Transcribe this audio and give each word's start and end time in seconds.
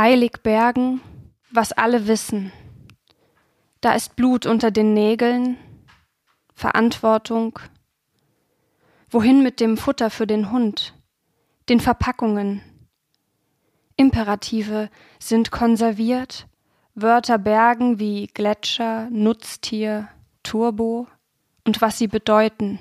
eilig 0.00 0.42
bergen, 0.42 1.02
was 1.50 1.72
alle 1.72 2.06
wissen. 2.06 2.52
Da 3.82 3.92
ist 3.92 4.16
Blut 4.16 4.46
unter 4.46 4.70
den 4.70 4.94
Nägeln, 4.94 5.58
Verantwortung. 6.54 7.58
Wohin 9.10 9.42
mit 9.42 9.60
dem 9.60 9.76
Futter 9.76 10.08
für 10.08 10.26
den 10.26 10.50
Hund, 10.50 10.94
den 11.68 11.80
Verpackungen? 11.80 12.62
Imperative 13.96 14.88
sind 15.18 15.50
konserviert, 15.50 16.46
Wörter 16.94 17.36
bergen 17.36 17.98
wie 17.98 18.26
Gletscher, 18.28 19.10
Nutztier, 19.10 20.08
Turbo 20.42 21.08
und 21.66 21.82
was 21.82 21.98
sie 21.98 22.08
bedeuten. 22.08 22.78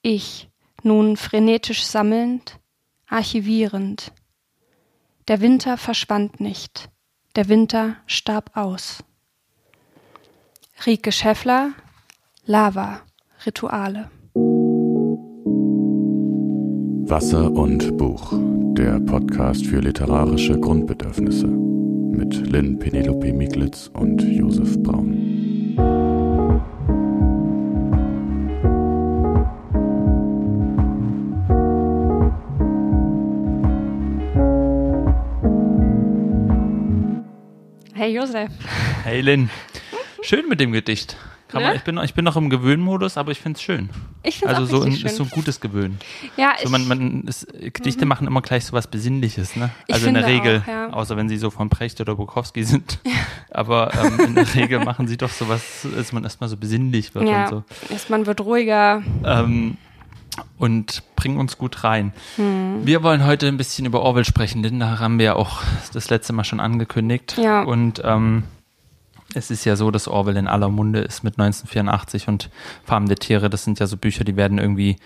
Ich, 0.00 0.48
nun 0.82 1.18
frenetisch 1.18 1.84
sammelnd, 1.84 2.58
archivierend. 3.08 4.10
Der 5.28 5.42
Winter 5.42 5.76
verschwand 5.76 6.40
nicht, 6.40 6.88
der 7.36 7.50
Winter 7.50 7.96
starb 8.06 8.56
aus. 8.56 9.04
Rike 10.86 11.12
Schäffler, 11.12 11.74
Lava, 12.46 13.02
Rituale. 13.44 14.10
Wasser 17.10 17.52
und 17.52 17.98
Buch, 17.98 18.32
der 18.72 19.00
Podcast 19.00 19.66
für 19.66 19.80
literarische 19.80 20.58
Grundbedürfnisse 20.58 21.46
mit 21.46 22.34
Lynn 22.50 22.78
Penelope 22.78 23.30
Miglitz 23.34 23.90
und 23.92 24.22
Josef 24.22 24.82
Braun. 24.82 25.37
Hey 38.08 38.14
Josef. 38.16 38.50
Hey 39.04 39.20
Lynn. 39.20 39.50
Schön 40.22 40.48
mit 40.48 40.60
dem 40.60 40.72
Gedicht. 40.72 41.18
Kann 41.48 41.60
man, 41.60 41.72
Ne? 41.72 41.76
ich, 41.76 41.82
bin, 41.82 41.98
ich 41.98 42.14
bin 42.14 42.24
noch 42.24 42.36
im 42.38 42.48
Gewöhnmodus, 42.48 43.18
aber 43.18 43.32
ich 43.32 43.38
finde 43.38 43.58
es 43.58 43.62
schön. 43.62 43.90
Ich 44.22 44.38
finde 44.38 44.56
Also 44.56 44.78
auch 44.78 44.80
so 44.80 44.86
ein, 44.86 44.92
ist 44.92 45.02
so 45.02 45.08
schön. 45.08 45.26
ein 45.26 45.28
gutes 45.28 45.60
Gewöhnen. 45.60 45.98
ja, 46.38 46.54
So 46.56 46.64
ich, 46.64 46.70
man, 46.70 46.88
man 46.88 47.24
ist, 47.24 47.46
Gedichte 47.74 48.06
machen 48.06 48.26
immer 48.26 48.40
gleich 48.40 48.64
so 48.64 48.72
was 48.72 48.86
Besinnliches, 48.86 49.56
ne? 49.56 49.68
Also 49.90 50.06
in 50.06 50.14
der 50.14 50.24
Regel, 50.24 50.62
auch, 50.64 50.68
ja. 50.68 50.88
außer 50.90 51.18
wenn 51.18 51.28
sie 51.28 51.36
so 51.36 51.50
von 51.50 51.68
Precht 51.68 52.00
oder 52.00 52.14
Bukowski 52.14 52.64
sind. 52.64 52.98
Aber 53.50 53.92
ähm, 53.94 54.20
in 54.28 54.34
der 54.36 54.54
Regel 54.54 54.82
machen 54.82 55.06
sie 55.06 55.18
doch 55.18 55.28
sowas, 55.30 55.86
dass 55.94 56.10
man 56.14 56.24
erstmal 56.24 56.48
so 56.48 56.56
besinnlich 56.56 57.14
wird 57.14 57.28
ja, 57.28 57.48
und 57.50 57.66
so. 57.90 57.94
ist 57.94 58.08
man 58.08 58.24
wird 58.24 58.40
ruhiger. 58.40 59.02
Ähm, 59.22 59.76
und 60.58 61.02
bringen 61.16 61.38
uns 61.38 61.58
gut 61.58 61.84
rein. 61.84 62.12
Hm. 62.36 62.80
Wir 62.84 63.02
wollen 63.02 63.24
heute 63.24 63.48
ein 63.48 63.56
bisschen 63.56 63.86
über 63.86 64.02
Orwell 64.02 64.24
sprechen, 64.24 64.62
denn 64.62 64.80
da 64.80 64.98
haben 64.98 65.18
wir 65.18 65.26
ja 65.26 65.36
auch 65.36 65.62
das 65.92 66.10
letzte 66.10 66.32
Mal 66.32 66.44
schon 66.44 66.60
angekündigt. 66.60 67.36
Ja. 67.38 67.62
Und 67.62 68.02
ähm, 68.04 68.44
es 69.34 69.50
ist 69.50 69.64
ja 69.64 69.76
so, 69.76 69.90
dass 69.90 70.08
Orwell 70.08 70.36
in 70.36 70.46
aller 70.46 70.68
Munde 70.68 71.00
ist 71.00 71.22
mit 71.22 71.38
1984 71.38 72.28
und 72.28 72.50
Farben 72.84 73.08
der 73.08 73.18
Tiere. 73.18 73.50
Das 73.50 73.64
sind 73.64 73.78
ja 73.78 73.86
so 73.86 73.96
Bücher, 73.96 74.24
die 74.24 74.36
werden 74.36 74.58
irgendwie 74.58 74.96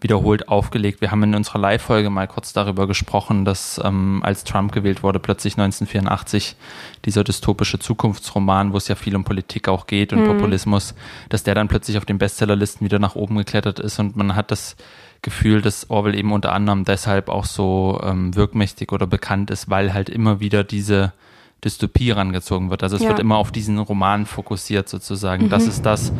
wiederholt 0.00 0.48
aufgelegt. 0.48 1.00
Wir 1.00 1.10
haben 1.10 1.22
in 1.22 1.34
unserer 1.34 1.58
Live-Folge 1.58 2.10
mal 2.10 2.26
kurz 2.26 2.52
darüber 2.52 2.86
gesprochen, 2.86 3.44
dass 3.44 3.80
ähm, 3.84 4.20
als 4.22 4.44
Trump 4.44 4.72
gewählt 4.72 5.02
wurde, 5.02 5.18
plötzlich 5.18 5.54
1984 5.54 6.56
dieser 7.04 7.24
dystopische 7.24 7.78
Zukunftsroman, 7.78 8.72
wo 8.72 8.78
es 8.78 8.88
ja 8.88 8.94
viel 8.94 9.16
um 9.16 9.24
Politik 9.24 9.68
auch 9.68 9.86
geht 9.86 10.12
und 10.12 10.24
Populismus, 10.24 10.94
dass 11.28 11.42
der 11.42 11.54
dann 11.54 11.68
plötzlich 11.68 11.98
auf 11.98 12.04
den 12.04 12.18
Bestsellerlisten 12.18 12.84
wieder 12.84 12.98
nach 12.98 13.14
oben 13.14 13.36
geklettert 13.36 13.78
ist 13.78 13.98
und 13.98 14.16
man 14.16 14.34
hat 14.34 14.50
das 14.50 14.76
Gefühl, 15.22 15.60
dass 15.60 15.90
Orwell 15.90 16.14
eben 16.14 16.32
unter 16.32 16.52
anderem 16.52 16.84
deshalb 16.84 17.28
auch 17.28 17.44
so 17.44 18.00
ähm, 18.02 18.34
wirkmächtig 18.34 18.92
oder 18.92 19.06
bekannt 19.06 19.50
ist, 19.50 19.68
weil 19.68 19.92
halt 19.92 20.08
immer 20.08 20.40
wieder 20.40 20.64
diese 20.64 21.12
Dystopie 21.64 22.10
rangezogen 22.10 22.70
wird. 22.70 22.82
Also 22.82 22.96
es 22.96 23.02
Ja. 23.02 23.08
wird 23.10 23.18
immer 23.20 23.36
auf 23.36 23.52
diesen 23.52 23.78
Roman 23.78 24.26
fokussiert 24.26 24.88
sozusagen. 24.88 25.48
Das 25.48 25.66
ist 25.66 25.84
das, 25.84 26.12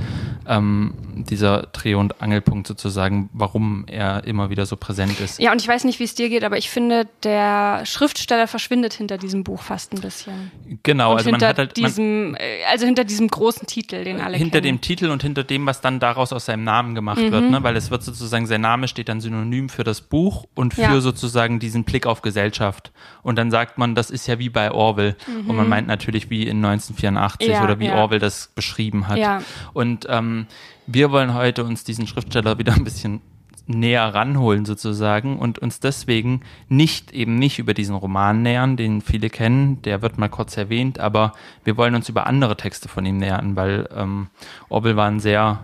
ähm, 0.46 0.94
dieser 1.28 1.62
Dreh- 1.72 1.94
und 1.94 2.20
Angelpunkt 2.22 2.66
sozusagen, 2.66 3.30
warum 3.32 3.84
er 3.86 4.24
immer 4.24 4.50
wieder 4.50 4.66
so 4.66 4.76
präsent 4.76 5.18
ist. 5.20 5.38
Ja, 5.40 5.52
und 5.52 5.60
ich 5.60 5.68
weiß 5.68 5.84
nicht, 5.84 5.98
wie 6.00 6.04
es 6.04 6.14
dir 6.14 6.28
geht, 6.28 6.44
aber 6.44 6.58
ich 6.58 6.70
finde, 6.70 7.06
der 7.22 7.82
Schriftsteller 7.84 8.46
verschwindet 8.46 8.92
hinter 8.94 9.18
diesem 9.18 9.44
Buch 9.44 9.62
fast 9.62 9.92
ein 9.92 10.00
bisschen. 10.00 10.50
Genau, 10.82 11.12
und 11.12 11.18
also 11.18 11.30
man 11.30 11.34
hinter 11.40 11.48
hat 11.48 11.58
halt 11.58 11.76
man, 11.78 11.86
diesem, 11.86 12.34
äh, 12.36 12.64
also 12.70 12.86
hinter 12.86 13.04
diesem 13.04 13.28
großen 13.28 13.66
Titel, 13.66 14.04
den 14.04 14.20
alle 14.20 14.36
hinter 14.36 14.60
kennen. 14.60 14.78
dem 14.78 14.80
Titel 14.80 15.10
und 15.10 15.22
hinter 15.22 15.44
dem, 15.44 15.66
was 15.66 15.80
dann 15.80 16.00
daraus 16.00 16.32
aus 16.32 16.46
seinem 16.46 16.64
Namen 16.64 16.94
gemacht 16.94 17.20
Mhm. 17.20 17.32
wird, 17.32 17.50
ne? 17.50 17.62
weil 17.62 17.76
es 17.76 17.90
wird 17.90 18.02
sozusagen, 18.02 18.46
sein 18.46 18.60
Name 18.60 18.88
steht 18.88 19.08
dann 19.08 19.20
synonym 19.20 19.68
für 19.68 19.84
das 19.84 20.00
Buch 20.00 20.46
und 20.54 20.74
für 20.74 20.82
Ja. 20.82 21.00
sozusagen 21.00 21.60
diesen 21.60 21.84
Blick 21.84 22.06
auf 22.06 22.22
Gesellschaft. 22.22 22.92
Und 23.22 23.36
dann 23.36 23.50
sagt 23.50 23.78
man, 23.78 23.94
das 23.94 24.10
ist 24.10 24.26
ja 24.26 24.38
wie 24.38 24.48
bei 24.48 24.70
Orwell. 24.72 25.16
Und 25.46 25.56
man 25.56 25.68
meint 25.68 25.86
natürlich 25.86 26.30
wie 26.30 26.42
in 26.42 26.64
1984 26.64 27.48
Mhm. 27.48 27.54
Ja, 27.54 27.64
oder 27.64 27.78
wie 27.78 27.86
ja. 27.86 27.96
Orwell 27.96 28.18
das 28.18 28.50
beschrieben 28.54 29.08
hat. 29.08 29.18
Ja. 29.18 29.42
Und 29.72 30.06
ähm, 30.08 30.46
wir 30.86 31.10
wollen 31.10 31.34
heute 31.34 31.64
uns 31.64 31.84
diesen 31.84 32.06
Schriftsteller 32.06 32.58
wieder 32.58 32.74
ein 32.74 32.84
bisschen 32.84 33.20
näher 33.66 34.14
ranholen 34.14 34.64
sozusagen 34.64 35.38
und 35.38 35.58
uns 35.58 35.80
deswegen 35.80 36.40
nicht 36.68 37.12
eben 37.12 37.36
nicht 37.36 37.58
über 37.58 37.74
diesen 37.74 37.94
Roman 37.94 38.42
nähern, 38.42 38.76
den 38.76 39.00
viele 39.00 39.30
kennen, 39.30 39.80
der 39.82 40.02
wird 40.02 40.18
mal 40.18 40.28
kurz 40.28 40.56
erwähnt, 40.56 40.98
aber 40.98 41.32
wir 41.64 41.76
wollen 41.76 41.94
uns 41.94 42.08
über 42.08 42.26
andere 42.26 42.56
Texte 42.56 42.88
von 42.88 43.06
ihm 43.06 43.18
nähern, 43.18 43.56
weil 43.56 43.88
ähm, 43.94 44.28
Orwell 44.68 44.96
war 44.96 45.08
ein 45.08 45.20
sehr 45.20 45.60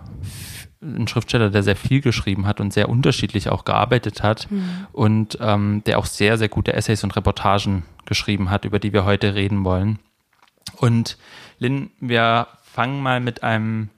ein 0.81 1.07
Schriftsteller, 1.07 1.49
der 1.49 1.63
sehr 1.63 1.75
viel 1.75 2.01
geschrieben 2.01 2.45
hat 2.45 2.61
und 2.61 2.71
sehr 2.71 2.89
unterschiedlich 2.89 3.49
auch 3.49 3.65
gearbeitet 3.65 4.21
hat 4.23 4.47
und 4.91 5.37
ähm, 5.41 5.81
der 5.85 5.97
auch 5.97 6.05
sehr, 6.05 6.37
sehr 6.37 6.49
gute 6.49 6.73
Essays 6.73 7.03
und 7.03 7.15
Reportagen 7.15 7.83
geschrieben 8.05 8.49
hat, 8.49 8.65
über 8.65 8.79
die 8.79 8.93
wir 8.93 9.05
heute 9.05 9.35
reden 9.35 9.63
wollen. 9.63 9.99
Und 10.77 11.17
Lynn, 11.59 11.89
wir 11.99 12.47
fangen 12.61 13.01
mal 13.01 13.19
mit 13.19 13.43
einem 13.43 13.89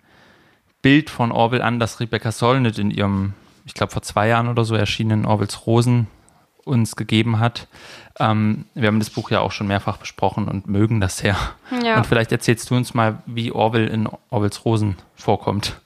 Bild 0.81 1.09
von 1.09 1.31
Orwell 1.31 1.61
an, 1.61 1.79
das 1.79 1.99
Rebecca 1.99 2.31
Solnit 2.31 2.79
in 2.79 2.91
ihrem, 2.91 3.33
ich 3.65 3.73
glaube 3.73 3.91
vor 3.91 4.01
zwei 4.01 4.29
Jahren 4.29 4.47
oder 4.47 4.63
so 4.63 4.75
erschienenen 4.75 5.25
Orwells 5.25 5.65
Rosen 5.67 6.07
uns 6.63 6.95
gegeben 6.95 7.39
hat. 7.39 7.67
Ähm, 8.19 8.65
wir 8.75 8.87
haben 8.87 8.99
das 8.99 9.09
Buch 9.09 9.31
ja 9.31 9.41
auch 9.41 9.51
schon 9.51 9.67
mehrfach 9.67 9.97
besprochen 9.97 10.47
und 10.47 10.67
mögen 10.67 11.01
das 11.01 11.17
sehr. 11.17 11.35
Ja. 11.83 11.97
Und 11.97 12.05
vielleicht 12.05 12.31
erzählst 12.31 12.69
du 12.69 12.75
uns 12.75 12.93
mal, 12.93 13.21
wie 13.25 13.51
Orwell 13.51 13.87
in 13.87 14.07
Orwells 14.29 14.63
Rosen 14.65 14.97
vorkommt. 15.15 15.81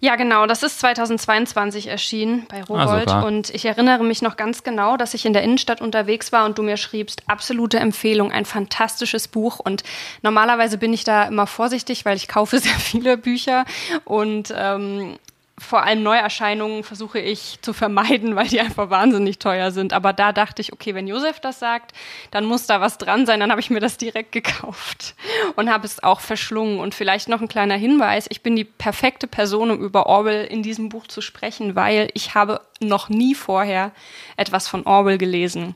Ja, 0.00 0.16
genau. 0.16 0.46
Das 0.46 0.62
ist 0.62 0.80
2022 0.80 1.86
erschienen 1.88 2.46
bei 2.48 2.62
Rowold. 2.62 3.08
sogar. 3.08 3.24
und 3.24 3.50
ich 3.50 3.64
erinnere 3.64 4.04
mich 4.04 4.22
noch 4.22 4.36
ganz 4.36 4.62
genau, 4.62 4.96
dass 4.96 5.14
ich 5.14 5.24
in 5.24 5.32
der 5.32 5.42
Innenstadt 5.42 5.80
unterwegs 5.80 6.32
war 6.32 6.44
und 6.44 6.58
du 6.58 6.62
mir 6.62 6.76
schriebst, 6.76 7.22
absolute 7.26 7.78
Empfehlung, 7.78 8.30
ein 8.30 8.44
fantastisches 8.44 9.28
Buch. 9.28 9.60
Und 9.60 9.82
normalerweise 10.22 10.78
bin 10.78 10.92
ich 10.92 11.04
da 11.04 11.24
immer 11.24 11.46
vorsichtig, 11.46 12.04
weil 12.04 12.16
ich 12.16 12.28
kaufe 12.28 12.58
sehr 12.60 12.78
viele 12.78 13.16
Bücher 13.16 13.64
und 14.04 14.52
ähm, 14.56 15.18
vor 15.64 15.82
allem 15.82 16.02
Neuerscheinungen 16.02 16.84
versuche 16.84 17.18
ich 17.18 17.58
zu 17.62 17.72
vermeiden, 17.72 18.36
weil 18.36 18.48
die 18.48 18.60
einfach 18.60 18.90
wahnsinnig 18.90 19.38
teuer 19.38 19.70
sind. 19.70 19.92
Aber 19.92 20.12
da 20.12 20.32
dachte 20.32 20.62
ich, 20.62 20.72
okay, 20.72 20.94
wenn 20.94 21.08
Josef 21.08 21.40
das 21.40 21.58
sagt, 21.58 21.92
dann 22.30 22.44
muss 22.44 22.66
da 22.66 22.80
was 22.80 22.98
dran 22.98 23.26
sein. 23.26 23.40
Dann 23.40 23.50
habe 23.50 23.60
ich 23.60 23.70
mir 23.70 23.80
das 23.80 23.96
direkt 23.96 24.32
gekauft 24.32 25.14
und 25.56 25.70
habe 25.70 25.86
es 25.86 26.02
auch 26.02 26.20
verschlungen. 26.20 26.78
Und 26.78 26.94
vielleicht 26.94 27.28
noch 27.28 27.40
ein 27.40 27.48
kleiner 27.48 27.76
Hinweis, 27.76 28.26
ich 28.28 28.42
bin 28.42 28.56
die 28.56 28.64
perfekte 28.64 29.26
Person, 29.26 29.70
um 29.70 29.80
über 29.80 30.06
Orwell 30.06 30.44
in 30.44 30.62
diesem 30.62 30.88
Buch 30.88 31.06
zu 31.06 31.20
sprechen, 31.20 31.74
weil 31.74 32.10
ich 32.14 32.34
habe 32.34 32.60
noch 32.80 33.08
nie 33.08 33.34
vorher 33.34 33.92
etwas 34.36 34.68
von 34.68 34.86
Orwell 34.86 35.18
gelesen. 35.18 35.74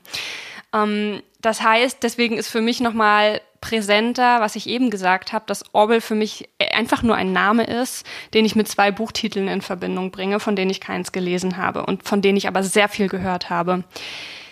Ähm, 0.73 1.21
das 1.41 1.61
heißt, 1.61 2.03
deswegen 2.03 2.37
ist 2.37 2.49
für 2.49 2.61
mich 2.61 2.81
nochmal 2.81 3.41
präsenter, 3.61 4.39
was 4.41 4.55
ich 4.55 4.67
eben 4.67 4.89
gesagt 4.89 5.33
habe, 5.33 5.45
dass 5.47 5.73
Orwell 5.73 6.01
für 6.01 6.15
mich 6.15 6.49
einfach 6.73 7.03
nur 7.03 7.15
ein 7.15 7.33
Name 7.33 7.63
ist, 7.63 8.05
den 8.33 8.45
ich 8.45 8.55
mit 8.55 8.67
zwei 8.67 8.91
Buchtiteln 8.91 9.47
in 9.47 9.61
Verbindung 9.61 10.11
bringe, 10.11 10.39
von 10.39 10.55
denen 10.55 10.71
ich 10.71 10.79
keins 10.81 11.11
gelesen 11.11 11.57
habe 11.57 11.85
und 11.85 12.07
von 12.07 12.21
denen 12.21 12.37
ich 12.37 12.47
aber 12.47 12.63
sehr 12.63 12.87
viel 12.89 13.07
gehört 13.07 13.49
habe. 13.49 13.83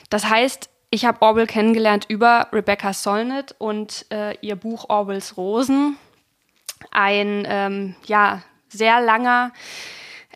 Das 0.10 0.30
heißt, 0.30 0.70
ich 0.90 1.06
habe 1.06 1.22
Orwell 1.22 1.48
kennengelernt 1.48 2.06
über 2.08 2.48
Rebecca 2.54 2.94
Solnit 2.94 3.56
und 3.58 4.06
äh, 4.12 4.36
ihr 4.40 4.56
Buch 4.56 4.86
Orwells 4.90 5.36
Rosen. 5.36 5.98
Ein 6.92 7.46
ähm, 7.50 7.96
ja 8.06 8.42
sehr 8.70 9.02
langer 9.02 9.52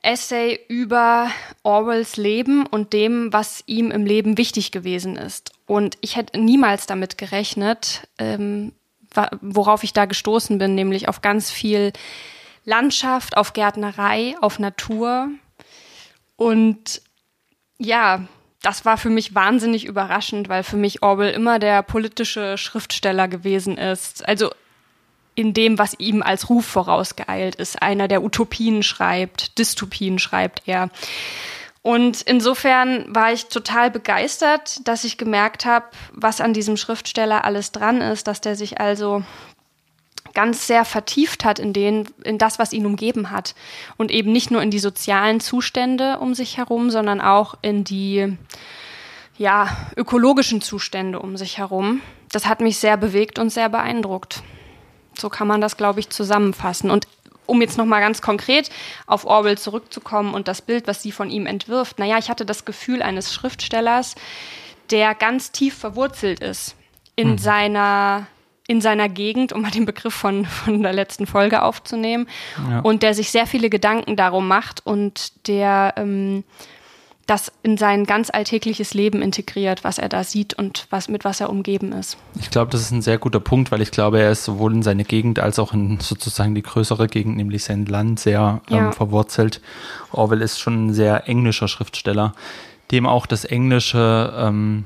Essay 0.03 0.59
über 0.67 1.29
Orwells 1.63 2.17
Leben 2.17 2.65
und 2.65 2.93
dem, 2.93 3.31
was 3.31 3.63
ihm 3.67 3.91
im 3.91 4.05
Leben 4.05 4.37
wichtig 4.37 4.71
gewesen 4.71 5.15
ist. 5.15 5.53
Und 5.67 5.97
ich 6.01 6.15
hätte 6.15 6.39
niemals 6.39 6.87
damit 6.87 7.17
gerechnet, 7.17 8.07
ähm, 8.17 8.73
worauf 9.41 9.83
ich 9.83 9.93
da 9.93 10.05
gestoßen 10.05 10.57
bin, 10.57 10.73
nämlich 10.73 11.07
auf 11.07 11.21
ganz 11.21 11.51
viel 11.51 11.91
Landschaft, 12.65 13.37
auf 13.37 13.53
Gärtnerei, 13.53 14.35
auf 14.41 14.57
Natur. 14.57 15.29
Und 16.35 17.01
ja, 17.77 18.25
das 18.61 18.85
war 18.85 18.97
für 18.97 19.09
mich 19.09 19.35
wahnsinnig 19.35 19.85
überraschend, 19.85 20.49
weil 20.49 20.63
für 20.63 20.77
mich 20.77 21.01
Orwell 21.01 21.33
immer 21.33 21.59
der 21.59 21.81
politische 21.83 22.57
Schriftsteller 22.57 23.27
gewesen 23.27 23.77
ist. 23.77 24.27
Also 24.27 24.51
in 25.35 25.53
dem, 25.53 25.77
was 25.77 25.95
ihm 25.99 26.21
als 26.21 26.49
Ruf 26.49 26.65
vorausgeeilt 26.65 27.55
ist. 27.55 27.81
Einer, 27.81 28.07
der 28.07 28.23
Utopien 28.23 28.83
schreibt, 28.83 29.57
Dystopien 29.57 30.19
schreibt 30.19 30.63
er. 30.65 30.89
Und 31.83 32.21
insofern 32.21 33.05
war 33.13 33.33
ich 33.33 33.47
total 33.47 33.89
begeistert, 33.89 34.87
dass 34.87 35.03
ich 35.03 35.17
gemerkt 35.17 35.65
habe, 35.65 35.87
was 36.13 36.39
an 36.39 36.53
diesem 36.53 36.77
Schriftsteller 36.77 37.43
alles 37.43 37.71
dran 37.71 38.01
ist, 38.01 38.27
dass 38.27 38.39
der 38.39 38.55
sich 38.55 38.79
also 38.79 39.23
ganz 40.33 40.67
sehr 40.67 40.85
vertieft 40.85 41.43
hat 41.43 41.59
in 41.59 41.73
den, 41.73 42.07
in 42.23 42.37
das, 42.37 42.59
was 42.59 42.71
ihn 42.71 42.85
umgeben 42.85 43.31
hat. 43.31 43.55
Und 43.97 44.11
eben 44.11 44.31
nicht 44.31 44.51
nur 44.51 44.61
in 44.61 44.69
die 44.69 44.79
sozialen 44.79 45.39
Zustände 45.39 46.19
um 46.19 46.35
sich 46.35 46.57
herum, 46.57 46.91
sondern 46.91 47.19
auch 47.19 47.55
in 47.61 47.83
die, 47.83 48.37
ja, 49.37 49.75
ökologischen 49.97 50.61
Zustände 50.61 51.19
um 51.19 51.35
sich 51.35 51.57
herum. 51.57 52.01
Das 52.31 52.45
hat 52.45 52.61
mich 52.61 52.77
sehr 52.77 52.95
bewegt 52.95 53.39
und 53.39 53.49
sehr 53.49 53.69
beeindruckt. 53.69 54.43
So 55.17 55.29
kann 55.29 55.47
man 55.47 55.61
das, 55.61 55.77
glaube 55.77 55.99
ich, 55.99 56.09
zusammenfassen. 56.09 56.89
Und 56.89 57.07
um 57.45 57.61
jetzt 57.61 57.77
nochmal 57.77 57.99
ganz 57.99 58.21
konkret 58.21 58.69
auf 59.07 59.25
Orwell 59.25 59.57
zurückzukommen 59.57 60.33
und 60.33 60.47
das 60.47 60.61
Bild, 60.61 60.87
was 60.87 61.03
sie 61.03 61.11
von 61.11 61.29
ihm 61.29 61.45
entwirft. 61.45 61.99
Naja, 61.99 62.17
ich 62.17 62.29
hatte 62.29 62.45
das 62.45 62.65
Gefühl 62.65 63.01
eines 63.01 63.33
Schriftstellers, 63.33 64.15
der 64.89 65.15
ganz 65.15 65.51
tief 65.51 65.75
verwurzelt 65.75 66.39
ist 66.39 66.75
in 67.15 67.31
mhm. 67.31 67.37
seiner 67.37 68.27
in 68.67 68.79
seiner 68.79 69.09
Gegend, 69.09 69.51
um 69.51 69.63
mal 69.63 69.71
den 69.71 69.85
Begriff 69.85 70.13
von, 70.13 70.45
von 70.45 70.81
der 70.81 70.93
letzten 70.93 71.27
Folge 71.27 71.61
aufzunehmen, 71.61 72.29
ja. 72.69 72.79
und 72.79 73.03
der 73.03 73.13
sich 73.13 73.29
sehr 73.29 73.45
viele 73.45 73.69
Gedanken 73.69 74.15
darum 74.15 74.47
macht 74.47 74.85
und 74.85 75.47
der 75.47 75.95
ähm, 75.97 76.45
das 77.27 77.51
in 77.63 77.77
sein 77.77 78.05
ganz 78.05 78.29
alltägliches 78.29 78.93
Leben 78.93 79.21
integriert, 79.21 79.83
was 79.83 79.97
er 79.97 80.09
da 80.09 80.23
sieht 80.23 80.53
und 80.53 80.87
was, 80.89 81.07
mit 81.07 81.23
was 81.23 81.39
er 81.39 81.49
umgeben 81.49 81.91
ist. 81.93 82.17
Ich 82.39 82.49
glaube, 82.49 82.71
das 82.71 82.81
ist 82.81 82.91
ein 82.91 83.01
sehr 83.01 83.17
guter 83.17 83.39
Punkt, 83.39 83.71
weil 83.71 83.81
ich 83.81 83.91
glaube, 83.91 84.19
er 84.19 84.31
ist 84.31 84.43
sowohl 84.43 84.73
in 84.73 84.83
seine 84.83 85.03
Gegend 85.03 85.39
als 85.39 85.59
auch 85.59 85.73
in 85.73 85.99
sozusagen 85.99 86.55
die 86.55 86.63
größere 86.63 87.07
Gegend, 87.07 87.37
nämlich 87.37 87.63
sein 87.63 87.85
Land, 87.85 88.19
sehr 88.19 88.61
ähm, 88.69 88.75
ja. 88.75 88.91
verwurzelt. 88.91 89.61
Orwell 90.11 90.41
ist 90.41 90.59
schon 90.59 90.87
ein 90.87 90.93
sehr 90.93 91.27
englischer 91.29 91.67
Schriftsteller, 91.67 92.33
dem 92.91 93.05
auch 93.05 93.25
das 93.25 93.45
Englische 93.45 94.33
ähm, 94.35 94.85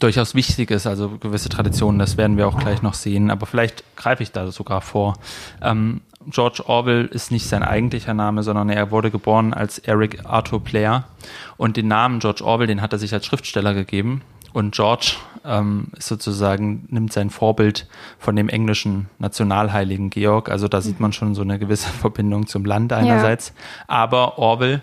durchaus 0.00 0.34
wichtig 0.34 0.70
ist, 0.70 0.86
also 0.86 1.18
gewisse 1.18 1.48
Traditionen, 1.48 1.98
das 1.98 2.16
werden 2.16 2.36
wir 2.36 2.48
auch 2.48 2.58
gleich 2.58 2.82
noch 2.82 2.94
sehen, 2.94 3.30
aber 3.30 3.46
vielleicht 3.46 3.84
greife 3.94 4.22
ich 4.22 4.32
da 4.32 4.50
sogar 4.50 4.80
vor. 4.80 5.14
Ähm, 5.62 6.00
George 6.28 6.62
Orwell 6.66 7.06
ist 7.06 7.30
nicht 7.30 7.46
sein 7.46 7.62
eigentlicher 7.62 8.14
Name, 8.14 8.42
sondern 8.42 8.68
er 8.68 8.90
wurde 8.90 9.10
geboren 9.10 9.54
als 9.54 9.78
Eric 9.78 10.24
Arthur 10.24 10.60
Blair. 10.60 11.04
Und 11.56 11.76
den 11.76 11.88
Namen 11.88 12.18
George 12.18 12.44
Orwell, 12.44 12.66
den 12.66 12.82
hat 12.82 12.92
er 12.92 12.98
sich 12.98 13.12
als 13.12 13.26
Schriftsteller 13.26 13.74
gegeben. 13.74 14.22
Und 14.52 14.74
George 14.74 15.16
ähm, 15.44 15.88
sozusagen 15.98 16.86
nimmt 16.88 17.12
sein 17.12 17.30
Vorbild 17.30 17.86
von 18.18 18.36
dem 18.36 18.48
englischen 18.48 19.08
Nationalheiligen 19.18 20.10
Georg. 20.10 20.50
Also 20.50 20.66
da 20.66 20.80
sieht 20.80 20.98
man 20.98 21.12
schon 21.12 21.34
so 21.34 21.42
eine 21.42 21.58
gewisse 21.58 21.88
Verbindung 22.00 22.46
zum 22.46 22.64
Land 22.64 22.92
einerseits. 22.92 23.48
Ja. 23.48 23.84
Aber 23.86 24.38
Orwell 24.38 24.82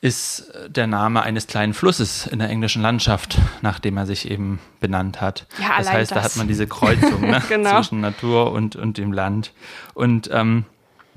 ist 0.00 0.52
der 0.68 0.86
Name 0.86 1.22
eines 1.22 1.48
kleinen 1.48 1.74
Flusses 1.74 2.26
in 2.26 2.38
der 2.38 2.48
englischen 2.48 2.82
Landschaft, 2.82 3.38
nach 3.62 3.80
dem 3.80 3.96
er 3.96 4.06
sich 4.06 4.30
eben 4.30 4.60
benannt 4.78 5.20
hat. 5.20 5.46
Ja, 5.60 5.78
das 5.78 5.90
heißt, 5.90 6.10
das. 6.12 6.16
da 6.18 6.24
hat 6.24 6.36
man 6.36 6.46
diese 6.46 6.68
Kreuzung 6.68 7.22
ne, 7.22 7.42
genau. 7.48 7.76
zwischen 7.76 8.00
Natur 8.00 8.52
und, 8.52 8.76
und 8.76 8.96
dem 8.96 9.12
Land. 9.12 9.52
Und 9.94 10.30
ähm, 10.32 10.66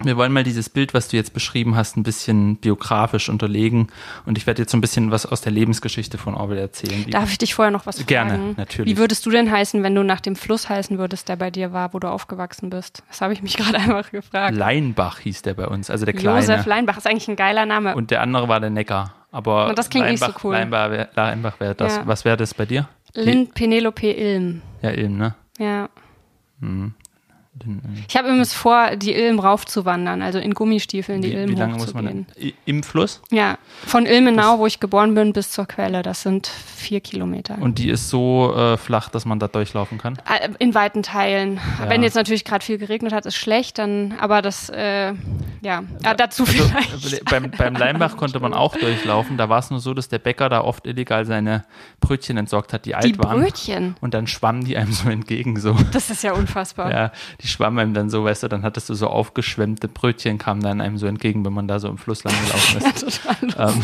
wir 0.03 0.17
wollen 0.17 0.31
mal 0.31 0.43
dieses 0.43 0.69
Bild, 0.69 0.93
was 0.93 1.07
du 1.07 1.17
jetzt 1.17 1.33
beschrieben 1.33 1.75
hast, 1.75 1.97
ein 1.97 2.03
bisschen 2.03 2.57
biografisch 2.57 3.29
unterlegen. 3.29 3.87
Und 4.25 4.37
ich 4.37 4.47
werde 4.47 4.61
jetzt 4.61 4.71
so 4.71 4.77
ein 4.77 4.81
bisschen 4.81 5.11
was 5.11 5.25
aus 5.25 5.41
der 5.41 5.51
Lebensgeschichte 5.51 6.17
von 6.17 6.35
Orwell 6.35 6.57
erzählen. 6.57 7.09
Darf 7.09 7.31
ich 7.31 7.37
dich 7.37 7.53
vorher 7.53 7.71
noch 7.71 7.85
was 7.85 7.97
fragen? 7.97 8.07
Gerne, 8.07 8.53
natürlich. 8.57 8.93
Wie 8.95 8.97
würdest 8.97 9.25
du 9.25 9.29
denn 9.31 9.51
heißen, 9.51 9.83
wenn 9.83 9.95
du 9.95 10.03
nach 10.03 10.21
dem 10.21 10.35
Fluss 10.35 10.69
heißen 10.69 10.97
würdest, 10.97 11.29
der 11.29 11.35
bei 11.35 11.51
dir 11.51 11.73
war, 11.73 11.93
wo 11.93 11.99
du 11.99 12.07
aufgewachsen 12.07 12.69
bist? 12.69 13.03
Das 13.09 13.21
habe 13.21 13.33
ich 13.33 13.41
mich 13.41 13.57
gerade 13.57 13.77
einfach 13.77 14.11
gefragt. 14.11 14.55
Leinbach 14.55 15.19
hieß 15.19 15.41
der 15.41 15.53
bei 15.53 15.67
uns, 15.67 15.89
also 15.89 16.05
der 16.05 16.13
kleine. 16.13 16.39
Josef 16.39 16.65
Leinbach 16.65 16.97
ist 16.97 17.07
eigentlich 17.07 17.27
ein 17.27 17.35
geiler 17.35 17.65
Name. 17.65 17.95
Und 17.95 18.11
der 18.11 18.21
andere 18.21 18.47
war 18.47 18.59
der 18.59 18.69
Neckar. 18.69 19.15
Aber 19.31 19.69
Und 19.69 19.77
das 19.77 19.89
klingt 19.89 20.07
Leinbach, 20.07 20.27
nicht 20.27 20.39
so 20.39 20.47
cool. 20.47 20.55
Leinbach, 20.55 21.07
Leinbach 21.15 21.59
wäre 21.59 21.75
das. 21.75 21.97
Ja. 21.97 22.07
Was 22.07 22.25
wäre 22.25 22.37
das 22.37 22.53
bei 22.53 22.65
dir? 22.65 22.87
Lind 23.13 23.53
Penelope 23.53 24.11
Ilm. 24.11 24.61
Ja, 24.81 24.91
Ilm, 24.91 25.17
ne? 25.17 25.35
Ja. 25.57 25.89
Hm. 26.59 26.93
Den, 27.53 27.79
äh 27.79 28.05
ich 28.07 28.15
habe 28.15 28.29
übrigens 28.29 28.53
vor, 28.53 28.95
die 28.95 29.13
Ilm 29.13 29.39
raufzuwandern, 29.39 30.21
also 30.21 30.39
in 30.39 30.53
Gummistiefeln 30.53 31.21
die 31.21 31.31
wie, 31.31 31.33
Ilm 31.33 31.49
Wie 31.49 31.55
lange 31.55 31.73
muss 31.75 31.93
man 31.93 32.05
denn? 32.05 32.53
Im 32.65 32.81
Fluss? 32.81 33.21
Ja, 33.29 33.57
von 33.85 34.05
Ilmenau, 34.05 34.59
wo 34.59 34.67
ich 34.67 34.79
geboren 34.79 35.13
bin, 35.15 35.33
bis 35.33 35.51
zur 35.51 35.65
Quelle. 35.65 36.01
Das 36.01 36.21
sind 36.21 36.47
vier 36.47 37.01
Kilometer. 37.01 37.57
Und 37.59 37.77
die 37.77 37.89
ist 37.89 38.09
so 38.09 38.55
äh, 38.55 38.77
flach, 38.77 39.09
dass 39.09 39.25
man 39.25 39.39
da 39.39 39.47
durchlaufen 39.49 39.97
kann? 39.97 40.17
Äh, 40.29 40.49
in 40.59 40.73
weiten 40.73 41.03
Teilen. 41.03 41.59
Ja. 41.79 41.89
Wenn 41.89 42.03
jetzt 42.03 42.15
natürlich 42.15 42.45
gerade 42.45 42.63
viel 42.63 42.77
geregnet 42.77 43.11
hat, 43.11 43.25
ist 43.25 43.35
schlecht, 43.35 43.77
dann, 43.77 44.13
aber 44.19 44.41
das, 44.41 44.69
äh, 44.69 45.13
ja, 45.61 45.83
ja, 46.03 46.13
dazu 46.15 46.43
also, 46.43 46.63
vielleicht. 46.63 47.25
Beim, 47.25 47.51
beim 47.51 47.75
Leimbach 47.75 48.15
konnte 48.15 48.39
man 48.39 48.53
auch 48.53 48.75
durchlaufen. 48.77 49.37
Da 49.37 49.49
war 49.49 49.59
es 49.59 49.69
nur 49.69 49.79
so, 49.79 49.93
dass 49.93 50.07
der 50.07 50.19
Bäcker 50.19 50.47
da 50.47 50.61
oft 50.61 50.87
illegal 50.87 51.25
seine 51.25 51.65
Brötchen 51.99 52.37
entsorgt 52.37 52.71
hat, 52.73 52.85
die, 52.85 52.89
die 52.89 52.95
alt 52.95 53.19
waren. 53.19 53.37
Die 53.37 53.43
Brötchen? 53.43 53.95
Und 53.99 54.13
dann 54.13 54.27
schwammen 54.27 54.63
die 54.63 54.77
einem 54.77 54.93
so 54.93 55.09
entgegen 55.09 55.59
so. 55.59 55.75
Das 55.91 56.09
ist 56.09 56.23
ja 56.23 56.33
unfassbar. 56.33 56.91
Ja, 56.91 57.11
die 57.41 57.47
schwammen 57.47 57.79
einem 57.79 57.93
dann 57.93 58.09
so, 58.09 58.23
weißt 58.23 58.43
du, 58.43 58.47
dann 58.47 58.63
hattest 58.63 58.89
du 58.89 58.93
so 58.93 59.07
aufgeschwemmte 59.07 59.87
Brötchen, 59.87 60.37
kamen 60.37 60.61
dann 60.61 60.81
einem 60.81 60.97
so 60.97 61.07
entgegen, 61.07 61.43
wenn 61.45 61.53
man 61.53 61.67
da 61.67 61.79
so 61.79 61.87
im 61.87 61.97
Fluss 61.97 62.23
lang 62.23 62.33
gelaufen 62.45 62.81
ist. 62.95 63.21
ja, 63.25 63.69
ähm, 63.69 63.83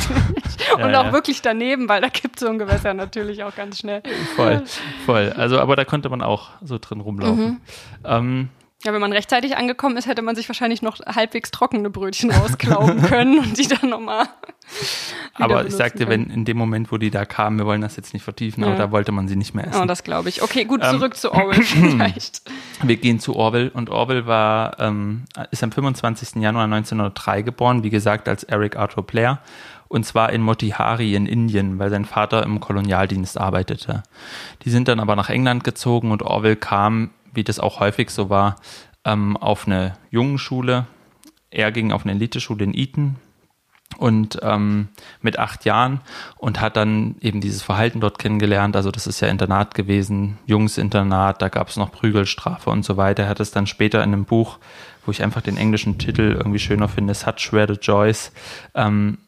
Und 0.84 0.92
ja, 0.92 1.02
auch 1.02 1.06
ja. 1.06 1.14
wirklich 1.14 1.42
daneben, 1.42 1.90
weil 1.90 2.02
da 2.02 2.10
kippt 2.10 2.40
so 2.40 2.48
ein 2.48 2.60
Gewässer 2.60 2.94
natürlich 2.94 3.44
auch 3.44 3.56
ganz 3.56 3.80
schnell. 3.80 4.04
Voll, 4.36 4.64
voll. 5.06 5.34
Also, 5.36 5.60
aber 5.60 5.76
da 5.76 5.86
konnte 5.86 6.10
man 6.10 6.22
auch 6.22 6.50
so 6.64 6.78
drin 6.78 7.02
rumlaufen. 7.02 7.46
Mhm. 7.46 7.60
Ähm, 8.04 8.50
ja, 8.84 8.94
wenn 8.94 9.02
man 9.02 9.12
rechtzeitig 9.12 9.58
angekommen 9.58 9.98
ist, 9.98 10.06
hätte 10.06 10.22
man 10.22 10.36
sich 10.36 10.48
wahrscheinlich 10.48 10.84
noch 10.84 11.00
halbwegs 11.00 11.50
trockene 11.50 11.90
Brötchen 11.90 12.30
rausklauben 12.30 13.02
können 13.10 13.40
und 13.40 13.58
die 13.58 13.68
dann 13.68 13.90
nochmal. 13.90 14.28
aber 15.34 15.66
ich 15.66 15.74
sagte, 15.74 16.08
wenn 16.08 16.30
in 16.30 16.46
dem 16.46 16.58
Moment, 16.58 16.92
wo 16.92 16.98
die 16.98 17.10
da 17.10 17.26
kamen, 17.26 17.58
wir 17.58 17.66
wollen 17.66 17.82
das 17.82 17.96
jetzt 17.96 18.14
nicht 18.14 18.22
vertiefen, 18.22 18.64
ja. 18.64 18.70
aber 18.70 18.78
da 18.78 18.92
wollte 18.92 19.12
man 19.12 19.28
sie 19.28 19.36
nicht 19.36 19.56
mehr 19.56 19.68
essen. 19.68 19.82
Oh, 19.82 19.86
das 19.86 20.04
glaube 20.04 20.30
ich. 20.30 20.44
Okay, 20.44 20.66
gut, 20.66 20.84
zurück 20.84 21.14
ähm, 21.14 21.20
zu 21.20 21.32
Orwell 21.32 21.62
vielleicht. 21.64 22.44
Wir 22.84 22.98
gehen 22.98 23.20
zu 23.20 23.36
Orwell 23.36 23.70
und 23.70 23.90
Orwell 23.90 24.28
war, 24.28 24.80
ähm, 24.80 25.24
ist 25.50 25.64
am 25.64 25.72
25. 25.72 26.36
Januar 26.36 26.66
1903 26.66 27.42
geboren, 27.42 27.84
wie 27.84 27.90
gesagt, 27.90 28.30
als 28.30 28.44
Eric 28.44 28.76
Arthur 28.76 29.04
Blair 29.04 29.40
und 29.88 30.06
zwar 30.06 30.32
in 30.32 30.42
Motihari 30.42 31.16
in 31.16 31.26
Indien, 31.26 31.80
weil 31.80 31.90
sein 31.90 32.06
Vater 32.06 32.44
im 32.44 32.60
Kolonialdienst 32.60 33.40
arbeitete. 33.40 34.04
Die 34.64 34.70
sind 34.70 34.88
dann 34.88 35.00
aber 35.00 35.16
nach 35.16 35.30
England 35.30 35.64
gezogen 35.64 36.12
und 36.12 36.24
Orwell 36.24 36.56
kam 36.58 37.12
wie 37.38 37.46
das 37.46 37.60
auch 37.60 37.80
häufig 37.80 38.10
so 38.10 38.30
war, 38.30 38.58
ähm, 39.06 39.38
auf 39.38 39.68
eine 39.68 39.94
Jungenschule. 40.10 40.88
Er 41.52 41.72
ging 41.72 41.94
auf 41.94 42.04
eine 42.04 42.12
Eliteschule 42.12 42.66
in 42.66 42.74
Eton 42.74 43.16
und 43.98 44.40
ähm, 44.42 44.90
mit 45.22 45.40
acht 45.40 45.64
Jahren 45.64 46.02
und 46.38 46.60
hat 46.60 46.76
dann 46.76 47.16
eben 47.22 47.40
dieses 47.40 47.62
Verhalten 47.62 48.00
dort 48.02 48.20
kennengelernt. 48.20 48.76
Also 48.76 48.92
das 48.92 49.08
ist 49.08 49.22
ja 49.22 49.28
Internat 49.28 49.76
gewesen, 49.76 50.40
Jungsinternat, 50.46 51.42
da 51.42 51.48
gab 51.48 51.70
es 51.70 51.78
noch 51.78 51.92
Prügelstrafe 51.92 52.70
und 52.70 52.84
so 52.84 52.98
weiter. 52.98 53.24
Er 53.24 53.30
hat 53.30 53.40
es 53.40 53.52
dann 53.52 53.68
später 53.68 54.04
in 54.04 54.14
einem 54.14 54.26
Buch, 54.26 54.58
wo 55.06 55.12
ich 55.12 55.24
einfach 55.24 55.42
den 55.42 55.58
englischen 55.58 55.98
Titel 56.00 56.34
irgendwie 56.38 56.60
schöner 56.60 56.90
finde, 56.90 57.14
Such 57.14 57.54
Were 57.54 57.74
the 57.74 57.80
Joys, 57.80 58.34
ähm, 58.76 59.20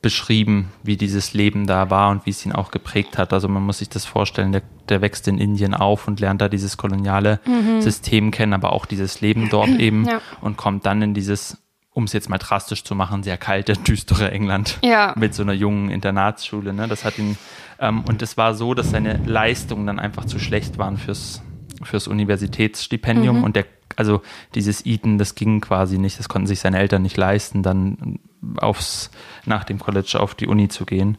beschrieben, 0.00 0.72
wie 0.82 0.96
dieses 0.96 1.34
Leben 1.34 1.66
da 1.66 1.90
war 1.90 2.10
und 2.10 2.26
wie 2.26 2.30
es 2.30 2.44
ihn 2.44 2.52
auch 2.52 2.70
geprägt 2.70 3.18
hat. 3.18 3.32
Also 3.32 3.48
man 3.48 3.62
muss 3.62 3.78
sich 3.78 3.88
das 3.88 4.04
vorstellen, 4.04 4.52
der, 4.52 4.62
der 4.88 5.02
wächst 5.02 5.28
in 5.28 5.38
Indien 5.38 5.74
auf 5.74 6.08
und 6.08 6.20
lernt 6.20 6.40
da 6.40 6.48
dieses 6.48 6.76
koloniale 6.76 7.40
mhm. 7.46 7.80
System 7.80 8.30
kennen, 8.30 8.54
aber 8.54 8.72
auch 8.72 8.86
dieses 8.86 9.20
Leben 9.20 9.48
dort 9.50 9.68
eben 9.78 10.06
ja. 10.06 10.20
und 10.40 10.56
kommt 10.56 10.86
dann 10.86 11.02
in 11.02 11.14
dieses, 11.14 11.58
um 11.92 12.04
es 12.04 12.12
jetzt 12.12 12.30
mal 12.30 12.38
drastisch 12.38 12.84
zu 12.84 12.94
machen, 12.94 13.22
sehr 13.22 13.36
kalte, 13.36 13.74
düstere 13.74 14.30
England 14.30 14.78
ja. 14.82 15.14
mit 15.16 15.34
so 15.34 15.42
einer 15.42 15.54
jungen 15.54 15.90
Internatsschule. 15.90 16.72
Ne? 16.72 16.88
Das 16.88 17.04
hat 17.04 17.18
ihn, 17.18 17.36
ähm, 17.78 18.04
und 18.08 18.22
es 18.22 18.36
war 18.36 18.54
so, 18.54 18.74
dass 18.74 18.90
seine 18.90 19.20
Leistungen 19.26 19.86
dann 19.86 19.98
einfach 19.98 20.24
zu 20.24 20.38
schlecht 20.38 20.78
waren 20.78 20.96
fürs, 20.96 21.42
fürs 21.82 22.08
Universitätsstipendium 22.08 23.38
mhm. 23.38 23.44
und 23.44 23.56
der 23.56 23.66
also 23.96 24.20
dieses 24.54 24.86
Eton, 24.86 25.18
das 25.18 25.34
ging 25.34 25.60
quasi 25.60 25.98
nicht, 25.98 26.20
das 26.20 26.28
konnten 26.28 26.46
sich 26.46 26.60
seine 26.60 26.78
Eltern 26.78 27.02
nicht 27.02 27.16
leisten, 27.16 27.64
dann 27.64 28.20
aufs, 28.56 29.10
nach 29.44 29.64
dem 29.64 29.78
College 29.78 30.18
auf 30.20 30.34
die 30.34 30.46
Uni 30.46 30.68
zu 30.68 30.84
gehen. 30.84 31.18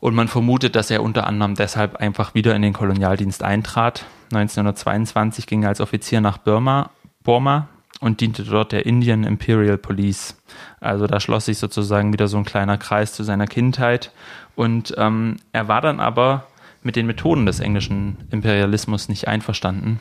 Und 0.00 0.14
man 0.14 0.28
vermutet, 0.28 0.76
dass 0.76 0.90
er 0.90 1.02
unter 1.02 1.26
anderem 1.26 1.54
deshalb 1.54 1.96
einfach 1.96 2.34
wieder 2.34 2.54
in 2.54 2.62
den 2.62 2.72
Kolonialdienst 2.72 3.42
eintrat. 3.42 4.06
1922 4.32 5.46
ging 5.46 5.62
er 5.64 5.70
als 5.70 5.80
Offizier 5.80 6.20
nach 6.20 6.38
Burma, 6.38 6.90
Burma 7.24 7.68
und 8.00 8.20
diente 8.20 8.44
dort 8.44 8.70
der 8.70 8.86
Indian 8.86 9.24
Imperial 9.24 9.76
Police. 9.78 10.40
Also 10.80 11.06
da 11.06 11.18
schloss 11.18 11.46
sich 11.46 11.58
sozusagen 11.58 12.12
wieder 12.12 12.28
so 12.28 12.36
ein 12.36 12.44
kleiner 12.44 12.78
Kreis 12.78 13.12
zu 13.12 13.24
seiner 13.24 13.46
Kindheit. 13.46 14.12
Und 14.54 14.94
ähm, 14.98 15.38
er 15.52 15.66
war 15.66 15.80
dann 15.80 15.98
aber 15.98 16.46
mit 16.82 16.94
den 16.94 17.06
Methoden 17.06 17.44
des 17.44 17.58
englischen 17.58 18.18
Imperialismus 18.30 19.08
nicht 19.08 19.26
einverstanden 19.26 20.00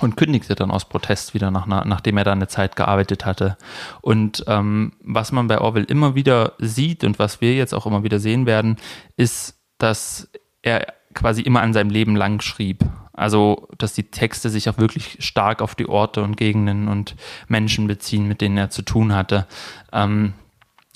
und 0.00 0.16
kündigte 0.16 0.54
dann 0.54 0.70
aus 0.70 0.88
Protest 0.88 1.34
wieder, 1.34 1.50
nach, 1.50 1.66
nachdem 1.66 2.18
er 2.18 2.24
da 2.24 2.32
eine 2.32 2.48
Zeit 2.48 2.76
gearbeitet 2.76 3.24
hatte. 3.26 3.56
Und 4.00 4.44
ähm, 4.46 4.92
was 5.02 5.32
man 5.32 5.46
bei 5.46 5.60
Orwell 5.60 5.84
immer 5.84 6.14
wieder 6.14 6.52
sieht 6.58 7.04
und 7.04 7.18
was 7.18 7.40
wir 7.40 7.54
jetzt 7.54 7.74
auch 7.74 7.86
immer 7.86 8.02
wieder 8.02 8.18
sehen 8.18 8.46
werden, 8.46 8.76
ist, 9.16 9.58
dass 9.78 10.30
er 10.62 10.86
quasi 11.14 11.42
immer 11.42 11.62
an 11.62 11.72
seinem 11.72 11.90
Leben 11.90 12.16
lang 12.16 12.40
schrieb. 12.40 12.84
Also, 13.12 13.68
dass 13.76 13.92
die 13.92 14.10
Texte 14.10 14.48
sich 14.48 14.68
auch 14.68 14.78
wirklich 14.78 15.18
stark 15.20 15.60
auf 15.60 15.74
die 15.74 15.88
Orte 15.88 16.22
und 16.22 16.36
Gegenden 16.36 16.88
und 16.88 17.16
Menschen 17.48 17.86
beziehen, 17.86 18.26
mit 18.26 18.40
denen 18.40 18.56
er 18.56 18.70
zu 18.70 18.82
tun 18.82 19.14
hatte. 19.14 19.46
Ähm, 19.92 20.32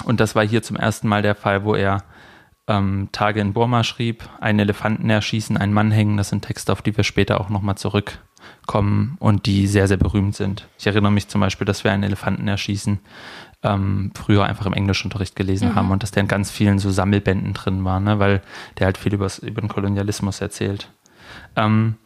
Und 0.04 0.20
das 0.20 0.34
war 0.34 0.44
hier 0.46 0.62
zum 0.62 0.76
ersten 0.76 1.08
Mal 1.08 1.22
der 1.22 1.34
Fall, 1.34 1.64
wo 1.64 1.74
er 1.74 2.02
ähm, 2.66 3.08
Tage 3.12 3.40
in 3.40 3.52
Burma 3.52 3.84
schrieb, 3.84 4.28
einen 4.40 4.58
Elefanten 4.58 5.08
erschießen, 5.08 5.56
einen 5.56 5.72
Mann 5.72 5.92
hängen. 5.92 6.16
Das 6.16 6.30
sind 6.30 6.42
Texte, 6.42 6.72
auf 6.72 6.82
die 6.82 6.96
wir 6.96 7.04
später 7.04 7.40
auch 7.40 7.48
nochmal 7.48 7.76
zurückkommen 8.64 9.16
und 9.20 9.46
die 9.46 9.66
sehr, 9.66 9.88
sehr 9.88 9.96
berühmt 9.96 10.34
sind. 10.34 10.66
Ich 10.78 10.86
erinnere 10.86 11.12
mich 11.12 11.28
zum 11.28 11.40
Beispiel, 11.40 11.66
dass 11.66 11.84
wir 11.84 11.92
einen 11.92 12.02
Elefanten 12.02 12.48
erschießen 12.48 12.98
ähm, 13.62 14.10
früher 14.14 14.44
einfach 14.44 14.66
im 14.66 14.74
Englischunterricht 14.74 15.36
gelesen 15.36 15.70
mhm. 15.70 15.74
haben 15.74 15.90
und 15.90 16.02
dass 16.02 16.10
der 16.10 16.22
in 16.22 16.28
ganz 16.28 16.50
vielen 16.50 16.78
so 16.78 16.90
Sammelbänden 16.90 17.54
drin 17.54 17.84
war, 17.84 17.98
ne, 17.98 18.18
weil 18.18 18.42
der 18.78 18.86
halt 18.86 18.98
viel 18.98 19.14
übers, 19.14 19.38
über 19.38 19.60
den 19.60 19.68
Kolonialismus 19.68 20.40
erzählt. 20.40 20.90
Ähm, 21.56 21.96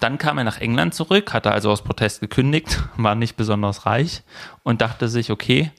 dann 0.00 0.18
kam 0.18 0.38
er 0.38 0.44
nach 0.44 0.60
England 0.60 0.94
zurück, 0.94 1.32
hatte 1.32 1.52
also 1.52 1.70
aus 1.70 1.82
Protest 1.82 2.20
gekündigt, 2.20 2.82
war 2.96 3.14
nicht 3.14 3.36
besonders 3.36 3.86
reich 3.86 4.22
und 4.62 4.80
dachte 4.80 5.08
sich, 5.08 5.30
okay, 5.30 5.70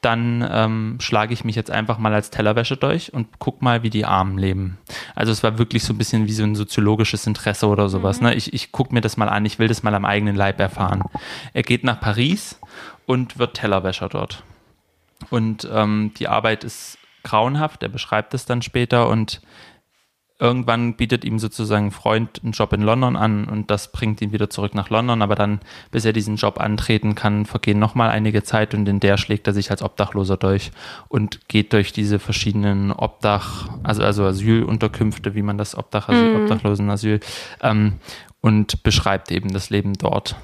dann 0.00 0.46
ähm, 0.50 0.98
schlage 1.00 1.32
ich 1.32 1.44
mich 1.44 1.56
jetzt 1.56 1.70
einfach 1.70 1.98
mal 1.98 2.14
als 2.14 2.30
Tellerwäsche 2.30 2.76
durch 2.76 3.12
und 3.12 3.38
guck 3.38 3.62
mal, 3.62 3.82
wie 3.82 3.90
die 3.90 4.04
Armen 4.04 4.38
leben. 4.38 4.78
Also 5.14 5.32
es 5.32 5.42
war 5.42 5.58
wirklich 5.58 5.84
so 5.84 5.92
ein 5.92 5.98
bisschen 5.98 6.26
wie 6.26 6.32
so 6.32 6.44
ein 6.44 6.54
soziologisches 6.54 7.26
Interesse 7.26 7.66
oder 7.66 7.88
sowas. 7.88 8.20
Mhm. 8.20 8.28
Ne? 8.28 8.34
Ich, 8.34 8.52
ich 8.52 8.72
gucke 8.72 8.94
mir 8.94 9.00
das 9.00 9.16
mal 9.16 9.28
an, 9.28 9.44
ich 9.44 9.58
will 9.58 9.68
das 9.68 9.82
mal 9.82 9.94
am 9.94 10.04
eigenen 10.04 10.36
Leib 10.36 10.60
erfahren. 10.60 11.02
Er 11.52 11.62
geht 11.62 11.84
nach 11.84 12.00
Paris 12.00 12.60
und 13.06 13.38
wird 13.38 13.54
Tellerwäscher 13.54 14.08
dort. 14.08 14.42
Und 15.30 15.68
ähm, 15.72 16.12
die 16.18 16.28
Arbeit 16.28 16.64
ist 16.64 16.98
grauenhaft, 17.22 17.82
er 17.82 17.88
beschreibt 17.88 18.34
es 18.34 18.44
dann 18.44 18.62
später 18.62 19.08
und 19.08 19.40
irgendwann 20.38 20.94
bietet 20.94 21.24
ihm 21.24 21.38
sozusagen 21.38 21.86
ein 21.86 21.90
Freund 21.90 22.40
einen 22.42 22.52
Job 22.52 22.72
in 22.72 22.82
London 22.82 23.16
an 23.16 23.46
und 23.46 23.70
das 23.70 23.90
bringt 23.90 24.20
ihn 24.20 24.32
wieder 24.32 24.50
zurück 24.50 24.74
nach 24.74 24.90
London. 24.90 25.22
Aber 25.22 25.34
dann, 25.34 25.60
bis 25.90 26.04
er 26.04 26.12
diesen 26.12 26.36
Job 26.36 26.60
antreten 26.60 27.14
kann, 27.14 27.46
vergehen 27.46 27.78
nochmal 27.78 28.10
einige 28.10 28.42
Zeit 28.42 28.74
und 28.74 28.86
in 28.88 29.00
der 29.00 29.16
schlägt 29.16 29.46
er 29.46 29.54
sich 29.54 29.70
als 29.70 29.82
Obdachloser 29.82 30.36
durch 30.36 30.72
und 31.08 31.48
geht 31.48 31.72
durch 31.72 31.92
diese 31.92 32.18
verschiedenen 32.18 32.92
Obdach, 32.92 33.68
also, 33.82 34.02
also 34.02 34.24
Asylunterkünfte, 34.24 35.34
wie 35.34 35.42
man 35.42 35.56
das 35.56 35.76
Obdach, 35.76 36.08
Asyl, 36.08 36.34
mhm. 36.34 36.42
Obdachlosenasyl, 36.42 37.20
ähm, 37.62 37.94
und 38.40 38.82
beschreibt 38.82 39.32
eben 39.32 39.52
das 39.52 39.70
Leben 39.70 39.94
dort. 39.94 40.36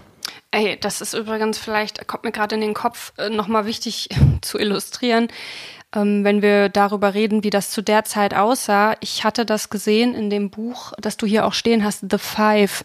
Ey, 0.51 0.79
das 0.81 1.01
ist 1.01 1.15
übrigens 1.15 1.59
vielleicht, 1.59 2.07
kommt 2.09 2.25
mir 2.25 2.33
gerade 2.33 2.55
in 2.55 2.61
den 2.61 2.75
Kopf, 2.75 3.13
äh, 3.17 3.31
nochmal 3.31 3.67
wichtig 3.67 4.09
zu 4.43 4.59
illustrieren 4.59 5.29
ähm, 5.95 6.25
wenn 6.25 6.43
wir 6.43 6.69
darüber 6.69 7.15
reden, 7.15 7.45
wie 7.45 7.51
das 7.51 7.71
zu 7.71 7.83
der 7.83 8.05
Zeit 8.05 8.35
aussah. 8.35 8.97
Ich 9.01 9.25
hatte 9.25 9.45
das 9.45 9.71
gesehen 9.71 10.15
in 10.15 10.31
dem 10.31 10.51
Buch, 10.51 10.93
das 11.01 11.17
du 11.17 11.27
hier 11.27 11.47
auch 11.47 11.53
stehen 11.53 11.85
hast, 11.85 12.05
The 12.11 12.19
Five 12.19 12.83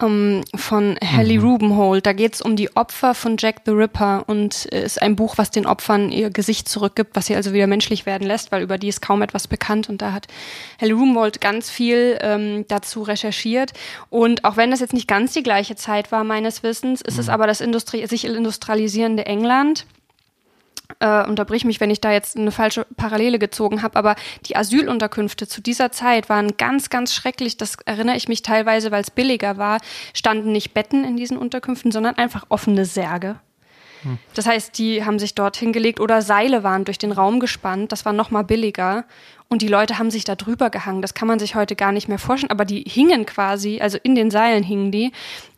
ähm, 0.00 0.42
von 0.54 0.96
Hallie 1.02 1.38
mhm. 1.38 1.44
Rubenhold. 1.44 2.06
Da 2.06 2.12
geht 2.12 2.34
es 2.34 2.42
um 2.42 2.56
die 2.56 2.74
Opfer 2.76 3.14
von 3.14 3.36
Jack 3.38 3.62
the 3.66 3.72
Ripper 3.72 4.24
und 4.26 4.64
ist 4.66 5.02
ein 5.02 5.16
Buch, 5.16 5.38
was 5.38 5.50
den 5.50 5.66
Opfern 5.66 6.10
ihr 6.10 6.30
Gesicht 6.30 6.68
zurückgibt, 6.68 7.14
was 7.14 7.26
sie 7.26 7.36
also 7.36 7.52
wieder 7.52 7.66
menschlich 7.66 8.06
werden 8.06 8.26
lässt, 8.26 8.52
weil 8.52 8.62
über 8.62 8.78
die 8.78 8.88
ist 8.88 9.02
kaum 9.02 9.22
etwas 9.22 9.48
bekannt. 9.48 9.88
Und 9.88 10.02
da 10.02 10.12
hat 10.12 10.26
Hallie 10.80 10.94
Rubenhold 10.94 11.40
ganz 11.40 11.70
viel 11.70 12.18
ähm, 12.20 12.64
dazu 12.68 13.02
recherchiert. 13.02 13.72
Und 14.08 14.44
auch 14.44 14.56
wenn 14.56 14.70
das 14.70 14.80
jetzt 14.80 14.94
nicht 14.94 15.08
ganz 15.08 15.32
die 15.32 15.42
gleiche 15.42 15.76
Zeit 15.76 16.10
war, 16.12 16.24
meines 16.24 16.62
Wissens, 16.62 17.02
ist 17.02 17.14
mhm. 17.14 17.20
es 17.20 17.28
aber 17.28 17.46
das 17.46 17.60
Industrie 17.60 18.06
sich 18.06 18.24
industrialisierende 18.24 19.26
England 19.26 19.86
äh, 21.00 21.26
unterbrich 21.26 21.64
mich, 21.64 21.80
wenn 21.80 21.90
ich 21.90 22.00
da 22.00 22.12
jetzt 22.12 22.36
eine 22.36 22.50
falsche 22.50 22.86
Parallele 22.96 23.38
gezogen 23.38 23.82
habe, 23.82 23.96
aber 23.96 24.16
die 24.46 24.56
Asylunterkünfte 24.56 25.46
zu 25.46 25.60
dieser 25.60 25.92
Zeit 25.92 26.28
waren 26.28 26.56
ganz, 26.56 26.90
ganz 26.90 27.14
schrecklich. 27.14 27.56
Das 27.56 27.76
erinnere 27.84 28.16
ich 28.16 28.28
mich 28.28 28.42
teilweise, 28.42 28.90
weil 28.90 29.02
es 29.02 29.10
billiger 29.10 29.56
war, 29.56 29.78
standen 30.14 30.52
nicht 30.52 30.74
Betten 30.74 31.04
in 31.04 31.16
diesen 31.16 31.36
Unterkünften, 31.36 31.92
sondern 31.92 32.16
einfach 32.16 32.46
offene 32.48 32.84
Särge. 32.84 33.36
Hm. 34.02 34.18
Das 34.34 34.46
heißt, 34.46 34.78
die 34.78 35.04
haben 35.04 35.18
sich 35.18 35.34
dort 35.34 35.56
hingelegt 35.56 36.00
oder 36.00 36.22
Seile 36.22 36.62
waren 36.62 36.84
durch 36.84 36.98
den 36.98 37.12
Raum 37.12 37.40
gespannt. 37.40 37.92
Das 37.92 38.04
war 38.04 38.12
noch 38.12 38.30
mal 38.30 38.42
billiger. 38.42 39.04
Und 39.48 39.62
die 39.62 39.68
Leute 39.68 39.98
haben 39.98 40.10
sich 40.10 40.24
da 40.24 40.34
drüber 40.34 40.70
gehangen. 40.70 41.02
Das 41.02 41.14
kann 41.14 41.28
man 41.28 41.38
sich 41.38 41.54
heute 41.54 41.76
gar 41.76 41.92
nicht 41.92 42.08
mehr 42.08 42.18
vorstellen. 42.18 42.50
Aber 42.50 42.64
die 42.64 42.82
hingen 42.86 43.26
quasi, 43.26 43.80
also 43.80 43.98
in 44.02 44.14
den 44.14 44.30
Seilen 44.30 44.64
hingen 44.64 44.90
die. 44.90 45.12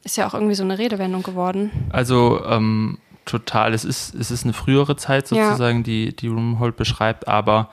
Ist 0.04 0.16
ja 0.16 0.26
auch 0.26 0.35
irgendwie 0.35 0.54
so 0.54 0.62
eine 0.62 0.78
Redewendung 0.78 1.23
geworden. 1.23 1.70
Also 1.90 2.44
ähm, 2.47 2.99
total, 3.28 3.75
es 3.75 3.85
ist, 3.85 4.14
es 4.14 4.30
ist 4.30 4.44
eine 4.44 4.54
frühere 4.54 4.97
Zeit 4.97 5.28
sozusagen, 5.28 5.78
ja. 5.78 5.85
die, 5.85 6.16
die 6.16 6.28
Rumhold 6.28 6.76
beschreibt, 6.76 7.28
aber 7.28 7.68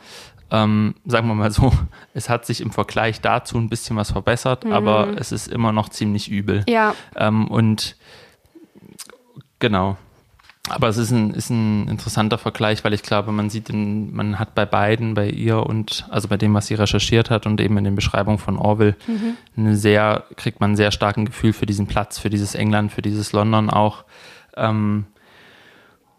ähm, 0.52 0.96
sagen 1.06 1.28
wir 1.28 1.36
mal 1.36 1.52
so, 1.52 1.72
es 2.14 2.30
hat 2.30 2.46
sich 2.46 2.62
im 2.62 2.72
Vergleich 2.72 3.22
dazu 3.22 3.58
ein 3.58 3.70
bisschen 3.70 3.96
was 3.96 4.12
verbessert, 4.12 4.66
mhm. 4.66 4.74
aber 4.74 5.10
es 5.18 5.32
ist 5.32 5.48
immer 5.48 5.72
noch 5.72 5.90
ziemlich 5.90 6.30
übel. 6.30 6.64
Ja. 6.68 6.94
Ähm, 7.16 7.48
und 7.48 7.96
genau. 9.60 9.98
Aber 10.68 10.90
es 10.90 10.98
ist 10.98 11.12
ein, 11.12 11.32
ist 11.32 11.52
ein 11.52 11.88
interessanter 11.88 12.40
Vergleich, 12.40 12.84
weil 12.84 12.94
ich 12.94 13.04
glaube, 13.04 13.32
man 13.32 13.52
sieht, 13.52 13.70
in, 13.70 14.16
man 14.16 14.40
hat 14.40 14.56
bei 14.56 14.66
beiden, 14.66 15.14
bei 15.14 15.30
ihr 15.30 15.64
und 15.64 16.08
also 16.10 16.28
bei 16.28 16.38
dem, 16.38 16.56
was 16.56 16.68
sie 16.68 16.74
recherchiert 16.74 17.30
hat 17.30 17.46
und 17.46 17.62
eben 17.62 17.78
in 17.78 17.84
den 17.84 17.96
Beschreibungen 17.96 18.40
von 18.40 18.58
Orwell, 18.58 18.96
mhm. 19.06 19.38
eine 19.56 19.76
sehr, 19.76 20.24
kriegt 20.38 20.60
man 20.60 20.72
ein 20.72 20.76
sehr 20.76 20.92
starken 20.92 21.26
Gefühl 21.26 21.54
für 21.54 21.68
diesen 21.68 21.86
Platz, 21.86 22.18
für 22.18 22.32
dieses 22.32 22.56
England, 22.56 22.92
für 22.92 23.04
dieses 23.04 23.32
London 23.32 23.70
auch. 23.70 24.06
Ähm, 24.58 25.06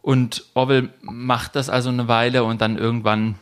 und 0.06 0.44
Orwell 0.54 0.90
macht 1.02 1.56
das 1.56 1.68
also 1.68 1.88
eine 1.88 2.06
Weile 2.06 2.44
und 2.44 2.60
dann 2.60 2.78
irgendwann 2.78 3.34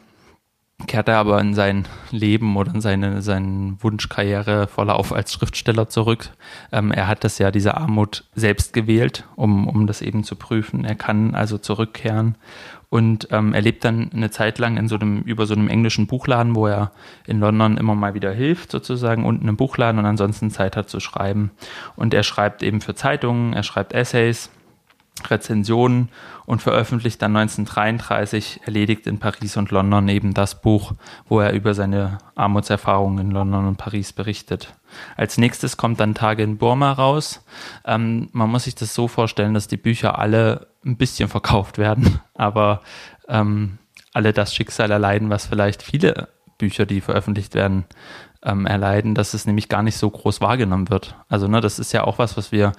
kehrt 0.87 1.11
er 1.11 1.19
aber 1.19 1.39
in 1.39 1.53
sein 1.53 1.87
Leben 2.11 2.57
oder 2.57 2.75
in 2.75 2.81
seine 2.81 3.21
seinen 3.21 3.77
Wunschkarriereverlauf 3.83 5.13
als 5.13 5.35
Schriftsteller 5.35 5.91
zurück. 5.91 6.31
Ähm, 6.73 6.91
er 6.91 7.07
hat 7.07 7.23
das 7.23 7.37
ja, 7.37 7.51
diese 7.51 7.77
Armut 7.77 8.25
selbst 8.35 8.73
gewählt, 8.73 9.25
um, 9.37 9.69
um 9.69 9.87
das 9.87 10.01
eben 10.01 10.25
zu 10.25 10.37
prüfen. 10.37 10.87
Er 10.87 10.95
kann 10.95 11.35
also 11.35 11.59
zurückkehren 11.59 12.37
und 12.89 13.29
ähm, 13.31 13.53
er 13.53 13.61
lebt 13.61 13.85
dann 13.85 14.11
eine 14.15 14.31
Zeit 14.31 14.59
lang 14.59 14.79
in 14.79 14.89
so 14.89 14.95
einem, 14.95 15.21
über 15.21 15.45
so 15.45 15.53
einem 15.53 15.69
englischen 15.69 16.07
Buchladen, 16.07 16.55
wo 16.55 16.67
er 16.67 16.93
in 17.27 17.41
London 17.41 17.77
immer 17.77 17.95
mal 17.95 18.15
wieder 18.15 18.33
hilft, 18.33 18.71
sozusagen, 18.71 19.27
unten 19.27 19.49
im 19.49 19.59
Buchladen 19.59 19.99
und 19.99 20.07
ansonsten 20.07 20.51
Zeit 20.51 20.79
hat 20.79 20.89
zu 20.89 20.99
schreiben. 20.99 21.51
Und 21.95 22.15
er 22.15 22.23
schreibt 22.23 22.63
eben 22.63 22.81
für 22.81 22.95
Zeitungen, 22.95 23.53
er 23.53 23.65
schreibt 23.65 23.93
Essays, 23.93 24.49
Rezensionen 25.23 26.09
und 26.45 26.61
veröffentlicht 26.61 27.23
dann 27.23 27.37
1933 27.37 28.63
erledigt 28.65 29.07
in 29.07 29.19
Paris 29.19 29.57
und 29.57 29.71
London 29.71 30.09
eben 30.09 30.35
das 30.35 30.61
Buch, 30.61 30.93
wo 31.29 31.41
er 31.41 31.53
über 31.53 31.73
seine 31.73 32.19
Armutserfahrungen 32.35 33.27
in 33.27 33.31
London 33.31 33.67
und 33.67 33.77
Paris 33.77 34.13
berichtet. 34.13 34.75
Als 35.17 35.39
nächstes 35.39 35.77
kommt 35.77 36.01
dann 36.01 36.15
Tage 36.15 36.43
in 36.43 36.59
Burma 36.59 36.93
raus. 36.93 37.45
Ähm, 37.85 38.29
man 38.33 38.51
muss 38.51 38.65
sich 38.65 38.75
das 38.75 38.95
so 38.95 39.09
vorstellen, 39.09 39.55
dass 39.55 39.69
die 39.69 39.77
Bücher 39.77 40.19
alle 40.19 40.67
ein 40.85 40.97
bisschen 40.97 41.29
verkauft 41.29 41.79
werden, 41.79 42.21
aber 42.35 42.83
ähm, 43.29 43.79
alle 44.13 44.33
das 44.33 44.55
Schicksal 44.55 44.91
erleiden, 44.91 45.31
was 45.31 45.47
vielleicht 45.47 45.83
viele 45.83 46.29
Bücher, 46.59 46.87
die 46.87 47.01
veröffentlicht 47.01 47.55
werden, 47.55 47.85
ähm, 48.43 48.67
erleiden, 48.67 49.15
dass 49.15 49.35
es 49.35 49.47
nämlich 49.47 49.69
gar 49.69 49.83
nicht 49.83 49.97
so 49.97 50.11
groß 50.11 50.41
wahrgenommen 50.41 50.91
wird. 50.91 51.17
Also 51.29 51.49
ne, 51.49 51.61
das 51.61 51.79
ist 51.79 51.93
ja 51.93 52.05
auch 52.05 52.19
was, 52.19 52.37
was 52.37 52.53
wir 52.53 52.73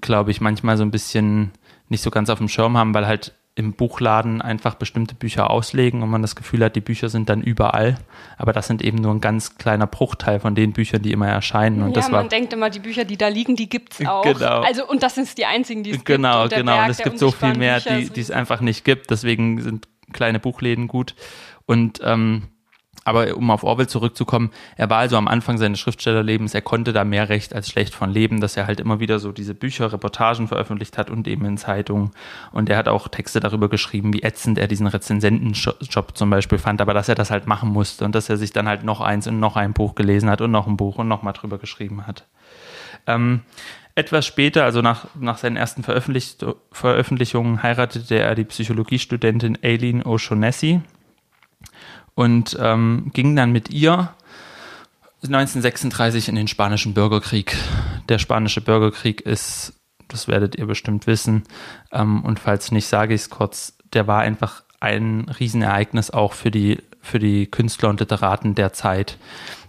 glaube 0.00 0.30
ich, 0.30 0.40
manchmal 0.40 0.76
so 0.76 0.82
ein 0.82 0.90
bisschen 0.90 1.52
nicht 1.88 2.02
so 2.02 2.10
ganz 2.10 2.30
auf 2.30 2.38
dem 2.38 2.48
Schirm 2.48 2.76
haben, 2.76 2.94
weil 2.94 3.06
halt 3.06 3.34
im 3.58 3.72
Buchladen 3.72 4.40
einfach 4.40 4.76
bestimmte 4.76 5.16
Bücher 5.16 5.50
auslegen 5.50 6.02
und 6.02 6.10
man 6.10 6.22
das 6.22 6.36
Gefühl 6.36 6.64
hat, 6.64 6.76
die 6.76 6.80
Bücher 6.80 7.08
sind 7.08 7.28
dann 7.28 7.42
überall. 7.42 7.98
Aber 8.36 8.52
das 8.52 8.68
sind 8.68 8.82
eben 8.82 8.98
nur 8.98 9.12
ein 9.12 9.20
ganz 9.20 9.58
kleiner 9.58 9.88
Bruchteil 9.88 10.38
von 10.38 10.54
den 10.54 10.72
Büchern, 10.72 11.02
die 11.02 11.10
immer 11.10 11.26
erscheinen. 11.26 11.82
Und 11.82 11.88
ja, 11.88 11.94
das 11.94 12.04
man 12.04 12.22
war, 12.22 12.28
denkt 12.28 12.52
immer, 12.52 12.70
die 12.70 12.78
Bücher, 12.78 13.04
die 13.04 13.16
da 13.16 13.26
liegen, 13.26 13.56
die 13.56 13.68
gibt 13.68 13.94
es 13.98 14.06
auch. 14.06 14.22
Genau. 14.22 14.60
Also, 14.60 14.86
und 14.86 15.02
das 15.02 15.16
sind 15.16 15.36
die 15.36 15.44
einzigen, 15.44 15.82
die 15.82 15.90
es 15.90 16.04
genau, 16.04 16.42
gibt. 16.42 16.54
Genau, 16.54 16.72
genau. 16.72 16.84
Und 16.84 16.90
es 16.90 16.98
gibt 16.98 17.18
so 17.18 17.32
viel 17.32 17.56
mehr, 17.56 17.80
die, 17.80 18.10
die 18.10 18.20
es 18.20 18.30
einfach 18.30 18.60
nicht 18.60 18.84
gibt. 18.84 19.10
Deswegen 19.10 19.60
sind 19.60 19.88
kleine 20.12 20.38
Buchläden 20.38 20.86
gut. 20.86 21.16
Und 21.66 22.00
ähm, 22.04 22.44
aber 23.08 23.36
um 23.36 23.50
auf 23.50 23.64
Orwell 23.64 23.88
zurückzukommen, 23.88 24.50
er 24.76 24.88
war 24.90 24.98
also 24.98 25.16
am 25.16 25.28
Anfang 25.28 25.58
seines 25.58 25.80
Schriftstellerlebens, 25.80 26.54
er 26.54 26.62
konnte 26.62 26.92
da 26.92 27.04
mehr 27.04 27.28
recht 27.28 27.54
als 27.54 27.68
schlecht 27.70 27.94
von 27.94 28.10
leben, 28.10 28.40
dass 28.40 28.56
er 28.56 28.66
halt 28.66 28.80
immer 28.80 29.00
wieder 29.00 29.18
so 29.18 29.32
diese 29.32 29.54
Bücher, 29.54 29.92
Reportagen 29.92 30.48
veröffentlicht 30.48 30.98
hat 30.98 31.10
und 31.10 31.26
eben 31.26 31.44
in 31.44 31.58
Zeitungen. 31.58 32.10
Und 32.52 32.68
er 32.68 32.76
hat 32.76 32.88
auch 32.88 33.08
Texte 33.08 33.40
darüber 33.40 33.68
geschrieben, 33.68 34.12
wie 34.12 34.22
ätzend 34.22 34.58
er 34.58 34.68
diesen 34.68 34.86
Rezensentenjob 34.86 36.16
zum 36.16 36.30
Beispiel 36.30 36.58
fand, 36.58 36.80
aber 36.80 36.94
dass 36.94 37.08
er 37.08 37.14
das 37.14 37.30
halt 37.30 37.46
machen 37.46 37.70
musste 37.70 38.04
und 38.04 38.14
dass 38.14 38.28
er 38.28 38.36
sich 38.36 38.52
dann 38.52 38.68
halt 38.68 38.84
noch 38.84 39.00
eins 39.00 39.26
und 39.26 39.40
noch 39.40 39.56
ein 39.56 39.72
Buch 39.72 39.94
gelesen 39.94 40.30
hat 40.30 40.40
und 40.40 40.50
noch 40.50 40.66
ein 40.66 40.76
Buch 40.76 40.98
und 40.98 41.08
noch 41.08 41.22
mal 41.22 41.32
drüber 41.32 41.58
geschrieben 41.58 42.06
hat. 42.06 42.26
Ähm, 43.06 43.40
etwas 43.94 44.26
später, 44.26 44.64
also 44.64 44.80
nach, 44.80 45.06
nach 45.18 45.38
seinen 45.38 45.56
ersten 45.56 45.82
Veröffentlich 45.82 46.36
Veröffentlichungen, 46.70 47.62
heiratete 47.62 48.16
er 48.16 48.36
die 48.36 48.44
Psychologiestudentin 48.44 49.58
Aileen 49.62 50.04
O'Shaughnessy 50.04 50.82
und 52.18 52.58
ähm, 52.60 53.12
ging 53.14 53.36
dann 53.36 53.52
mit 53.52 53.70
ihr 53.70 54.12
1936 55.22 56.28
in 56.28 56.34
den 56.34 56.48
Spanischen 56.48 56.92
Bürgerkrieg. 56.92 57.56
Der 58.08 58.18
Spanische 58.18 58.60
Bürgerkrieg 58.60 59.20
ist, 59.20 59.74
das 60.08 60.26
werdet 60.26 60.56
ihr 60.56 60.66
bestimmt 60.66 61.06
wissen, 61.06 61.44
ähm, 61.92 62.24
und 62.24 62.40
falls 62.40 62.72
nicht, 62.72 62.88
sage 62.88 63.14
ich 63.14 63.20
es 63.20 63.30
kurz, 63.30 63.78
der 63.92 64.08
war 64.08 64.18
einfach 64.18 64.64
ein 64.80 65.28
Riesenereignis 65.28 66.10
auch 66.10 66.32
für 66.32 66.50
die, 66.50 66.82
für 67.00 67.20
die 67.20 67.46
Künstler 67.46 67.88
und 67.88 68.00
Literaten 68.00 68.56
der 68.56 68.72
Zeit. 68.72 69.16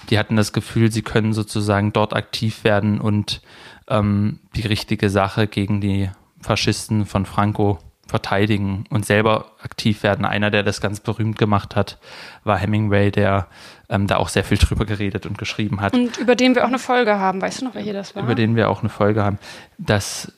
Die 0.10 0.18
hatten 0.18 0.36
das 0.36 0.52
Gefühl, 0.52 0.92
sie 0.92 1.04
können 1.04 1.34
sozusagen 1.34 1.94
dort 1.94 2.16
aktiv 2.16 2.64
werden 2.64 3.00
und 3.00 3.44
ähm, 3.90 4.40
die 4.56 4.66
richtige 4.66 5.12
Sache 5.12 5.46
gegen 5.46 5.82
die 5.82 6.10
Faschisten 6.42 7.06
von 7.06 7.28
Franco 7.28 7.78
verteidigen 8.10 8.84
und 8.90 9.06
selber 9.06 9.52
aktiv 9.64 10.04
werden. 10.04 10.26
Einer, 10.26 10.52
der 10.52 10.64
das 10.64 10.82
ganz 10.82 11.00
berühmt 11.00 11.38
gemacht 11.38 11.76
hat, 11.76 11.98
war 12.44 12.58
Hemingway, 12.58 13.12
der 13.12 13.48
ähm, 13.88 14.08
da 14.08 14.18
auch 14.18 14.30
sehr 14.30 14.44
viel 14.44 14.58
drüber 14.58 14.86
geredet 14.86 15.26
und 15.26 15.38
geschrieben 15.38 15.80
hat. 15.82 15.94
Und 15.94 16.18
über 16.18 16.36
den 16.36 16.56
wir 16.56 16.64
auch 16.64 16.70
eine 16.70 16.80
Folge 16.80 17.18
haben. 17.20 17.42
Weißt 17.42 17.62
du 17.62 17.66
noch, 17.66 17.76
welche 17.76 17.94
das 17.94 18.16
war? 18.16 18.24
Über 18.24 18.36
den 18.36 18.56
wir 18.56 18.70
auch 18.70 18.82
eine 18.82 18.90
Folge 18.90 19.24
haben. 19.24 19.40
Das, 19.78 20.32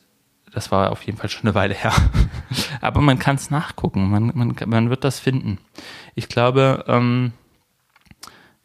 das 0.53 0.71
war 0.71 0.91
auf 0.91 1.03
jeden 1.03 1.17
Fall 1.17 1.29
schon 1.29 1.43
eine 1.43 1.55
Weile 1.55 1.73
her. 1.81 1.93
Aber 2.81 3.01
man 3.01 3.17
kann 3.17 3.37
es 3.37 3.49
nachgucken. 3.49 4.09
Man, 4.09 4.31
man, 4.35 4.55
man 4.67 4.89
wird 4.89 5.03
das 5.03 5.19
finden. 5.19 5.57
Ich 6.13 6.29
glaube, 6.29 6.83
ähm, 6.87 7.33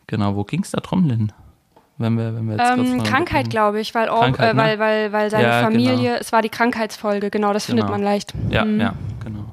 genau, 0.06 0.36
wo 0.36 0.44
ging 0.44 0.62
es 0.62 0.72
da 0.72 0.80
drum, 0.80 1.06
Lynn? 1.06 1.32
Wenn 1.98 2.16
wir, 2.18 2.34
wenn 2.34 2.46
wir 2.46 2.56
jetzt 2.56 2.78
ähm, 2.78 3.02
Krankheit, 3.04 3.48
glaube 3.48 3.80
ich, 3.80 3.94
weil, 3.94 4.08
Krankheit, 4.08 4.54
äh, 4.54 4.56
weil, 4.56 4.78
weil, 4.78 5.12
weil 5.12 5.30
seine 5.30 5.48
ja, 5.48 5.62
Familie, 5.62 5.96
genau. 5.96 6.20
es 6.20 6.30
war 6.30 6.42
die 6.42 6.50
Krankheitsfolge, 6.50 7.30
genau, 7.30 7.54
das 7.54 7.66
genau. 7.66 7.78
findet 7.78 7.90
man 7.90 8.02
leicht. 8.02 8.34
Ja, 8.50 8.64
mhm. 8.66 8.80
ja, 8.80 8.94
genau. 9.24 9.46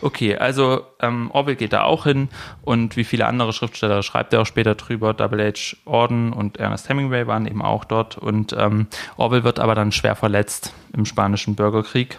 Okay, 0.00 0.36
also 0.36 0.82
ähm, 1.00 1.30
Orwell 1.32 1.56
geht 1.56 1.72
da 1.72 1.82
auch 1.82 2.04
hin 2.04 2.28
und 2.62 2.96
wie 2.96 3.04
viele 3.04 3.26
andere 3.26 3.52
Schriftsteller 3.52 4.02
schreibt 4.02 4.32
er 4.32 4.42
auch 4.42 4.46
später 4.46 4.74
drüber. 4.74 5.14
Double 5.14 5.42
H. 5.46 5.76
Orden 5.86 6.32
und 6.32 6.58
Ernest 6.58 6.88
Hemingway 6.88 7.26
waren 7.26 7.46
eben 7.46 7.62
auch 7.62 7.84
dort 7.84 8.18
und 8.18 8.54
ähm, 8.58 8.86
Orwell 9.16 9.44
wird 9.44 9.60
aber 9.60 9.74
dann 9.74 9.92
schwer 9.92 10.14
verletzt 10.14 10.74
im 10.94 11.06
spanischen 11.06 11.54
Bürgerkrieg 11.54 12.18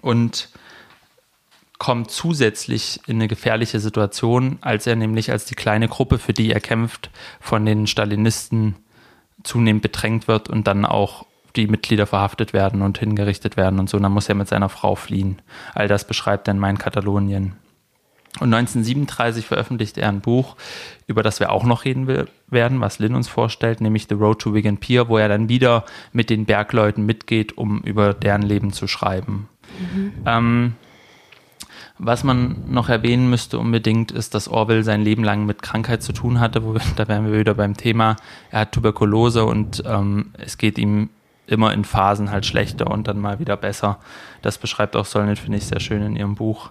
und 0.00 0.48
kommt 1.78 2.10
zusätzlich 2.10 3.00
in 3.06 3.16
eine 3.16 3.28
gefährliche 3.28 3.80
Situation, 3.80 4.58
als 4.60 4.86
er 4.86 4.96
nämlich 4.96 5.30
als 5.30 5.44
die 5.44 5.54
kleine 5.54 5.88
Gruppe, 5.88 6.18
für 6.18 6.32
die 6.32 6.50
er 6.50 6.60
kämpft, 6.60 7.10
von 7.40 7.66
den 7.66 7.86
Stalinisten 7.86 8.76
zunehmend 9.42 9.82
bedrängt 9.82 10.28
wird 10.28 10.48
und 10.48 10.66
dann 10.66 10.84
auch 10.84 11.26
die 11.54 11.66
Mitglieder 11.66 12.06
verhaftet 12.06 12.52
werden 12.52 12.82
und 12.82 12.98
hingerichtet 12.98 13.56
werden 13.56 13.78
und 13.78 13.88
so. 13.88 13.96
Und 13.96 14.02
dann 14.02 14.12
muss 14.12 14.28
er 14.28 14.34
mit 14.34 14.48
seiner 14.48 14.68
Frau 14.68 14.94
fliehen. 14.94 15.40
All 15.74 15.88
das 15.88 16.06
beschreibt 16.06 16.48
er 16.48 16.54
in 16.54 16.60
Mein 16.60 16.78
Katalonien. 16.78 17.54
Und 18.38 18.52
1937 18.52 19.46
veröffentlicht 19.46 19.96
er 19.96 20.10
ein 20.10 20.20
Buch, 20.20 20.56
über 21.06 21.22
das 21.22 21.40
wir 21.40 21.50
auch 21.50 21.64
noch 21.64 21.86
reden 21.86 22.26
werden, 22.48 22.80
was 22.80 22.98
Lynn 22.98 23.14
uns 23.14 23.28
vorstellt, 23.28 23.80
nämlich 23.80 24.06
The 24.10 24.14
Road 24.14 24.40
to 24.40 24.52
Wigan 24.52 24.76
Pier, 24.76 25.08
wo 25.08 25.16
er 25.16 25.28
dann 25.28 25.48
wieder 25.48 25.86
mit 26.12 26.28
den 26.28 26.44
Bergleuten 26.44 27.06
mitgeht, 27.06 27.56
um 27.56 27.80
über 27.80 28.12
deren 28.12 28.42
Leben 28.42 28.74
zu 28.74 28.88
schreiben. 28.88 29.48
Mhm. 29.78 30.12
Ähm, 30.26 30.72
was 31.98 32.24
man 32.24 32.64
noch 32.68 32.88
erwähnen 32.88 33.30
müsste 33.30 33.58
unbedingt, 33.58 34.12
ist, 34.12 34.34
dass 34.34 34.48
Orwell 34.48 34.84
sein 34.84 35.02
Leben 35.02 35.24
lang 35.24 35.46
mit 35.46 35.62
Krankheit 35.62 36.02
zu 36.02 36.12
tun 36.12 36.40
hatte. 36.40 36.64
Wo 36.64 36.74
da 36.96 37.08
wären 37.08 37.30
wir 37.30 37.38
wieder 37.38 37.54
beim 37.54 37.76
Thema. 37.76 38.16
Er 38.50 38.60
hat 38.60 38.72
Tuberkulose 38.72 39.44
und 39.44 39.82
ähm, 39.86 40.32
es 40.38 40.58
geht 40.58 40.78
ihm 40.78 41.10
immer 41.46 41.72
in 41.72 41.84
Phasen 41.84 42.30
halt 42.30 42.44
schlechter 42.44 42.90
und 42.90 43.08
dann 43.08 43.20
mal 43.20 43.38
wieder 43.38 43.56
besser. 43.56 43.98
Das 44.42 44.58
beschreibt 44.58 44.96
auch 44.96 45.04
Solnit, 45.04 45.38
finde 45.38 45.58
ich, 45.58 45.66
sehr 45.66 45.80
schön 45.80 46.02
in 46.02 46.16
ihrem 46.16 46.34
Buch. 46.34 46.70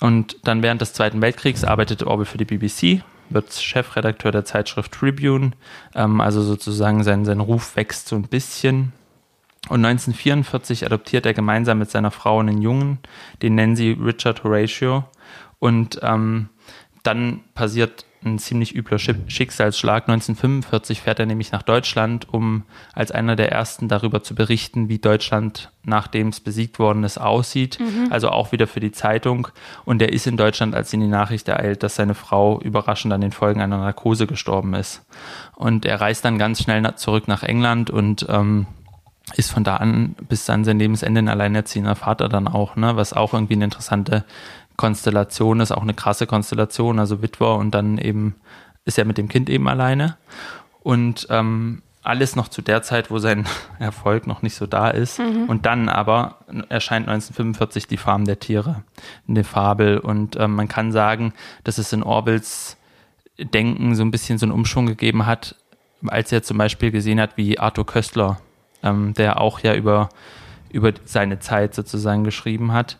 Und 0.00 0.36
dann 0.44 0.62
während 0.62 0.80
des 0.80 0.92
Zweiten 0.92 1.22
Weltkriegs 1.22 1.64
arbeitete 1.64 2.06
Orwell 2.06 2.26
für 2.26 2.38
die 2.38 2.44
BBC, 2.44 3.02
wird 3.30 3.52
Chefredakteur 3.52 4.32
der 4.32 4.44
Zeitschrift 4.44 4.92
Tribune. 4.92 5.52
Ähm, 5.94 6.20
also 6.20 6.42
sozusagen 6.42 7.02
sein, 7.04 7.24
sein 7.24 7.40
Ruf 7.40 7.76
wächst 7.76 8.08
so 8.08 8.16
ein 8.16 8.24
bisschen. 8.24 8.92
Und 9.68 9.84
1944 9.84 10.84
adoptiert 10.84 11.24
er 11.24 11.34
gemeinsam 11.34 11.78
mit 11.78 11.90
seiner 11.90 12.10
Frau 12.10 12.40
einen 12.40 12.60
Jungen, 12.60 12.98
den 13.42 13.54
nennen 13.54 13.76
sie 13.76 13.92
Richard 13.92 14.42
Horatio. 14.44 15.04
Und 15.60 16.00
ähm, 16.02 16.48
dann 17.04 17.40
passiert 17.54 18.04
ein 18.24 18.38
ziemlich 18.38 18.74
übler 18.74 18.98
Schicksalsschlag. 18.98 20.08
1945 20.08 21.00
fährt 21.00 21.18
er 21.18 21.26
nämlich 21.26 21.52
nach 21.52 21.62
Deutschland, 21.62 22.32
um 22.32 22.62
als 22.92 23.10
einer 23.10 23.36
der 23.36 23.50
ersten 23.50 23.88
darüber 23.88 24.22
zu 24.22 24.34
berichten, 24.34 24.88
wie 24.88 24.98
Deutschland, 24.98 25.70
nachdem 25.84 26.28
es 26.28 26.40
besiegt 26.40 26.78
worden 26.78 27.04
ist, 27.04 27.18
aussieht. 27.18 27.78
Mhm. 27.80 28.08
Also 28.10 28.30
auch 28.30 28.52
wieder 28.52 28.66
für 28.66 28.80
die 28.80 28.92
Zeitung. 28.92 29.48
Und 29.84 30.02
er 30.02 30.12
ist 30.12 30.26
in 30.26 30.36
Deutschland, 30.36 30.74
als 30.74 30.92
ihn 30.92 31.00
die 31.00 31.06
Nachricht 31.06 31.48
ereilt, 31.48 31.82
dass 31.82 31.96
seine 31.96 32.14
Frau 32.14 32.60
überraschend 32.60 33.12
an 33.12 33.20
den 33.20 33.32
Folgen 33.32 33.60
einer 33.60 33.78
Narkose 33.78 34.26
gestorben 34.26 34.74
ist. 34.74 35.04
Und 35.56 35.84
er 35.84 36.00
reist 36.00 36.24
dann 36.24 36.38
ganz 36.38 36.62
schnell 36.62 36.82
zurück 36.96 37.28
nach 37.28 37.42
England 37.42 37.90
und 37.90 38.26
ähm, 38.28 38.66
ist 39.34 39.50
von 39.50 39.64
da 39.64 39.76
an 39.76 40.14
bis 40.28 40.48
an 40.50 40.64
sein 40.64 40.78
Lebensende 40.78 41.20
ein 41.20 41.28
alleinerziehender 41.28 41.96
Vater 41.96 42.28
dann 42.28 42.48
auch, 42.48 42.76
ne? 42.76 42.96
was 42.96 43.12
auch 43.12 43.34
irgendwie 43.34 43.54
eine 43.54 43.64
interessante 43.64 44.24
Konstellation 44.76 45.60
ist, 45.60 45.72
auch 45.72 45.82
eine 45.82 45.94
krasse 45.94 46.26
Konstellation, 46.26 46.98
also 46.98 47.22
Witwer 47.22 47.56
und 47.56 47.72
dann 47.72 47.98
eben 47.98 48.34
ist 48.84 48.98
er 48.98 49.04
mit 49.04 49.18
dem 49.18 49.28
Kind 49.28 49.48
eben 49.48 49.68
alleine. 49.68 50.16
Und 50.80 51.26
ähm, 51.30 51.82
alles 52.02 52.34
noch 52.34 52.48
zu 52.48 52.62
der 52.62 52.82
Zeit, 52.82 53.10
wo 53.10 53.18
sein 53.18 53.46
Erfolg 53.78 54.26
noch 54.26 54.42
nicht 54.42 54.56
so 54.56 54.66
da 54.66 54.90
ist. 54.90 55.18
Mhm. 55.20 55.44
Und 55.48 55.66
dann 55.66 55.88
aber 55.88 56.38
erscheint 56.68 57.08
1945 57.08 57.86
die 57.86 57.96
Farm 57.96 58.24
der 58.24 58.40
Tiere, 58.40 58.82
eine 59.28 59.44
Fabel. 59.44 59.98
Und 59.98 60.36
ähm, 60.36 60.54
man 60.56 60.68
kann 60.68 60.92
sagen, 60.92 61.32
dass 61.64 61.78
es 61.78 61.92
in 61.92 62.02
Orwells 62.02 62.76
Denken 63.38 63.94
so 63.94 64.02
ein 64.02 64.10
bisschen 64.10 64.38
so 64.38 64.46
einen 64.46 64.52
Umschwung 64.52 64.86
gegeben 64.86 65.26
hat, 65.26 65.56
als 66.06 66.32
er 66.32 66.42
zum 66.42 66.58
Beispiel 66.58 66.90
gesehen 66.90 67.20
hat, 67.20 67.36
wie 67.36 67.58
Arthur 67.58 67.86
Köstler 67.86 68.38
ähm, 68.82 69.14
der 69.14 69.40
auch 69.40 69.60
ja 69.60 69.74
über, 69.74 70.08
über 70.70 70.92
seine 71.04 71.38
Zeit 71.38 71.74
sozusagen 71.74 72.24
geschrieben 72.24 72.72
hat, 72.72 72.98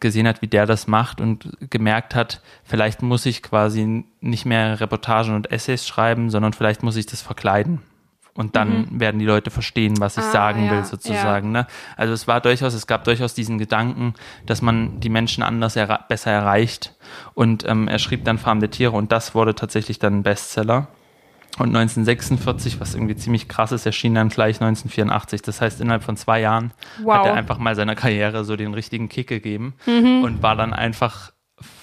gesehen 0.00 0.28
hat, 0.28 0.42
wie 0.42 0.48
der 0.48 0.66
das 0.66 0.86
macht 0.86 1.20
und 1.20 1.56
gemerkt 1.70 2.14
hat, 2.14 2.42
vielleicht 2.64 3.02
muss 3.02 3.26
ich 3.26 3.42
quasi 3.42 4.04
nicht 4.20 4.44
mehr 4.44 4.80
Reportagen 4.80 5.34
und 5.34 5.50
Essays 5.50 5.86
schreiben, 5.86 6.30
sondern 6.30 6.52
vielleicht 6.52 6.82
muss 6.82 6.96
ich 6.96 7.06
das 7.06 7.22
verkleiden. 7.22 7.80
Und 8.36 8.54
dann 8.54 8.80
mhm. 8.80 9.00
werden 9.00 9.18
die 9.18 9.24
Leute 9.24 9.50
verstehen, 9.50 9.98
was 9.98 10.18
ich 10.18 10.24
ah, 10.24 10.30
sagen 10.30 10.66
ja, 10.66 10.72
will, 10.72 10.84
sozusagen. 10.84 11.54
Ja. 11.54 11.62
Ne? 11.62 11.66
Also 11.96 12.12
es 12.12 12.28
war 12.28 12.40
durchaus, 12.40 12.74
es 12.74 12.86
gab 12.86 13.04
durchaus 13.04 13.32
diesen 13.32 13.56
Gedanken, 13.58 14.12
dass 14.44 14.60
man 14.60 15.00
die 15.00 15.08
Menschen 15.08 15.42
anders 15.42 15.74
er 15.74 16.04
besser 16.08 16.32
erreicht. 16.32 16.94
Und 17.32 17.66
ähm, 17.66 17.88
er 17.88 17.98
schrieb 17.98 18.24
dann 18.24 18.36
Farm 18.36 18.60
der 18.60 18.70
Tiere 18.70 18.92
und 18.92 19.10
das 19.10 19.34
wurde 19.34 19.54
tatsächlich 19.54 19.98
dann 19.98 20.18
ein 20.18 20.22
Bestseller. 20.22 20.88
Und 21.58 21.68
1946, 21.68 22.80
was 22.80 22.94
irgendwie 22.94 23.16
ziemlich 23.16 23.48
krass 23.48 23.72
ist, 23.72 23.86
erschien 23.86 24.14
dann 24.14 24.28
gleich 24.28 24.60
1984. 24.60 25.40
Das 25.40 25.60
heißt, 25.60 25.80
innerhalb 25.80 26.02
von 26.02 26.16
zwei 26.16 26.40
Jahren 26.40 26.72
wow. 27.02 27.16
hat 27.16 27.26
er 27.26 27.34
einfach 27.34 27.58
mal 27.58 27.74
seiner 27.74 27.94
Karriere 27.94 28.44
so 28.44 28.56
den 28.56 28.74
richtigen 28.74 29.08
Kick 29.08 29.28
gegeben 29.28 29.74
mhm. 29.86 30.22
und 30.22 30.42
war 30.42 30.54
dann 30.54 30.74
einfach 30.74 31.32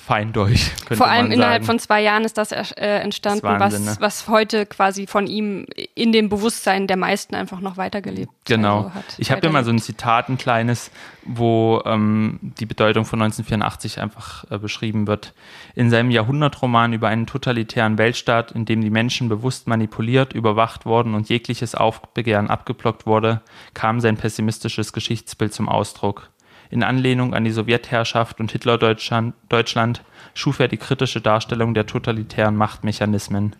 fein 0.06 0.34
durch. 0.34 0.72
Vor 0.92 1.08
allem 1.08 1.32
innerhalb 1.32 1.64
von 1.66 1.80
zwei 1.80 2.02
Jahren 2.02 2.26
ist 2.26 2.38
das 2.38 2.52
äh, 2.52 2.64
entstanden, 2.76 3.42
das 3.42 3.60
Wahnsinn, 3.60 3.86
was, 3.86 3.96
ne? 3.96 4.02
was 4.02 4.28
heute 4.28 4.66
quasi 4.66 5.08
von 5.08 5.28
ihm 5.28 5.66
in 5.96 6.12
dem 6.12 6.28
Bewusstsein 6.28 6.88
der 6.88 6.98
meisten 6.98 7.36
einfach 7.36 7.62
noch 7.62 7.78
weitergelebt 7.78 8.32
genau. 8.46 8.78
Also 8.78 8.94
hat. 8.96 9.06
Ich 9.18 9.32
habe 9.32 9.40
dir 9.40 9.50
mal 9.50 9.64
so 9.64 9.72
ein 9.72 9.80
Zitat, 9.80 10.28
ein 10.28 10.38
kleines, 10.38 10.92
wo 11.24 11.82
ähm, 11.86 12.40
die 12.42 12.66
Bedeutung 12.66 13.06
von 13.06 13.22
1984 13.22 14.02
einfach 14.02 14.44
äh, 14.52 14.58
beschrieben 14.58 15.08
wird. 15.08 15.34
In 15.74 15.90
seinem 15.90 16.12
Jahrhundertroman 16.12 16.92
über 16.92 17.08
einen 17.08 17.26
totalitären 17.26 17.98
Weltstaat, 17.98 18.52
in 18.52 18.66
dem 18.66 18.82
die 18.82 18.90
Menschen 18.90 19.30
bewusst 19.30 19.68
manipuliert, 19.68 20.34
überwacht 20.34 20.86
worden 20.86 21.14
und 21.16 21.30
jegliches 21.30 21.76
Aufbegehren 21.76 22.50
abgeblockt 22.50 23.06
wurde, 23.06 23.42
kam 23.74 24.02
sein 24.02 24.18
pessimistisches 24.18 24.92
Geschichtsbild 24.92 25.54
zum 25.54 25.70
Ausdruck. 25.70 26.30
In 26.74 26.82
Anlehnung 26.82 27.36
an 27.36 27.44
die 27.44 27.52
Sowjetherrschaft 27.52 28.40
und 28.40 28.52
Hitler-Deutschland 28.52 30.02
schuf 30.34 30.60
er 30.60 30.68
die 30.68 30.78
kritische 30.78 31.22
Darstellung 31.22 31.76
der 31.76 31.86
totalitären 31.86 32.56
Machtmechanismen. 32.56 33.56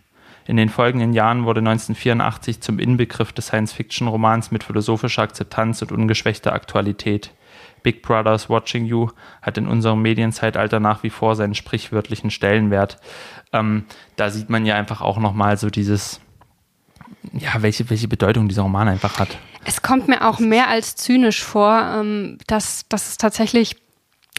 In 0.48 0.56
den 0.56 0.68
folgenden 0.68 1.12
Jahren 1.12 1.44
wurde 1.44 1.60
1984 1.60 2.60
zum 2.60 2.80
Inbegriff 2.80 3.32
des 3.32 3.46
Science-Fiction-Romans 3.46 4.50
mit 4.50 4.64
philosophischer 4.64 5.22
Akzeptanz 5.22 5.80
und 5.82 5.92
ungeschwächter 5.92 6.52
Aktualität. 6.52 7.30
Big 7.84 8.02
Brother's 8.02 8.50
Watching 8.50 8.84
You 8.84 9.10
hat 9.42 9.58
in 9.58 9.68
unserem 9.68 10.02
Medienzeitalter 10.02 10.80
nach 10.80 11.04
wie 11.04 11.10
vor 11.10 11.36
seinen 11.36 11.54
sprichwörtlichen 11.54 12.32
Stellenwert. 12.32 12.96
Ähm, 13.52 13.84
da 14.16 14.30
sieht 14.30 14.50
man 14.50 14.66
ja 14.66 14.74
einfach 14.74 15.02
auch 15.02 15.18
nochmal 15.18 15.56
so 15.56 15.70
dieses, 15.70 16.20
ja, 17.32 17.62
welche, 17.62 17.88
welche 17.90 18.08
Bedeutung 18.08 18.48
dieser 18.48 18.62
Roman 18.62 18.88
einfach 18.88 19.18
hat. 19.18 19.36
Es 19.64 19.82
kommt 19.82 20.08
mir 20.08 20.28
auch 20.28 20.38
mehr 20.38 20.68
als 20.68 20.96
zynisch 20.96 21.42
vor, 21.42 21.80
ähm, 21.80 22.38
dass, 22.46 22.86
dass 22.88 23.08
es 23.08 23.16
tatsächlich, 23.16 23.76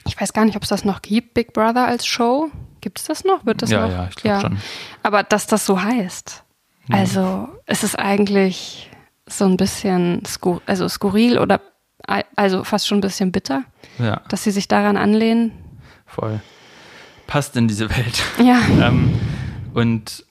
ich 0.05 0.19
weiß 0.19 0.33
gar 0.33 0.45
nicht, 0.45 0.55
ob 0.55 0.63
es 0.63 0.69
das 0.69 0.85
noch 0.85 1.01
gibt, 1.01 1.33
Big 1.33 1.53
Brother 1.53 1.85
als 1.87 2.05
Show. 2.05 2.51
Gibt 2.81 2.99
es 2.99 3.05
das 3.05 3.23
noch? 3.23 3.45
Wird 3.45 3.61
das 3.61 3.71
ja, 3.71 3.81
noch? 3.81 3.91
Ja, 3.91 4.07
ich 4.09 4.15
glaube 4.15 4.35
ja. 4.35 4.41
schon. 4.41 4.57
Aber 5.01 5.23
dass 5.23 5.47
das 5.47 5.65
so 5.65 5.81
heißt. 5.81 6.43
Ja. 6.89 6.95
Also 6.97 7.49
es 7.65 7.83
ist 7.83 7.97
eigentlich 7.97 8.91
so 9.27 9.45
ein 9.45 9.57
bisschen 9.57 10.23
skur 10.27 10.61
also 10.67 10.87
skurril 10.87 11.39
oder 11.39 11.61
also 12.35 12.63
fast 12.63 12.87
schon 12.87 12.99
ein 12.99 13.01
bisschen 13.01 13.31
bitter, 13.31 13.63
ja. 13.97 14.21
dass 14.29 14.43
sie 14.43 14.51
sich 14.51 14.67
daran 14.67 14.97
anlehnen. 14.97 15.51
Voll. 16.05 16.39
Passt 17.25 17.55
in 17.55 17.67
diese 17.67 17.89
Welt. 17.89 18.23
Ja. 18.37 18.59
ähm, 18.87 19.19
und 19.73 20.24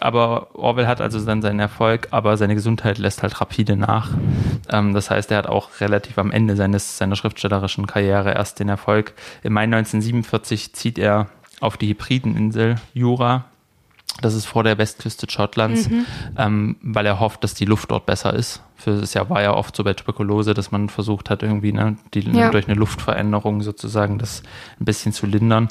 aber 0.00 0.54
Orwell 0.54 0.86
hat 0.86 1.00
also 1.00 1.24
dann 1.24 1.42
seinen 1.42 1.60
Erfolg, 1.60 2.08
aber 2.10 2.36
seine 2.36 2.54
Gesundheit 2.54 2.98
lässt 2.98 3.22
halt 3.22 3.40
rapide 3.40 3.76
nach. 3.76 4.10
Ähm, 4.70 4.94
das 4.94 5.10
heißt, 5.10 5.30
er 5.30 5.38
hat 5.38 5.46
auch 5.46 5.80
relativ 5.80 6.18
am 6.18 6.30
Ende 6.30 6.56
seines, 6.56 6.98
seiner 6.98 7.16
schriftstellerischen 7.16 7.86
Karriere 7.86 8.34
erst 8.34 8.60
den 8.60 8.68
Erfolg. 8.68 9.14
Im 9.42 9.52
Mai 9.54 9.64
1947 9.64 10.74
zieht 10.74 10.98
er 10.98 11.28
auf 11.60 11.76
die 11.76 11.88
Hebrideninsel 11.88 12.76
Jura 12.92 13.44
Das 14.20 14.34
ist 14.34 14.46
vor 14.46 14.64
der 14.64 14.78
Westküste 14.78 15.26
Schottlands, 15.30 15.88
mhm. 15.88 16.06
ähm, 16.36 16.76
weil 16.82 17.06
er 17.06 17.20
hofft, 17.20 17.44
dass 17.44 17.54
die 17.54 17.64
Luft 17.64 17.90
dort 17.90 18.06
besser 18.06 18.34
ist. 18.34 18.62
Für 18.76 19.00
das 19.00 19.14
Jahr 19.14 19.30
war 19.30 19.42
ja 19.42 19.54
oft 19.54 19.74
so 19.74 19.84
bei 19.84 19.94
Tuberkulose, 19.94 20.54
dass 20.54 20.70
man 20.70 20.88
versucht 20.88 21.30
hat, 21.30 21.42
irgendwie 21.42 21.72
ne, 21.72 21.96
die, 22.14 22.20
ja. 22.20 22.50
durch 22.50 22.68
eine 22.68 22.76
Luftveränderung 22.76 23.62
sozusagen 23.62 24.18
das 24.18 24.42
ein 24.80 24.84
bisschen 24.84 25.12
zu 25.12 25.26
lindern. 25.26 25.68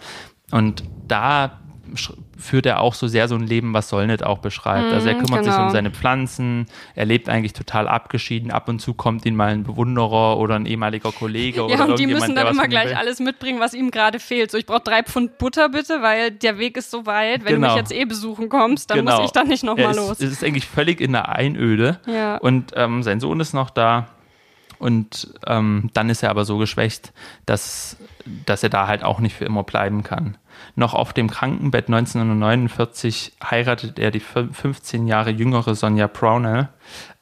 Und 0.52 0.84
da 1.08 1.60
führt 2.38 2.66
er 2.66 2.80
auch 2.80 2.94
so 2.94 3.08
sehr 3.08 3.28
so 3.28 3.36
ein 3.36 3.46
Leben, 3.46 3.74
was 3.74 3.90
Solnit 3.90 4.24
auch 4.24 4.40
beschreibt. 4.40 4.92
also 4.92 5.08
er 5.08 5.16
mhm, 5.16 5.24
kümmert 5.24 5.42
genau. 5.42 5.44
sich 5.44 5.54
um 5.54 5.60
genau. 5.68 5.72
seine 5.72 5.92
Pflanzen, 5.92 6.66
er 6.96 7.06
lebt 7.06 7.30
eigentlich 7.30 7.54
total 7.54 7.88
abgeschieden. 7.88 8.52
Ab 8.52 8.70
und 8.70 8.80
zu 8.80 8.94
kommt 8.94 9.26
ihn 9.26 9.36
mal 9.36 9.52
ein 9.52 9.64
Bewunderer 9.64 10.38
oder 10.38 10.56
ein 10.56 10.66
ehemaliger 10.66 11.12
Kollege 11.12 11.60
ja, 11.60 11.66
oder 11.66 11.90
und 11.90 12.00
die 12.00 12.08
müssen 12.08 12.36
dann 12.36 12.48
immer 12.48 12.68
gleich 12.68 12.90
will. 12.90 12.96
alles 12.96 13.20
mitbringen, 13.20 13.60
was 13.60 13.74
ihm 13.74 13.92
gerade 13.92 14.20
fehlt. 14.20 14.52
So, 14.52 14.58
ich 14.58 14.66
brauche 14.66 14.82
drei 14.82 15.04
Pfund 15.04 15.38
Butter 15.38 15.70
bitte, 15.70 16.02
weil 16.02 16.32
der 16.32 16.58
Weg 16.58 16.78
ist 16.78 16.92
so 16.92 17.06
weit. 17.06 17.46
Wenn 17.46 17.56
genau. 17.56 17.68
du 17.68 17.74
mich 17.74 17.82
jetzt 17.82 17.92
eh 17.92 18.06
besuchen 18.06 18.50
kommst, 18.50 18.90
dann 18.90 19.00
genau. 19.00 19.18
muss 19.18 19.26
ich 19.26 19.32
dann 19.32 19.48
nicht 19.48 19.64
nochmal 19.64 19.96
los. 19.96 20.20
Es 20.20 20.32
ist 20.32 20.44
eigentlich 20.44 20.68
völlig 20.68 21.02
in 21.02 21.12
der 21.12 21.30
Einöde 21.30 22.00
ja. 22.06 22.38
und 22.38 22.72
ähm, 22.76 23.04
sein 23.04 23.20
Sohn 23.20 23.40
ist 23.40 23.54
noch 23.54 23.70
da. 23.70 24.08
Und 24.78 25.34
ähm, 25.48 25.90
dann 25.94 26.10
ist 26.10 26.24
er 26.24 26.30
aber 26.30 26.46
so 26.46 26.58
geschwächt, 26.58 27.14
dass, 27.46 27.98
dass 28.46 28.64
er 28.64 28.70
da 28.70 28.88
halt 28.88 29.04
auch 29.04 29.20
nicht 29.20 29.36
für 29.36 29.46
immer 29.46 29.64
bleiben 29.64 30.04
kann. 30.04 30.38
Noch 30.76 30.94
auf 30.94 31.14
dem 31.14 31.30
Krankenbett 31.30 31.88
1949 31.88 33.34
heiratet 33.44 33.98
er 33.98 34.12
die 34.12 34.20
15 34.20 35.08
Jahre 35.08 35.30
jüngere 35.30 35.74
Sonja 35.74 36.08
Brownell. 36.08 36.68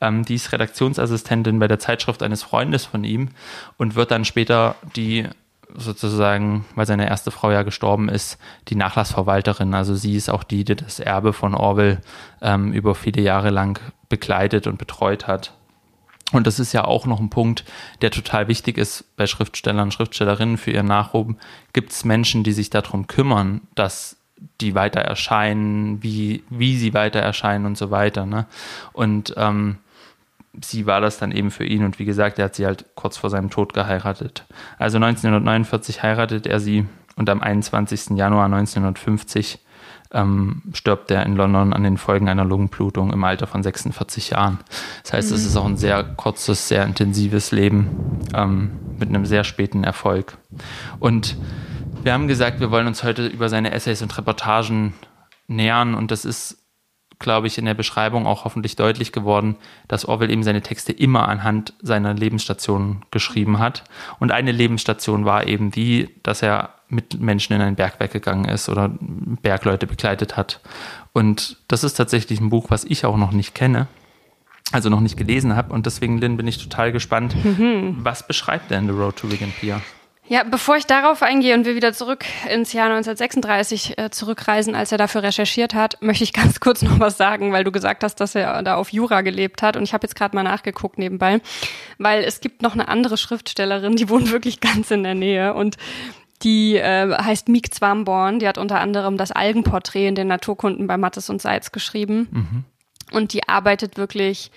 Ähm, 0.01 0.25
die 0.25 0.35
ist 0.35 0.51
Redaktionsassistentin 0.51 1.59
bei 1.59 1.67
der 1.67 1.79
Zeitschrift 1.79 2.23
eines 2.23 2.41
Freundes 2.41 2.85
von 2.85 3.03
ihm 3.03 3.29
und 3.77 3.95
wird 3.95 4.11
dann 4.11 4.25
später 4.25 4.75
die 4.95 5.27
sozusagen, 5.75 6.65
weil 6.75 6.85
seine 6.85 7.07
erste 7.07 7.31
Frau 7.31 7.51
ja 7.51 7.63
gestorben 7.63 8.09
ist, 8.09 8.37
die 8.67 8.75
Nachlassverwalterin. 8.75 9.73
Also 9.73 9.95
sie 9.95 10.15
ist 10.15 10.29
auch 10.29 10.43
die, 10.43 10.63
die 10.63 10.75
das 10.75 10.99
Erbe 10.99 11.33
von 11.33 11.55
Orwell 11.55 12.01
ähm, 12.41 12.73
über 12.73 12.95
viele 12.95 13.21
Jahre 13.21 13.49
lang 13.49 13.79
begleitet 14.09 14.67
und 14.67 14.77
betreut 14.77 15.27
hat. 15.27 15.53
Und 16.31 16.47
das 16.47 16.59
ist 16.59 16.73
ja 16.73 16.85
auch 16.85 17.05
noch 17.05 17.19
ein 17.19 17.29
Punkt, 17.29 17.63
der 18.01 18.09
total 18.09 18.47
wichtig 18.47 18.77
ist 18.77 19.05
bei 19.17 19.27
Schriftstellern 19.27 19.91
Schriftstellerinnen 19.91 20.57
für 20.57 20.71
ihren 20.71 20.87
Nachrufen. 20.87 21.37
Gibt 21.73 21.91
es 21.91 22.05
Menschen, 22.05 22.43
die 22.43 22.53
sich 22.53 22.69
darum 22.69 23.07
kümmern, 23.07 23.61
dass 23.75 24.17
die 24.61 24.75
weiter 24.75 25.01
erscheinen, 25.01 26.01
wie, 26.01 26.43
wie 26.49 26.77
sie 26.77 26.93
weiter 26.93 27.19
erscheinen 27.19 27.65
und 27.65 27.77
so 27.77 27.91
weiter. 27.91 28.25
Ne? 28.25 28.45
Und 28.93 29.33
ähm, 29.37 29.77
sie 30.61 30.85
war 30.85 31.01
das 31.01 31.17
dann 31.17 31.31
eben 31.31 31.51
für 31.51 31.65
ihn. 31.65 31.83
Und 31.83 31.99
wie 31.99 32.05
gesagt, 32.05 32.39
er 32.39 32.45
hat 32.45 32.55
sie 32.55 32.65
halt 32.65 32.85
kurz 32.95 33.17
vor 33.17 33.29
seinem 33.29 33.49
Tod 33.49 33.73
geheiratet. 33.73 34.45
Also 34.77 34.97
1949 34.97 36.03
heiratet 36.03 36.47
er 36.47 36.59
sie 36.59 36.85
und 37.15 37.29
am 37.29 37.41
21. 37.41 38.17
Januar 38.17 38.45
1950 38.45 39.59
ähm, 40.13 40.61
stirbt 40.73 41.11
er 41.11 41.25
in 41.25 41.35
London 41.35 41.73
an 41.73 41.83
den 41.83 41.97
Folgen 41.97 42.29
einer 42.29 42.45
Lungenblutung 42.45 43.11
im 43.11 43.23
Alter 43.23 43.47
von 43.47 43.63
46 43.63 44.31
Jahren. 44.31 44.59
Das 45.03 45.13
heißt, 45.13 45.29
mhm. 45.31 45.35
es 45.35 45.45
ist 45.45 45.57
auch 45.57 45.65
ein 45.65 45.77
sehr 45.77 46.03
kurzes, 46.03 46.67
sehr 46.67 46.85
intensives 46.85 47.51
Leben 47.51 48.19
ähm, 48.33 48.71
mit 48.99 49.09
einem 49.09 49.25
sehr 49.25 49.43
späten 49.43 49.83
Erfolg. 49.83 50.37
Und 50.99 51.35
wir 52.03 52.13
haben 52.13 52.27
gesagt, 52.27 52.59
wir 52.59 52.71
wollen 52.71 52.87
uns 52.87 53.03
heute 53.03 53.27
über 53.27 53.49
seine 53.49 53.71
Essays 53.71 54.01
und 54.01 54.17
Reportagen 54.17 54.93
nähern 55.47 55.95
und 55.95 56.11
das 56.11 56.25
ist 56.25 56.63
glaube 57.23 57.47
ich, 57.47 57.57
in 57.57 57.65
der 57.65 57.73
Beschreibung 57.73 58.27
auch 58.27 58.45
hoffentlich 58.45 58.75
deutlich 58.75 59.11
geworden, 59.11 59.55
dass 59.87 60.05
Orwell 60.05 60.29
eben 60.29 60.43
seine 60.43 60.61
Texte 60.61 60.91
immer 60.91 61.27
anhand 61.27 61.73
seiner 61.81 62.13
Lebensstationen 62.13 63.03
geschrieben 63.09 63.57
hat. 63.57 63.83
Und 64.19 64.31
eine 64.31 64.51
Lebensstation 64.51 65.25
war 65.25 65.47
eben 65.47 65.71
die, 65.71 66.09
dass 66.21 66.43
er 66.43 66.75
mit 66.93 67.19
Menschen 67.19 67.53
in 67.53 67.61
ein 67.61 67.75
Bergwerk 67.75 68.11
gegangen 68.11 68.45
ist 68.45 68.69
oder 68.69 68.91
Bergleute 68.99 69.87
begleitet 69.87 70.37
hat. 70.37 70.61
Und 71.11 71.57
das 71.67 71.83
ist 71.83 71.95
tatsächlich 71.95 72.39
ein 72.39 72.49
Buch, 72.49 72.67
was 72.69 72.83
ich 72.83 73.05
auch 73.05 73.17
noch 73.17 73.31
nicht 73.31 73.53
kenne, 73.55 73.87
also 74.71 74.89
noch 74.89 75.01
nicht 75.01 75.17
gelesen 75.17 75.55
habe. 75.55 75.73
Und 75.73 75.85
deswegen, 75.85 76.17
Lynn, 76.17 76.37
bin 76.37 76.47
ich 76.47 76.57
total 76.57 76.91
gespannt. 76.91 77.35
Mhm. 77.43 77.97
Was 77.99 78.25
beschreibt 78.25 78.71
denn 78.71 78.85
The 78.85 78.93
Road 78.93 79.17
to 79.17 79.31
Wigan 79.31 79.51
Pier? 79.59 79.81
Ja, 80.25 80.43
bevor 80.43 80.77
ich 80.77 80.85
darauf 80.85 81.21
eingehe 81.21 81.53
und 81.53 81.65
wir 81.65 81.75
wieder 81.75 81.91
zurück 81.91 82.23
ins 82.49 82.71
Jahr 82.71 82.85
1936 82.85 83.97
äh, 83.97 84.09
zurückreisen, 84.09 84.73
als 84.73 84.93
er 84.93 84.97
dafür 84.97 85.21
recherchiert 85.21 85.73
hat, 85.73 86.01
möchte 86.01 86.23
ich 86.23 86.31
ganz 86.31 86.59
kurz 86.61 86.81
noch 86.81 86.97
was 86.99 87.17
sagen, 87.17 87.51
weil 87.51 87.65
du 87.65 87.73
gesagt 87.73 88.05
hast, 88.05 88.15
dass 88.15 88.33
er 88.33 88.63
da 88.63 88.75
auf 88.75 88.93
Jura 88.93 89.21
gelebt 89.21 89.61
hat. 89.61 89.75
Und 89.75 89.83
ich 89.83 89.93
habe 89.93 90.05
jetzt 90.05 90.15
gerade 90.15 90.33
mal 90.33 90.43
nachgeguckt 90.43 90.97
nebenbei, 90.97 91.41
weil 91.97 92.23
es 92.23 92.39
gibt 92.39 92.61
noch 92.61 92.73
eine 92.73 92.87
andere 92.87 93.17
Schriftstellerin, 93.17 93.97
die 93.97 94.07
wohnt 94.07 94.31
wirklich 94.31 94.59
ganz 94.61 94.91
in 94.91 95.03
der 95.03 95.13
Nähe. 95.13 95.53
Und 95.53 95.75
die 96.43 96.75
äh, 96.75 97.09
heißt 97.15 97.49
Miek 97.49 97.73
Zwamborn. 97.73 98.39
Die 98.39 98.47
hat 98.47 98.57
unter 98.57 98.79
anderem 98.79 99.17
das 99.17 99.31
Algenporträt 99.31 100.07
in 100.07 100.15
den 100.15 100.27
Naturkunden 100.27 100.87
bei 100.87 100.97
Mattes 100.97 101.29
und 101.29 101.41
Seitz 101.41 101.71
geschrieben. 101.71 102.27
Mhm. 102.31 102.63
Und 103.11 103.33
die 103.33 103.47
arbeitet 103.47 103.97
wirklich 103.97 104.51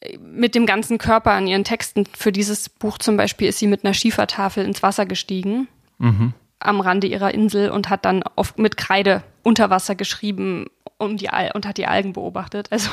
äh, 0.00 0.18
mit 0.18 0.54
dem 0.54 0.66
ganzen 0.66 0.98
Körper 0.98 1.32
an 1.32 1.46
ihren 1.46 1.64
Texten. 1.64 2.06
Für 2.06 2.32
dieses 2.32 2.68
Buch 2.68 2.98
zum 2.98 3.16
Beispiel 3.16 3.48
ist 3.48 3.58
sie 3.58 3.66
mit 3.66 3.84
einer 3.84 3.94
Schiefertafel 3.94 4.64
ins 4.64 4.82
Wasser 4.82 5.06
gestiegen. 5.06 5.68
Mhm. 5.98 6.34
am 6.58 6.80
Rande 6.80 7.06
ihrer 7.06 7.32
Insel 7.32 7.70
und 7.70 7.88
hat 7.88 8.04
dann 8.04 8.24
oft 8.34 8.58
mit 8.58 8.76
Kreide 8.76 9.22
unter 9.44 9.70
Wasser 9.70 9.94
geschrieben 9.94 10.66
um 11.04 11.16
die 11.16 11.28
Al 11.28 11.50
und 11.54 11.66
hat 11.66 11.76
die 11.76 11.86
Algen 11.86 12.12
beobachtet. 12.12 12.68
Also 12.74 12.90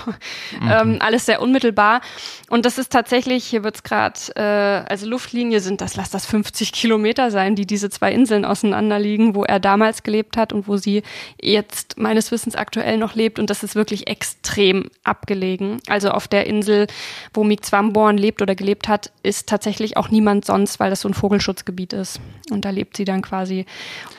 mhm. 0.60 0.70
ähm, 0.70 0.98
alles 1.00 1.26
sehr 1.26 1.42
unmittelbar. 1.42 2.02
Und 2.50 2.66
das 2.66 2.78
ist 2.78 2.92
tatsächlich, 2.92 3.46
hier 3.46 3.64
wird 3.64 3.76
es 3.76 3.84
gerade, 3.84 4.20
äh, 4.36 4.92
also 4.92 5.08
Luftlinie 5.08 5.60
sind 5.60 5.82
das, 5.82 5.96
lass 5.96 6.10
das 6.10 6.26
50 6.26 6.72
Kilometer 6.72 7.32
sein, 7.32 7.56
die 7.56 7.66
diese 7.66 7.90
zwei 7.90 8.12
Inseln 8.12 8.46
auseinander 8.46 9.00
liegen, 9.00 9.36
wo 9.36 9.44
er 9.44 9.60
damals 9.60 10.04
gelebt 10.04 10.38
hat 10.38 10.54
und 10.54 10.68
wo 10.68 10.78
sie 10.78 11.04
jetzt 11.42 11.98
meines 11.98 12.32
Wissens 12.32 12.56
aktuell 12.56 12.98
noch 12.98 13.16
lebt. 13.16 13.40
Und 13.40 13.50
das 13.50 13.64
ist 13.64 13.76
wirklich 13.76 14.08
extrem 14.08 14.90
abgelegen. 15.04 15.80
Also 15.88 16.12
auf 16.12 16.28
der 16.28 16.48
Insel, 16.48 16.88
wo 17.34 17.44
Mick 17.44 17.66
Zwamborn 17.66 18.18
lebt 18.18 18.42
oder 18.42 18.56
gelebt 18.56 18.88
hat, 18.88 19.12
ist 19.24 19.50
tatsächlich 19.50 19.98
auch 19.98 20.10
niemand 20.10 20.46
sonst, 20.46 20.80
weil 20.80 20.90
das 20.90 21.02
so 21.02 21.10
ein 21.10 21.14
Vogelschutzgebiet 21.14 21.94
ist. 21.94 22.20
Und 22.52 22.66
da 22.66 22.70
lebt 22.70 22.98
sie 22.98 23.06
dann 23.06 23.22
quasi 23.22 23.66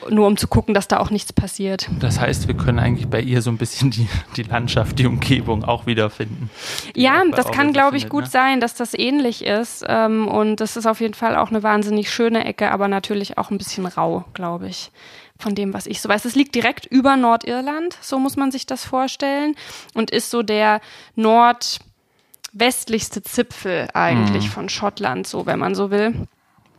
nur, 0.09 0.27
um 0.27 0.37
zu 0.37 0.47
gucken, 0.47 0.73
dass 0.73 0.87
da 0.87 0.99
auch 0.99 1.09
nichts 1.09 1.31
passiert. 1.33 1.89
Das 1.99 2.19
heißt, 2.19 2.47
wir 2.47 2.55
können 2.55 2.79
eigentlich 2.79 3.07
bei 3.07 3.21
ihr 3.21 3.41
so 3.41 3.49
ein 3.49 3.57
bisschen 3.57 3.62
die, 3.71 4.07
die 4.35 4.43
Landschaft, 4.43 4.99
die 4.99 5.05
Umgebung 5.05 5.63
auch 5.63 5.85
wiederfinden. 5.85 6.49
Ja, 6.95 7.23
das 7.31 7.51
kann, 7.51 7.73
glaube 7.73 7.97
ich, 7.97 8.09
gut 8.09 8.25
ne? 8.25 8.29
sein, 8.29 8.59
dass 8.59 8.75
das 8.75 8.93
ähnlich 8.93 9.43
ist. 9.43 9.83
Ähm, 9.87 10.27
und 10.27 10.57
das 10.57 10.77
ist 10.77 10.85
auf 10.85 11.01
jeden 11.01 11.13
Fall 11.13 11.35
auch 11.35 11.49
eine 11.49 11.63
wahnsinnig 11.63 12.11
schöne 12.11 12.45
Ecke, 12.45 12.71
aber 12.71 12.87
natürlich 12.87 13.37
auch 13.37 13.51
ein 13.51 13.57
bisschen 13.57 13.85
rau, 13.85 14.25
glaube 14.33 14.67
ich 14.67 14.91
von 15.39 15.55
dem, 15.55 15.73
was 15.73 15.87
ich 15.87 15.99
so 16.01 16.09
weiß. 16.09 16.25
Es 16.25 16.35
liegt 16.35 16.53
direkt 16.55 16.85
über 16.85 17.15
Nordirland, 17.17 17.97
so 18.01 18.17
muss 18.17 18.37
man 18.37 18.51
sich 18.51 18.65
das 18.65 18.85
vorstellen, 18.85 19.55
und 19.93 20.09
ist 20.09 20.31
so 20.31 20.41
der 20.41 20.79
nordwestlichste 21.15 23.21
Zipfel 23.23 23.89
eigentlich 23.93 24.47
mm. 24.47 24.51
von 24.51 24.69
Schottland, 24.69 25.27
so 25.27 25.45
wenn 25.45 25.59
man 25.59 25.75
so 25.75 25.91
will. 25.91 26.13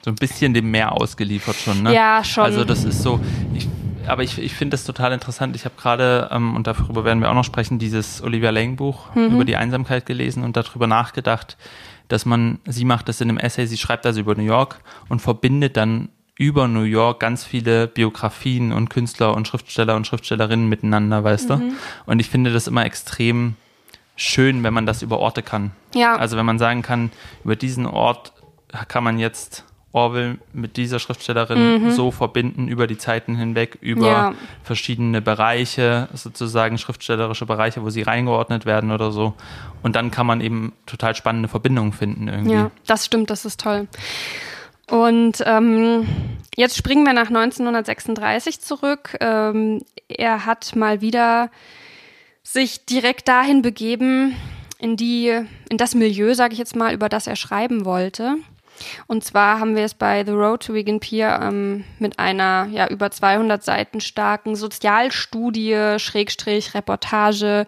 So 0.03 0.11
ein 0.11 0.17
bisschen 0.17 0.55
dem 0.55 0.71
Meer 0.71 0.93
ausgeliefert 0.93 1.57
schon, 1.57 1.83
ne? 1.83 1.93
Ja, 1.95 2.25
schon. 2.25 2.45
Also 2.45 2.65
das 2.65 2.85
ist 2.85 3.03
so, 3.03 3.21
ich 3.55 3.69
aber 4.09 4.23
ich, 4.23 4.39
ich 4.39 4.55
finde 4.55 4.75
das 4.75 4.85
total 4.85 5.13
interessant. 5.13 5.57
Ich 5.57 5.65
habe 5.65 5.75
gerade, 5.77 6.29
ähm, 6.33 6.57
und 6.57 6.67
darüber 6.67 7.05
werden 7.05 7.21
wir 7.21 7.31
auch 7.31 7.35
noch 7.35 7.45
sprechen, 7.45 7.79
dieses 7.79 8.23
Olivia 8.23 8.51
Lane 8.51 8.75
Buch 8.75 9.15
mhm. 9.15 9.35
über 9.35 9.45
die 9.45 9.57
Einsamkeit 9.57 10.07
gelesen 10.07 10.43
und 10.43 10.57
darüber 10.57 10.87
nachgedacht, 10.87 11.57
dass 12.09 12.27
man, 12.27 12.59
sie 12.67 12.85
macht 12.85 13.09
das 13.09 13.21
in 13.21 13.29
einem 13.29 13.39
Essay, 13.39 13.67
sie 13.67 13.79
schreibt 13.79 14.07
also 14.07 14.21
über 14.21 14.35
New 14.35 14.43
York 14.43 14.81
und 15.09 15.21
verbindet 15.21 15.77
dann 15.77 16.11
über 16.37 16.67
New 16.67 16.83
York 16.83 17.21
ganz 17.21 17.45
viele 17.45 17.87
Biografien 17.87 18.73
und 18.73 18.91
Künstler 18.91 19.35
und 19.35 19.47
Schriftsteller 19.47 19.95
und 19.95 20.07
Schriftstellerinnen 20.07 20.69
miteinander, 20.69 21.23
weißt 21.23 21.51
mhm. 21.51 21.71
du? 21.71 21.75
Und 22.07 22.19
ich 22.19 22.29
finde 22.29 22.53
das 22.53 22.67
immer 22.67 22.85
extrem 22.85 23.55
schön, 24.17 24.63
wenn 24.63 24.75
man 24.75 24.87
das 24.87 25.03
über 25.03 25.19
Orte 25.19 25.43
kann. 25.43 25.73
Ja. 25.95 26.17
Also 26.17 26.37
wenn 26.37 26.47
man 26.47 26.59
sagen 26.59 26.83
kann, 26.83 27.11
über 27.45 27.57
diesen 27.57 27.87
Ort 27.87 28.33
kann 28.89 29.05
man 29.05 29.19
jetzt 29.19 29.65
Orwell 29.95 30.39
mit 30.53 30.77
dieser 30.77 30.99
Schriftstellerin 30.99 31.85
mhm. 31.85 31.91
so 31.93 32.11
verbinden 32.11 32.67
über 32.67 32.89
die 32.89 32.99
Zeiten 32.99 33.37
hinweg, 33.37 33.79
über 33.81 34.07
ja. 34.07 34.35
verschiedene 34.65 35.23
Bereiche, 35.23 36.09
sozusagen 36.13 36.79
schriftstellerische 36.79 37.47
Bereiche, 37.47 37.81
wo 37.81 37.91
sie 37.91 38.03
reingeordnet 38.03 38.67
werden 38.67 38.91
oder 38.91 39.13
so. 39.13 39.35
Und 39.85 39.95
dann 39.95 40.11
kann 40.11 40.27
man 40.27 40.41
eben 40.41 40.73
total 40.87 41.15
spannende 41.15 41.49
Verbindungen 41.49 41.93
finden 41.93 42.27
irgendwie. 42.27 42.55
Ja, 42.55 42.71
das 42.87 43.07
stimmt, 43.07 43.31
das 43.31 43.45
ist 43.45 43.61
toll. 43.61 43.87
Und 44.91 45.45
ähm, 45.47 46.09
jetzt 46.57 46.77
springen 46.77 47.05
wir 47.05 47.13
nach 47.13 47.29
1936 47.29 48.61
zurück. 48.61 49.17
Ähm, 49.21 49.83
er 50.09 50.45
hat 50.45 50.75
mal 50.75 51.03
wieder 51.03 51.51
sich 52.43 52.85
direkt 52.85 53.29
dahin 53.29 53.63
begeben, 53.63 54.35
in 54.79 54.97
die, 54.97 55.29
in 55.71 55.79
das 55.79 55.95
Milieu, 55.95 56.35
sage 56.35 56.53
ich 56.53 56.59
jetzt 56.59 56.75
mal, 56.75 56.93
über 56.93 57.09
das 57.09 57.29
er 57.29 57.37
schreiben 57.37 57.85
wollte. 57.85 58.39
Und 59.07 59.25
zwar 59.25 59.61
haben 59.61 59.77
wir 59.77 59.85
es 59.85 59.95
bei 59.95 60.25
The 60.25 60.33
Road 60.33 60.65
to 60.65 60.75
Vegan 60.75 61.01
Pier 61.01 61.39
ähm, 61.43 61.85
mit 61.99 62.19
einer 62.19 62.69
ja 62.71 62.89
über 62.89 63.11
200 63.11 63.63
Seiten 63.63 64.01
starken 64.01 64.57
Sozialstudie, 64.57 65.99
Schrägstrich 65.99 66.75
Reportage, 66.75 67.67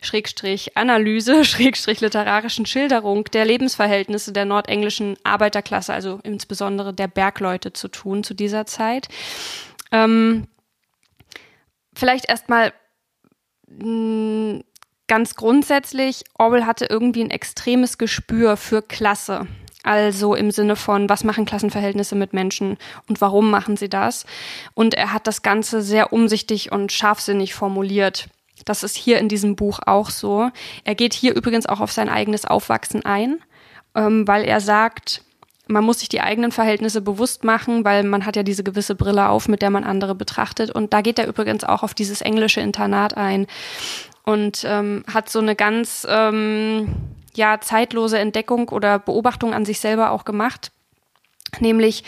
Schrägstrich 0.00 0.76
Analyse, 0.76 1.44
Schrägstrich 1.46 2.00
literarischen 2.00 2.66
Schilderung 2.66 3.24
der 3.24 3.44
Lebensverhältnisse 3.44 4.32
der 4.32 4.44
nordenglischen 4.44 5.16
Arbeiterklasse, 5.24 5.92
also 5.92 6.20
insbesondere 6.22 6.92
der 6.92 7.08
Bergleute 7.08 7.72
zu 7.72 7.88
tun 7.88 8.24
zu 8.24 8.34
dieser 8.34 8.66
Zeit. 8.66 9.08
Ähm, 9.92 10.46
vielleicht 11.94 12.28
erstmal 12.28 12.72
mh, 13.68 14.62
ganz 15.08 15.34
grundsätzlich, 15.34 16.24
Orwell 16.38 16.64
hatte 16.64 16.86
irgendwie 16.86 17.24
ein 17.24 17.30
extremes 17.30 17.98
Gespür 17.98 18.56
für 18.56 18.82
Klasse. 18.82 19.46
Also 19.84 20.34
im 20.34 20.50
Sinne 20.50 20.76
von, 20.76 21.08
was 21.08 21.24
machen 21.24 21.44
Klassenverhältnisse 21.44 22.16
mit 22.16 22.32
Menschen 22.32 22.78
und 23.08 23.20
warum 23.20 23.50
machen 23.50 23.76
sie 23.76 23.88
das? 23.88 24.26
Und 24.74 24.94
er 24.94 25.12
hat 25.12 25.26
das 25.26 25.42
Ganze 25.42 25.82
sehr 25.82 26.12
umsichtig 26.12 26.72
und 26.72 26.90
scharfsinnig 26.90 27.54
formuliert. 27.54 28.28
Das 28.64 28.82
ist 28.82 28.96
hier 28.96 29.18
in 29.18 29.28
diesem 29.28 29.54
Buch 29.54 29.78
auch 29.86 30.10
so. 30.10 30.50
Er 30.84 30.96
geht 30.96 31.14
hier 31.14 31.34
übrigens 31.34 31.66
auch 31.66 31.80
auf 31.80 31.92
sein 31.92 32.08
eigenes 32.08 32.44
Aufwachsen 32.44 33.04
ein, 33.04 33.38
ähm, 33.94 34.26
weil 34.26 34.44
er 34.44 34.60
sagt, 34.60 35.22
man 35.68 35.84
muss 35.84 36.00
sich 36.00 36.08
die 36.08 36.22
eigenen 36.22 36.50
Verhältnisse 36.50 37.00
bewusst 37.00 37.44
machen, 37.44 37.84
weil 37.84 38.02
man 38.02 38.26
hat 38.26 38.36
ja 38.36 38.42
diese 38.42 38.64
gewisse 38.64 38.94
Brille 38.94 39.28
auf, 39.28 39.48
mit 39.48 39.62
der 39.62 39.70
man 39.70 39.84
andere 39.84 40.14
betrachtet. 40.14 40.70
Und 40.70 40.92
da 40.92 41.02
geht 41.02 41.18
er 41.18 41.28
übrigens 41.28 41.62
auch 41.62 41.82
auf 41.82 41.94
dieses 41.94 42.20
englische 42.20 42.60
Internat 42.60 43.16
ein 43.16 43.46
und 44.24 44.64
ähm, 44.66 45.04
hat 45.12 45.28
so 45.28 45.38
eine 45.38 45.54
ganz 45.54 46.06
ähm, 46.08 46.94
ja 47.38 47.60
zeitlose 47.60 48.18
Entdeckung 48.18 48.68
oder 48.68 48.98
Beobachtung 48.98 49.54
an 49.54 49.64
sich 49.64 49.80
selber 49.80 50.10
auch 50.10 50.26
gemacht, 50.26 50.70
nämlich 51.60 52.04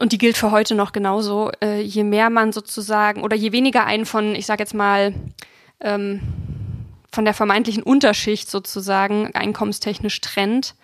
und 0.00 0.10
die 0.10 0.18
gilt 0.18 0.36
für 0.36 0.50
heute 0.50 0.74
noch 0.74 0.90
genauso. 0.90 1.52
Äh, 1.62 1.80
je 1.80 2.02
mehr 2.02 2.28
man 2.28 2.52
sozusagen 2.52 3.22
oder 3.22 3.36
je 3.36 3.52
weniger 3.52 3.84
einen 3.84 4.06
von, 4.06 4.34
ich 4.34 4.46
sage 4.46 4.62
jetzt 4.62 4.74
mal 4.74 5.14
ähm, 5.80 6.20
von 7.12 7.24
der 7.24 7.34
vermeintlichen 7.34 7.82
Unterschicht 7.82 8.50
sozusagen 8.50 9.34
einkommenstechnisch 9.34 10.20
trennt, 10.20 10.74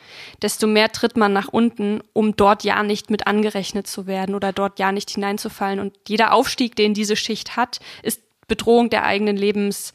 desto 0.42 0.66
mehr 0.66 0.92
tritt 0.92 1.16
man 1.16 1.32
nach 1.32 1.48
unten, 1.48 2.02
um 2.12 2.36
dort 2.36 2.62
ja 2.62 2.82
nicht 2.84 3.10
mit 3.10 3.26
angerechnet 3.26 3.88
zu 3.88 4.06
werden 4.06 4.34
oder 4.34 4.52
dort 4.52 4.78
ja 4.78 4.92
nicht 4.92 5.10
hineinzufallen. 5.10 5.80
Und 5.80 5.96
jeder 6.06 6.32
Aufstieg, 6.32 6.76
den 6.76 6.94
diese 6.94 7.16
Schicht 7.16 7.56
hat, 7.56 7.80
ist 8.02 8.22
Bedrohung 8.46 8.90
der 8.90 9.04
eigenen 9.04 9.36
Lebens, 9.36 9.92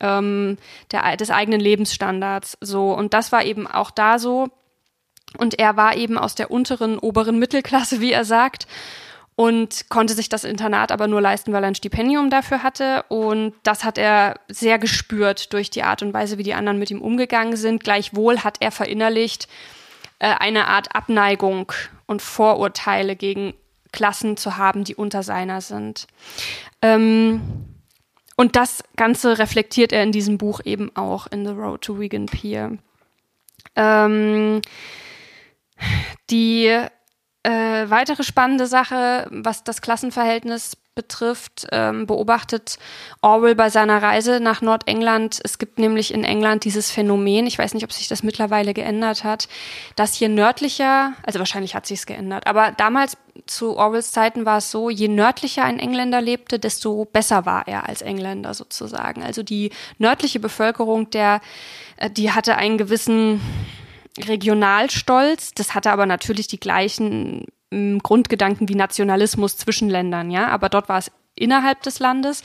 ähm, 0.00 0.58
der, 0.92 1.16
des 1.16 1.30
eigenen 1.30 1.60
Lebensstandards. 1.60 2.58
So 2.60 2.92
und 2.92 3.14
das 3.14 3.32
war 3.32 3.44
eben 3.44 3.66
auch 3.66 3.90
da 3.90 4.18
so. 4.18 4.48
Und 5.38 5.58
er 5.58 5.76
war 5.76 5.96
eben 5.96 6.18
aus 6.18 6.34
der 6.34 6.50
unteren, 6.50 6.98
oberen 6.98 7.38
Mittelklasse, 7.38 8.00
wie 8.00 8.12
er 8.12 8.24
sagt 8.24 8.66
und 9.36 9.90
konnte 9.90 10.14
sich 10.14 10.30
das 10.30 10.44
Internat 10.44 10.90
aber 10.90 11.06
nur 11.06 11.20
leisten, 11.20 11.52
weil 11.52 11.62
er 11.62 11.68
ein 11.68 11.74
Stipendium 11.74 12.30
dafür 12.30 12.62
hatte. 12.62 13.04
Und 13.08 13.54
das 13.62 13.84
hat 13.84 13.98
er 13.98 14.40
sehr 14.48 14.78
gespürt 14.78 15.52
durch 15.52 15.68
die 15.68 15.82
Art 15.82 16.02
und 16.02 16.14
Weise, 16.14 16.38
wie 16.38 16.42
die 16.42 16.54
anderen 16.54 16.78
mit 16.78 16.90
ihm 16.90 17.02
umgegangen 17.02 17.56
sind. 17.56 17.84
Gleichwohl 17.84 18.38
hat 18.38 18.56
er 18.60 18.72
verinnerlicht 18.72 19.46
äh, 20.18 20.34
eine 20.38 20.68
Art 20.68 20.94
Abneigung 20.94 21.70
und 22.06 22.22
Vorurteile 22.22 23.14
gegen 23.14 23.52
Klassen 23.92 24.38
zu 24.38 24.56
haben, 24.56 24.84
die 24.84 24.94
unter 24.94 25.22
seiner 25.22 25.60
sind. 25.60 26.06
Ähm, 26.80 27.42
und 28.36 28.54
das 28.54 28.84
Ganze 28.96 29.38
reflektiert 29.38 29.92
er 29.92 30.02
in 30.02 30.12
diesem 30.12 30.38
Buch 30.38 30.60
eben 30.64 30.94
auch 30.94 31.26
in 31.26 31.46
The 31.46 31.52
Road 31.52 31.82
to 31.82 31.98
Vegan 31.98 32.26
Peer. 32.26 32.76
Ähm, 33.74 34.60
die 36.30 36.66
äh, 36.66 37.90
weitere 37.90 38.22
spannende 38.22 38.66
Sache, 38.66 39.26
was 39.30 39.64
das 39.64 39.80
Klassenverhältnis 39.80 40.76
betrifft, 40.96 41.66
ähm, 41.72 42.06
beobachtet 42.06 42.78
Orwell 43.20 43.54
bei 43.54 43.68
seiner 43.68 44.02
Reise 44.02 44.40
nach 44.40 44.62
Nordengland. 44.62 45.38
Es 45.44 45.58
gibt 45.58 45.78
nämlich 45.78 46.12
in 46.12 46.24
England 46.24 46.64
dieses 46.64 46.90
Phänomen, 46.90 47.46
ich 47.46 47.58
weiß 47.58 47.74
nicht, 47.74 47.84
ob 47.84 47.92
sich 47.92 48.08
das 48.08 48.22
mittlerweile 48.22 48.72
geändert 48.72 49.22
hat, 49.22 49.46
dass 49.94 50.14
hier 50.14 50.30
nördlicher, 50.30 51.12
also 51.22 51.38
wahrscheinlich 51.38 51.74
hat 51.74 51.86
sich 51.86 52.00
es 52.00 52.06
geändert, 52.06 52.46
aber 52.46 52.72
damals 52.72 53.18
zu 53.44 53.76
Orwells 53.76 54.10
Zeiten 54.10 54.46
war 54.46 54.58
es 54.58 54.70
so, 54.70 54.88
je 54.88 55.08
nördlicher 55.08 55.64
ein 55.64 55.78
Engländer 55.78 56.22
lebte, 56.22 56.58
desto 56.58 57.04
besser 57.04 57.44
war 57.44 57.68
er 57.68 57.86
als 57.86 58.00
Engländer 58.00 58.54
sozusagen. 58.54 59.22
Also 59.22 59.42
die 59.42 59.72
nördliche 59.98 60.40
Bevölkerung, 60.40 61.10
der, 61.10 61.42
äh, 61.98 62.08
die 62.10 62.32
hatte 62.32 62.56
einen 62.56 62.78
gewissen 62.78 63.42
Regionalstolz. 64.18 65.52
Das 65.52 65.74
hatte 65.74 65.90
aber 65.90 66.06
natürlich 66.06 66.46
die 66.46 66.58
gleichen 66.58 67.44
ähm, 67.76 68.00
Grundgedanken 68.02 68.68
wie 68.68 68.74
Nationalismus 68.74 69.56
zwischen 69.56 69.88
Ländern, 69.90 70.30
ja. 70.30 70.48
Aber 70.48 70.68
dort 70.68 70.88
war 70.88 70.98
es 70.98 71.12
innerhalb 71.34 71.82
des 71.82 71.98
Landes. 71.98 72.42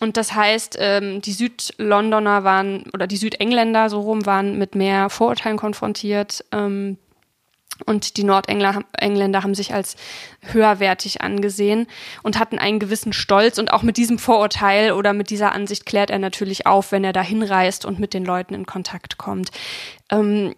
Und 0.00 0.16
das 0.16 0.34
heißt, 0.34 0.76
ähm, 0.78 1.20
die 1.20 1.32
Südlondoner 1.32 2.44
waren 2.44 2.84
oder 2.94 3.06
die 3.06 3.16
Südengländer 3.18 3.90
so 3.90 4.00
rum 4.00 4.24
waren 4.24 4.58
mit 4.58 4.74
mehr 4.74 5.10
Vorurteilen 5.10 5.58
konfrontiert. 5.58 6.44
Ähm, 6.52 6.96
und 7.86 8.18
die 8.18 8.24
Nordengländer 8.24 9.42
haben 9.42 9.54
sich 9.54 9.72
als 9.72 9.96
höherwertig 10.42 11.22
angesehen 11.22 11.86
und 12.22 12.38
hatten 12.38 12.58
einen 12.58 12.78
gewissen 12.78 13.12
Stolz. 13.12 13.58
Und 13.58 13.72
auch 13.72 13.82
mit 13.82 13.96
diesem 13.96 14.18
Vorurteil 14.18 14.92
oder 14.92 15.12
mit 15.12 15.30
dieser 15.30 15.52
Ansicht 15.52 15.86
klärt 15.86 16.10
er 16.10 16.18
natürlich 16.18 16.66
auf, 16.66 16.92
wenn 16.92 17.04
er 17.04 17.12
da 17.12 17.22
hinreist 17.22 17.84
und 17.84 17.98
mit 17.98 18.14
den 18.14 18.24
Leuten 18.24 18.54
in 18.54 18.66
Kontakt 18.66 19.18
kommt. 19.18 19.50
Ähm, 20.10 20.54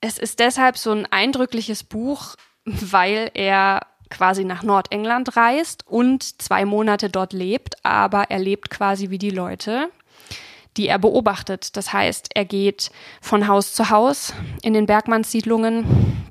es 0.00 0.18
ist 0.18 0.38
deshalb 0.38 0.76
so 0.78 0.92
ein 0.92 1.06
eindrückliches 1.06 1.82
Buch, 1.82 2.36
weil 2.66 3.30
er 3.34 3.80
quasi 4.10 4.44
nach 4.44 4.62
Nordengland 4.62 5.36
reist 5.36 5.84
und 5.86 6.40
zwei 6.40 6.64
Monate 6.64 7.08
dort 7.08 7.32
lebt, 7.32 7.84
aber 7.84 8.30
er 8.30 8.38
lebt 8.38 8.70
quasi 8.70 9.10
wie 9.10 9.18
die 9.18 9.30
Leute, 9.30 9.88
die 10.76 10.88
er 10.88 10.98
beobachtet. 10.98 11.76
Das 11.76 11.92
heißt, 11.92 12.30
er 12.34 12.44
geht 12.44 12.90
von 13.20 13.48
Haus 13.48 13.72
zu 13.72 13.90
Haus 13.90 14.34
in 14.62 14.74
den 14.74 14.86
Bergmannssiedlungen 14.86 16.26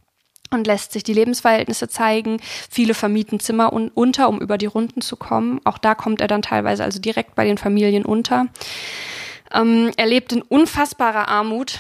und 0.51 0.67
lässt 0.67 0.91
sich 0.91 1.03
die 1.03 1.13
Lebensverhältnisse 1.13 1.89
zeigen. 1.89 2.39
Viele 2.69 2.93
vermieten 2.93 3.39
Zimmer 3.39 3.73
un 3.73 3.89
unter, 3.89 4.29
um 4.29 4.39
über 4.39 4.57
die 4.57 4.67
Runden 4.67 5.01
zu 5.01 5.15
kommen. 5.15 5.59
Auch 5.63 5.77
da 5.77 5.95
kommt 5.95 6.21
er 6.21 6.27
dann 6.27 6.41
teilweise 6.41 6.83
also 6.83 6.99
direkt 6.99 7.35
bei 7.35 7.45
den 7.45 7.57
Familien 7.57 8.05
unter. 8.05 8.47
Ähm, 9.53 9.91
er 9.97 10.05
lebt 10.05 10.31
in 10.33 10.41
unfassbarer 10.41 11.27
Armut 11.27 11.79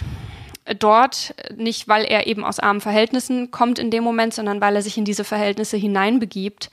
dort, 0.79 1.35
nicht 1.55 1.87
weil 1.87 2.05
er 2.05 2.27
eben 2.27 2.43
aus 2.43 2.59
armen 2.59 2.81
Verhältnissen 2.81 3.51
kommt 3.51 3.77
in 3.77 3.91
dem 3.91 4.03
Moment, 4.03 4.33
sondern 4.33 4.61
weil 4.61 4.75
er 4.75 4.81
sich 4.81 4.97
in 4.97 5.05
diese 5.05 5.23
Verhältnisse 5.23 5.77
hineinbegibt. 5.77 6.69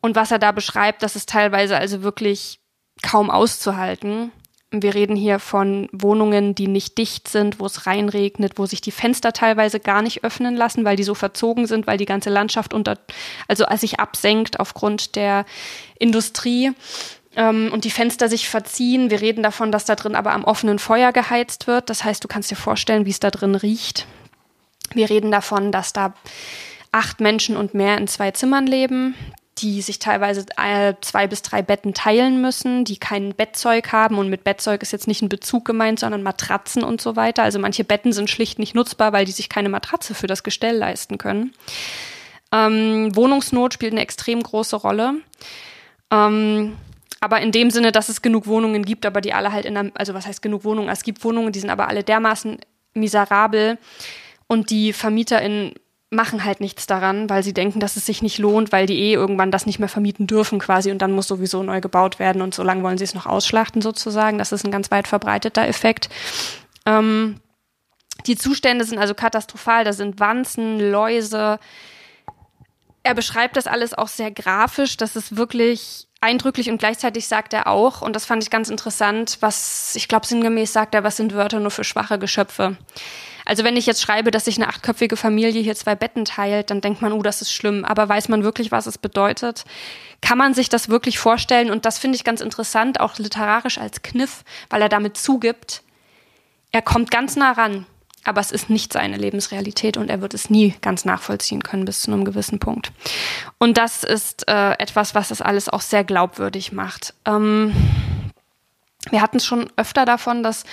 Und 0.00 0.14
was 0.14 0.30
er 0.30 0.38
da 0.38 0.52
beschreibt, 0.52 1.02
das 1.02 1.16
ist 1.16 1.28
teilweise 1.28 1.76
also 1.76 2.02
wirklich 2.02 2.60
kaum 3.02 3.30
auszuhalten. 3.30 4.30
Wir 4.70 4.94
reden 4.94 5.16
hier 5.16 5.38
von 5.38 5.88
Wohnungen, 5.92 6.54
die 6.54 6.66
nicht 6.66 6.98
dicht 6.98 7.28
sind, 7.28 7.60
wo 7.60 7.66
es 7.66 7.86
reinregnet, 7.86 8.58
wo 8.58 8.66
sich 8.66 8.80
die 8.80 8.90
Fenster 8.90 9.32
teilweise 9.32 9.80
gar 9.80 10.02
nicht 10.02 10.24
öffnen 10.24 10.56
lassen, 10.56 10.84
weil 10.84 10.96
die 10.96 11.04
so 11.04 11.14
verzogen 11.14 11.66
sind, 11.66 11.86
weil 11.86 11.98
die 11.98 12.04
ganze 12.04 12.30
Landschaft 12.30 12.74
unter, 12.74 12.98
also 13.48 13.64
als 13.64 13.82
sich 13.82 14.00
absenkt 14.00 14.58
aufgrund 14.58 15.14
der 15.14 15.46
Industrie 15.98 16.72
ähm, 17.36 17.70
und 17.72 17.84
die 17.84 17.90
Fenster 17.90 18.28
sich 18.28 18.48
verziehen. 18.48 19.10
Wir 19.10 19.20
reden 19.20 19.42
davon, 19.42 19.70
dass 19.70 19.84
da 19.84 19.94
drin 19.94 20.16
aber 20.16 20.32
am 20.32 20.44
offenen 20.44 20.78
Feuer 20.78 21.12
geheizt 21.12 21.66
wird. 21.66 21.90
Das 21.90 22.02
heißt, 22.02 22.24
du 22.24 22.28
kannst 22.28 22.50
dir 22.50 22.56
vorstellen, 22.56 23.06
wie 23.06 23.10
es 23.10 23.20
da 23.20 23.30
drin 23.30 23.54
riecht. 23.54 24.06
Wir 24.94 25.10
reden 25.10 25.30
davon, 25.30 25.70
dass 25.70 25.92
da 25.92 26.14
acht 26.92 27.20
Menschen 27.20 27.56
und 27.56 27.74
mehr 27.74 27.98
in 27.98 28.08
zwei 28.08 28.30
Zimmern 28.30 28.66
leben, 28.66 29.14
die 29.58 29.82
sich 29.82 29.98
teilweise 29.98 30.46
äh, 30.56 30.94
zwei 31.00 31.26
bis 31.26 31.42
drei 31.42 31.62
Betten 31.62 31.94
teilen 31.94 32.40
müssen, 32.40 32.84
die 32.84 32.98
kein 32.98 33.34
Bettzeug 33.34 33.92
haben. 33.92 34.18
Und 34.18 34.30
mit 34.30 34.44
Bettzeug 34.44 34.82
ist 34.82 34.92
jetzt 34.92 35.08
nicht 35.08 35.22
ein 35.22 35.28
Bezug 35.28 35.64
gemeint, 35.64 35.98
sondern 35.98 36.22
Matratzen 36.22 36.82
und 36.82 37.00
so 37.00 37.16
weiter. 37.16 37.42
Also 37.42 37.58
manche 37.58 37.84
Betten 37.84 38.12
sind 38.12 38.30
schlicht 38.30 38.58
nicht 38.58 38.74
nutzbar, 38.74 39.12
weil 39.12 39.24
die 39.24 39.32
sich 39.32 39.48
keine 39.48 39.68
Matratze 39.68 40.14
für 40.14 40.26
das 40.26 40.42
Gestell 40.42 40.76
leisten 40.76 41.18
können. 41.18 41.54
Ähm, 42.52 43.14
Wohnungsnot 43.16 43.74
spielt 43.74 43.92
eine 43.92 44.02
extrem 44.02 44.42
große 44.42 44.76
Rolle. 44.76 45.14
Ähm, 46.10 46.76
aber 47.20 47.40
in 47.40 47.52
dem 47.52 47.70
Sinne, 47.70 47.92
dass 47.92 48.08
es 48.08 48.22
genug 48.22 48.46
Wohnungen 48.46 48.84
gibt, 48.84 49.06
aber 49.06 49.20
die 49.20 49.32
alle 49.32 49.52
halt 49.52 49.64
in 49.64 49.76
einer, 49.76 49.90
also 49.94 50.14
was 50.14 50.26
heißt 50.26 50.42
genug 50.42 50.64
Wohnungen? 50.64 50.88
Es 50.88 51.02
gibt 51.02 51.24
Wohnungen, 51.24 51.52
die 51.52 51.60
sind 51.60 51.70
aber 51.70 51.88
alle 51.88 52.04
dermaßen 52.04 52.58
miserabel 52.94 53.78
und 54.46 54.70
die 54.70 54.92
VermieterInnen 54.92 55.74
machen 56.10 56.44
halt 56.44 56.60
nichts 56.60 56.86
daran, 56.86 57.28
weil 57.28 57.42
sie 57.42 57.52
denken, 57.52 57.80
dass 57.80 57.96
es 57.96 58.06
sich 58.06 58.22
nicht 58.22 58.38
lohnt, 58.38 58.70
weil 58.70 58.86
die 58.86 58.98
eh 58.98 59.12
irgendwann 59.12 59.50
das 59.50 59.66
nicht 59.66 59.78
mehr 59.78 59.88
vermieten 59.88 60.26
dürfen 60.26 60.58
quasi 60.58 60.90
und 60.90 60.98
dann 60.98 61.12
muss 61.12 61.26
sowieso 61.26 61.62
neu 61.62 61.80
gebaut 61.80 62.18
werden 62.18 62.42
und 62.42 62.54
so 62.54 62.62
lange 62.62 62.82
wollen 62.82 62.98
sie 62.98 63.04
es 63.04 63.14
noch 63.14 63.26
ausschlachten 63.26 63.82
sozusagen. 63.82 64.38
Das 64.38 64.52
ist 64.52 64.64
ein 64.64 64.70
ganz 64.70 64.90
weit 64.90 65.08
verbreiteter 65.08 65.66
Effekt. 65.66 66.08
Ähm, 66.86 67.40
die 68.26 68.36
Zustände 68.36 68.84
sind 68.84 68.98
also 68.98 69.14
katastrophal. 69.14 69.84
Da 69.84 69.92
sind 69.92 70.20
Wanzen, 70.20 70.78
Läuse. 70.80 71.58
Er 73.02 73.14
beschreibt 73.14 73.56
das 73.56 73.66
alles 73.66 73.92
auch 73.92 74.08
sehr 74.08 74.30
grafisch. 74.30 74.96
Das 74.96 75.16
ist 75.16 75.36
wirklich 75.36 76.08
eindrücklich 76.20 76.70
und 76.70 76.78
gleichzeitig 76.78 77.26
sagt 77.28 77.52
er 77.52 77.66
auch, 77.66 78.02
und 78.02 78.16
das 78.16 78.24
fand 78.24 78.42
ich 78.42 78.50
ganz 78.50 78.68
interessant, 78.68 79.38
was, 79.40 79.94
ich 79.96 80.08
glaube, 80.08 80.26
sinngemäß 80.26 80.72
sagt 80.72 80.94
er, 80.94 81.04
was 81.04 81.16
sind 81.16 81.34
Wörter 81.34 81.60
nur 81.60 81.70
für 81.70 81.84
schwache 81.84 82.18
Geschöpfe. 82.18 82.76
Also 83.44 83.62
wenn 83.62 83.76
ich 83.76 83.86
jetzt 83.86 84.02
schreibe, 84.02 84.32
dass 84.32 84.46
sich 84.46 84.56
eine 84.56 84.66
achtköpfige 84.68 85.16
Familie 85.16 85.62
hier 85.62 85.76
zwei 85.76 85.94
Betten 85.94 86.24
teilt, 86.24 86.70
dann 86.70 86.80
denkt 86.80 87.00
man, 87.00 87.12
oh, 87.12 87.22
das 87.22 87.42
ist 87.42 87.52
schlimm. 87.52 87.84
Aber 87.84 88.08
weiß 88.08 88.28
man 88.28 88.42
wirklich, 88.42 88.72
was 88.72 88.86
es 88.86 88.98
bedeutet? 88.98 89.64
Kann 90.20 90.36
man 90.36 90.52
sich 90.52 90.68
das 90.68 90.88
wirklich 90.88 91.20
vorstellen? 91.20 91.70
Und 91.70 91.84
das 91.84 91.98
finde 91.98 92.16
ich 92.16 92.24
ganz 92.24 92.40
interessant, 92.40 92.98
auch 92.98 93.18
literarisch 93.18 93.78
als 93.78 94.02
Kniff, 94.02 94.42
weil 94.68 94.82
er 94.82 94.88
damit 94.88 95.16
zugibt, 95.16 95.82
er 96.72 96.82
kommt 96.82 97.12
ganz 97.12 97.36
nah 97.36 97.52
ran 97.52 97.86
aber 98.28 98.40
es 98.40 98.50
ist 98.50 98.70
nicht 98.70 98.92
seine 98.92 99.16
Lebensrealität 99.16 99.96
und 99.96 100.08
er 100.08 100.20
wird 100.20 100.34
es 100.34 100.50
nie 100.50 100.74
ganz 100.80 101.04
nachvollziehen 101.04 101.62
können 101.62 101.84
bis 101.84 102.00
zu 102.00 102.12
einem 102.12 102.24
gewissen 102.24 102.58
Punkt. 102.58 102.92
Und 103.58 103.78
das 103.78 104.04
ist 104.04 104.48
äh, 104.48 104.72
etwas, 104.78 105.14
was 105.14 105.28
das 105.28 105.42
alles 105.42 105.68
auch 105.68 105.80
sehr 105.80 106.04
glaubwürdig 106.04 106.72
macht. 106.72 107.14
Ähm, 107.24 107.74
wir 109.10 109.22
hatten 109.22 109.36
es 109.36 109.46
schon 109.46 109.70
öfter 109.76 110.04
davon, 110.04 110.42
dass, 110.42 110.64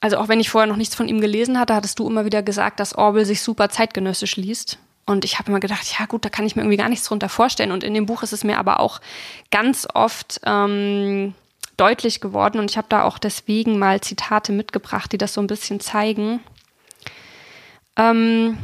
also 0.00 0.18
auch 0.18 0.28
wenn 0.28 0.40
ich 0.40 0.50
vorher 0.50 0.68
noch 0.68 0.76
nichts 0.76 0.94
von 0.94 1.08
ihm 1.08 1.20
gelesen 1.20 1.58
hatte, 1.58 1.74
hattest 1.74 1.98
du 1.98 2.08
immer 2.08 2.24
wieder 2.24 2.42
gesagt, 2.42 2.80
dass 2.80 2.94
Orwell 2.94 3.24
sich 3.24 3.42
super 3.42 3.68
zeitgenössisch 3.68 4.36
liest. 4.36 4.78
Und 5.04 5.24
ich 5.24 5.38
habe 5.38 5.50
immer 5.50 5.60
gedacht, 5.60 5.98
ja 5.98 6.06
gut, 6.06 6.24
da 6.24 6.28
kann 6.28 6.46
ich 6.46 6.54
mir 6.54 6.62
irgendwie 6.62 6.76
gar 6.78 6.88
nichts 6.88 7.06
drunter 7.06 7.28
vorstellen. 7.28 7.72
Und 7.72 7.82
in 7.82 7.94
dem 7.94 8.06
Buch 8.06 8.22
ist 8.22 8.32
es 8.32 8.44
mir 8.44 8.58
aber 8.58 8.78
auch 8.78 9.00
ganz 9.50 9.86
oft 9.92 10.40
ähm, 10.44 11.34
deutlich 11.76 12.20
geworden. 12.20 12.58
Und 12.60 12.70
ich 12.70 12.76
habe 12.76 12.86
da 12.88 13.02
auch 13.02 13.18
deswegen 13.18 13.78
mal 13.78 14.00
Zitate 14.00 14.52
mitgebracht, 14.52 15.10
die 15.12 15.18
das 15.18 15.34
so 15.34 15.40
ein 15.40 15.48
bisschen 15.48 15.80
zeigen. 15.80 16.40
Ähm, 17.96 18.58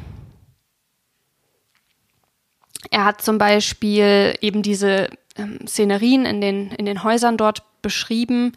er 2.91 3.05
hat 3.05 3.23
zum 3.23 3.39
Beispiel 3.39 4.37
eben 4.41 4.63
diese 4.63 5.09
ähm, 5.37 5.67
Szenerien 5.67 6.25
in 6.25 6.41
den, 6.41 6.71
in 6.73 6.87
den 6.87 7.03
Häusern 7.03 7.37
dort 7.37 7.63
beschrieben. 7.83 8.53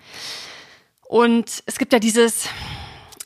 Und 1.08 1.64
es 1.66 1.78
gibt 1.78 1.94
ja 1.94 2.00
dieses 2.00 2.48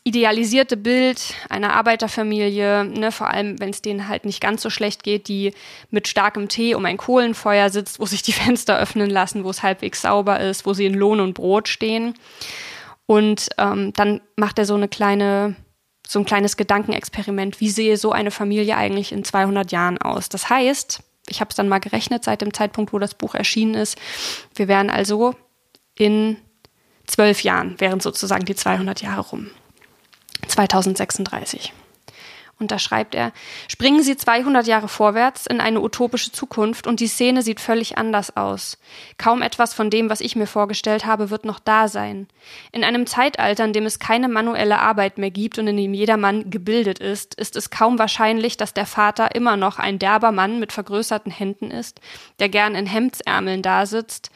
idealisierte 0.04 0.78
Bild 0.78 1.34
einer 1.50 1.74
Arbeiterfamilie, 1.74 2.86
ne, 2.86 3.12
vor 3.12 3.32
allem 3.32 3.60
wenn 3.60 3.72
es 3.72 3.82
denen 3.82 4.08
halt 4.08 4.24
nicht 4.24 4.40
ganz 4.40 4.62
so 4.62 4.70
schlecht 4.70 5.04
geht, 5.04 5.28
die 5.28 5.54
mit 5.90 6.08
starkem 6.08 6.48
Tee 6.48 6.76
um 6.76 6.86
ein 6.86 6.98
Kohlenfeuer 6.98 7.72
sitzt, 7.72 8.00
wo 8.00 8.06
sich 8.06 8.22
die 8.22 8.32
Fenster 8.34 8.80
öffnen 8.80 9.10
lassen, 9.10 9.44
wo 9.44 9.50
es 9.50 9.64
halbwegs 9.64 10.04
sauber 10.04 10.40
ist, 10.40 10.66
wo 10.66 10.74
sie 10.74 10.86
in 10.86 10.94
Lohn 10.94 11.20
und 11.20 11.34
Brot 11.34 11.68
stehen. 11.68 12.14
Und 13.08 13.50
ähm, 13.58 13.94
dann 13.94 14.22
macht 14.36 14.60
er 14.60 14.66
so 14.66 14.76
eine 14.76 14.88
kleine, 14.88 15.56
so 16.08 16.20
ein 16.20 16.26
kleines 16.26 16.58
Gedankenexperiment. 16.58 17.60
Wie 17.60 17.70
sehe 17.70 17.98
so 17.98 18.12
eine 18.12 18.32
Familie 18.32 18.78
eigentlich 18.78 19.12
in 19.12 19.24
200 19.24 19.72
Jahren 19.72 19.98
aus? 19.98 20.30
Das 20.30 20.50
heißt, 20.50 21.02
ich 21.28 21.42
habe 21.42 21.50
es 21.50 21.56
dann 21.56 21.70
mal 21.70 21.80
gerechnet 21.80 22.24
seit 22.24 22.42
dem 22.42 22.54
Zeitpunkt, 22.54 22.94
wo 22.94 23.00
das 23.00 23.16
Buch 23.16 23.36
erschienen 23.36 23.74
ist. 23.74 23.98
Wir 24.54 24.68
wären 24.68 24.90
also 24.90 25.36
in 25.96 26.38
zwölf 27.08 27.42
Jahren, 27.42 27.80
wären 27.80 28.00
sozusagen 28.00 28.46
die 28.46 28.56
200 28.56 29.02
Jahre 29.02 29.22
rum. 29.22 29.50
2036. 30.48 31.74
Und 32.58 32.72
da 32.72 32.80
schreibt 32.80 33.16
er, 33.16 33.34
springen 33.68 34.02
Sie 34.02 34.16
200 34.16 34.66
Jahre 34.66 34.88
vorwärts 34.88 35.46
in 35.46 35.60
eine 35.60 35.82
utopische 35.82 36.32
Zukunft 36.32 36.88
und 36.88 37.02
die 37.02 37.08
Szene 37.08 37.42
sieht 37.42 37.60
völlig 37.60 37.98
anders 37.98 38.38
aus. 38.38 38.78
Kaum 39.18 39.42
etwas 39.42 39.74
von 39.74 39.90
dem, 39.90 40.10
was 40.10 40.22
ich 40.22 40.38
mir 40.38 40.48
vorgestellt 40.48 41.06
habe, 41.06 41.30
wird 41.30 41.44
noch 41.44 41.60
da 41.60 41.90
sein. 41.90 42.28
In 42.72 42.86
einem 42.86 43.08
Zeitalter, 43.08 43.66
in 43.66 43.74
dem 43.74 43.86
es 43.86 44.00
keine 44.00 44.30
manuelle 44.30 44.80
Arbeit 44.80 45.18
mehr 45.18 45.32
gibt 45.32 45.60
und 45.60 45.68
in 45.68 45.76
dem 45.76 45.94
jedermann 45.94 46.50
gebildet 46.50 47.00
ist, 47.00 47.36
ist 47.36 47.58
es 47.58 47.72
kaum 47.72 48.00
wahrscheinlich, 48.00 48.56
dass 48.56 48.74
der 48.74 48.86
Vater 48.86 49.36
immer 49.36 49.58
noch 49.58 49.78
ein 49.78 50.00
derber 50.00 50.32
Mann 50.32 50.58
mit 50.60 50.72
vergrößerten 50.72 51.34
Händen 51.34 51.72
ist, 51.72 52.00
der 52.40 52.48
gern 52.48 52.76
in 52.76 52.86
Hemdsärmeln 52.86 53.64
dasitzt 53.64 54.32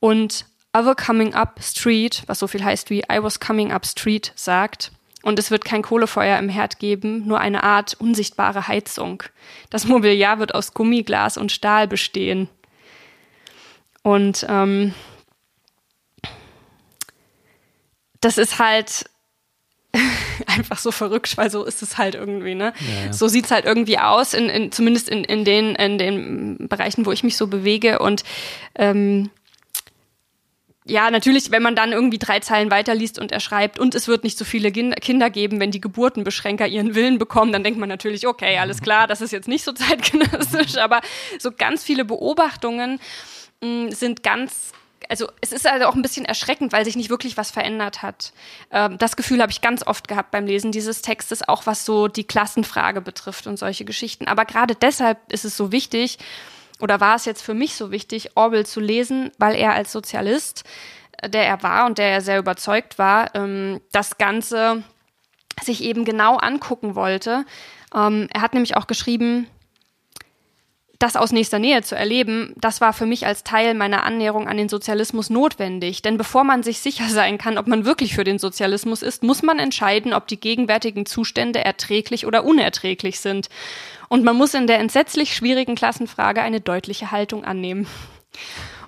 und 0.00 0.44
Other 0.74 0.94
Coming 0.94 1.32
Up 1.32 1.60
Street, 1.62 2.24
was 2.26 2.40
so 2.40 2.46
viel 2.46 2.62
heißt 2.62 2.90
wie 2.90 3.04
I 3.10 3.22
was 3.22 3.40
coming 3.40 3.72
up 3.72 3.86
street, 3.86 4.32
sagt 4.36 4.92
und 5.22 5.38
es 5.38 5.50
wird 5.50 5.64
kein 5.64 5.82
Kohlefeuer 5.82 6.38
im 6.38 6.48
Herd 6.48 6.78
geben, 6.78 7.26
nur 7.26 7.40
eine 7.40 7.62
Art 7.64 7.94
unsichtbare 7.98 8.68
Heizung. 8.68 9.22
Das 9.70 9.86
Mobiliar 9.86 10.38
wird 10.38 10.54
aus 10.54 10.74
Gummiglas 10.74 11.36
und 11.36 11.52
Stahl 11.52 11.88
bestehen. 11.88 12.48
Und 14.02 14.46
ähm, 14.48 14.94
das 18.20 18.38
ist 18.38 18.58
halt 18.58 19.04
einfach 20.46 20.78
so 20.78 20.92
verrückt, 20.92 21.36
weil 21.36 21.50
so 21.50 21.64
ist 21.64 21.82
es 21.82 21.98
halt 21.98 22.14
irgendwie, 22.14 22.54
ne? 22.54 22.72
Ja, 22.80 23.06
ja. 23.06 23.12
So 23.12 23.28
sieht's 23.28 23.50
halt 23.50 23.64
irgendwie 23.64 23.98
aus, 23.98 24.34
in, 24.34 24.48
in, 24.48 24.72
zumindest 24.72 25.08
in, 25.08 25.24
in, 25.24 25.44
den, 25.44 25.74
in 25.74 25.98
den 25.98 26.68
Bereichen, 26.68 27.06
wo 27.06 27.12
ich 27.12 27.24
mich 27.24 27.36
so 27.36 27.48
bewege. 27.48 27.98
Und 27.98 28.22
ähm, 28.76 29.30
ja, 30.88 31.10
natürlich, 31.10 31.50
wenn 31.50 31.62
man 31.62 31.76
dann 31.76 31.92
irgendwie 31.92 32.18
drei 32.18 32.40
Zeilen 32.40 32.70
weiterliest 32.70 33.18
und 33.18 33.30
er 33.30 33.40
schreibt, 33.40 33.78
und 33.78 33.94
es 33.94 34.08
wird 34.08 34.24
nicht 34.24 34.38
so 34.38 34.44
viele 34.44 34.72
Kinder 34.72 35.28
geben, 35.28 35.60
wenn 35.60 35.70
die 35.70 35.80
Geburtenbeschränker 35.80 36.66
ihren 36.66 36.94
Willen 36.94 37.18
bekommen, 37.18 37.52
dann 37.52 37.62
denkt 37.62 37.78
man 37.78 37.90
natürlich, 37.90 38.26
okay, 38.26 38.58
alles 38.58 38.80
klar, 38.80 39.06
das 39.06 39.20
ist 39.20 39.30
jetzt 39.30 39.48
nicht 39.48 39.64
so 39.64 39.72
zeitgenössisch, 39.74 40.78
aber 40.78 41.00
so 41.38 41.52
ganz 41.52 41.84
viele 41.84 42.04
Beobachtungen 42.04 43.00
mh, 43.60 43.68
mm, 43.68 43.90
sind 43.92 44.22
ganz 44.22 44.72
also 45.08 45.28
es 45.40 45.52
ist 45.52 45.66
also 45.66 45.86
auch 45.86 45.94
ein 45.94 46.02
bisschen 46.02 46.26
erschreckend, 46.26 46.72
weil 46.72 46.84
sich 46.84 46.96
nicht 46.96 47.08
wirklich 47.08 47.36
was 47.36 47.50
verändert 47.50 48.02
hat. 48.02 48.32
Ähm, 48.70 48.98
das 48.98 49.16
Gefühl 49.16 49.40
habe 49.40 49.52
ich 49.52 49.60
ganz 49.60 49.86
oft 49.86 50.08
gehabt 50.08 50.32
beim 50.32 50.44
Lesen 50.44 50.72
dieses 50.72 51.02
Textes, 51.02 51.48
auch 51.48 51.66
was 51.66 51.84
so 51.84 52.08
die 52.08 52.24
Klassenfrage 52.24 53.00
betrifft 53.00 53.46
und 53.46 53.58
solche 53.58 53.84
Geschichten. 53.84 54.26
Aber 54.26 54.44
gerade 54.44 54.74
deshalb 54.74 55.32
ist 55.32 55.44
es 55.44 55.56
so 55.56 55.72
wichtig, 55.72 56.18
oder 56.80 57.00
war 57.00 57.16
es 57.16 57.24
jetzt 57.24 57.42
für 57.42 57.54
mich 57.54 57.74
so 57.74 57.90
wichtig, 57.90 58.36
Orwell 58.36 58.66
zu 58.66 58.80
lesen, 58.80 59.30
weil 59.38 59.54
er 59.54 59.74
als 59.74 59.92
Sozialist, 59.92 60.64
äh, 61.18 61.28
der 61.28 61.46
er 61.46 61.62
war 61.62 61.86
und 61.86 61.98
der 61.98 62.10
er 62.10 62.20
sehr 62.20 62.38
überzeugt 62.38 62.98
war, 62.98 63.34
ähm, 63.34 63.80
das 63.92 64.18
Ganze 64.18 64.82
sich 65.62 65.82
eben 65.82 66.04
genau 66.04 66.36
angucken 66.36 66.94
wollte. 66.94 67.44
Ähm, 67.94 68.28
er 68.32 68.42
hat 68.42 68.54
nämlich 68.54 68.76
auch 68.76 68.86
geschrieben, 68.86 69.48
das 70.98 71.14
aus 71.14 71.30
nächster 71.30 71.60
Nähe 71.60 71.82
zu 71.82 71.94
erleben, 71.94 72.54
das 72.56 72.80
war 72.80 72.92
für 72.92 73.06
mich 73.06 73.24
als 73.24 73.44
Teil 73.44 73.74
meiner 73.74 74.02
Annäherung 74.02 74.48
an 74.48 74.56
den 74.56 74.68
Sozialismus 74.68 75.30
notwendig. 75.30 76.02
Denn 76.02 76.18
bevor 76.18 76.42
man 76.42 76.64
sich 76.64 76.80
sicher 76.80 77.08
sein 77.08 77.38
kann, 77.38 77.56
ob 77.56 77.68
man 77.68 77.84
wirklich 77.84 78.14
für 78.14 78.24
den 78.24 78.40
Sozialismus 78.40 79.02
ist, 79.02 79.22
muss 79.22 79.42
man 79.42 79.60
entscheiden, 79.60 80.12
ob 80.12 80.26
die 80.26 80.40
gegenwärtigen 80.40 81.06
Zustände 81.06 81.64
erträglich 81.64 82.26
oder 82.26 82.44
unerträglich 82.44 83.20
sind. 83.20 83.48
Und 84.08 84.24
man 84.24 84.36
muss 84.36 84.54
in 84.54 84.66
der 84.66 84.78
entsetzlich 84.78 85.34
schwierigen 85.34 85.74
Klassenfrage 85.74 86.42
eine 86.42 86.60
deutliche 86.60 87.10
Haltung 87.10 87.44
annehmen. 87.44 87.86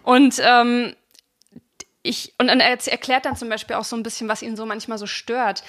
Und 0.02 0.40
ähm, 0.42 0.94
ich, 2.02 2.32
und 2.38 2.48
er 2.48 2.88
erklärt 2.88 3.26
dann 3.26 3.36
zum 3.36 3.50
Beispiel 3.50 3.76
auch 3.76 3.84
so 3.84 3.94
ein 3.94 4.02
bisschen, 4.02 4.26
was 4.26 4.40
ihn 4.40 4.56
so 4.56 4.64
manchmal 4.64 4.96
so 4.96 5.06
stört, 5.06 5.62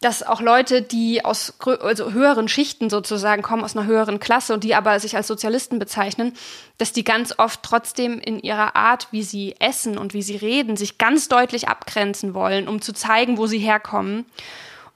dass 0.00 0.24
auch 0.24 0.40
Leute, 0.40 0.82
die 0.82 1.24
aus 1.24 1.54
also 1.60 2.12
höheren 2.12 2.48
Schichten 2.48 2.90
sozusagen 2.90 3.42
kommen, 3.42 3.62
aus 3.62 3.76
einer 3.76 3.86
höheren 3.86 4.18
Klasse 4.18 4.52
und 4.52 4.64
die 4.64 4.74
aber 4.74 4.98
sich 4.98 5.14
als 5.14 5.28
Sozialisten 5.28 5.78
bezeichnen, 5.78 6.32
dass 6.78 6.92
die 6.92 7.04
ganz 7.04 7.38
oft 7.38 7.62
trotzdem 7.62 8.18
in 8.18 8.40
ihrer 8.40 8.74
Art, 8.74 9.08
wie 9.12 9.22
sie 9.22 9.54
essen 9.60 9.96
und 9.96 10.12
wie 10.12 10.22
sie 10.22 10.36
reden, 10.36 10.76
sich 10.76 10.98
ganz 10.98 11.28
deutlich 11.28 11.68
abgrenzen 11.68 12.34
wollen, 12.34 12.66
um 12.66 12.82
zu 12.82 12.92
zeigen, 12.92 13.38
wo 13.38 13.46
sie 13.46 13.58
herkommen. 13.58 14.26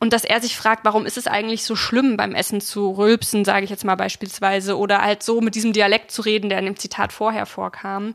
Und 0.00 0.14
dass 0.14 0.24
er 0.24 0.40
sich 0.40 0.56
fragt, 0.56 0.84
warum 0.86 1.04
ist 1.04 1.18
es 1.18 1.26
eigentlich 1.26 1.62
so 1.62 1.76
schlimm, 1.76 2.16
beim 2.16 2.34
Essen 2.34 2.62
zu 2.62 2.90
rülpsen, 2.92 3.44
sage 3.44 3.64
ich 3.64 3.70
jetzt 3.70 3.84
mal 3.84 3.96
beispielsweise, 3.96 4.78
oder 4.78 5.02
halt 5.02 5.22
so 5.22 5.42
mit 5.42 5.54
diesem 5.54 5.74
Dialekt 5.74 6.10
zu 6.10 6.22
reden, 6.22 6.48
der 6.48 6.58
in 6.58 6.64
dem 6.64 6.76
Zitat 6.76 7.12
vorher 7.12 7.44
vorkam. 7.44 8.14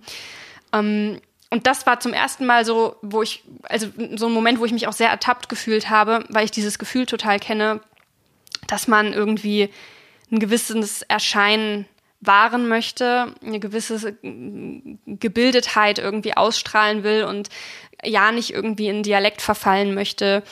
Ähm, 0.73 1.21
und 1.51 1.67
das 1.67 1.85
war 1.85 1.99
zum 1.99 2.11
ersten 2.11 2.47
Mal 2.47 2.65
so, 2.65 2.95
wo 3.03 3.21
ich, 3.21 3.43
also 3.63 3.87
so 4.15 4.25
ein 4.25 4.33
Moment, 4.33 4.59
wo 4.59 4.65
ich 4.65 4.73
mich 4.73 4.87
auch 4.87 4.93
sehr 4.93 5.09
ertappt 5.09 5.47
gefühlt 5.47 5.89
habe, 5.89 6.25
weil 6.29 6.45
ich 6.45 6.51
dieses 6.51 6.79
Gefühl 6.79 7.05
total 7.05 7.39
kenne, 7.39 7.81
dass 8.67 8.87
man 8.87 9.13
irgendwie 9.13 9.69
ein 10.31 10.39
gewisses 10.39 11.03
Erscheinen 11.03 11.85
wahren 12.19 12.67
möchte, 12.67 13.35
eine 13.45 13.59
gewisse 13.59 14.17
Gebildetheit 15.05 15.99
irgendwie 15.99 16.35
ausstrahlen 16.35 17.03
will 17.03 17.25
und 17.25 17.49
ja 18.03 18.31
nicht 18.31 18.51
irgendwie 18.51 18.87
in 18.87 19.03
Dialekt 19.03 19.41
verfallen 19.41 19.93
möchte. 19.93 20.43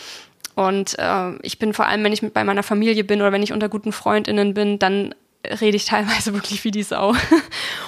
Und 0.55 0.97
äh, 0.99 1.31
ich 1.41 1.59
bin 1.59 1.73
vor 1.73 1.87
allem, 1.87 2.03
wenn 2.03 2.13
ich 2.13 2.21
bei 2.33 2.43
meiner 2.43 2.63
Familie 2.63 3.03
bin 3.03 3.21
oder 3.21 3.31
wenn 3.31 3.43
ich 3.43 3.53
unter 3.53 3.69
guten 3.69 3.91
Freundinnen 3.91 4.53
bin, 4.53 4.79
dann 4.79 5.15
rede 5.45 5.77
ich 5.77 5.85
teilweise 5.85 6.33
wirklich 6.33 6.63
wie 6.63 6.71
die 6.71 6.83
Sau. 6.83 7.15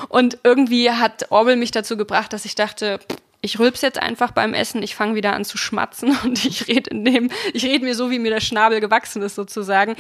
Und 0.10 0.39
irgendwie 0.43 0.91
hat 0.91 1.32
Orwell 1.32 1.56
mich 1.56 1.71
dazu 1.71 1.97
gebracht, 1.97 2.34
dass 2.34 2.45
ich 2.45 2.56
dachte, 2.56 2.99
ich 3.41 3.60
rülps 3.60 3.82
jetzt 3.82 4.01
einfach 4.01 4.32
beim 4.32 4.54
Essen, 4.54 4.82
ich 4.82 4.95
fange 4.95 5.15
wieder 5.15 5.34
an 5.34 5.45
zu 5.45 5.58
schmatzen 5.58 6.17
und 6.23 6.43
ich 6.45 6.67
rede 6.67 6.89
in 6.89 7.06
dem, 7.06 7.30
ich 7.54 7.63
rede 7.63 7.86
mir 7.86 7.95
so, 7.95 8.10
wie 8.10 8.19
mir 8.19 8.32
der 8.32 8.41
Schnabel 8.41 8.80
gewachsen 8.80 9.21
ist 9.21 9.36
sozusagen, 9.36 9.95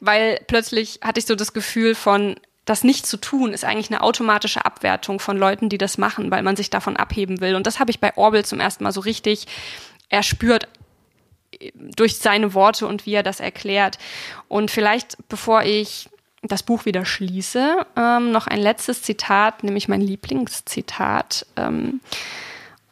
weil 0.00 0.40
plötzlich 0.46 1.00
hatte 1.02 1.18
ich 1.18 1.26
so 1.26 1.34
das 1.34 1.52
Gefühl 1.52 1.94
von, 1.94 2.36
das 2.66 2.84
nicht 2.84 3.06
zu 3.06 3.16
tun, 3.16 3.52
ist 3.52 3.64
eigentlich 3.64 3.90
eine 3.90 4.02
automatische 4.02 4.64
Abwertung 4.64 5.18
von 5.18 5.36
Leuten, 5.38 5.70
die 5.70 5.78
das 5.78 5.98
machen, 5.98 6.30
weil 6.30 6.42
man 6.42 6.56
sich 6.56 6.70
davon 6.70 6.96
abheben 6.96 7.40
will. 7.40 7.56
Und 7.56 7.66
das 7.66 7.80
habe 7.80 7.90
ich 7.90 8.00
bei 8.00 8.16
Orwell 8.16 8.44
zum 8.44 8.60
ersten 8.60 8.84
Mal 8.84 8.92
so 8.92 9.00
richtig 9.00 9.46
erspürt 10.08 10.68
durch 11.74 12.18
seine 12.18 12.54
Worte 12.54 12.86
und 12.86 13.06
wie 13.06 13.14
er 13.14 13.22
das 13.22 13.40
erklärt. 13.40 13.98
Und 14.48 14.70
vielleicht, 14.70 15.16
bevor 15.28 15.62
ich 15.62 16.08
das 16.42 16.62
Buch 16.62 16.86
wieder 16.86 17.04
schließe, 17.04 17.86
ähm, 17.96 18.32
noch 18.32 18.46
ein 18.46 18.60
letztes 18.60 19.02
Zitat, 19.02 19.62
nämlich 19.62 19.88
mein 19.88 20.00
Lieblingszitat. 20.00 21.44
Ähm, 21.56 22.00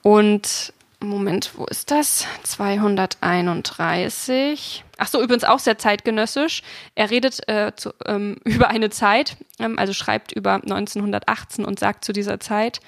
und 0.03 0.75
Moment, 1.01 1.53
wo 1.57 1.65
ist 1.67 1.93
das? 1.93 2.27
231. 2.43 4.85
Ach 4.97 5.07
so, 5.07 5.23
übrigens 5.23 5.45
auch 5.45 5.61
sehr 5.61 5.79
zeitgenössisch. 5.79 6.63
Er 6.97 7.11
redet 7.11 7.49
äh, 7.49 7.71
zu, 7.77 7.95
ähm, 8.05 8.39
über 8.45 8.67
eine 8.69 8.91
Zeit, 8.91 9.37
ähm, 9.61 9.79
also 9.79 9.93
schreibt 9.93 10.33
über 10.33 10.55
1918 10.55 11.65
und 11.65 11.79
sagt 11.79 12.05
zu 12.05 12.13
dieser 12.13 12.41
Zeit, 12.41 12.81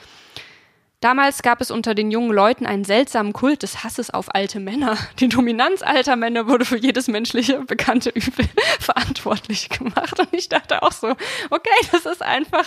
Damals 1.01 1.40
gab 1.42 1.62
es 1.62 1.70
unter 1.70 1.94
den 1.94 2.11
jungen 2.11 2.30
Leuten 2.30 2.66
einen 2.66 2.84
seltsamen 2.84 3.32
Kult 3.32 3.62
des 3.62 3.82
Hasses 3.84 4.11
auf 4.11 4.34
alte 4.34 4.61
Männer. 4.61 4.98
Die 5.18 5.28
Dominanz 5.30 5.80
alter 5.82 6.14
Männer 6.16 6.46
wurde 6.46 6.66
für 6.66 6.76
jedes 6.76 7.09
menschliche 7.09 7.61
bekannte 7.61 8.11
Übel 8.11 8.46
verantwortlich 8.80 9.70
gemacht. 9.70 10.18
Und 10.20 10.28
ich 10.32 10.51
dachte 10.51 10.82
auch 10.82 10.92
so, 10.92 11.09
okay, 11.48 11.70
das 11.92 12.05
ist 12.05 12.22
einfach, 12.22 12.66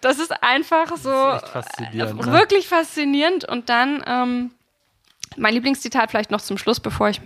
das 0.00 0.18
ist 0.18 0.42
einfach 0.42 0.96
so 0.96 1.10
das 1.10 1.42
ist 1.42 1.50
faszinierend, 1.50 2.22
äh, 2.26 2.32
wirklich 2.32 2.66
faszinierend. 2.66 3.44
Und 3.44 3.68
dann 3.68 4.02
ähm, 4.06 4.50
Mein 5.36 5.52
Lieblingszitat 5.52 6.10
vielleicht 6.10 6.30
noch 6.30 6.40
zum 6.40 6.56
Schluss, 6.56 6.80
bevor 6.80 7.10
ich 7.10 7.20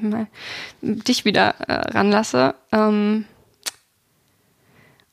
dich 0.80 1.24
wieder 1.24 1.54
äh, 1.68 1.74
ranlasse. 1.96 2.56
Ähm, 2.72 3.26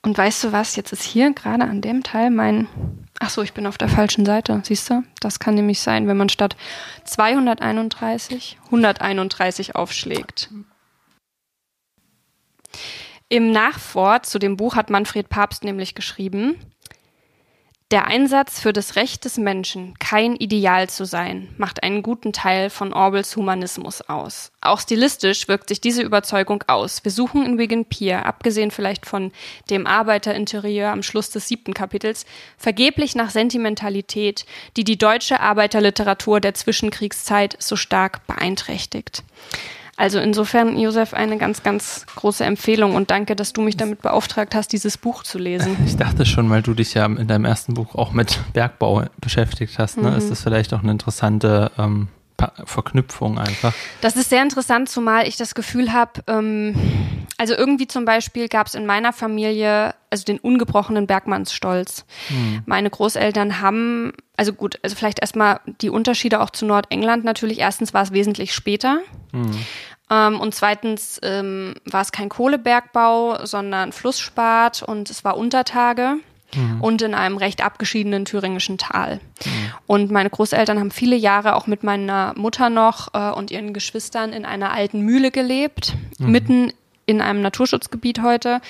und 0.01 0.17
weißt 0.17 0.45
du 0.45 0.51
was? 0.51 0.75
Jetzt 0.75 0.93
ist 0.93 1.03
hier 1.03 1.31
gerade 1.33 1.63
an 1.65 1.81
dem 1.81 2.03
Teil 2.03 2.31
mein. 2.31 2.67
Ach 3.19 3.29
so, 3.29 3.41
ich 3.41 3.53
bin 3.53 3.67
auf 3.67 3.77
der 3.77 3.89
falschen 3.89 4.25
Seite. 4.25 4.61
Siehst 4.63 4.89
du? 4.89 5.03
Das 5.19 5.39
kann 5.39 5.53
nämlich 5.53 5.81
sein, 5.81 6.07
wenn 6.07 6.15
man 6.15 6.29
statt 6.29 6.55
231 7.03 8.57
131 8.65 9.75
aufschlägt. 9.75 10.49
Im 13.27 13.51
Nachwort 13.51 14.25
zu 14.25 14.39
dem 14.39 14.55
Buch 14.55 14.75
hat 14.75 14.89
Manfred 14.89 15.29
Papst 15.29 15.63
nämlich 15.63 15.95
geschrieben, 15.95 16.55
der 17.91 18.05
Einsatz 18.05 18.59
für 18.59 18.71
das 18.71 18.95
Recht 18.95 19.25
des 19.25 19.37
Menschen, 19.37 19.97
kein 19.97 20.35
Ideal 20.35 20.87
zu 20.89 21.05
sein, 21.05 21.47
macht 21.57 21.81
einen 21.81 22.03
guten 22.03 22.33
Teil 22.33 22.69
von 22.69 22.93
Orwells 22.93 23.35
Humanismus 23.35 24.01
aus. 24.01 24.51
Auch 24.61 24.79
stilistisch 24.79 25.47
wirkt 25.47 25.69
sich 25.69 25.81
diese 25.81 26.03
Überzeugung 26.03 26.63
aus. 26.67 27.03
Wir 27.03 27.11
suchen 27.11 27.43
in 27.43 27.57
Wigan 27.57 27.85
Pier, 27.85 28.27
abgesehen 28.27 28.69
vielleicht 28.69 29.07
von 29.07 29.31
dem 29.71 29.87
Arbeiterinterieur 29.87 30.91
am 30.91 31.01
Schluss 31.01 31.31
des 31.31 31.47
siebten 31.47 31.73
Kapitels, 31.73 32.27
vergeblich 32.59 33.15
nach 33.15 33.31
Sentimentalität, 33.31 34.45
die 34.77 34.83
die 34.83 34.99
deutsche 34.99 35.39
Arbeiterliteratur 35.39 36.39
der 36.41 36.53
Zwischenkriegszeit 36.53 37.55
so 37.59 37.75
stark 37.75 38.27
beeinträchtigt. 38.27 39.23
Also 39.99 40.17
insofern, 40.19 40.79
Josef, 40.79 41.13
eine 41.13 41.37
ganz, 41.37 41.61
ganz 41.61 42.05
große 42.15 42.45
Empfehlung 42.45 42.95
und 42.95 43.11
danke, 43.11 43.35
dass 43.35 43.51
du 43.51 43.59
mich 43.59 43.75
damit 43.75 44.01
beauftragt 44.01 44.55
hast, 44.55 44.71
dieses 44.71 44.97
Buch 44.97 45.23
zu 45.23 45.37
lesen. 45.37 45.75
Ich 45.85 45.97
dachte 45.97 46.25
schon, 46.25 46.49
weil 46.49 46.61
du 46.61 46.73
dich 46.73 46.93
ja 46.93 47.05
in 47.05 47.27
deinem 47.27 47.43
ersten 47.43 47.73
Buch 47.73 47.95
auch 47.95 48.13
mit 48.13 48.39
Bergbau 48.53 49.03
beschäftigt 49.19 49.77
hast, 49.77 49.97
ne? 49.97 50.11
Mhm. 50.11 50.17
ist 50.17 50.31
das 50.31 50.41
vielleicht 50.41 50.73
auch 50.73 50.83
eine 50.83 50.93
interessante 50.93 51.69
ähm, 51.77 52.07
Verknüpfung 52.63 53.37
einfach. 53.37 53.73
Das 53.99 54.15
ist 54.15 54.29
sehr 54.29 54.41
interessant, 54.41 54.87
zumal 54.87 55.27
ich 55.27 55.35
das 55.35 55.53
Gefühl 55.53 55.91
habe, 55.91 56.23
ähm, 56.27 56.75
also 57.39 57.53
irgendwie 57.53 57.87
zum 57.87 58.03
Beispiel 58.03 58.49
gab 58.49 58.67
es 58.67 58.75
in 58.75 58.85
meiner 58.85 59.13
Familie 59.13 59.95
also 60.09 60.25
den 60.25 60.39
ungebrochenen 60.39 61.07
Bergmannsstolz. 61.07 62.05
Mhm. 62.29 62.63
Meine 62.65 62.89
Großeltern 62.89 63.61
haben, 63.61 64.11
also 64.35 64.51
gut, 64.51 64.77
also 64.83 64.95
vielleicht 64.97 65.21
erstmal 65.21 65.61
die 65.81 65.89
Unterschiede 65.89 66.41
auch 66.41 66.49
zu 66.49 66.65
Nordengland 66.65 67.23
natürlich. 67.23 67.59
Erstens 67.59 67.93
war 67.93 68.03
es 68.03 68.11
wesentlich 68.11 68.53
später. 68.53 68.99
Mhm. 69.31 69.51
Ähm, 70.09 70.39
und 70.39 70.55
zweitens 70.55 71.19
ähm, 71.23 71.75
war 71.85 72.01
es 72.01 72.11
kein 72.11 72.29
Kohlebergbau, 72.29 73.45
sondern 73.45 73.91
Flussspat 73.91 74.83
und 74.83 75.09
es 75.09 75.23
war 75.23 75.37
Untertage. 75.37 76.17
Mhm. 76.55 76.81
und 76.81 77.01
in 77.03 77.13
einem 77.13 77.37
recht 77.37 77.63
abgeschiedenen 77.63 78.25
thüringischen 78.25 78.79
Tal. 78.79 79.17
Mhm. 79.45 79.49
Und 79.85 80.09
meine 80.09 80.31
Großeltern 80.31 80.79
haben 80.79 80.89
viele 80.89 81.15
Jahre 81.15 81.55
auch 81.55 81.67
mit 81.67 81.83
meiner 81.83 82.33
Mutter 82.35 82.71
noch 82.71 83.13
äh, 83.13 83.29
und 83.29 83.51
ihren 83.51 83.71
Geschwistern 83.71 84.33
in 84.33 84.45
einer 84.45 84.71
alten 84.71 85.01
Mühle 85.01 85.29
gelebt, 85.29 85.93
mhm. 86.17 86.31
mitten 86.31 86.73
in 87.05 87.21
einem 87.21 87.41
Naturschutzgebiet 87.41 88.21
heute. 88.21 88.61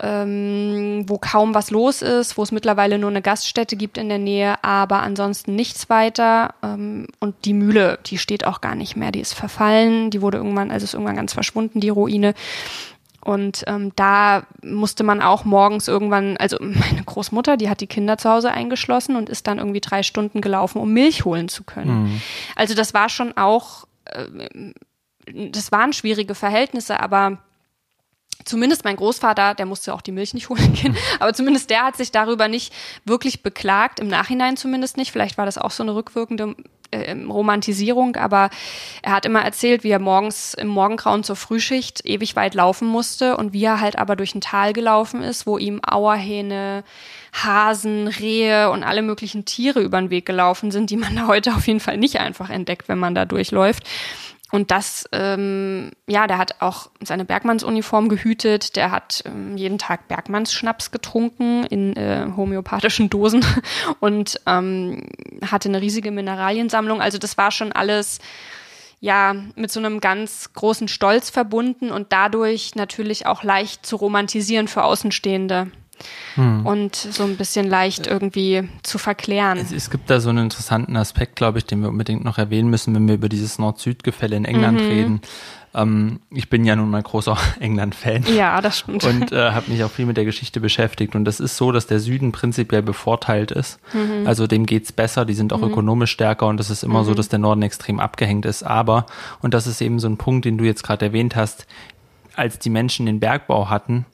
Ähm, 0.00 1.04
wo 1.08 1.18
kaum 1.18 1.54
was 1.54 1.72
los 1.72 2.02
ist, 2.02 2.38
wo 2.38 2.42
es 2.44 2.52
mittlerweile 2.52 2.98
nur 2.98 3.10
eine 3.10 3.20
Gaststätte 3.20 3.74
gibt 3.74 3.98
in 3.98 4.08
der 4.08 4.18
Nähe, 4.18 4.62
aber 4.62 5.02
ansonsten 5.02 5.56
nichts 5.56 5.90
weiter. 5.90 6.54
Ähm, 6.62 7.08
und 7.18 7.34
die 7.44 7.52
Mühle, 7.52 7.98
die 8.06 8.18
steht 8.18 8.46
auch 8.46 8.60
gar 8.60 8.76
nicht 8.76 8.96
mehr, 8.96 9.10
die 9.10 9.20
ist 9.20 9.34
verfallen, 9.34 10.10
die 10.10 10.22
wurde 10.22 10.38
irgendwann, 10.38 10.70
also 10.70 10.84
ist 10.84 10.94
irgendwann 10.94 11.16
ganz 11.16 11.32
verschwunden, 11.32 11.80
die 11.80 11.88
Ruine. 11.88 12.34
Und 13.20 13.64
ähm, 13.66 13.92
da 13.96 14.44
musste 14.62 15.02
man 15.02 15.20
auch 15.20 15.44
morgens 15.44 15.88
irgendwann, 15.88 16.36
also 16.36 16.56
meine 16.60 17.02
Großmutter, 17.04 17.56
die 17.56 17.68
hat 17.68 17.80
die 17.80 17.86
Kinder 17.86 18.16
zu 18.18 18.30
Hause 18.30 18.52
eingeschlossen 18.52 19.16
und 19.16 19.28
ist 19.28 19.46
dann 19.46 19.58
irgendwie 19.58 19.80
drei 19.80 20.02
Stunden 20.02 20.40
gelaufen, 20.40 20.80
um 20.80 20.92
Milch 20.92 21.24
holen 21.24 21.48
zu 21.48 21.64
können. 21.64 22.04
Mhm. 22.04 22.22
Also 22.54 22.74
das 22.74 22.94
war 22.94 23.08
schon 23.08 23.36
auch, 23.36 23.86
äh, 24.04 24.24
das 25.50 25.72
waren 25.72 25.92
schwierige 25.92 26.34
Verhältnisse, 26.34 27.00
aber 27.00 27.38
zumindest 28.48 28.84
mein 28.84 28.96
Großvater, 28.96 29.54
der 29.54 29.66
musste 29.66 29.94
auch 29.94 30.00
die 30.00 30.12
Milch 30.12 30.34
nicht 30.34 30.48
holen 30.48 30.72
gehen, 30.72 30.96
aber 31.20 31.32
zumindest 31.34 31.70
der 31.70 31.84
hat 31.84 31.96
sich 31.96 32.10
darüber 32.10 32.48
nicht 32.48 32.72
wirklich 33.04 33.42
beklagt, 33.42 34.00
im 34.00 34.08
Nachhinein 34.08 34.56
zumindest 34.56 34.96
nicht. 34.96 35.12
Vielleicht 35.12 35.38
war 35.38 35.46
das 35.46 35.58
auch 35.58 35.70
so 35.70 35.82
eine 35.82 35.94
rückwirkende 35.94 36.56
äh, 36.90 37.12
Romantisierung, 37.12 38.16
aber 38.16 38.48
er 39.02 39.12
hat 39.12 39.26
immer 39.26 39.42
erzählt, 39.42 39.84
wie 39.84 39.90
er 39.90 39.98
morgens 39.98 40.54
im 40.54 40.68
Morgengrauen 40.68 41.22
zur 41.22 41.36
Frühschicht 41.36 42.04
ewig 42.04 42.34
weit 42.34 42.54
laufen 42.54 42.88
musste 42.88 43.36
und 43.36 43.52
wie 43.52 43.64
er 43.64 43.80
halt 43.80 43.98
aber 43.98 44.16
durch 44.16 44.34
ein 44.34 44.40
Tal 44.40 44.72
gelaufen 44.72 45.22
ist, 45.22 45.46
wo 45.46 45.58
ihm 45.58 45.80
Auerhähne, 45.84 46.84
Hasen, 47.34 48.08
Rehe 48.08 48.70
und 48.70 48.84
alle 48.84 49.02
möglichen 49.02 49.44
Tiere 49.44 49.80
über 49.80 50.00
den 50.00 50.10
Weg 50.10 50.24
gelaufen 50.24 50.70
sind, 50.70 50.88
die 50.88 50.96
man 50.96 51.14
da 51.14 51.26
heute 51.26 51.54
auf 51.54 51.66
jeden 51.66 51.80
Fall 51.80 51.98
nicht 51.98 52.20
einfach 52.20 52.48
entdeckt, 52.48 52.88
wenn 52.88 52.98
man 52.98 53.14
da 53.14 53.26
durchläuft. 53.26 53.82
Und 54.50 54.70
das, 54.70 55.04
ähm, 55.12 55.90
ja, 56.06 56.26
der 56.26 56.38
hat 56.38 56.56
auch 56.60 56.90
seine 57.02 57.26
Bergmannsuniform 57.26 58.08
gehütet, 58.08 58.76
der 58.76 58.90
hat 58.90 59.22
ähm, 59.26 59.58
jeden 59.58 59.76
Tag 59.76 60.08
Bergmannsschnaps 60.08 60.90
getrunken 60.90 61.64
in 61.64 61.94
äh, 61.96 62.26
homöopathischen 62.34 63.10
Dosen 63.10 63.44
und 64.00 64.40
ähm, 64.46 65.06
hatte 65.44 65.68
eine 65.68 65.82
riesige 65.82 66.10
Mineraliensammlung. 66.10 67.02
Also 67.02 67.18
das 67.18 67.36
war 67.36 67.50
schon 67.50 67.72
alles, 67.72 68.20
ja, 69.00 69.34
mit 69.54 69.70
so 69.70 69.80
einem 69.80 70.00
ganz 70.00 70.50
großen 70.54 70.88
Stolz 70.88 71.28
verbunden 71.28 71.90
und 71.90 72.12
dadurch 72.12 72.74
natürlich 72.74 73.26
auch 73.26 73.42
leicht 73.42 73.84
zu 73.84 73.96
romantisieren 73.96 74.66
für 74.66 74.82
Außenstehende 74.82 75.70
hm. 76.34 76.66
und 76.66 76.94
so 76.94 77.24
ein 77.24 77.36
bisschen 77.36 77.68
leicht 77.68 78.06
irgendwie 78.06 78.68
zu 78.82 78.98
verklären. 78.98 79.58
Es, 79.58 79.72
es, 79.72 79.90
gibt 79.90 80.10
da 80.10 80.20
so 80.20 80.28
einen 80.30 80.44
interessanten 80.44 80.96
Aspekt, 80.96 81.36
glaube 81.36 81.58
ich, 81.58 81.64
den 81.64 81.80
wir 81.82 81.88
unbedingt 81.88 82.24
noch 82.24 82.38
erwähnen 82.38 82.70
müssen, 82.70 82.94
wenn 82.94 83.06
wir 83.08 83.14
über 83.14 83.28
dieses 83.28 83.58
Nord-Süd-Gefälle 83.58 84.36
in 84.36 84.44
England 84.44 84.80
mhm. 84.80 84.86
reden. 84.86 85.20
Ähm, 85.74 86.20
ich 86.30 86.48
bin 86.48 86.64
ja 86.64 86.76
nun 86.76 86.90
mal 86.90 87.02
großer 87.02 87.36
England-Fan. 87.60 88.24
Ja, 88.34 88.60
das 88.60 88.78
stimmt. 88.78 89.04
Und 89.04 89.32
äh, 89.32 89.50
habe 89.52 89.70
mich 89.70 89.84
auch 89.84 89.90
viel 89.90 90.06
mit 90.06 90.16
der 90.16 90.24
Geschichte 90.24 90.60
beschäftigt. 90.60 91.14
Und 91.14 91.24
das 91.24 91.40
ist 91.40 91.56
so, 91.56 91.72
dass 91.72 91.86
der 91.86 92.00
Süden 92.00 92.32
prinzipiell 92.32 92.82
bevorteilt 92.82 93.50
ist. 93.50 93.78
Mhm. 93.92 94.26
Also 94.26 94.46
dem 94.46 94.66
geht's 94.66 94.92
besser, 94.92 95.24
die 95.24 95.34
sind 95.34 95.52
auch 95.52 95.60
mhm. 95.60 95.70
ökonomisch 95.70 96.12
stärker 96.12 96.46
und 96.46 96.58
es 96.60 96.70
ist 96.70 96.82
immer 96.82 97.04
so, 97.04 97.12
mhm. 97.12 97.16
dass 97.16 97.28
der 97.28 97.38
Norden 97.38 97.62
extrem 97.62 98.00
abgehängt 98.00 98.46
ist. 98.46 98.62
Aber, 98.62 99.06
und 99.40 99.54
das 99.54 99.66
ist 99.66 99.80
eben 99.80 99.98
so 99.98 100.08
ein 100.08 100.16
Punkt, 100.16 100.44
den 100.44 100.58
du 100.58 100.64
jetzt 100.64 100.82
gerade 100.82 101.06
erwähnt 101.06 101.36
hast, 101.36 101.66
als 102.34 102.58
die 102.58 102.70
Menschen 102.70 103.06
den 103.06 103.20
Bergbau 103.20 103.68
hatten, 103.68 104.06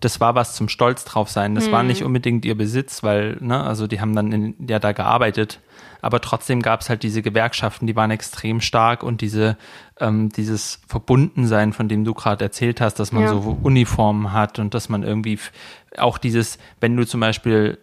das 0.00 0.20
war 0.20 0.34
was 0.34 0.54
zum 0.54 0.68
Stolz 0.68 1.04
drauf 1.04 1.30
sein. 1.30 1.54
Das 1.54 1.66
hm. 1.66 1.72
war 1.72 1.82
nicht 1.82 2.04
unbedingt 2.04 2.44
ihr 2.44 2.56
Besitz, 2.56 3.02
weil, 3.02 3.36
ne, 3.40 3.62
also 3.62 3.86
die 3.86 4.00
haben 4.00 4.14
dann 4.14 4.32
in, 4.32 4.54
ja 4.66 4.78
da 4.78 4.92
gearbeitet. 4.92 5.60
Aber 6.02 6.20
trotzdem 6.20 6.62
gab 6.62 6.80
es 6.80 6.88
halt 6.88 7.02
diese 7.02 7.20
Gewerkschaften, 7.20 7.86
die 7.86 7.94
waren 7.94 8.10
extrem 8.10 8.60
stark 8.60 9.02
und 9.02 9.20
diese, 9.20 9.58
ähm, 9.98 10.30
dieses 10.30 10.80
Verbundensein, 10.88 11.74
von 11.74 11.88
dem 11.88 12.04
du 12.04 12.14
gerade 12.14 12.42
erzählt 12.42 12.80
hast, 12.80 12.94
dass 12.94 13.12
man 13.12 13.24
ja. 13.24 13.28
so 13.28 13.58
Uniformen 13.62 14.32
hat 14.32 14.58
und 14.58 14.72
dass 14.72 14.88
man 14.88 15.02
irgendwie 15.02 15.38
auch 15.98 16.16
dieses, 16.16 16.58
wenn 16.80 16.96
du 16.96 17.06
zum 17.06 17.20
Beispiel 17.20 17.78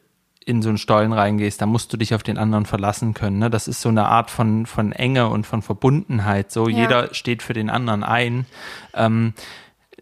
in 0.47 0.61
so 0.61 0.69
einen 0.69 0.77
Stollen 0.77 1.11
reingehst, 1.11 1.61
da 1.61 1.65
musst 1.65 1.91
du 1.91 1.97
dich 1.97 2.15
auf 2.15 2.23
den 2.23 2.37
anderen 2.37 2.65
verlassen 2.65 3.13
können. 3.13 3.37
Ne? 3.37 3.49
Das 3.49 3.67
ist 3.67 3.81
so 3.81 3.89
eine 3.89 4.07
Art 4.07 4.31
von, 4.31 4.65
von 4.65 4.93
Enge 4.93 5.27
und 5.27 5.45
von 5.45 5.61
Verbundenheit. 5.61 6.51
So, 6.51 6.69
ja. 6.69 6.77
jeder 6.77 7.13
steht 7.13 7.43
für 7.43 7.51
den 7.51 7.69
anderen 7.69 8.03
ein. 8.03 8.45
Ähm, 8.93 9.33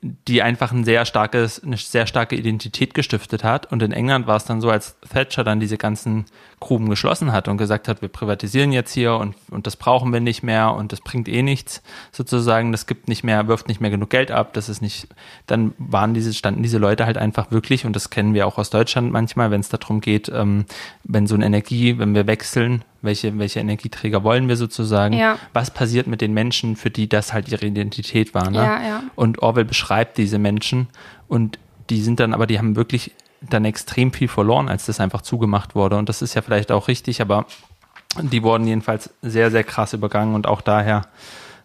die 0.01 0.41
einfach 0.41 0.71
ein 0.71 0.83
sehr 0.83 1.05
starkes, 1.05 1.63
eine 1.63 1.77
sehr 1.77 2.05
starke 2.05 2.35
Identität 2.35 2.93
gestiftet 2.93 3.43
hat. 3.43 3.71
Und 3.71 3.81
in 3.81 3.91
England 3.91 4.27
war 4.27 4.35
es 4.35 4.45
dann 4.45 4.61
so, 4.61 4.69
als 4.69 4.97
Thatcher 5.11 5.43
dann 5.43 5.59
diese 5.59 5.77
ganzen 5.77 6.25
Gruben 6.59 6.89
geschlossen 6.89 7.31
hat 7.31 7.47
und 7.47 7.57
gesagt 7.57 7.87
hat, 7.87 8.01
wir 8.01 8.09
privatisieren 8.09 8.71
jetzt 8.71 8.93
hier 8.93 9.15
und, 9.15 9.35
und 9.51 9.67
das 9.67 9.75
brauchen 9.75 10.13
wir 10.13 10.19
nicht 10.19 10.41
mehr 10.41 10.73
und 10.73 10.91
das 10.91 11.01
bringt 11.01 11.27
eh 11.27 11.41
nichts 11.41 11.81
sozusagen, 12.11 12.71
das 12.71 12.87
gibt 12.87 13.07
nicht 13.07 13.23
mehr, 13.23 13.47
wirft 13.47 13.67
nicht 13.67 13.81
mehr 13.81 13.91
genug 13.91 14.09
Geld 14.09 14.31
ab, 14.31 14.53
das 14.53 14.69
ist 14.69 14.81
nicht, 14.81 15.07
dann 15.47 15.73
waren 15.77 16.13
diese, 16.13 16.33
standen 16.33 16.63
diese 16.63 16.77
Leute 16.77 17.05
halt 17.05 17.17
einfach 17.17 17.51
wirklich, 17.51 17.85
und 17.85 17.95
das 17.95 18.09
kennen 18.09 18.33
wir 18.33 18.47
auch 18.47 18.57
aus 18.57 18.69
Deutschland 18.69 19.11
manchmal, 19.11 19.51
wenn 19.51 19.59
es 19.59 19.69
darum 19.69 19.99
geht, 19.99 20.29
ähm, 20.29 20.65
wenn 21.03 21.27
so 21.27 21.35
eine 21.35 21.45
Energie, 21.45 21.97
wenn 21.99 22.15
wir 22.15 22.25
wechseln, 22.25 22.83
welche, 23.01 23.37
welche 23.37 23.59
Energieträger 23.59 24.23
wollen 24.23 24.47
wir 24.47 24.55
sozusagen, 24.55 25.15
ja. 25.15 25.37
was 25.53 25.71
passiert 25.71 26.07
mit 26.07 26.21
den 26.21 26.33
Menschen, 26.33 26.75
für 26.75 26.89
die 26.89 27.07
das 27.07 27.33
halt 27.33 27.49
ihre 27.49 27.65
Identität 27.65 28.33
war. 28.33 28.49
Ne? 28.49 28.57
Ja, 28.57 28.81
ja. 28.81 29.03
Und 29.15 29.41
Orwell 29.41 29.65
beschreibt 29.65 30.17
diese 30.17 30.39
Menschen 30.39 30.87
und 31.27 31.59
die 31.89 32.01
sind 32.01 32.19
dann 32.19 32.33
aber, 32.33 32.47
die 32.47 32.57
haben 32.57 32.75
wirklich 32.75 33.11
dann 33.49 33.65
extrem 33.65 34.11
viel 34.11 34.27
verloren, 34.27 34.69
als 34.69 34.85
das 34.85 34.99
einfach 34.99 35.21
zugemacht 35.21 35.75
wurde. 35.75 35.97
Und 35.97 36.09
das 36.09 36.21
ist 36.21 36.33
ja 36.33 36.41
vielleicht 36.41 36.71
auch 36.71 36.87
richtig, 36.87 37.21
aber 37.21 37.45
die 38.21 38.43
wurden 38.43 38.65
jedenfalls 38.65 39.09
sehr, 39.21 39.51
sehr 39.51 39.63
krass 39.63 39.93
übergangen 39.93 40.35
und 40.35 40.47
auch 40.47 40.61
daher 40.61 41.03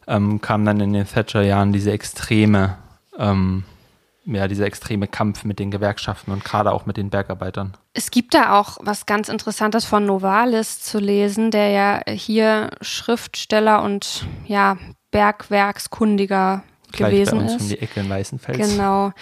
ähm, 0.07 0.41
kam 0.41 0.65
dann 0.65 0.81
in 0.81 0.93
den 0.93 1.07
Thatcher-Jahren 1.07 1.73
diese 1.73 1.93
extreme, 1.93 2.77
ähm, 3.19 3.65
ja, 4.25 4.49
dieser 4.49 4.67
extreme 4.67 5.07
Kampf 5.07 5.45
mit 5.45 5.59
den 5.59 5.71
Gewerkschaften 5.71 6.33
und 6.33 6.45
gerade 6.45 6.73
auch 6.73 6.87
mit 6.87 6.97
den 6.97 7.11
Bergarbeitern. 7.11 7.77
Es 7.93 8.11
gibt 8.11 8.35
da 8.35 8.59
auch 8.59 8.79
was 8.81 9.07
ganz 9.07 9.29
Interessantes 9.29 9.85
von 9.85 10.07
Novalis 10.07 10.81
zu 10.81 10.99
lesen, 10.99 11.51
der 11.51 11.69
ja 11.71 12.01
hier 12.09 12.71
Schriftsteller 12.81 13.83
und 13.83 14.27
ja, 14.47 14.77
Bergwerkskundiger 15.11 16.63
Gleich 16.93 17.13
gewesen 17.13 17.39
bei 17.39 17.45
uns 17.45 17.55
ist. 17.55 17.63
um 17.63 17.69
die 17.69 17.79
Ecke 17.81 18.01
in 18.01 18.09
Weißenfels. 18.09 18.59
Genau. 18.59 19.13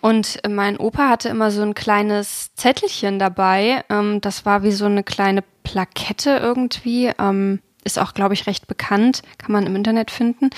Und 0.00 0.40
mein 0.48 0.76
Opa 0.76 1.08
hatte 1.08 1.28
immer 1.28 1.50
so 1.50 1.62
ein 1.62 1.74
kleines 1.74 2.54
Zettelchen 2.54 3.18
dabei. 3.18 3.84
Ähm, 3.90 4.20
das 4.20 4.44
war 4.44 4.62
wie 4.62 4.72
so 4.72 4.86
eine 4.86 5.02
kleine 5.02 5.42
Plakette 5.62 6.38
irgendwie. 6.38 7.10
Ähm, 7.18 7.60
ist 7.84 7.98
auch, 7.98 8.14
glaube 8.14 8.34
ich, 8.34 8.46
recht 8.46 8.66
bekannt, 8.66 9.22
kann 9.38 9.52
man 9.52 9.66
im 9.66 9.76
Internet 9.76 10.10
finden. 10.10 10.50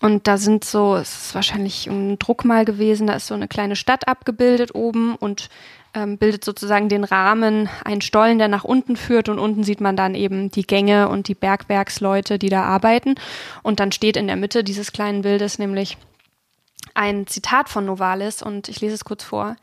Und 0.00 0.26
da 0.26 0.36
sind 0.36 0.64
so, 0.64 0.96
es 0.96 1.26
ist 1.26 1.34
wahrscheinlich 1.34 1.86
ein 1.86 2.18
Druck 2.18 2.44
mal 2.44 2.64
gewesen, 2.64 3.06
da 3.06 3.14
ist 3.14 3.26
so 3.26 3.34
eine 3.34 3.48
kleine 3.48 3.74
Stadt 3.74 4.06
abgebildet 4.06 4.74
oben 4.74 5.16
und 5.16 5.48
ähm, 5.94 6.18
bildet 6.18 6.44
sozusagen 6.44 6.88
den 6.88 7.04
Rahmen 7.04 7.68
ein 7.84 8.00
Stollen, 8.00 8.38
der 8.38 8.48
nach 8.48 8.64
unten 8.64 8.96
führt 8.96 9.28
und 9.28 9.38
unten 9.38 9.64
sieht 9.64 9.80
man 9.80 9.96
dann 9.96 10.14
eben 10.14 10.50
die 10.50 10.66
Gänge 10.66 11.08
und 11.08 11.28
die 11.28 11.34
Bergwerksleute, 11.34 12.38
die 12.38 12.48
da 12.48 12.64
arbeiten. 12.64 13.14
Und 13.62 13.80
dann 13.80 13.92
steht 13.92 14.16
in 14.16 14.26
der 14.26 14.36
Mitte 14.36 14.64
dieses 14.64 14.92
kleinen 14.92 15.22
Bildes 15.22 15.58
nämlich 15.58 15.96
ein 16.94 17.26
Zitat 17.26 17.68
von 17.68 17.86
Novalis 17.86 18.42
und 18.42 18.68
ich 18.68 18.80
lese 18.80 18.94
es 18.94 19.04
kurz 19.04 19.24
vor. 19.24 19.56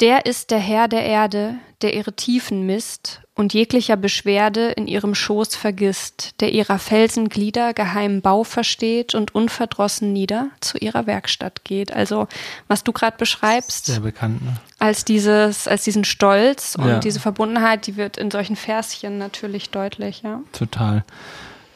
Der 0.00 0.26
ist 0.26 0.50
der 0.50 0.58
Herr 0.58 0.88
der 0.88 1.04
Erde, 1.04 1.54
der 1.80 1.94
ihre 1.94 2.12
Tiefen 2.12 2.66
misst 2.66 3.20
und 3.34 3.54
jeglicher 3.54 3.96
Beschwerde 3.96 4.70
in 4.70 4.88
ihrem 4.88 5.14
Schoß 5.14 5.54
vergisst, 5.54 6.40
der 6.40 6.52
ihrer 6.52 6.80
Felsenglieder 6.80 7.74
geheimen 7.74 8.20
Bau 8.20 8.42
versteht 8.42 9.14
und 9.14 9.34
unverdrossen 9.36 10.12
nieder 10.12 10.48
zu 10.60 10.78
ihrer 10.78 11.06
Werkstatt 11.06 11.64
geht. 11.64 11.92
Also, 11.92 12.26
was 12.66 12.82
du 12.82 12.92
gerade 12.92 13.16
beschreibst. 13.16 13.86
Sehr 13.86 14.00
bekannt, 14.00 14.42
ne? 14.44 14.56
Als 14.84 15.06
dieses, 15.06 15.66
als 15.66 15.82
diesen 15.84 16.04
Stolz 16.04 16.74
und 16.74 16.86
Ja. 16.86 16.98
diese 16.98 17.18
Verbundenheit, 17.18 17.86
die 17.86 17.96
wird 17.96 18.18
in 18.18 18.30
solchen 18.30 18.54
Verschen 18.54 19.16
natürlich 19.16 19.70
deutlich, 19.70 20.20
ja. 20.22 20.40
Total. 20.52 21.04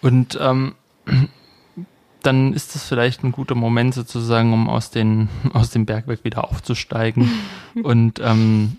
Und 0.02 0.38
ähm, 0.38 0.74
dann 2.22 2.52
ist 2.52 2.74
das 2.74 2.84
vielleicht 2.84 3.24
ein 3.24 3.32
guter 3.32 3.54
Moment 3.54 3.94
sozusagen, 3.94 4.52
um 4.52 4.68
aus, 4.68 4.90
den, 4.90 5.30
aus 5.54 5.70
dem 5.70 5.86
Bergwerk 5.86 6.22
wieder 6.22 6.44
aufzusteigen. 6.44 7.30
Und 7.82 8.20
ähm, 8.22 8.76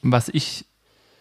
was 0.00 0.30
ich 0.30 0.64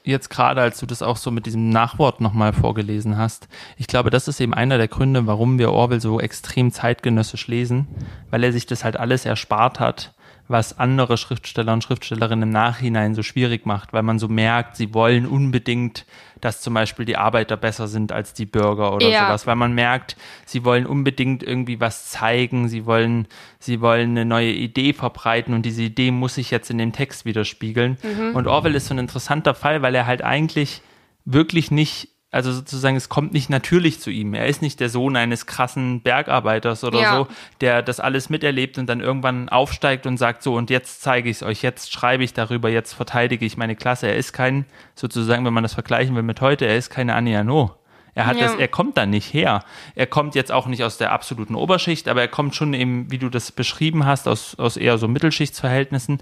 jetzt 0.06 0.30
gerade, 0.30 0.62
als 0.62 0.80
du 0.80 0.86
das 0.86 1.02
auch 1.02 1.18
so 1.18 1.32
mit 1.32 1.46
diesem 1.46 1.68
Nachwort 1.70 2.22
nochmal 2.22 2.54
vorgelesen 2.54 3.18
hast, 3.18 3.50
ich 3.78 3.88
glaube, 3.88 4.10
das 4.10 4.30
ist 4.30 4.40
eben 4.40 4.54
einer 4.54 4.78
der 4.78 4.88
Gründe, 4.88 5.28
warum 5.28 5.60
wir 5.60 5.74
Orwell 5.74 6.00
so 6.00 6.22
extrem 6.22 6.72
zeitgenössisch 6.72 7.48
lesen, 7.48 7.88
weil 8.30 8.42
er 8.46 8.54
sich 8.54 8.68
das 8.68 8.86
halt 8.86 8.96
alles 8.96 9.26
erspart 9.26 9.82
hat, 9.82 10.14
was 10.48 10.78
andere 10.78 11.18
Schriftsteller 11.18 11.72
und 11.74 11.84
Schriftstellerinnen 11.84 12.44
im 12.44 12.50
Nachhinein 12.50 13.16
so 13.16 13.24
schwierig 13.24 13.66
macht, 13.66 13.94
weil 13.94 14.04
man 14.04 14.20
so 14.20 14.28
merkt, 14.28 14.76
sie 14.76 14.94
wollen 14.94 15.26
unbedingt, 15.26 16.06
dass 16.42 16.60
zum 16.62 16.74
Beispiel 16.74 17.06
die 17.06 17.16
Arbeiter 17.16 17.56
besser 17.56 17.88
sind 17.88 18.12
als 18.12 18.34
die 18.34 18.46
Bürger 18.46 18.94
oder 18.94 19.08
Ja. 19.08 19.26
sowas, 19.26 19.48
weil 19.48 19.56
man 19.56 19.74
merkt, 19.74 20.18
sie 20.46 20.66
wollen 20.66 20.86
unbedingt 20.86 21.44
irgendwie 21.44 21.80
was 21.80 22.10
zeigen, 22.10 22.68
sie 22.68 22.86
wollen, 22.86 23.28
sie 23.60 23.80
wollen 23.80 24.12
eine 24.12 24.26
neue 24.26 24.52
Idee 24.52 24.92
verbreiten 24.94 25.54
und 25.54 25.66
diese 25.66 25.84
Idee 25.84 26.12
muss 26.12 26.36
sich 26.36 26.52
jetzt 26.52 26.70
in 26.70 26.78
dem 26.78 26.92
Text 26.92 27.24
widerspiegeln. 27.26 27.98
Und 28.34 28.48
Orwell 28.48 28.76
ist 28.76 28.88
so 28.88 28.94
ein 28.94 29.00
interessanter 29.00 29.54
Fall, 29.56 29.82
weil 29.82 29.96
er 29.96 30.06
halt 30.06 30.22
eigentlich 30.24 30.82
wirklich 31.26 31.72
nicht, 31.72 32.10
also 32.34 32.52
sozusagen, 32.52 32.96
es 32.96 33.10
kommt 33.10 33.32
nicht 33.32 33.50
natürlich 33.50 34.00
zu 34.02 34.10
ihm. 34.10 34.34
Er 34.34 34.48
ist 34.48 34.62
nicht 34.62 34.80
der 34.80 34.90
Sohn 34.90 35.16
eines 35.16 35.46
krassen 35.46 36.02
Bergarbeiters 36.02 36.84
oder 36.84 37.00
Ja. 37.02 37.16
so, 37.16 37.28
der 37.62 37.82
das 37.82 38.00
alles 38.00 38.30
miterlebt 38.30 38.78
und 38.78 38.88
dann 38.88 39.00
irgendwann 39.02 39.50
aufsteigt 39.50 40.06
und 40.08 40.18
sagt, 40.18 40.44
so, 40.44 40.56
und 40.56 40.70
jetzt 40.70 41.02
zeige 41.02 41.30
ich 41.30 41.38
es 41.38 41.44
euch, 41.44 41.62
jetzt 41.62 41.94
schreibe 41.94 42.24
ich 42.24 42.34
darüber, 42.34 42.70
jetzt 42.70 42.94
verteidige 42.94 43.46
ich 43.46 43.56
meine 43.56 43.76
Klasse. 43.76 44.08
Er 44.08 44.18
ist 44.18 44.34
kein, 44.34 44.66
sozusagen, 44.96 45.46
wenn 45.46 45.54
man 45.54 45.64
das 45.64 45.74
vergleichen 45.76 46.16
will 46.16 46.24
mit 46.24 46.42
heute, 46.42 46.66
er 46.66 46.76
ist 46.78 46.90
keine 46.90 47.16
Annie 47.16 47.38
Arnaud. 47.38 47.72
Er 48.16 48.28
hat 48.28 48.38
Ja. 48.38 48.44
das, 48.44 48.56
er 48.56 48.68
kommt 48.68 48.98
da 48.98 49.06
nicht 49.08 49.34
her. 49.34 49.64
Er 49.96 50.06
kommt 50.06 50.36
jetzt 50.36 50.52
auch 50.52 50.68
nicht 50.68 50.84
aus 50.84 50.98
der 50.98 51.12
absoluten 51.12 51.56
Oberschicht, 51.56 52.08
aber 52.08 52.22
er 52.22 52.28
kommt 52.28 52.56
schon 52.56 52.74
eben, 52.74 53.10
wie 53.12 53.18
du 53.18 53.30
das 53.30 53.52
beschrieben 53.52 54.06
hast, 54.06 54.28
aus, 54.28 54.54
aus 54.60 54.78
eher 54.78 54.98
so 55.00 55.08
Mittelschichtsverhältnissen. 55.08 56.20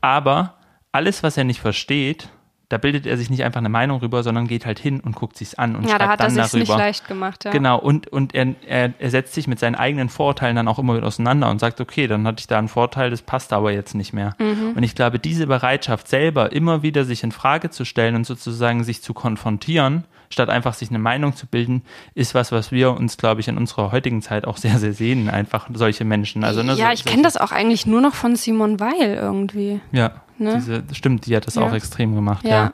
Aber 0.00 0.54
alles, 0.92 1.22
was 1.22 1.36
er 1.36 1.44
nicht 1.44 1.60
versteht, 1.60 2.28
da 2.68 2.76
bildet 2.76 3.06
er 3.06 3.16
sich 3.16 3.30
nicht 3.30 3.44
einfach 3.44 3.58
eine 3.60 3.70
Meinung 3.70 4.00
rüber, 4.00 4.22
sondern 4.22 4.46
geht 4.46 4.66
halt 4.66 4.78
hin 4.78 5.00
und 5.00 5.16
guckt 5.16 5.36
sich's 5.38 5.54
an 5.54 5.74
und 5.74 5.84
Ja, 5.84 5.90
schreibt 5.90 6.02
da 6.02 6.08
hat 6.08 6.20
er 6.20 6.26
dann 6.26 6.30
sich 6.30 6.52
nicht 6.60 6.68
darüber. 6.68 6.84
leicht 6.84 7.08
gemacht, 7.08 7.44
ja. 7.46 7.50
Genau, 7.50 7.78
und, 7.78 8.08
und 8.08 8.34
er, 8.34 8.54
er, 8.66 8.92
er 8.98 9.10
setzt 9.10 9.32
sich 9.34 9.46
mit 9.46 9.58
seinen 9.58 9.74
eigenen 9.74 10.10
Vorurteilen 10.10 10.54
dann 10.56 10.68
auch 10.68 10.78
immer 10.78 10.96
wieder 10.96 11.06
auseinander 11.06 11.48
und 11.50 11.60
sagt, 11.60 11.80
okay, 11.80 12.06
dann 12.06 12.26
hatte 12.26 12.40
ich 12.40 12.46
da 12.46 12.58
einen 12.58 12.68
Vorteil, 12.68 13.10
das 13.10 13.22
passt 13.22 13.52
aber 13.54 13.72
jetzt 13.72 13.94
nicht 13.94 14.12
mehr. 14.12 14.34
Mhm. 14.38 14.72
Und 14.76 14.82
ich 14.82 14.94
glaube, 14.94 15.18
diese 15.18 15.46
Bereitschaft 15.46 16.08
selber 16.08 16.52
immer 16.52 16.82
wieder 16.82 17.04
sich 17.04 17.22
in 17.24 17.32
Frage 17.32 17.70
zu 17.70 17.86
stellen 17.86 18.14
und 18.16 18.24
sozusagen 18.26 18.84
sich 18.84 19.02
zu 19.02 19.14
konfrontieren, 19.14 20.04
statt 20.30 20.50
einfach 20.50 20.74
sich 20.74 20.90
eine 20.90 20.98
Meinung 20.98 21.34
zu 21.34 21.46
bilden, 21.46 21.82
ist 22.14 22.34
was, 22.34 22.52
was 22.52 22.70
wir 22.70 22.90
uns, 22.92 23.16
glaube 23.16 23.40
ich, 23.40 23.48
in 23.48 23.56
unserer 23.56 23.92
heutigen 23.92 24.20
Zeit 24.20 24.46
auch 24.46 24.58
sehr, 24.58 24.78
sehr 24.78 24.92
sehen, 24.92 25.30
einfach 25.30 25.68
solche 25.72 26.04
Menschen. 26.04 26.44
Also, 26.44 26.62
ne, 26.62 26.74
ja, 26.74 26.88
so, 26.88 26.92
ich 26.92 27.04
kenne 27.06 27.22
das 27.22 27.38
auch 27.38 27.50
eigentlich 27.50 27.86
nur 27.86 28.02
noch 28.02 28.14
von 28.14 28.36
Simon 28.36 28.78
Weil 28.78 29.14
irgendwie. 29.14 29.80
Ja, 29.90 30.10
Ne? 30.38 30.54
diese, 30.54 30.82
stimmt, 30.92 31.26
die 31.26 31.36
hat 31.36 31.46
das 31.46 31.56
Ja. 31.56 31.62
auch 31.62 31.72
extrem 31.72 32.14
gemacht, 32.14 32.44
ja. 32.44 32.50
Ja. 32.50 32.72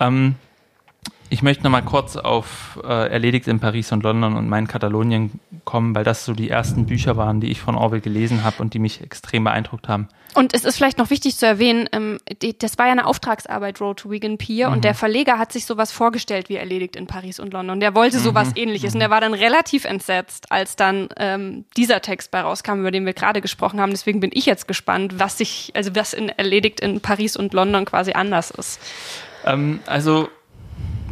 Ähm, 0.00 0.34
ich 1.34 1.42
möchte 1.42 1.64
noch 1.64 1.70
mal 1.72 1.82
kurz 1.82 2.16
auf 2.16 2.78
äh, 2.84 3.10
Erledigt 3.10 3.48
in 3.48 3.58
Paris 3.58 3.90
und 3.90 4.04
London 4.04 4.36
und 4.36 4.48
mein 4.48 4.68
Katalonien 4.68 5.40
kommen, 5.64 5.92
weil 5.94 6.04
das 6.04 6.24
so 6.24 6.32
die 6.32 6.48
ersten 6.48 6.86
Bücher 6.86 7.16
waren, 7.16 7.40
die 7.40 7.50
ich 7.50 7.60
von 7.60 7.74
Orwell 7.74 8.00
gelesen 8.00 8.44
habe 8.44 8.62
und 8.62 8.72
die 8.72 8.78
mich 8.78 9.00
extrem 9.00 9.42
beeindruckt 9.44 9.88
haben. 9.88 10.08
Und 10.34 10.54
es 10.54 10.64
ist 10.64 10.76
vielleicht 10.76 10.98
noch 10.98 11.10
wichtig 11.10 11.36
zu 11.36 11.46
erwähnen, 11.46 11.88
ähm, 11.92 12.18
die, 12.42 12.56
das 12.56 12.78
war 12.78 12.86
ja 12.86 12.92
eine 12.92 13.06
Auftragsarbeit 13.06 13.80
Road 13.80 13.98
to 13.98 14.10
Vegan 14.10 14.38
Pier 14.38 14.68
Mhm. 14.68 14.74
und 14.74 14.84
der 14.84 14.94
Verleger 14.94 15.38
hat 15.38 15.52
sich 15.52 15.64
sowas 15.66 15.90
vorgestellt 15.92 16.48
wie 16.48 16.56
erledigt 16.56 16.94
in 16.96 17.06
Paris 17.08 17.40
und 17.40 17.52
London. 17.52 17.80
Der 17.80 17.94
wollte 17.96 18.18
sowas 18.20 18.48
Mhm. 18.50 18.54
ähnliches 18.56 18.94
und 18.94 19.00
der 19.00 19.10
war 19.10 19.20
dann 19.20 19.34
relativ 19.34 19.84
entsetzt, 19.84 20.52
als 20.52 20.76
dann 20.76 21.08
ähm, 21.16 21.64
dieser 21.76 22.00
Text 22.00 22.30
bei 22.30 22.42
rauskam, 22.42 22.78
über 22.80 22.90
den 22.92 23.06
wir 23.06 23.12
gerade 23.12 23.40
gesprochen 23.40 23.80
haben. 23.80 23.90
Deswegen 23.90 24.20
bin 24.20 24.30
ich 24.32 24.46
jetzt 24.46 24.68
gespannt, 24.68 25.18
was 25.18 25.38
sich, 25.38 25.72
also 25.74 25.90
was 25.96 26.12
in 26.12 26.28
erledigt 26.28 26.78
in 26.80 27.00
Paris 27.00 27.36
und 27.36 27.54
London 27.54 27.84
quasi 27.86 28.12
anders 28.12 28.50
ist. 28.52 28.80
Ähm, 29.44 29.80
also 29.86 30.28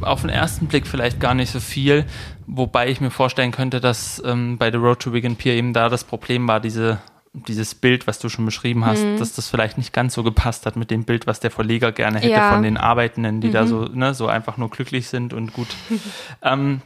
auf 0.04 0.20
den 0.22 0.30
ersten 0.30 0.66
Blick 0.66 0.86
vielleicht 0.86 1.20
gar 1.20 1.34
nicht 1.34 1.50
so 1.52 1.60
viel, 1.60 2.04
wobei 2.46 2.88
ich 2.88 3.00
mir 3.00 3.10
vorstellen 3.10 3.52
könnte, 3.52 3.80
dass 3.80 4.22
ähm, 4.24 4.58
bei 4.58 4.70
The 4.70 4.76
Road 4.78 5.00
to 5.00 5.12
Vegan 5.12 5.36
Pier 5.36 5.54
eben 5.54 5.72
da 5.72 5.88
das 5.88 6.04
Problem 6.04 6.46
war, 6.48 6.60
diese 6.60 6.98
dieses 7.34 7.74
Bild, 7.74 8.06
was 8.06 8.18
du 8.18 8.28
schon 8.28 8.44
beschrieben 8.44 8.84
hast, 8.84 9.02
Mhm. 9.04 9.18
dass 9.18 9.32
das 9.32 9.48
vielleicht 9.48 9.78
nicht 9.78 9.94
ganz 9.94 10.12
so 10.12 10.22
gepasst 10.22 10.66
hat 10.66 10.76
mit 10.76 10.90
dem 10.90 11.04
Bild, 11.04 11.26
was 11.26 11.40
der 11.40 11.50
Verleger 11.50 11.90
gerne 11.90 12.18
hätte 12.18 12.28
Ja. 12.28 12.50
Mhm. 12.50 12.54
von 12.56 12.62
den 12.62 12.76
Arbeitenden, 12.76 13.40
die 13.40 13.50
da 13.50 13.66
so, 13.66 13.84
ne, 13.86 14.12
so 14.12 14.26
einfach 14.26 14.58
nur 14.58 14.68
glücklich 14.68 15.08
sind 15.08 15.32
und 15.32 15.54
gut. 15.54 15.68
ähm, 16.42 16.82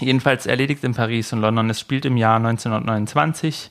jedenfalls 0.00 0.46
erledigt 0.46 0.82
in 0.82 0.94
Paris 0.94 1.34
und 1.34 1.42
London. 1.42 1.68
Es 1.68 1.78
spielt 1.78 2.06
im 2.06 2.16
Jahr 2.16 2.36
1929. 2.36 3.70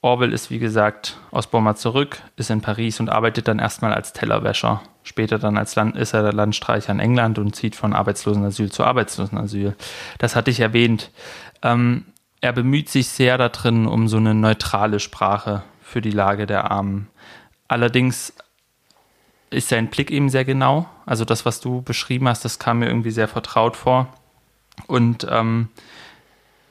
Orwell 0.00 0.32
ist, 0.32 0.50
wie 0.50 0.58
gesagt, 0.58 1.18
aus 1.30 1.46
Burma 1.48 1.76
zurück, 1.76 2.22
ist 2.36 2.50
in 2.50 2.62
Paris 2.62 2.98
und 2.98 3.10
arbeitet 3.10 3.46
dann 3.46 3.58
erstmal 3.58 3.92
als 3.92 4.14
Tellerwäscher. 4.14 4.80
Später 5.04 5.38
dann 5.38 5.56
als 5.56 5.74
Land 5.74 5.96
ist 5.96 6.14
er 6.14 6.22
der 6.22 6.32
Landstreicher 6.32 6.92
in 6.92 7.00
England 7.00 7.38
und 7.38 7.56
zieht 7.56 7.74
von 7.74 7.92
Arbeitslosenasyl 7.92 8.70
zu 8.70 8.84
Arbeitslosenasyl. 8.84 9.74
Das 10.18 10.36
hatte 10.36 10.50
ich 10.50 10.60
erwähnt. 10.60 11.10
Ähm, 11.62 12.04
er 12.40 12.52
bemüht 12.52 12.88
sich 12.88 13.08
sehr 13.08 13.38
darin 13.38 13.86
um 13.86 14.08
so 14.08 14.16
eine 14.16 14.34
neutrale 14.34 15.00
Sprache 15.00 15.62
für 15.82 16.00
die 16.00 16.10
Lage 16.10 16.46
der 16.46 16.70
Armen. 16.70 17.08
Allerdings 17.68 18.32
ist 19.50 19.68
sein 19.68 19.88
Blick 19.88 20.10
eben 20.10 20.28
sehr 20.28 20.44
genau. 20.44 20.88
Also 21.06 21.24
das, 21.24 21.44
was 21.44 21.60
du 21.60 21.82
beschrieben 21.82 22.28
hast, 22.28 22.44
das 22.44 22.58
kam 22.58 22.78
mir 22.78 22.86
irgendwie 22.86 23.10
sehr 23.10 23.28
vertraut 23.28 23.76
vor. 23.76 24.08
Und 24.86 25.26
ähm, 25.30 25.68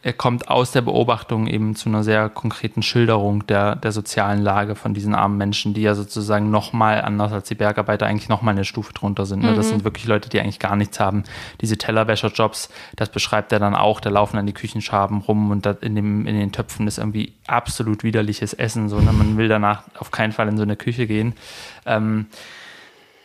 er 0.04 0.14
kommt 0.14 0.48
aus 0.48 0.72
der 0.72 0.82
Beobachtung 0.82 1.46
eben 1.46 1.76
zu 1.76 1.88
einer 1.88 2.04
sehr 2.04 2.28
konkreten 2.30 2.82
Schilderung 2.82 3.46
der, 3.46 3.76
der 3.76 3.92
sozialen 3.92 4.42
Lage 4.42 4.76
von 4.76 4.96
diesen 4.96 5.14
armen 5.14 5.38
Menschen, 5.38 5.76
die 5.76 5.84
ja 5.84 5.94
sozusagen 5.94 6.50
nochmal, 6.50 7.02
anders 7.02 7.32
als 7.32 7.48
die 7.48 7.56
Bergarbeiter, 7.56 8.08
eigentlich 8.08 8.28
nochmal 8.28 8.56
eine 8.56 8.66
Stufe 8.66 8.94
drunter 8.94 9.28
sind. 9.28 9.44
Ne? 9.44 9.54
Das 9.54 9.70
sind 9.70 9.84
wirklich 9.84 10.08
Leute, 10.08 10.28
die 10.28 10.40
eigentlich 10.40 10.58
gar 10.58 10.76
nichts 10.76 11.00
haben. 11.00 11.24
Diese 11.62 11.78
Tellerwäscherjobs, 11.78 12.70
das 12.96 13.10
beschreibt 13.10 13.52
er 13.52 13.60
dann 13.60 13.76
auch, 13.76 14.00
da 14.00 14.10
laufen 14.10 14.38
dann 14.38 14.48
die 14.48 14.54
Küchenschaben 14.54 15.20
rum 15.20 15.52
und 15.52 15.68
in, 15.68 15.96
dem, 15.96 16.26
in 16.26 16.36
den 16.36 16.52
Töpfen 16.52 16.88
ist 16.88 16.98
irgendwie 16.98 17.34
absolut 17.46 18.04
widerliches 18.04 18.54
Essen. 18.54 18.90
So, 18.90 19.00
ne? 19.00 19.12
Man 19.14 19.38
will 19.38 19.50
danach 19.50 19.84
auf 20.00 20.10
keinen 20.10 20.32
Fall 20.32 20.48
in 20.48 20.58
so 20.58 20.64
eine 20.64 20.78
Küche 20.78 21.06
gehen. 21.06 21.36
Ähm, 21.86 22.26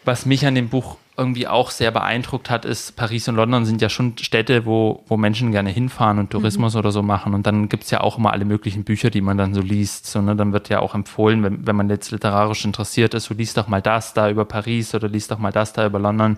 was 0.04 0.26
mich 0.26 0.46
an 0.46 0.54
dem 0.54 0.68
Buch 0.68 0.98
irgendwie 1.16 1.48
auch 1.48 1.70
sehr 1.70 1.90
beeindruckt 1.90 2.50
hat, 2.50 2.64
ist, 2.64 2.94
Paris 2.96 3.28
und 3.28 3.36
London 3.36 3.64
sind 3.64 3.80
ja 3.80 3.88
schon 3.88 4.18
Städte, 4.18 4.66
wo, 4.66 5.02
wo 5.06 5.16
Menschen 5.16 5.50
gerne 5.50 5.70
hinfahren 5.70 6.18
und 6.18 6.30
Tourismus 6.30 6.76
oder 6.76 6.92
so 6.92 7.02
machen. 7.02 7.32
Und 7.32 7.46
dann 7.46 7.68
gibt's 7.68 7.90
ja 7.90 8.02
auch 8.02 8.18
immer 8.18 8.32
alle 8.32 8.44
möglichen 8.44 8.84
Bücher, 8.84 9.08
die 9.08 9.22
man 9.22 9.38
dann 9.38 9.54
so 9.54 9.62
liest. 9.62 10.06
So, 10.06 10.20
ne? 10.20 10.36
Dann 10.36 10.52
wird 10.52 10.68
ja 10.68 10.80
auch 10.80 10.94
empfohlen, 10.94 11.42
wenn, 11.42 11.66
wenn 11.66 11.76
man 11.76 11.88
jetzt 11.88 12.10
literarisch 12.10 12.64
interessiert 12.64 13.14
ist, 13.14 13.24
so 13.24 13.34
liest 13.34 13.56
doch 13.56 13.68
mal 13.68 13.80
das 13.80 14.12
da 14.12 14.28
über 14.28 14.44
Paris 14.44 14.94
oder 14.94 15.08
liest 15.08 15.30
doch 15.30 15.38
mal 15.38 15.52
das 15.52 15.72
da 15.72 15.86
über 15.86 15.98
London. 15.98 16.36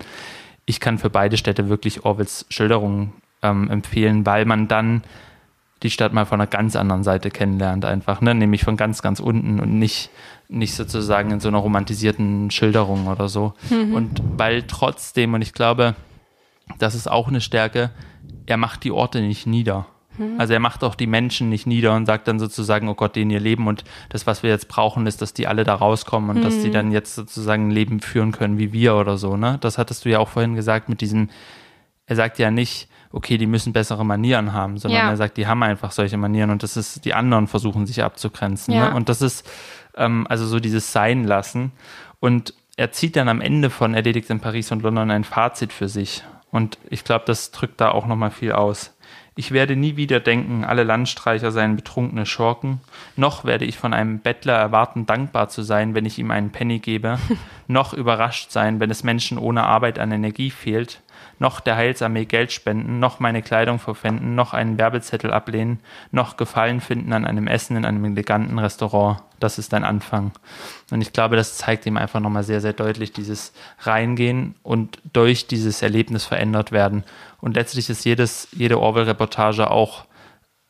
Ich 0.65 0.79
kann 0.79 0.99
für 0.99 1.11
beide 1.11 1.37
Städte 1.37 1.69
wirklich 1.69 2.05
Orwells 2.05 2.47
Schilderungen 2.49 3.13
ähm, 3.43 3.69
empfehlen, 3.71 4.27
weil 4.27 4.45
man 4.45 4.69
dann 4.69 5.03
die 5.83 5.91
Stadt 5.91 6.13
mal 6.13 6.25
von 6.25 6.41
einer 6.41 6.49
ganz 6.49 6.77
anderen 6.77 7.05
Seite 7.05 7.31
kennenlernt, 7.31 7.85
einfach, 7.85 8.21
ne? 8.21 8.35
Nämlich 8.35 8.65
von 8.65 8.77
ganz, 8.77 9.01
ganz 9.03 9.21
unten 9.21 9.61
und 9.61 9.79
nicht, 9.79 10.11
nicht 10.49 10.75
sozusagen 10.75 11.31
in 11.31 11.41
so 11.41 11.49
einer 11.49 11.59
romantisierten 11.59 12.51
Schilderung 12.51 13.07
oder 13.07 13.29
so. 13.29 13.53
Und 13.71 14.23
weil 14.37 14.63
trotzdem, 14.63 15.35
und 15.35 15.43
ich 15.43 15.53
glaube, 15.53 15.95
das 16.79 16.95
ist 16.95 17.11
auch 17.11 17.29
eine 17.29 17.41
Stärke, 17.41 17.91
er 18.47 18.57
macht 18.57 18.85
die 18.85 18.91
Orte 18.91 19.21
nicht 19.21 19.47
nieder. 19.47 19.87
Also 20.37 20.53
er 20.53 20.59
macht 20.59 20.83
auch 20.83 20.97
die 20.97 21.07
Menschen 21.07 21.49
nicht 21.49 21.67
nieder 21.67 21.95
und 21.95 22.07
sagt 22.07 22.27
dann 22.27 22.41
sozusagen, 22.41 22.89
oh 22.89 22.95
Gott, 22.95 23.15
denen 23.15 23.31
ihr 23.31 23.39
Leben 23.39 23.69
und 23.69 23.85
das, 24.09 24.27
was 24.27 24.43
wir 24.43 24.51
jetzt 24.51 24.67
brauchen, 24.67 25.07
ist, 25.07 25.23
dass 25.23 25.33
die 25.33 25.47
alle 25.47 25.63
da 25.63 25.75
rauskommen 25.77 26.31
und 26.37 26.43
dass 26.43 26.61
die 26.61 26.73
dann 26.73 26.91
jetzt 26.91 27.15
sozusagen 27.15 27.69
ein 27.69 27.71
Leben 27.71 28.01
führen 28.01 28.33
können 28.33 28.59
wie 28.59 28.73
wir 28.73 28.97
oder 28.97 29.17
so, 29.17 29.37
ne? 29.37 29.59
Das 29.61 29.79
hattest 29.79 30.05
du 30.05 30.09
ja 30.09 30.19
auch 30.19 30.27
vorhin 30.29 30.57
gesagt 30.57 30.89
mit 30.89 31.03
diesem, 31.03 31.29
er 32.07 32.17
sagt 32.17 32.41
ja 32.41 32.51
nicht, 32.51 32.89
okay, 33.13 33.39
die 33.39 33.47
müssen 33.47 33.73
bessere 33.73 34.05
Manieren 34.05 34.53
haben, 34.53 34.77
sondern 34.79 35.03
Ja. 35.03 35.11
er 35.11 35.17
sagt, 35.17 35.37
die 35.37 35.47
haben 35.47 35.63
einfach 35.63 35.93
solche 35.93 36.17
Manieren 36.17 36.51
und 36.51 36.65
das 36.65 36.77
ist, 36.77 37.05
die 37.05 37.15
anderen 37.15 37.47
versuchen 37.47 37.87
sich 37.87 38.03
abzugrenzen. 38.03 38.75
Ja. 38.75 38.91
Ne? 38.91 38.97
Und 38.97 39.09
das 39.09 39.23
ist 39.23 39.49
ähm, 39.97 40.27
also 40.29 40.47
so 40.47 40.61
dieses 40.61 40.93
Sein 40.93 41.25
lassen. 41.25 41.73
Und 42.21 42.55
er 42.77 42.93
zieht 42.93 43.17
dann 43.17 43.29
am 43.29 43.41
Ende 43.41 43.71
von 43.71 43.95
Erledigt 43.95 44.31
in 44.31 44.41
Paris 44.41 44.71
und 44.71 44.83
London 44.83 45.11
ein 45.11 45.25
Fazit 45.25 45.73
für 45.73 45.89
sich. 45.89 46.23
Und 46.51 46.79
ich 46.89 47.05
glaube, 47.05 47.25
das 47.27 47.51
drückt 47.51 47.81
da 47.81 47.91
auch 47.91 48.07
nochmal 48.07 48.31
viel 48.31 48.53
aus. 48.53 48.95
Ich 49.35 49.53
werde 49.53 49.77
nie 49.77 49.97
wieder 49.97 50.19
denken, 50.19 50.65
alle 50.65 50.83
Landstreicher 50.83 51.53
seien 51.53 51.77
betrunkene 51.77 52.27
Schurken. 52.27 52.81
Noch 53.15 53.45
werde 53.45 53.67
ich 53.67 53.79
von 53.79 53.95
einem 53.95 54.19
Bettler 54.19 54.55
erwarten, 54.55 55.07
dankbar 55.07 55.49
zu 55.49 55.63
sein, 55.63 55.95
wenn 55.95 56.07
ich 56.07 56.19
ihm 56.19 56.33
einen 56.33 56.51
Penny 56.51 56.81
gebe. 56.81 57.21
noch 57.69 57.95
überrascht 57.95 58.51
sein, 58.51 58.81
wenn 58.81 58.91
es 58.91 59.05
Menschen 59.05 59.39
ohne 59.39 59.63
Arbeit 59.63 60.01
an 60.01 60.11
Energie 60.11 60.51
fehlt. 60.51 61.03
Noch 61.39 61.61
der 61.61 61.77
Heilsarmee 61.77 62.25
Geld 62.25 62.53
spenden, 62.53 62.99
noch 62.99 63.21
meine 63.21 63.43
Kleidung 63.43 63.79
verpfänden, 63.79 64.35
noch 64.35 64.55
einen 64.55 64.79
Werbezettel 64.79 65.33
ablehnen, 65.33 65.81
noch 66.11 66.37
Gefallen 66.37 66.81
finden 66.81 67.13
an 67.13 67.25
einem 67.25 67.47
Essen 67.47 67.77
in 67.77 67.85
einem 67.85 68.05
eleganten 68.05 68.59
Restaurant. 68.59 69.23
Das 69.39 69.59
ist 69.59 69.73
ein 69.75 69.85
Anfang. 69.85 70.33
Und 70.91 71.01
ich 71.01 71.13
glaube, 71.13 71.37
das 71.37 71.57
zeigt 71.57 71.87
ihm 71.87 71.97
einfach 71.97 72.21
nochmal 72.21 72.43
sehr, 72.43 72.61
sehr 72.61 72.73
deutlich 72.73 73.13
dieses 73.13 73.53
Reingehen 73.81 74.57
und 74.63 74.99
durch 75.13 75.47
dieses 75.47 75.81
Erlebnis 75.83 76.25
verändert 76.25 76.73
werden. 76.73 77.05
Und 77.41 77.55
letztlich 77.55 77.89
ist 77.89 78.05
jedes, 78.05 78.49
jede 78.53 78.81
Orwell-Reportage 78.81 79.71
auch 79.71 80.09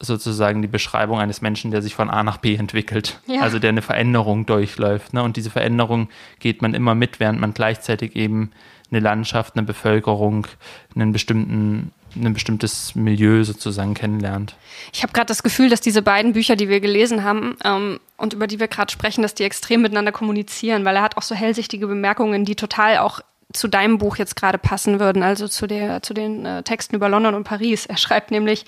sozusagen 0.01 0.63
die 0.63 0.69
Beschreibung 0.69 1.19
eines 1.19 1.41
Menschen, 1.41 1.71
der 1.71 1.83
sich 1.83 1.95
von 1.95 2.09
A 2.09 2.23
nach 2.23 2.39
B 2.39 2.55
entwickelt. 2.55 3.21
Ja. 3.27 3.41
Also 3.41 3.59
der 3.59 3.71
eine 3.71 3.83
Veränderung 3.83 4.47
durchläuft. 4.47 5.13
Ne? 5.13 5.23
Und 5.23 5.37
diese 5.37 5.51
Veränderung 5.51 6.09
geht 6.39 6.63
man 6.63 6.75
immer 6.75 6.95
mit, 6.95 7.19
während 7.21 7.41
man 7.41 7.53
gleichzeitig 7.53 8.15
eben 8.15 8.53
eine 8.91 9.01
Landschaft, 9.01 9.57
eine 9.57 9.67
Bevölkerung, 9.67 10.47
einen 10.95 11.13
bestimmten, 11.13 11.93
ein 12.17 12.33
bestimmtes 12.33 12.95
Milieu 12.95 13.45
sozusagen 13.45 13.95
kennenlernt. 13.95 14.57
Ich 14.93 15.03
habe 15.03 15.13
gerade 15.13 15.27
das 15.27 15.43
Gefühl, 15.43 15.69
dass 15.69 15.81
diese 15.81 16.03
beiden 16.03 16.33
Bücher, 16.33 16.57
die 16.57 16.69
wir 16.69 16.81
gelesen 16.81 17.23
haben 17.25 17.57
ähm, 17.65 18.01
und 18.17 18.33
über 18.33 18.47
die 18.47 18.61
wir 18.61 18.69
gerade 18.69 18.91
sprechen, 18.91 19.23
dass 19.23 19.35
die 19.35 19.45
extrem 19.45 19.83
miteinander 19.83 20.13
kommunizieren, 20.13 20.85
weil 20.85 20.97
er 20.97 21.03
hat 21.03 21.17
auch 21.17 21.23
so 21.23 21.35
hellsichtige 21.35 21.87
Bemerkungen, 21.87 22.45
die 22.45 22.57
total 22.57 22.99
auch 22.99 23.21
zu 23.53 23.69
deinem 23.69 23.99
Buch 23.99 24.17
jetzt 24.17 24.37
gerade 24.37 24.59
passen 24.59 25.01
würden, 25.01 25.23
also 25.23 25.49
zu, 25.49 25.67
der, 25.67 26.03
zu 26.03 26.13
den 26.15 26.45
äh, 26.45 26.63
Texten 26.63 26.97
über 26.97 27.09
London 27.09 27.35
und 27.35 27.45
Paris. 27.45 27.87
Er 27.87 27.97
schreibt 27.97 28.31
nämlich, 28.31 28.67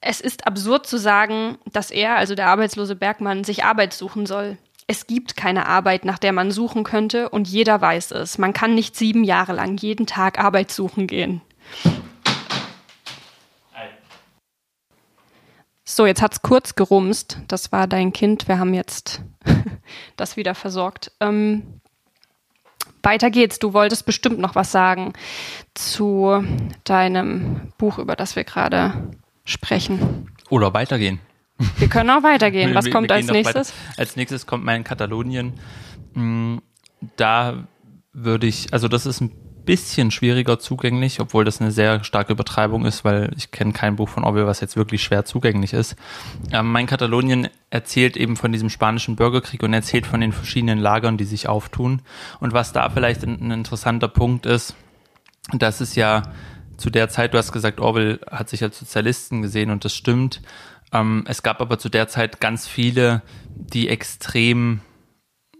es 0.00 0.20
ist 0.20 0.46
absurd 0.46 0.86
zu 0.86 0.98
sagen, 0.98 1.58
dass 1.72 1.90
er, 1.90 2.16
also 2.16 2.34
der 2.34 2.48
arbeitslose 2.48 2.96
Bergmann, 2.96 3.44
sich 3.44 3.64
Arbeit 3.64 3.94
suchen 3.94 4.26
soll. 4.26 4.58
Es 4.92 5.06
gibt 5.06 5.38
keine 5.38 5.64
Arbeit, 5.68 6.04
nach 6.04 6.18
der 6.18 6.34
man 6.34 6.50
suchen 6.50 6.84
könnte, 6.84 7.30
und 7.30 7.48
jeder 7.48 7.80
weiß 7.80 8.10
es. 8.10 8.36
Man 8.36 8.52
kann 8.52 8.74
nicht 8.74 8.94
sieben 8.94 9.24
Jahre 9.24 9.54
lang 9.54 9.78
jeden 9.78 10.04
Tag 10.04 10.38
Arbeit 10.38 10.70
suchen 10.70 11.06
gehen. 11.06 11.40
So, 15.82 16.04
jetzt 16.04 16.20
hat's 16.20 16.42
kurz 16.42 16.74
gerumst. 16.74 17.38
Das 17.48 17.72
war 17.72 17.86
dein 17.86 18.12
Kind. 18.12 18.48
Wir 18.48 18.58
haben 18.58 18.74
jetzt 18.74 19.22
das 20.18 20.36
wieder 20.36 20.54
versorgt. 20.54 21.10
Ähm, 21.20 21.80
weiter 23.02 23.30
geht's. 23.30 23.58
Du 23.58 23.72
wolltest 23.72 24.04
bestimmt 24.04 24.40
noch 24.40 24.56
was 24.56 24.72
sagen 24.72 25.14
zu 25.72 26.44
deinem 26.84 27.72
Buch, 27.78 27.96
über 27.96 28.14
das 28.14 28.36
wir 28.36 28.44
gerade 28.44 29.10
sprechen. 29.46 30.30
Oder 30.50 30.74
weitergehen. 30.74 31.18
Wir 31.78 31.88
können 31.88 32.10
auch 32.10 32.22
weitergehen. 32.22 32.74
Was 32.74 32.86
wir- 32.86 32.92
kommt 32.92 33.08
wir 33.08 33.16
als 33.16 33.26
nächstes? 33.26 33.72
Als 33.96 34.16
nächstes 34.16 34.46
kommt 34.46 34.64
mein 34.64 34.84
Katalonien. 34.84 35.54
Mm, 36.14 36.58
Da 37.16 37.66
würde 38.12 38.46
ich, 38.46 38.72
also 38.72 38.86
das 38.86 39.06
ist 39.06 39.20
ein 39.20 39.32
bisschen 39.64 40.10
schwieriger 40.12 40.58
zugänglich, 40.60 41.18
obwohl 41.20 41.44
das 41.44 41.60
eine 41.60 41.72
sehr 41.72 42.04
starke 42.04 42.32
Übertreibung 42.32 42.84
ist, 42.84 43.04
weil 43.04 43.32
ich 43.36 43.50
kenne 43.50 43.72
kein 43.72 43.96
Buch 43.96 44.08
von 44.08 44.22
Orwell, 44.24 44.46
was 44.46 44.60
jetzt 44.60 44.76
wirklich 44.76 45.02
schwer 45.02 45.24
zugänglich 45.24 45.72
ist. 45.72 45.96
Ähm, 46.52 46.70
mein 46.70 46.86
Katalonien 46.86 47.48
erzählt 47.70 48.16
eben 48.16 48.36
von 48.36 48.52
diesem 48.52 48.70
spanischen 48.70 49.16
Bürgerkrieg 49.16 49.62
und 49.64 49.72
erzählt 49.72 50.06
von 50.06 50.20
den 50.20 50.32
verschiedenen 50.32 50.78
Lagern, 50.78 51.16
die 51.16 51.24
sich 51.24 51.48
auftun. 51.48 52.02
Und 52.38 52.52
was 52.52 52.72
da 52.72 52.88
vielleicht 52.90 53.24
ein, 53.24 53.40
ein 53.40 53.50
interessanter 53.50 54.08
Punkt 54.08 54.46
ist, 54.46 54.74
das 55.52 55.80
ist 55.80 55.96
ja 55.96 56.22
zu 56.76 56.90
der 56.90 57.08
Zeit, 57.08 57.34
du 57.34 57.38
hast 57.38 57.50
gesagt, 57.52 57.80
Orwell 57.80 58.20
hat 58.30 58.48
sich 58.48 58.62
als 58.62 58.78
Sozialisten 58.78 59.42
gesehen 59.42 59.70
und 59.70 59.84
das 59.84 59.94
stimmt. 59.94 60.40
Ähm, 60.92 61.24
es 61.26 61.42
gab 61.42 61.60
aber 61.60 61.78
zu 61.78 61.88
der 61.88 62.08
Zeit 62.08 62.40
ganz 62.40 62.66
viele, 62.66 63.22
die 63.54 63.88
extrem 63.88 64.80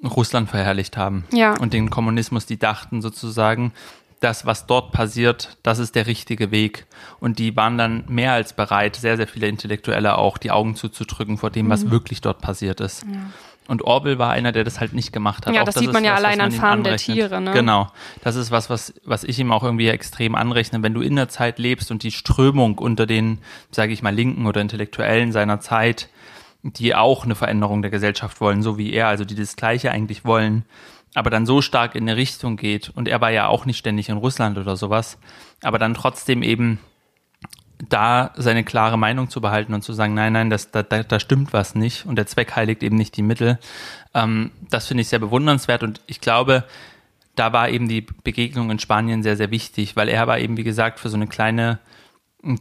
Russland 0.05 0.51
verherrlicht 0.51 0.97
haben. 0.97 1.25
Ja. 1.33 1.57
Und 1.59 1.73
den 1.73 1.91
Kommunismus, 1.91 2.47
die 2.47 2.59
dachten 2.59 3.03
sozusagen, 3.03 3.73
das, 4.21 4.47
was 4.47 4.67
dort 4.67 4.93
passiert, 4.93 5.57
das 5.65 5.81
ist 5.81 5.97
der 5.97 6.07
richtige 6.07 6.51
Weg. 6.53 6.87
Und 7.19 7.39
die 7.41 7.57
waren 7.57 7.77
dann 7.77 8.05
mehr 8.09 8.33
als 8.33 8.53
bereit, 8.53 8.95
sehr, 8.95 9.17
sehr 9.17 9.27
viele 9.27 9.49
Intellektuelle 9.49 10.17
auch, 10.17 10.39
die 10.39 10.53
Augen 10.53 10.77
zuzudrücken 10.77 11.39
vor 11.39 11.51
dem, 11.51 11.67
Mhm. 11.67 11.71
was 11.71 11.91
wirklich 11.91 12.21
dort 12.21 12.41
passiert 12.41 12.81
ist. 12.81 13.05
Und 13.69 13.83
Orwell 13.83 14.19
war 14.19 14.33
einer, 14.33 14.51
der 14.51 14.65
das 14.65 14.81
halt 14.81 14.93
nicht 14.93 15.13
gemacht 15.13 15.47
hat. 15.47 15.55
Ja, 15.55 15.63
Auch 15.63 15.67
das 15.67 15.77
sieht 15.77 15.93
man 15.93 16.05
ja 16.05 16.13
was, 16.13 16.19
was 16.19 16.25
allein 16.25 16.39
man 16.39 16.47
an 16.47 16.53
Farm 16.53 16.83
der. 16.83 16.97
Tiere, 16.97 17.41
ne? 17.41 17.53
Genau. 17.53 17.91
Das 18.23 18.35
ist 18.37 18.51
was, 18.51 18.69
was, 18.71 18.93
was 19.05 19.23
ich 19.23 19.39
ihm 19.39 19.53
auch 19.53 19.63
irgendwie 19.63 19.89
extrem 19.89 20.35
anrechne. 20.35 20.83
Wenn 20.83 20.95
du 20.95 21.01
in 21.01 21.15
der 21.15 21.29
Zeit 21.29 21.59
lebst 21.59 21.91
und 21.91 22.03
die 22.03 22.11
Strömung 22.11 22.79
unter 22.79 23.07
den, 23.07 23.39
sage 23.71 23.93
ich 23.93 24.03
mal, 24.03 24.15
Linken 24.15 24.47
oder 24.47 24.61
Intellektuellen 24.61 25.31
seiner 25.31 25.61
Zeit, 25.61 26.09
die 26.63 26.95
auch 26.95 27.25
eine 27.25 27.35
Veränderung 27.35 27.83
der 27.83 27.91
Gesellschaft 27.91 28.41
wollen, 28.41 28.63
so 28.63 28.79
wie 28.79 28.93
er, 28.93 29.09
also 29.09 29.25
die 29.25 29.35
das 29.35 29.57
Gleiche 29.57 29.91
eigentlich 29.91 30.25
wollen, 30.25 30.65
aber 31.15 31.31
dann 31.31 31.47
so 31.47 31.61
stark 31.61 31.95
in 31.95 32.09
eine 32.09 32.17
Richtung 32.17 32.57
geht, 32.57 32.91
und 32.95 33.09
er 33.09 33.21
war 33.21 33.31
ja 33.31 33.49
auch 33.49 33.67
nicht 33.67 33.79
ständig 33.79 34.09
in 34.09 34.17
Russland 34.17 34.59
oder 34.59 34.77
sowas, 34.77 35.19
aber 35.63 35.79
dann 35.79 35.95
trotzdem 35.95 36.43
eben 36.43 36.79
da 37.89 38.31
seine 38.37 38.63
klare 38.63 38.97
Meinung 38.97 39.29
zu 39.29 39.41
behalten 39.41 39.75
und 39.75 39.83
zu 39.83 39.93
sagen, 39.93 40.15
nein, 40.15 40.33
nein, 40.33 40.51
das, 40.51 40.71
da, 40.71 40.85
da, 40.85 41.03
da 41.03 41.19
stimmt 41.19 41.53
was 41.53 41.75
nicht 41.75 42.07
und 42.07 42.17
der 42.17 42.27
Zweck 42.27 42.55
heiligt 42.55 42.83
eben 42.83 42.97
nicht 42.97 43.17
die 43.17 43.23
Mittel, 43.23 43.59
ähm, 44.15 44.53
das 44.71 44.87
finde 44.87 45.01
ich 45.03 45.09
sehr 45.09 45.19
bewundernswert 45.19 45.83
und 45.83 46.01
ich 46.07 46.21
glaube, 46.21 46.65
da 47.35 47.53
war 47.53 47.69
eben 47.69 47.89
die 47.89 48.03
Begegnung 48.03 48.71
in 48.71 48.79
Spanien 48.79 49.23
sehr, 49.23 49.37
sehr 49.37 49.51
wichtig, 49.51 49.97
weil 49.97 50.09
er 50.09 50.27
war 50.27 50.39
eben, 50.39 50.57
wie 50.57 50.65
gesagt, 50.65 51.01
für 51.01 51.09
so 51.09 51.17
eine 51.17 51.27
kleine 51.27 51.81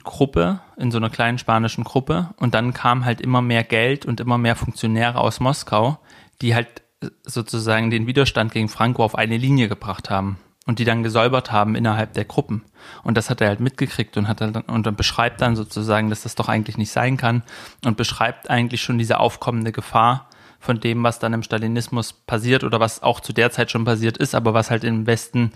Gruppe, 0.03 0.61
in 0.78 0.91
so 0.91 0.97
einer 0.97 1.09
kleinen 1.09 1.38
spanischen 1.38 1.84
Gruppe 1.84 2.30
und 2.38 2.55
dann 2.55 2.74
kam 2.74 3.05
halt 3.05 3.22
immer 3.22 3.41
mehr 3.41 3.63
Geld 3.63 4.05
und 4.05 4.19
immer 4.19 4.39
mehr 4.39 4.55
Funktionäre 4.55 5.19
aus 5.19 5.39
Moskau, 5.39 5.99
die 6.41 6.55
halt 6.55 6.82
sozusagen 7.24 7.91
den 7.91 8.07
Widerstand 8.07 8.53
gegen 8.53 8.69
Franco 8.69 9.03
auf 9.03 9.15
eine 9.15 9.38
Linie 9.38 9.69
gebracht 9.69 10.09
haben 10.09 10.38
und 10.66 10.80
die 10.80 10.86
dann 10.86 11.03
gesäubert 11.03 11.51
haben 11.51 11.76
innerhalb 11.76 12.14
der 12.14 12.26
Gruppen. 12.26 12.64
Und 13.03 13.18
das 13.18 13.30
hat 13.30 13.41
er 13.41 13.47
halt 13.47 13.59
mitgekriegt 13.59 14.18
und 14.18 14.28
hat 14.28 14.41
dann, 14.41 14.55
und 14.55 14.86
dann 14.86 14.95
beschreibt 14.95 15.41
dann 15.41 15.55
sozusagen, 15.55 16.09
dass 16.09 16.24
das 16.24 16.36
doch 16.36 16.49
eigentlich 16.49 16.78
nicht 16.78 16.91
sein 16.91 17.18
kann 17.18 17.43
und 17.86 17.97
beschreibt 17.97 18.49
eigentlich 18.49 18.82
schon 18.82 18.97
diese 18.97 19.20
aufkommende 19.20 19.72
Gefahr 19.72 20.30
von 20.59 20.80
dem, 20.80 21.03
was 21.03 21.20
dann 21.20 21.34
im 21.34 21.43
Stalinismus 21.43 22.14
passiert 22.14 22.64
oder 22.64 22.80
was 22.80 23.01
auch 23.01 23.20
zu 23.20 23.34
der 23.34 23.51
Zeit 23.51 23.72
schon 23.72 23.86
passiert 23.86 24.18
ist, 24.18 24.36
aber 24.36 24.53
was 24.53 24.70
halt 24.70 24.84
im 24.84 25.07
Westen 25.07 25.51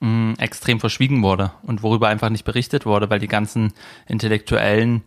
mh, 0.00 0.34
extrem 0.38 0.80
verschwiegen 0.80 1.22
wurde 1.22 1.52
und 1.62 1.82
worüber 1.82 2.08
einfach 2.08 2.28
nicht 2.28 2.44
berichtet 2.44 2.84
wurde, 2.84 3.08
weil 3.08 3.20
die 3.20 3.28
ganzen 3.28 3.72
Intellektuellen 4.06 5.02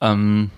ähm, 0.00 0.50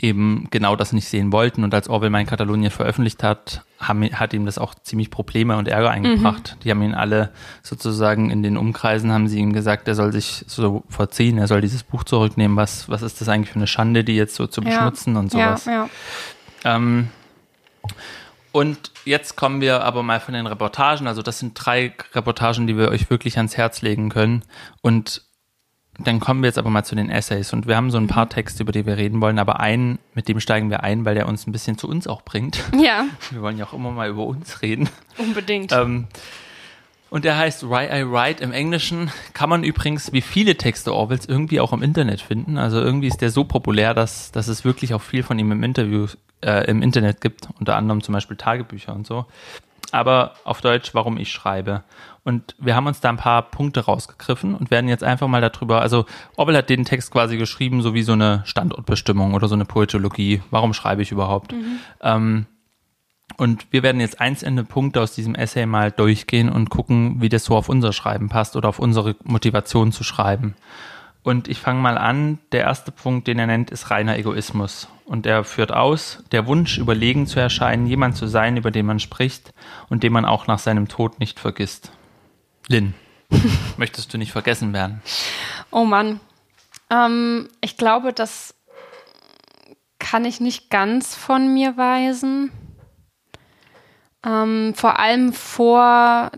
eben 0.00 0.48
genau 0.50 0.76
das 0.76 0.92
nicht 0.92 1.08
sehen 1.08 1.32
wollten. 1.32 1.64
Und 1.64 1.74
als 1.74 1.88
Orwell 1.88 2.10
mein 2.10 2.26
Katalonien 2.26 2.70
veröffentlicht 2.70 3.22
hat, 3.22 3.64
haben, 3.78 4.02
hat 4.04 4.32
ihm 4.32 4.46
das 4.46 4.58
auch 4.58 4.74
ziemlich 4.74 5.10
Probleme 5.10 5.56
und 5.56 5.68
Ärger 5.68 5.90
eingebracht. 5.90 6.56
Die 6.64 6.70
haben 6.70 6.82
ihn 6.82 6.94
alle 6.94 7.30
sozusagen 7.62 8.30
in 8.30 8.42
den 8.42 8.56
Umkreisen, 8.56 9.12
haben 9.12 9.28
sie 9.28 9.38
ihm 9.38 9.52
gesagt, 9.52 9.88
er 9.88 9.94
soll 9.94 10.12
sich 10.12 10.44
so 10.46 10.84
verziehen, 10.88 11.38
er 11.38 11.48
soll 11.48 11.60
dieses 11.60 11.82
Buch 11.82 12.04
zurücknehmen. 12.04 12.56
Was, 12.56 12.88
was 12.88 13.02
ist 13.02 13.20
das 13.20 13.28
eigentlich 13.28 13.50
für 13.50 13.56
eine 13.56 13.66
Schande, 13.66 14.04
die 14.04 14.16
jetzt 14.16 14.34
so 14.34 14.46
zu 14.46 14.60
beschmutzen 14.60 15.16
und 15.16 15.30
sowas. 15.30 15.64
Ja, 15.64 15.88
ja. 16.64 16.76
Ähm, 16.76 17.08
und 18.52 18.92
jetzt 19.04 19.36
kommen 19.36 19.60
wir 19.60 19.82
aber 19.82 20.02
mal 20.02 20.20
von 20.20 20.34
den 20.34 20.46
Reportagen. 20.46 21.06
Also 21.06 21.22
das 21.22 21.38
sind 21.38 21.54
drei 21.54 21.94
Reportagen, 22.14 22.66
die 22.66 22.76
wir 22.76 22.88
euch 22.88 23.08
wirklich 23.08 23.38
ans 23.38 23.56
Herz 23.56 23.80
legen 23.80 24.10
können. 24.10 24.44
Und 24.82 25.22
dann 25.98 26.20
kommen 26.20 26.42
wir 26.42 26.48
jetzt 26.48 26.58
aber 26.58 26.70
mal 26.70 26.84
zu 26.84 26.94
den 26.94 27.10
Essays. 27.10 27.52
Und 27.52 27.66
wir 27.66 27.76
haben 27.76 27.90
so 27.90 27.98
ein 27.98 28.06
paar 28.06 28.28
Texte, 28.28 28.62
über 28.62 28.72
die 28.72 28.86
wir 28.86 28.96
reden 28.96 29.20
wollen, 29.20 29.38
aber 29.38 29.60
einen, 29.60 29.98
mit 30.14 30.26
dem 30.28 30.40
steigen 30.40 30.70
wir 30.70 30.82
ein, 30.82 31.04
weil 31.04 31.14
der 31.14 31.28
uns 31.28 31.46
ein 31.46 31.52
bisschen 31.52 31.76
zu 31.76 31.88
uns 31.88 32.06
auch 32.06 32.22
bringt. 32.22 32.62
ja 32.82 33.04
Wir 33.30 33.42
wollen 33.42 33.58
ja 33.58 33.66
auch 33.66 33.74
immer 33.74 33.90
mal 33.90 34.08
über 34.08 34.24
uns 34.24 34.62
reden. 34.62 34.88
unbedingt. 35.18 35.72
Ähm, 35.72 36.06
und 37.10 37.26
der 37.26 37.36
heißt 37.36 37.68
Why 37.68 37.88
I 37.92 38.10
Write 38.10 38.42
im 38.42 38.52
Englischen. 38.52 39.10
Kann 39.34 39.50
man 39.50 39.64
übrigens 39.64 40.14
wie 40.14 40.22
viele 40.22 40.56
Texte 40.56 40.94
Orwells 40.94 41.26
irgendwie 41.26 41.60
auch 41.60 41.74
im 41.74 41.82
Internet 41.82 42.22
finden. 42.22 42.56
Also 42.56 42.80
irgendwie 42.80 43.08
ist 43.08 43.20
der 43.20 43.28
so 43.30 43.44
populär, 43.44 43.92
dass, 43.92 44.32
dass 44.32 44.48
es 44.48 44.64
wirklich 44.64 44.94
auch 44.94 45.02
viel 45.02 45.22
von 45.22 45.38
ihm 45.38 45.52
im 45.52 45.62
Interview, 45.62 46.06
äh, 46.40 46.64
im 46.70 46.80
Internet 46.80 47.20
gibt. 47.20 47.48
Unter 47.60 47.76
anderem 47.76 48.02
zum 48.02 48.14
Beispiel 48.14 48.38
Tagebücher 48.38 48.94
und 48.94 49.06
so. 49.06 49.26
Aber 49.90 50.36
auf 50.44 50.62
Deutsch, 50.62 50.94
warum 50.94 51.18
ich 51.18 51.30
schreibe. 51.30 51.82
Und 52.24 52.54
wir 52.58 52.76
haben 52.76 52.86
uns 52.86 53.00
da 53.00 53.08
ein 53.08 53.16
paar 53.16 53.42
Punkte 53.42 53.80
rausgegriffen 53.84 54.54
und 54.54 54.70
werden 54.70 54.88
jetzt 54.88 55.02
einfach 55.02 55.26
mal 55.26 55.40
darüber, 55.40 55.80
also 55.80 56.06
Orwell 56.36 56.56
hat 56.56 56.70
den 56.70 56.84
Text 56.84 57.10
quasi 57.10 57.36
geschrieben, 57.36 57.82
so 57.82 57.94
wie 57.94 58.02
so 58.02 58.12
eine 58.12 58.42
Standortbestimmung 58.44 59.34
oder 59.34 59.48
so 59.48 59.54
eine 59.54 59.64
Poetologie. 59.64 60.40
Warum 60.50 60.72
schreibe 60.72 61.02
ich 61.02 61.10
überhaupt? 61.10 61.52
Ähm, 62.00 62.46
Und 63.38 63.66
wir 63.72 63.82
werden 63.82 64.00
jetzt 64.00 64.20
einzelne 64.20 64.62
Punkte 64.62 65.00
aus 65.00 65.14
diesem 65.14 65.34
Essay 65.34 65.66
mal 65.66 65.90
durchgehen 65.90 66.48
und 66.48 66.70
gucken, 66.70 67.20
wie 67.20 67.28
das 67.28 67.44
so 67.44 67.56
auf 67.56 67.68
unser 67.68 67.92
Schreiben 67.92 68.28
passt 68.28 68.56
oder 68.56 68.68
auf 68.68 68.78
unsere 68.78 69.16
Motivation 69.24 69.90
zu 69.90 70.04
schreiben. 70.04 70.54
Und 71.24 71.48
ich 71.48 71.58
fange 71.58 71.80
mal 71.80 71.98
an. 71.98 72.38
Der 72.52 72.62
erste 72.62 72.92
Punkt, 72.92 73.26
den 73.26 73.38
er 73.38 73.46
nennt, 73.46 73.70
ist 73.70 73.90
reiner 73.90 74.18
Egoismus. 74.18 74.88
Und 75.06 75.24
er 75.24 75.44
führt 75.44 75.72
aus, 75.72 76.22
der 76.30 76.46
Wunsch, 76.46 76.78
überlegen 76.78 77.26
zu 77.26 77.40
erscheinen, 77.40 77.86
jemand 77.86 78.16
zu 78.16 78.26
sein, 78.26 78.56
über 78.56 78.70
den 78.70 78.86
man 78.86 79.00
spricht 79.00 79.54
und 79.88 80.02
den 80.02 80.12
man 80.12 80.24
auch 80.24 80.46
nach 80.46 80.58
seinem 80.58 80.88
Tod 80.88 81.18
nicht 81.20 81.40
vergisst. 81.40 81.92
Lynn, 82.68 82.94
möchtest 83.76 84.12
du 84.12 84.18
nicht 84.18 84.32
vergessen 84.32 84.72
werden? 84.72 85.02
Oh 85.70 85.84
Mann. 85.84 86.20
Ähm, 86.90 87.48
ich 87.60 87.76
glaube, 87.76 88.12
das 88.12 88.54
kann 89.98 90.24
ich 90.24 90.40
nicht 90.40 90.68
ganz 90.68 91.14
von 91.14 91.52
mir 91.52 91.76
weisen. 91.76 92.52
Ähm, 94.24 94.74
vor 94.74 94.98
allem 94.98 95.32
vor, 95.32 96.30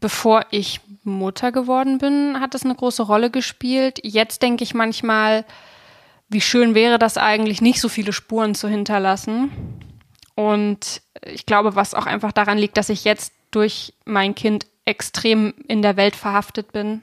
bevor 0.00 0.46
ich 0.50 0.80
Mutter 1.04 1.52
geworden 1.52 1.98
bin, 1.98 2.40
hat 2.40 2.54
das 2.54 2.64
eine 2.64 2.74
große 2.74 3.02
Rolle 3.02 3.30
gespielt. 3.30 4.00
Jetzt 4.02 4.42
denke 4.42 4.64
ich 4.64 4.74
manchmal, 4.74 5.44
wie 6.28 6.40
schön 6.40 6.74
wäre 6.74 6.98
das 6.98 7.16
eigentlich, 7.16 7.60
nicht 7.60 7.80
so 7.80 7.88
viele 7.88 8.12
Spuren 8.12 8.54
zu 8.54 8.68
hinterlassen. 8.68 9.50
Und 10.34 11.02
ich 11.24 11.46
glaube, 11.46 11.74
was 11.74 11.94
auch 11.94 12.06
einfach 12.06 12.32
daran 12.32 12.58
liegt, 12.58 12.76
dass 12.76 12.90
ich 12.90 13.04
jetzt 13.04 13.32
durch 13.50 13.94
mein 14.04 14.34
Kind 14.34 14.66
extrem 14.88 15.54
in 15.68 15.82
der 15.82 15.96
Welt 15.96 16.16
verhaftet 16.16 16.72
bin. 16.72 17.02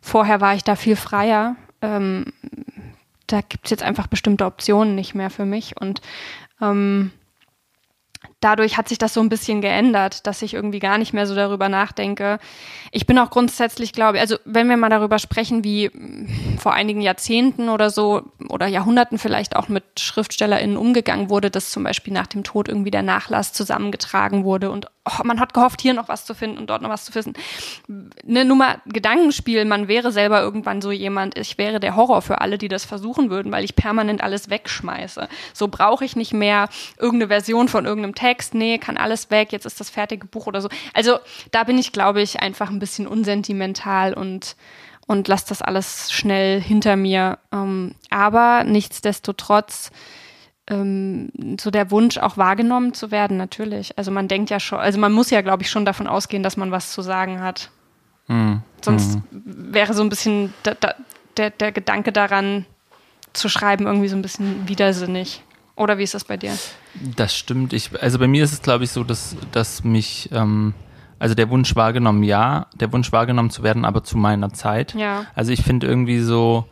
Vorher 0.00 0.40
war 0.40 0.54
ich 0.54 0.64
da 0.64 0.74
viel 0.74 0.96
freier. 0.96 1.56
Ähm, 1.82 2.32
da 3.26 3.42
gibt 3.42 3.66
es 3.66 3.70
jetzt 3.70 3.82
einfach 3.82 4.06
bestimmte 4.06 4.46
Optionen 4.46 4.94
nicht 4.94 5.14
mehr 5.14 5.30
für 5.30 5.44
mich. 5.44 5.78
Und 5.78 6.00
ähm, 6.60 7.12
dadurch 8.40 8.76
hat 8.76 8.88
sich 8.88 8.98
das 8.98 9.14
so 9.14 9.20
ein 9.20 9.28
bisschen 9.28 9.60
geändert, 9.60 10.26
dass 10.26 10.42
ich 10.42 10.54
irgendwie 10.54 10.78
gar 10.78 10.98
nicht 10.98 11.12
mehr 11.12 11.26
so 11.26 11.34
darüber 11.34 11.68
nachdenke. 11.68 12.38
Ich 12.90 13.06
bin 13.06 13.18
auch 13.18 13.30
grundsätzlich, 13.30 13.92
glaube 13.92 14.16
ich, 14.16 14.20
also 14.22 14.36
wenn 14.44 14.68
wir 14.68 14.76
mal 14.76 14.88
darüber 14.88 15.18
sprechen, 15.18 15.62
wie 15.62 15.90
vor 16.58 16.72
einigen 16.72 17.02
Jahrzehnten 17.02 17.68
oder 17.68 17.90
so 17.90 18.22
oder 18.48 18.66
Jahrhunderten 18.66 19.18
vielleicht 19.18 19.56
auch 19.56 19.68
mit 19.68 19.84
SchriftstellerInnen 19.98 20.76
umgegangen 20.76 21.30
wurde, 21.30 21.50
dass 21.50 21.70
zum 21.70 21.84
Beispiel 21.84 22.12
nach 22.12 22.26
dem 22.26 22.44
Tod 22.44 22.68
irgendwie 22.68 22.90
der 22.90 23.02
Nachlass 23.02 23.52
zusammengetragen 23.52 24.44
wurde 24.44 24.70
und 24.70 24.86
man 25.24 25.40
hat 25.40 25.54
gehofft, 25.54 25.80
hier 25.80 25.94
noch 25.94 26.08
was 26.08 26.24
zu 26.24 26.34
finden 26.34 26.58
und 26.58 26.68
dort 26.68 26.82
noch 26.82 26.90
was 26.90 27.04
zu 27.04 27.12
finden. 27.12 27.34
Ne, 28.24 28.44
nur 28.44 28.56
mal 28.56 28.80
Gedankenspiel, 28.86 29.64
man 29.64 29.88
wäre 29.88 30.12
selber 30.12 30.40
irgendwann 30.40 30.80
so 30.80 30.90
jemand, 30.90 31.38
ich 31.38 31.58
wäre 31.58 31.80
der 31.80 31.96
Horror 31.96 32.22
für 32.22 32.40
alle, 32.40 32.58
die 32.58 32.68
das 32.68 32.84
versuchen 32.84 33.30
würden, 33.30 33.52
weil 33.52 33.64
ich 33.64 33.76
permanent 33.76 34.22
alles 34.22 34.50
wegschmeiße. 34.50 35.28
So 35.52 35.68
brauche 35.68 36.04
ich 36.04 36.16
nicht 36.16 36.32
mehr 36.32 36.68
irgendeine 36.98 37.28
Version 37.28 37.68
von 37.68 37.86
irgendeinem 37.86 38.14
Text 38.14 38.30
Text, 38.30 38.54
nee, 38.54 38.78
kann 38.78 38.96
alles 38.96 39.30
weg, 39.30 39.52
jetzt 39.52 39.66
ist 39.66 39.80
das 39.80 39.90
fertige 39.90 40.26
Buch 40.26 40.46
oder 40.46 40.60
so. 40.60 40.68
Also 40.94 41.18
da 41.50 41.64
bin 41.64 41.78
ich, 41.78 41.92
glaube 41.92 42.22
ich, 42.22 42.40
einfach 42.40 42.70
ein 42.70 42.78
bisschen 42.78 43.06
unsentimental 43.06 44.14
und 44.14 44.56
und 45.06 45.26
lasse 45.26 45.46
das 45.48 45.60
alles 45.60 46.12
schnell 46.12 46.60
hinter 46.60 46.94
mir. 46.94 47.38
Ähm, 47.50 47.96
aber 48.10 48.62
nichtsdestotrotz 48.62 49.90
ähm, 50.70 51.30
so 51.60 51.70
der 51.70 51.90
Wunsch 51.90 52.16
auch 52.16 52.36
wahrgenommen 52.36 52.94
zu 52.94 53.10
werden, 53.10 53.36
natürlich. 53.36 53.98
Also 53.98 54.10
man 54.10 54.28
denkt 54.28 54.50
ja 54.50 54.60
schon, 54.60 54.78
also 54.78 54.98
man 54.98 55.12
muss 55.12 55.30
ja, 55.30 55.42
glaube 55.42 55.64
ich, 55.64 55.70
schon 55.70 55.84
davon 55.84 56.06
ausgehen, 56.06 56.42
dass 56.42 56.56
man 56.56 56.70
was 56.70 56.92
zu 56.92 57.02
sagen 57.02 57.40
hat. 57.40 57.70
Mhm. 58.28 58.62
Sonst 58.82 59.16
mhm. 59.16 59.74
wäre 59.74 59.92
so 59.92 60.02
ein 60.02 60.08
bisschen 60.08 60.54
da, 60.62 60.74
da, 60.78 60.94
der, 61.36 61.50
der 61.50 61.72
Gedanke 61.72 62.12
daran 62.12 62.64
zu 63.32 63.48
schreiben 63.48 63.86
irgendwie 63.86 64.08
so 64.08 64.16
ein 64.16 64.22
bisschen 64.22 64.68
widersinnig. 64.68 65.42
Oder 65.76 65.98
wie 65.98 66.02
ist 66.02 66.14
das 66.14 66.24
bei 66.24 66.36
dir? 66.36 66.56
Das 67.16 67.36
stimmt. 67.36 67.72
Ich, 67.72 67.90
also 68.00 68.18
bei 68.18 68.28
mir 68.28 68.44
ist 68.44 68.52
es, 68.52 68.62
glaube 68.62 68.84
ich, 68.84 68.90
so, 68.90 69.02
dass, 69.02 69.36
dass 69.50 69.82
mich, 69.82 70.28
ähm, 70.32 70.74
also 71.18 71.34
der 71.34 71.48
Wunsch 71.50 71.74
wahrgenommen, 71.74 72.22
ja, 72.22 72.66
der 72.74 72.92
Wunsch 72.92 73.12
wahrgenommen 73.12 73.50
zu 73.50 73.62
werden, 73.62 73.84
aber 73.84 74.04
zu 74.04 74.18
meiner 74.18 74.52
Zeit. 74.52 74.94
Ja. 74.94 75.26
Also 75.34 75.52
ich 75.52 75.62
finde 75.62 75.86
irgendwie 75.86 76.20
so, 76.20 76.66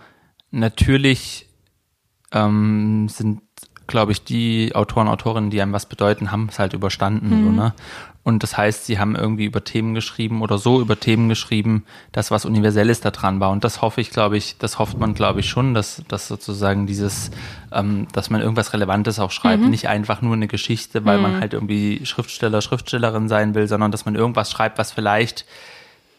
natürlich 0.51 1.49
ähm, 2.33 3.09
sind, 3.09 3.41
glaube 3.89 4.12
ich, 4.12 4.22
die 4.22 4.74
Autoren, 4.74 5.09
Autorinnen, 5.09 5.51
die 5.51 5.61
einem 5.61 5.72
was 5.72 5.86
bedeuten, 5.86 6.30
haben 6.30 6.47
es 6.49 6.61
halt 6.61 6.74
überstanden. 6.74 7.41
Mhm. 7.41 7.45
So, 7.45 7.51
ne? 7.51 7.74
Und 8.28 8.43
das 8.43 8.59
heißt, 8.59 8.84
sie 8.84 8.99
haben 8.99 9.16
irgendwie 9.16 9.47
über 9.47 9.64
Themen 9.64 9.95
geschrieben 9.95 10.43
oder 10.43 10.59
so 10.59 10.82
über 10.82 11.01
Themen 11.01 11.30
geschrieben, 11.30 11.84
dass 12.12 12.30
was 12.30 12.45
Universelles 12.45 13.01
da 13.01 13.11
dran 13.11 13.41
war. 13.41 13.51
Und 13.51 13.64
das 13.64 13.80
hoffe 13.80 14.03
ich, 14.03 14.11
glaube 14.11 14.36
ich, 14.36 14.59
das 14.59 14.78
hofft 14.78 14.99
man, 14.99 15.14
glaube 15.14 15.41
ich, 15.41 15.49
schon, 15.49 15.72
dass, 15.72 16.03
dass 16.09 16.28
sozusagen 16.28 16.86
dieses, 16.86 17.30
ähm, 17.72 18.07
dass 18.12 18.28
man 18.28 18.43
irgendwas 18.43 18.74
Relevantes 18.74 19.18
auch 19.18 19.30
schreibt. 19.30 19.62
Mhm. 19.62 19.70
Nicht 19.70 19.89
einfach 19.89 20.20
nur 20.20 20.34
eine 20.34 20.47
Geschichte, 20.47 21.07
weil 21.07 21.16
mhm. 21.16 21.22
man 21.22 21.41
halt 21.41 21.55
irgendwie 21.55 22.05
Schriftsteller, 22.05 22.61
Schriftstellerin 22.61 23.28
sein 23.28 23.55
will, 23.55 23.66
sondern 23.66 23.93
dass 23.93 24.05
man 24.05 24.14
irgendwas 24.14 24.51
schreibt, 24.51 24.76
was 24.76 24.93
vielleicht 24.93 25.47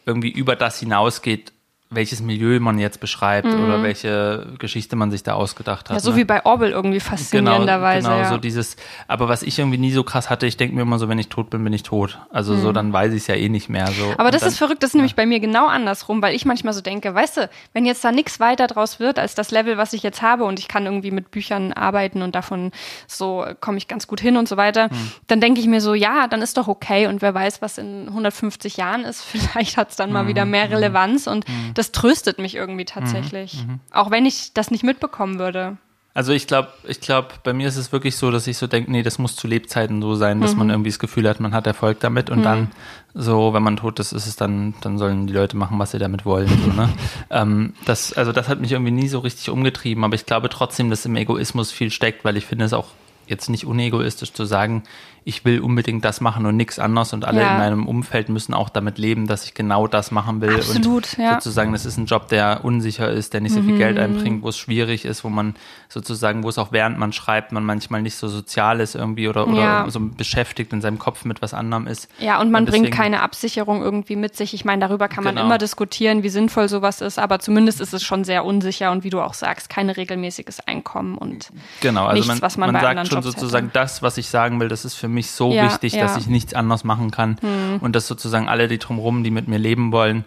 irgendwie 0.04 0.30
über 0.30 0.56
das 0.56 0.80
hinausgeht, 0.80 1.52
welches 1.92 2.22
Milieu 2.22 2.60
man 2.60 2.78
jetzt 2.78 3.00
beschreibt 3.00 3.48
mhm. 3.48 3.64
oder 3.64 3.82
welche 3.82 4.46
Geschichte 4.60 4.94
man 4.94 5.10
sich 5.10 5.24
da 5.24 5.34
ausgedacht 5.34 5.90
hat. 5.90 5.96
Ja, 5.96 6.00
so 6.00 6.12
ne? 6.12 6.18
wie 6.18 6.24
bei 6.24 6.46
Orwell 6.46 6.70
irgendwie 6.70 7.00
faszinierenderweise. 7.00 8.06
Genau, 8.06 8.16
genau 8.16 8.28
ja. 8.28 8.30
so 8.30 8.38
dieses, 8.38 8.76
aber 9.08 9.28
was 9.28 9.42
ich 9.42 9.58
irgendwie 9.58 9.76
nie 9.76 9.90
so 9.90 10.04
krass 10.04 10.30
hatte, 10.30 10.46
ich 10.46 10.56
denke 10.56 10.76
mir 10.76 10.82
immer 10.82 11.00
so, 11.00 11.08
wenn 11.08 11.18
ich 11.18 11.28
tot 11.28 11.50
bin, 11.50 11.64
bin 11.64 11.72
ich 11.72 11.82
tot. 11.82 12.20
Also 12.30 12.54
mhm. 12.54 12.60
so, 12.60 12.70
dann 12.70 12.92
weiß 12.92 13.12
ich 13.12 13.22
es 13.22 13.26
ja 13.26 13.34
eh 13.34 13.48
nicht 13.48 13.68
mehr. 13.68 13.88
So. 13.88 14.14
Aber 14.18 14.30
das 14.30 14.42
dann, 14.42 14.50
ist 14.50 14.58
verrückt, 14.58 14.84
das 14.84 14.90
ist 14.90 14.94
ja. 14.94 14.98
nämlich 14.98 15.16
bei 15.16 15.26
mir 15.26 15.40
genau 15.40 15.66
andersrum, 15.66 16.22
weil 16.22 16.36
ich 16.36 16.44
manchmal 16.44 16.74
so 16.74 16.80
denke, 16.80 17.12
weißt 17.12 17.38
du, 17.38 17.50
wenn 17.72 17.84
jetzt 17.84 18.04
da 18.04 18.12
nichts 18.12 18.38
weiter 18.38 18.68
draus 18.68 19.00
wird 19.00 19.18
als 19.18 19.34
das 19.34 19.50
Level, 19.50 19.76
was 19.76 19.92
ich 19.92 20.04
jetzt 20.04 20.22
habe 20.22 20.44
und 20.44 20.60
ich 20.60 20.68
kann 20.68 20.86
irgendwie 20.86 21.10
mit 21.10 21.32
Büchern 21.32 21.72
arbeiten 21.72 22.22
und 22.22 22.36
davon 22.36 22.70
so 23.08 23.44
komme 23.60 23.78
ich 23.78 23.88
ganz 23.88 24.06
gut 24.06 24.20
hin 24.20 24.36
und 24.36 24.48
so 24.48 24.56
weiter, 24.56 24.90
mhm. 24.92 25.12
dann 25.26 25.40
denke 25.40 25.60
ich 25.60 25.66
mir 25.66 25.80
so, 25.80 25.94
ja, 25.94 26.28
dann 26.28 26.40
ist 26.40 26.56
doch 26.56 26.68
okay 26.68 27.08
und 27.08 27.20
wer 27.20 27.34
weiß, 27.34 27.62
was 27.62 27.78
in 27.78 28.06
150 28.06 28.76
Jahren 28.76 29.02
ist, 29.02 29.22
vielleicht 29.24 29.76
hat 29.76 29.90
es 29.90 29.96
dann 29.96 30.12
mal 30.12 30.28
wieder 30.28 30.44
mehr 30.44 30.68
mhm. 30.68 30.74
Relevanz 30.74 31.26
und 31.26 31.48
mhm 31.48 31.79
das 31.80 31.92
tröstet 31.92 32.38
mich 32.38 32.54
irgendwie 32.54 32.84
tatsächlich. 32.84 33.64
Mhm, 33.64 33.72
mhm, 33.72 33.80
auch 33.90 34.10
wenn 34.10 34.26
ich 34.26 34.52
das 34.52 34.70
nicht 34.70 34.84
mitbekommen 34.84 35.38
würde. 35.38 35.78
Also 36.12 36.32
ich 36.34 36.46
glaube, 36.46 36.68
ich 36.86 37.00
glaube, 37.00 37.28
bei 37.42 37.54
mir 37.54 37.68
ist 37.68 37.76
es 37.76 37.90
wirklich 37.90 38.16
so, 38.16 38.30
dass 38.30 38.46
ich 38.46 38.58
so 38.58 38.66
denke, 38.66 38.90
nee, 38.90 39.02
das 39.02 39.18
muss 39.18 39.34
zu 39.34 39.46
Lebzeiten 39.46 40.02
so 40.02 40.14
sein, 40.14 40.42
dass 40.42 40.52
mhm. 40.52 40.58
man 40.58 40.70
irgendwie 40.70 40.90
das 40.90 40.98
Gefühl 40.98 41.26
hat, 41.26 41.40
man 41.40 41.54
hat 41.54 41.66
Erfolg 41.66 42.00
damit 42.00 42.28
und 42.28 42.40
mhm. 42.40 42.42
dann 42.42 42.70
so, 43.14 43.54
wenn 43.54 43.62
man 43.62 43.78
tot 43.78 43.98
ist, 43.98 44.12
ist 44.12 44.26
es 44.26 44.36
dann, 44.36 44.74
dann 44.82 44.98
sollen 44.98 45.26
die 45.26 45.32
Leute 45.32 45.56
machen, 45.56 45.78
was 45.78 45.92
sie 45.92 45.98
damit 45.98 46.26
wollen. 46.26 46.48
So, 46.48 46.70
ne? 46.72 46.90
ähm, 47.30 47.72
das, 47.86 48.12
also 48.12 48.32
das 48.32 48.50
hat 48.50 48.60
mich 48.60 48.72
irgendwie 48.72 48.92
nie 48.92 49.08
so 49.08 49.20
richtig 49.20 49.48
umgetrieben, 49.48 50.04
aber 50.04 50.16
ich 50.16 50.26
glaube 50.26 50.50
trotzdem, 50.50 50.90
dass 50.90 51.06
im 51.06 51.16
Egoismus 51.16 51.72
viel 51.72 51.90
steckt, 51.90 52.26
weil 52.26 52.36
ich 52.36 52.44
finde 52.44 52.66
es 52.66 52.74
auch 52.74 52.88
jetzt 53.26 53.48
nicht 53.48 53.64
unegoistisch 53.64 54.34
zu 54.34 54.44
sagen, 54.44 54.82
ich 55.24 55.44
will 55.44 55.60
unbedingt 55.60 56.04
das 56.04 56.20
machen 56.20 56.46
und 56.46 56.56
nichts 56.56 56.78
anderes 56.78 57.12
und 57.12 57.24
alle 57.24 57.40
ja. 57.40 57.52
in 57.52 57.58
meinem 57.58 57.86
Umfeld 57.86 58.28
müssen 58.28 58.54
auch 58.54 58.68
damit 58.68 58.98
leben, 58.98 59.26
dass 59.26 59.44
ich 59.44 59.54
genau 59.54 59.86
das 59.86 60.10
machen 60.10 60.40
will. 60.40 60.54
Absolut, 60.54 61.14
und 61.18 61.18
ja. 61.18 61.34
sozusagen, 61.34 61.72
das 61.72 61.84
ist 61.84 61.98
ein 61.98 62.06
Job, 62.06 62.28
der 62.28 62.64
unsicher 62.64 63.10
ist, 63.10 63.34
der 63.34 63.40
nicht 63.40 63.52
so 63.52 63.62
viel 63.62 63.74
mhm. 63.74 63.78
Geld 63.78 63.98
einbringt, 63.98 64.42
wo 64.42 64.48
es 64.48 64.56
schwierig 64.56 65.04
ist, 65.04 65.22
wo 65.24 65.28
man 65.28 65.54
sozusagen, 65.88 66.42
wo 66.42 66.48
es 66.48 66.58
auch 66.58 66.72
während 66.72 66.98
man 66.98 67.12
schreibt, 67.12 67.52
man 67.52 67.64
manchmal 67.64 68.00
nicht 68.00 68.14
so 68.14 68.28
sozial 68.28 68.80
ist 68.80 68.94
irgendwie 68.94 69.28
oder, 69.28 69.46
oder 69.46 69.60
ja. 69.60 69.90
so 69.90 70.00
beschäftigt 70.00 70.72
in 70.72 70.80
seinem 70.80 70.98
Kopf 70.98 71.24
mit 71.24 71.42
was 71.42 71.52
anderem 71.52 71.86
ist. 71.86 72.08
Ja, 72.18 72.40
und 72.40 72.50
man 72.50 72.62
und 72.62 72.66
deswegen, 72.66 72.84
bringt 72.84 72.96
keine 72.96 73.20
Absicherung 73.20 73.82
irgendwie 73.82 74.16
mit 74.16 74.36
sich. 74.36 74.54
Ich 74.54 74.64
meine, 74.64 74.80
darüber 74.80 75.08
kann 75.08 75.24
man 75.24 75.34
genau. 75.34 75.46
immer 75.46 75.58
diskutieren, 75.58 76.22
wie 76.22 76.30
sinnvoll 76.30 76.68
sowas 76.68 77.00
ist, 77.00 77.18
aber 77.18 77.40
zumindest 77.40 77.80
ist 77.80 77.92
es 77.92 78.02
schon 78.02 78.24
sehr 78.24 78.44
unsicher 78.44 78.90
und 78.90 79.04
wie 79.04 79.10
du 79.10 79.20
auch 79.20 79.34
sagst, 79.34 79.68
kein 79.68 79.90
regelmäßiges 79.90 80.60
Einkommen 80.66 81.18
und 81.18 81.50
genau, 81.80 82.06
also 82.06 82.14
nichts, 82.14 82.28
man, 82.28 82.42
was 82.42 82.56
man, 82.56 82.72
man 82.72 82.80
bei 82.80 82.94
sagt 82.94 83.08
schon 83.08 83.22
Jobs 83.22 83.34
sozusagen 83.34 83.66
hätte. 83.66 83.78
das, 83.78 84.02
was 84.02 84.16
ich 84.16 84.28
sagen 84.28 84.60
will, 84.60 84.68
das 84.68 84.84
ist 84.84 84.94
für 84.94 85.09
mich 85.10 85.30
so 85.30 85.52
Ja, 85.52 85.64
wichtig, 85.64 85.94
ja. 85.94 86.02
dass 86.02 86.16
ich 86.16 86.26
nichts 86.26 86.54
anderes 86.54 86.84
machen 86.84 87.10
kann 87.10 87.36
Hm. 87.40 87.78
und 87.80 87.94
dass 87.96 88.06
sozusagen 88.06 88.48
alle, 88.48 88.68
die 88.68 88.78
drumherum, 88.78 89.22
die 89.24 89.30
mit 89.30 89.48
mir 89.48 89.58
leben 89.58 89.92
wollen, 89.92 90.24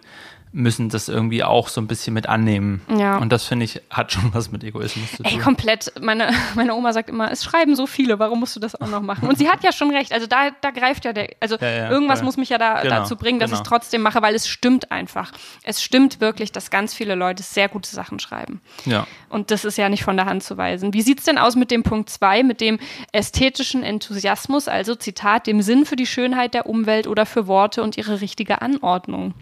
müssen 0.54 0.88
das 0.88 1.08
irgendwie 1.08 1.42
auch 1.42 1.68
so 1.68 1.80
ein 1.80 1.88
bisschen 1.88 2.14
mit 2.14 2.28
annehmen. 2.28 2.80
Ja. 2.96 3.18
Und 3.18 3.30
das 3.30 3.44
finde 3.44 3.64
ich, 3.64 3.82
hat 3.90 4.12
schon 4.12 4.32
was 4.32 4.52
mit 4.52 4.62
Egoismus 4.62 5.10
zu 5.10 5.22
tun. 5.24 5.26
Ey, 5.32 5.38
komplett. 5.38 5.92
Meine, 6.00 6.30
meine 6.54 6.74
Oma 6.74 6.92
sagt 6.92 7.10
immer, 7.10 7.30
es 7.30 7.42
schreiben 7.42 7.74
so 7.74 7.86
viele, 7.88 8.20
warum 8.20 8.38
musst 8.40 8.54
du 8.54 8.60
das 8.60 8.80
auch 8.80 8.86
noch 8.86 9.02
machen? 9.02 9.28
Und 9.28 9.36
sie 9.36 9.48
hat 9.48 9.64
ja 9.64 9.72
schon 9.72 9.90
recht. 9.90 10.12
Also 10.12 10.28
da, 10.28 10.50
da 10.60 10.70
greift 10.70 11.04
ja 11.04 11.12
der, 11.12 11.30
also 11.40 11.56
Ja, 11.56 11.68
ja, 11.68 11.90
irgendwas 11.90 12.22
muss 12.22 12.36
mich 12.36 12.48
ja 12.50 12.58
da, 12.58 12.82
Genau, 12.82 12.96
dazu 12.96 13.16
bringen, 13.16 13.40
dass 13.40 13.50
genau. 13.50 13.60
ich 13.60 13.66
es 13.66 13.68
trotzdem 13.68 14.02
mache, 14.02 14.22
weil 14.22 14.34
es 14.34 14.46
stimmt 14.48 14.92
einfach. 14.92 15.32
Es 15.64 15.82
stimmt 15.82 16.20
wirklich, 16.20 16.52
dass 16.52 16.70
ganz 16.70 16.94
viele 16.94 17.16
Leute 17.16 17.42
sehr 17.42 17.68
gute 17.68 17.90
Sachen 17.90 18.20
schreiben. 18.20 18.60
ja. 18.86 19.06
Und 19.28 19.50
das 19.50 19.64
ist 19.64 19.76
ja 19.76 19.88
nicht 19.88 20.04
von 20.04 20.16
der 20.16 20.26
Hand 20.26 20.44
zu 20.44 20.56
weisen. 20.56 20.94
Wie 20.94 21.02
sieht's 21.02 21.24
denn 21.24 21.38
aus 21.38 21.56
mit 21.56 21.72
dem 21.72 21.82
Punkt 21.82 22.08
zwei, 22.08 22.44
mit 22.44 22.60
dem 22.60 22.78
ästhetischen 23.10 23.82
Enthusiasmus, 23.82 24.68
also 24.68 24.94
Zitat, 24.94 25.48
dem 25.48 25.60
Sinn 25.62 25.84
für 25.84 25.96
die 25.96 26.06
Schönheit 26.06 26.54
der 26.54 26.66
Umwelt 26.66 27.08
oder 27.08 27.26
für 27.26 27.48
Worte 27.48 27.82
und 27.82 27.96
ihre 27.96 28.20
richtige 28.20 28.62
Anordnung? 28.62 29.34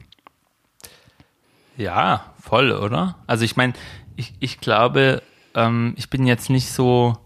Ja, 1.77 2.33
voll, 2.41 2.73
oder? 2.73 3.17
Also 3.27 3.45
ich 3.45 3.57
meine, 3.57 3.73
ich, 4.17 4.35
ich 4.41 4.61
glaube, 4.61 5.23
ähm, 5.55 5.95
ich 5.97 6.11
bin 6.11 6.27
jetzt 6.27 6.51
nicht 6.51 6.71
so, 6.71 7.17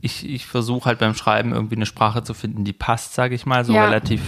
ich, 0.00 0.28
ich 0.28 0.46
versuche 0.46 0.86
halt 0.86 0.98
beim 0.98 1.14
Schreiben 1.14 1.52
irgendwie 1.52 1.76
eine 1.76 1.86
Sprache 1.86 2.22
zu 2.22 2.34
finden, 2.34 2.64
die 2.64 2.72
passt, 2.72 3.14
sage 3.14 3.34
ich 3.34 3.46
mal, 3.46 3.64
so 3.64 3.74
Ja. 3.74 3.84
relativ 3.84 4.22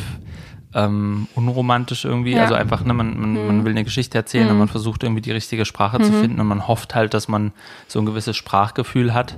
ähm, 0.72 1.26
unromantisch 1.34 2.04
irgendwie. 2.04 2.32
Ja. 2.32 2.42
Also 2.42 2.54
einfach, 2.54 2.84
ne, 2.84 2.94
man, 2.94 3.18
man, 3.18 3.46
man 3.46 3.64
will 3.64 3.72
eine 3.72 3.84
Geschichte 3.84 4.16
erzählen 4.16 4.48
und 4.48 4.58
man 4.58 4.68
versucht 4.68 5.02
irgendwie 5.02 5.20
die 5.20 5.32
richtige 5.32 5.64
Sprache 5.64 6.00
zu 6.00 6.12
finden 6.12 6.40
und 6.40 6.46
man 6.46 6.68
hofft 6.68 6.94
halt, 6.94 7.12
dass 7.12 7.26
man 7.26 7.52
so 7.88 7.98
ein 7.98 8.06
gewisses 8.06 8.36
Sprachgefühl 8.36 9.12
hat. 9.12 9.36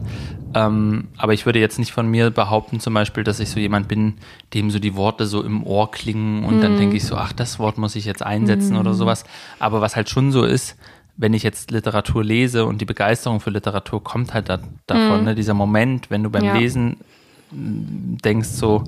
Ähm, 0.54 1.08
aber 1.16 1.32
ich 1.32 1.46
würde 1.46 1.58
jetzt 1.58 1.78
nicht 1.78 1.92
von 1.92 2.06
mir 2.06 2.30
behaupten, 2.30 2.80
zum 2.80 2.92
Beispiel, 2.92 3.24
dass 3.24 3.40
ich 3.40 3.48
so 3.48 3.58
jemand 3.58 3.88
bin, 3.88 4.14
dem 4.52 4.70
so 4.70 4.78
die 4.78 4.94
Worte 4.94 5.26
so 5.26 5.42
im 5.42 5.64
Ohr 5.64 5.90
klingen 5.90 6.44
und 6.44 6.60
dann 6.60 6.76
denke 6.76 6.96
ich 6.96 7.04
so, 7.04 7.16
ach, 7.16 7.32
das 7.32 7.58
Wort 7.58 7.78
muss 7.78 7.96
ich 7.96 8.04
jetzt 8.04 8.22
einsetzen 8.22 8.76
oder 8.76 8.92
sowas. 8.92 9.24
Aber 9.58 9.80
was 9.80 9.96
halt 9.96 10.10
schon 10.10 10.32
so 10.32 10.44
ist, 10.44 10.76
wenn 11.16 11.34
ich 11.34 11.42
jetzt 11.42 11.70
Literatur 11.70 12.24
lese 12.24 12.64
und 12.66 12.80
die 12.80 12.84
Begeisterung 12.84 13.40
für 13.40 13.50
Literatur 13.50 14.02
kommt 14.02 14.34
halt 14.34 14.48
da, 14.48 14.58
davon, 14.86 15.24
ne? 15.24 15.34
dieser 15.34 15.54
Moment, 15.54 16.10
wenn 16.10 16.22
du 16.22 16.30
beim 16.30 16.44
Ja. 16.44 16.56
Lesen 16.56 16.96
mm, 17.50 18.16
denkst 18.24 18.48
so, 18.48 18.84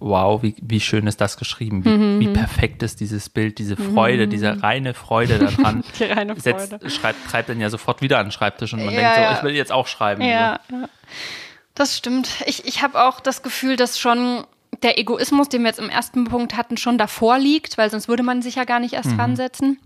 wow, 0.00 0.42
wie, 0.42 0.54
wie 0.60 0.80
schön 0.80 1.06
ist 1.06 1.20
das 1.20 1.36
geschrieben, 1.36 1.84
wie, 1.84 2.20
wie 2.26 2.32
perfekt 2.32 2.82
ist 2.82 3.00
dieses 3.00 3.28
Bild, 3.28 3.58
diese 3.58 3.76
Freude, 3.76 4.28
diese 4.28 4.62
reine 4.62 4.94
Freude 4.94 5.38
daran. 5.56 5.84
Die 5.98 6.04
reine 6.04 6.38
Setzt, 6.38 6.70
Freude. 6.70 6.90
schreibt, 6.90 7.30
treibt 7.30 7.48
dann 7.48 7.60
ja 7.60 7.70
sofort 7.70 8.02
wieder 8.02 8.18
an 8.18 8.26
den 8.26 8.32
Schreibtisch 8.32 8.72
und 8.72 8.84
man 8.84 8.94
Ja, 8.94 9.00
denkt 9.00 9.14
so, 9.16 9.20
ja. 9.22 9.36
ich 9.36 9.42
will 9.42 9.54
jetzt 9.54 9.72
auch 9.72 9.86
schreiben. 9.86 10.22
Ja, 10.22 10.60
ja. 10.70 10.88
das 11.74 11.96
stimmt. 11.96 12.30
Ich, 12.46 12.64
ich 12.66 12.82
habe 12.82 13.02
auch 13.02 13.20
das 13.20 13.42
Gefühl, 13.42 13.76
dass 13.76 13.98
schon 13.98 14.44
der 14.82 14.98
Egoismus, 14.98 15.48
den 15.48 15.62
wir 15.62 15.68
jetzt 15.68 15.78
im 15.78 15.88
ersten 15.88 16.24
Punkt 16.24 16.56
hatten, 16.56 16.76
schon 16.76 16.98
davor 16.98 17.38
liegt, 17.38 17.78
weil 17.78 17.90
sonst 17.90 18.08
würde 18.08 18.22
man 18.22 18.42
sich 18.42 18.56
ja 18.56 18.64
gar 18.64 18.80
nicht 18.80 18.94
erst 18.94 19.16
ransetzen. 19.18 19.78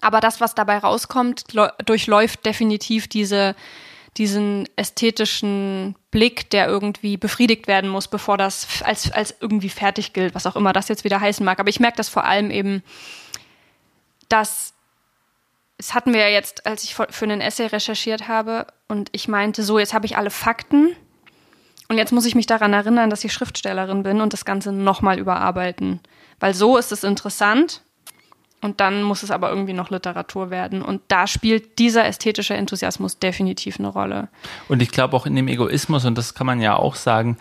Aber 0.00 0.20
das, 0.20 0.40
was 0.40 0.54
dabei 0.54 0.78
rauskommt, 0.78 1.44
durchläuft 1.84 2.44
definitiv 2.44 3.08
diese, 3.08 3.54
diesen 4.16 4.68
ästhetischen 4.76 5.94
Blick, 6.10 6.50
der 6.50 6.66
irgendwie 6.66 7.16
befriedigt 7.16 7.66
werden 7.66 7.90
muss, 7.90 8.08
bevor 8.08 8.36
das 8.36 8.82
als, 8.82 9.10
als 9.12 9.34
irgendwie 9.40 9.68
fertig 9.68 10.12
gilt, 10.12 10.34
was 10.34 10.46
auch 10.46 10.56
immer 10.56 10.72
das 10.72 10.88
jetzt 10.88 11.04
wieder 11.04 11.20
heißen 11.20 11.44
mag. 11.44 11.60
Aber 11.60 11.68
ich 11.68 11.80
merke 11.80 11.98
das 11.98 12.08
vor 12.08 12.24
allem 12.24 12.50
eben, 12.50 12.82
dass 14.28 14.72
das 15.78 15.94
hatten 15.94 16.14
wir 16.14 16.20
ja 16.20 16.28
jetzt, 16.28 16.66
als 16.66 16.84
ich 16.84 16.94
für 16.94 17.24
einen 17.24 17.42
Essay 17.42 17.66
recherchiert 17.66 18.28
habe 18.28 18.66
und 18.88 19.10
ich 19.12 19.28
meinte, 19.28 19.62
so, 19.62 19.78
jetzt 19.78 19.92
habe 19.92 20.06
ich 20.06 20.16
alle 20.16 20.30
Fakten 20.30 20.96
und 21.88 21.98
jetzt 21.98 22.12
muss 22.12 22.24
ich 22.24 22.34
mich 22.34 22.46
daran 22.46 22.72
erinnern, 22.72 23.10
dass 23.10 23.24
ich 23.24 23.32
Schriftstellerin 23.32 24.02
bin 24.02 24.22
und 24.22 24.32
das 24.32 24.46
Ganze 24.46 24.72
nochmal 24.72 25.18
überarbeiten. 25.18 26.00
Weil 26.40 26.54
so 26.54 26.78
ist 26.78 26.92
es 26.92 27.04
interessant 27.04 27.82
und 28.66 28.80
dann 28.80 29.02
muss 29.02 29.22
es 29.22 29.30
aber 29.30 29.48
irgendwie 29.48 29.72
noch 29.72 29.88
Literatur 29.88 30.50
werden. 30.50 30.82
Und 30.82 31.00
da 31.08 31.26
spielt 31.26 31.78
dieser 31.78 32.04
ästhetische 32.04 32.52
Enthusiasmus 32.54 33.18
definitiv 33.18 33.78
eine 33.78 33.88
Rolle. 33.88 34.28
Und 34.68 34.82
ich 34.82 34.90
glaube 34.90 35.16
auch 35.16 35.24
in 35.24 35.34
dem 35.34 35.48
Egoismus, 35.48 36.04
und 36.04 36.18
das 36.18 36.34
kann 36.34 36.46
man 36.46 36.60
ja 36.60 36.76
auch 36.76 36.94
sagen, 36.96 37.38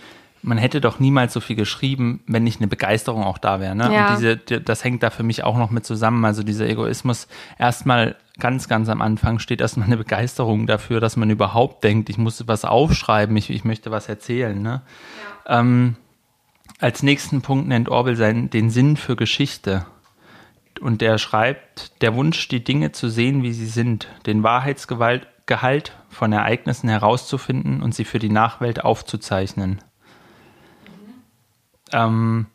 man 0.47 0.59
hätte 0.59 0.79
doch 0.79 0.99
niemals 0.99 1.33
so 1.33 1.39
viel 1.39 1.55
geschrieben, 1.55 2.21
wenn 2.27 2.43
nicht 2.43 2.61
eine 2.61 2.67
Begeisterung 2.67 3.23
auch 3.23 3.39
da 3.39 3.59
wäre. 3.59 3.75
Ne? 3.75 3.91
Ja. 3.91 4.09
Und 4.11 4.17
diese, 4.17 4.37
die- 4.37 4.63
das 4.63 4.83
hängt 4.83 5.01
da 5.01 5.09
für 5.09 5.23
mich 5.23 5.43
auch 5.43 5.57
noch 5.57 5.71
mit 5.71 5.85
zusammen. 5.87 6.23
Also 6.23 6.43
dieser 6.43 6.67
Egoismus, 6.67 7.27
erstmal 7.57 8.15
ganz, 8.39 8.67
ganz 8.67 8.87
am 8.89 9.01
Anfang 9.01 9.39
steht 9.39 9.59
erstmal 9.59 9.87
eine 9.87 9.97
Begeisterung 9.97 10.67
dafür, 10.67 10.99
dass 10.99 11.17
man 11.17 11.31
überhaupt 11.31 11.83
denkt, 11.83 12.09
ich 12.09 12.19
muss 12.19 12.47
was 12.47 12.63
aufschreiben, 12.63 13.35
ich, 13.35 13.49
ich 13.49 13.63
möchte 13.65 13.89
was 13.89 14.07
erzählen. 14.07 14.61
Ne? 14.61 14.83
Ähm, 15.47 15.95
als 16.79 17.01
nächsten 17.01 17.41
Punkt 17.41 17.67
nennt 17.67 17.89
Orwell 17.89 18.15
seinen, 18.15 18.51
den 18.51 18.69
Sinn 18.69 18.97
für 18.97 19.15
Geschichte. 19.15 19.87
Und 20.81 21.01
der 21.01 21.17
schreibt, 21.17 22.01
der 22.01 22.15
Wunsch, 22.15 22.47
die 22.47 22.63
Dinge 22.63 22.91
zu 22.91 23.09
sehen, 23.09 23.43
wie 23.43 23.53
sie 23.53 23.67
sind, 23.67 24.07
den 24.25 24.43
Wahrheitsgehalt 24.43 25.27
Gehalt 25.45 25.93
von 26.09 26.33
Ereignissen 26.33 26.89
herauszufinden 26.89 27.83
und 27.83 27.93
sie 27.93 28.03
für 28.03 28.17
die 28.17 28.29
Nachwelt 28.29 28.83
aufzuzeichnen. 28.83 29.79
Ähm, 31.91 32.47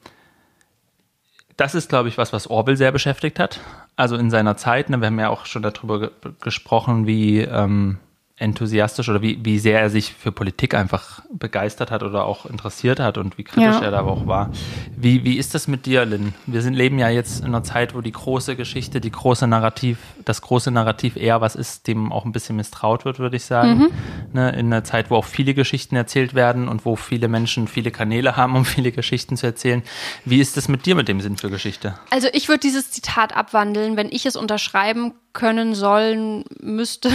das 1.57 1.75
ist, 1.75 1.89
glaube 1.89 2.09
ich, 2.09 2.18
was, 2.18 2.33
was 2.33 2.49
Orwell 2.49 2.77
sehr 2.77 2.91
beschäftigt 2.91 3.39
hat. 3.39 3.61
Also 3.95 4.16
in 4.16 4.31
seiner 4.31 4.57
Zeit, 4.57 4.91
ne, 4.91 4.99
wir 5.01 5.07
haben 5.07 5.21
ja 5.21 5.29
auch 5.29 5.47
schon 5.47 5.62
darüber 5.62 6.01
ge 6.01 6.11
gesprochen, 6.41 7.07
wie 7.07 7.41
ähm, 7.41 7.99
enthusiastisch 8.41 9.09
oder 9.09 9.20
wie, 9.22 9.38
wie 9.45 9.59
sehr 9.59 9.80
er 9.80 9.91
sich 9.91 10.14
für 10.14 10.32
Politik 10.32 10.74
einfach 10.74 11.20
begeistert 11.32 11.91
hat 11.91 12.03
oder 12.03 12.24
auch 12.24 12.47
interessiert 12.47 12.99
hat 12.99 13.18
und 13.18 13.36
wie 13.38 13.45
kritisch 13.45 13.76
Ja. 13.76 13.82
er 13.82 13.91
da 13.91 14.01
auch 14.01 14.26
war. 14.26 14.51
Wie, 14.97 15.24
wie 15.24 15.36
ist 15.36 15.55
das 15.55 15.68
mit 15.68 15.84
dir, 15.86 16.05
Lynn? 16.07 16.34
Wir 16.47 16.62
sind, 16.62 16.74
leben 16.74 16.99
ja 16.99 17.11
jetzt 17.11 17.41
in 17.41 17.47
einer 17.47 17.62
Zeit, 17.62 17.95
wo 17.95 18.01
die 18.01 18.12
große 18.12 18.57
Geschichte, 18.57 19.01
die 19.01 19.11
große 19.11 19.47
Narrativ, 19.47 19.99
das 20.24 20.41
große 20.41 20.70
Narrativ 20.70 21.16
eher 21.16 21.41
was 21.43 21.55
ist, 21.55 21.86
dem 21.86 22.12
auch 22.12 22.24
ein 22.24 22.32
bisschen 22.32 22.57
misstraut 22.57 23.05
wird, 23.05 23.18
würde 23.18 23.36
ich 23.36 23.45
sagen. 23.45 23.88
Ne, 24.32 24.51
in 24.51 24.66
einer 24.66 24.84
Zeit, 24.84 25.11
wo 25.11 25.16
auch 25.16 25.24
viele 25.26 25.53
Geschichten 25.55 25.95
erzählt 25.97 26.34
werden 26.34 26.66
und 26.68 26.84
wo 26.86 26.97
viele 26.97 27.28
Menschen 27.28 27.68
viele 27.68 27.91
Kanäle 27.91 28.36
haben, 28.36 28.57
um 28.57 28.64
viele 28.64 28.91
Geschichten 28.91 29.36
zu 29.36 29.47
erzählen. 29.47 29.82
Wie 30.24 30.41
ist 30.41 30.57
das 30.57 30.66
mit 30.68 30.86
dir 30.86 30.95
mit 30.95 31.09
dem 31.09 31.20
Sinn 31.20 31.36
für 31.36 31.51
Geschichte? 31.51 31.99
Also 32.11 32.28
ich 32.32 32.49
würde 32.49 32.61
dieses 32.61 32.91
Zitat 32.91 33.36
abwandeln, 33.36 33.97
wenn 33.97 34.09
ich 34.11 34.24
es 34.24 34.34
unterschreiben 34.36 35.12
können, 35.34 35.74
sollen, 35.74 36.45
müsste, 36.61 37.11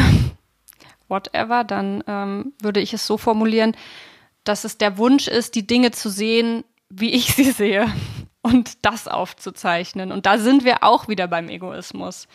whatever, 1.08 1.64
dann 1.64 2.03
ähm, 2.08 2.53
würde 2.62 2.80
ich 2.80 2.93
es 2.93 3.06
so 3.06 3.18
formulieren, 3.18 3.76
dass 4.43 4.64
es 4.64 4.78
der 4.78 4.97
Wunsch 4.97 5.28
ist, 5.28 5.56
die 5.56 5.66
Dinge 5.66 5.91
zu 5.91 6.10
sehen, 6.10 6.64
wie 6.89 7.12
ich 7.12 7.34
sie 7.34 7.51
sehe 7.51 7.91
und 8.41 8.86
das 8.86 9.08
aufzuzeichnen. 9.08 10.12
Und 10.12 10.26
da 10.26 10.38
sind 10.38 10.64
wir 10.64 10.84
auch 10.84 11.08
wieder 11.08 11.28
beim 11.28 11.49
Egoismus. 11.49 12.28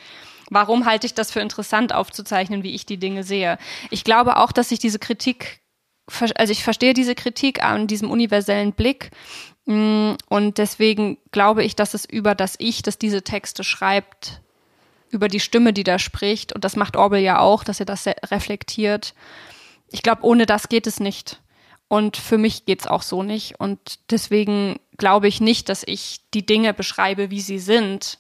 Warum 0.51 0.85
halte 0.85 1.07
ich 1.07 1.15
das 1.15 1.31
für 1.31 1.41
interessant 1.41 1.95
aufzuzeichnen, 1.95 2.65
wie 2.65 2.75
ich 2.75 2.85
die 2.85 2.99
Dinge 2.99 3.23
sehe? 3.23 3.59
Ich 3.91 4.03
glaube 4.03 4.37
auch, 4.37 4.51
dass 4.51 4.73
ich 4.73 4.81
diese 4.81 4.99
Kritik, 4.99 5.61
also 6.35 6.51
ich 6.51 6.65
verstehe 6.65 6.93
diese 6.93 7.15
Kritik 7.15 7.63
an 7.63 7.87
diesem 7.87 8.11
universellen 8.11 8.73
Blick, 8.73 9.13
Mm, 9.71 10.15
Und 10.29 10.59
deswegen 10.59 11.19
glaube 11.31 11.63
ich, 11.65 11.77
dass 11.77 11.95
es 11.95 12.05
über 12.05 12.35
das 12.35 12.57
Ich, 12.59 12.83
das 12.83 12.99
diese 12.99 13.23
Texte 13.23 13.63
schreibt, 13.63 14.41
über 15.11 15.29
die 15.29 15.41
Stimme, 15.41 15.73
die 15.73 15.85
da 15.85 15.99
spricht, 15.99 16.53
und 16.53 16.65
das 16.65 16.77
macht 16.77 16.97
Orwell 16.97 17.23
ja 17.23 17.41
auch, 17.41 17.65
dass 17.65 17.81
er 17.81 17.87
das 17.87 18.07
reflektiert. 18.07 19.15
Ich 19.91 20.03
glaube, 20.03 20.25
ohne 20.25 20.47
das 20.47 20.69
geht 20.69 20.87
es 20.87 21.01
nicht. 21.01 21.41
Und 21.89 22.17
für 22.17 22.39
mich 22.39 22.67
geht's 22.67 22.87
auch 22.87 23.03
so 23.03 23.25
nicht. 23.25 23.59
Und 23.59 23.99
deswegen 24.11 24.79
glaube 24.97 25.27
ich 25.27 25.41
nicht, 25.41 25.69
dass 25.69 25.83
ich 25.85 26.21
die 26.33 26.47
Dinge 26.47 26.73
beschreibe, 26.73 27.31
wie 27.31 27.41
sie 27.41 27.59
sind 27.59 28.19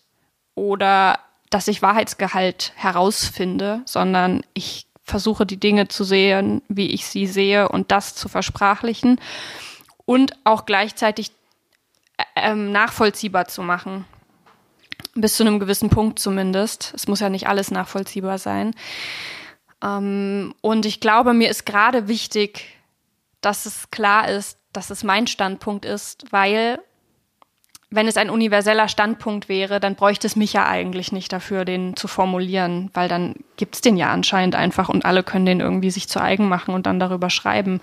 oder 0.56 1.20
dass 1.50 1.68
ich 1.68 1.82
Wahrheitsgehalt 1.82 2.72
herausfinde, 2.74 3.82
sondern 3.84 4.42
ich 4.54 4.86
versuche 5.04 5.46
die 5.46 5.58
Dinge 5.58 5.88
zu 5.88 6.04
sehen, 6.04 6.62
wie 6.68 6.88
ich 6.88 7.06
sie 7.06 7.26
sehe 7.26 7.68
und 7.68 7.92
das 7.92 8.14
zu 8.14 8.28
versprachlichen 8.28 9.20
und 10.04 10.32
auch 10.44 10.66
gleichzeitig 10.66 11.30
äh, 12.16 12.24
ähm, 12.36 12.72
nachvollziehbar 12.72 13.46
zu 13.46 13.62
machen. 13.62 14.04
Bis 15.14 15.36
zu 15.36 15.42
einem 15.42 15.58
gewissen 15.58 15.90
Punkt 15.90 16.18
zumindest. 16.18 16.92
Es 16.94 17.08
muss 17.08 17.20
ja 17.20 17.28
nicht 17.28 17.48
alles 17.48 17.70
nachvollziehbar 17.70 18.38
sein. 18.38 18.74
Ähm, 19.82 20.54
und 20.60 20.86
ich 20.86 21.00
glaube, 21.00 21.32
mir 21.34 21.50
ist 21.50 21.66
gerade 21.66 22.08
wichtig, 22.08 22.66
dass 23.40 23.66
es 23.66 23.90
klar 23.90 24.28
ist, 24.28 24.58
dass 24.72 24.90
es 24.90 25.02
mein 25.02 25.26
Standpunkt 25.26 25.84
ist, 25.84 26.24
weil 26.30 26.78
wenn 27.92 28.06
es 28.06 28.16
ein 28.16 28.30
universeller 28.30 28.86
Standpunkt 28.86 29.48
wäre, 29.48 29.80
dann 29.80 29.96
bräuchte 29.96 30.26
es 30.26 30.36
mich 30.36 30.52
ja 30.52 30.66
eigentlich 30.66 31.10
nicht 31.10 31.32
dafür, 31.32 31.64
den 31.64 31.96
zu 31.96 32.06
formulieren, 32.06 32.90
weil 32.94 33.08
dann 33.08 33.34
gibt 33.56 33.74
es 33.74 33.80
den 33.80 33.96
ja 33.96 34.12
anscheinend 34.12 34.54
einfach 34.54 34.88
und 34.88 35.04
alle 35.04 35.24
können 35.24 35.46
den 35.46 35.60
irgendwie 35.60 35.90
sich 35.90 36.08
zu 36.08 36.20
eigen 36.20 36.48
machen 36.48 36.72
und 36.72 36.86
dann 36.86 37.00
darüber 37.00 37.30
schreiben. 37.30 37.80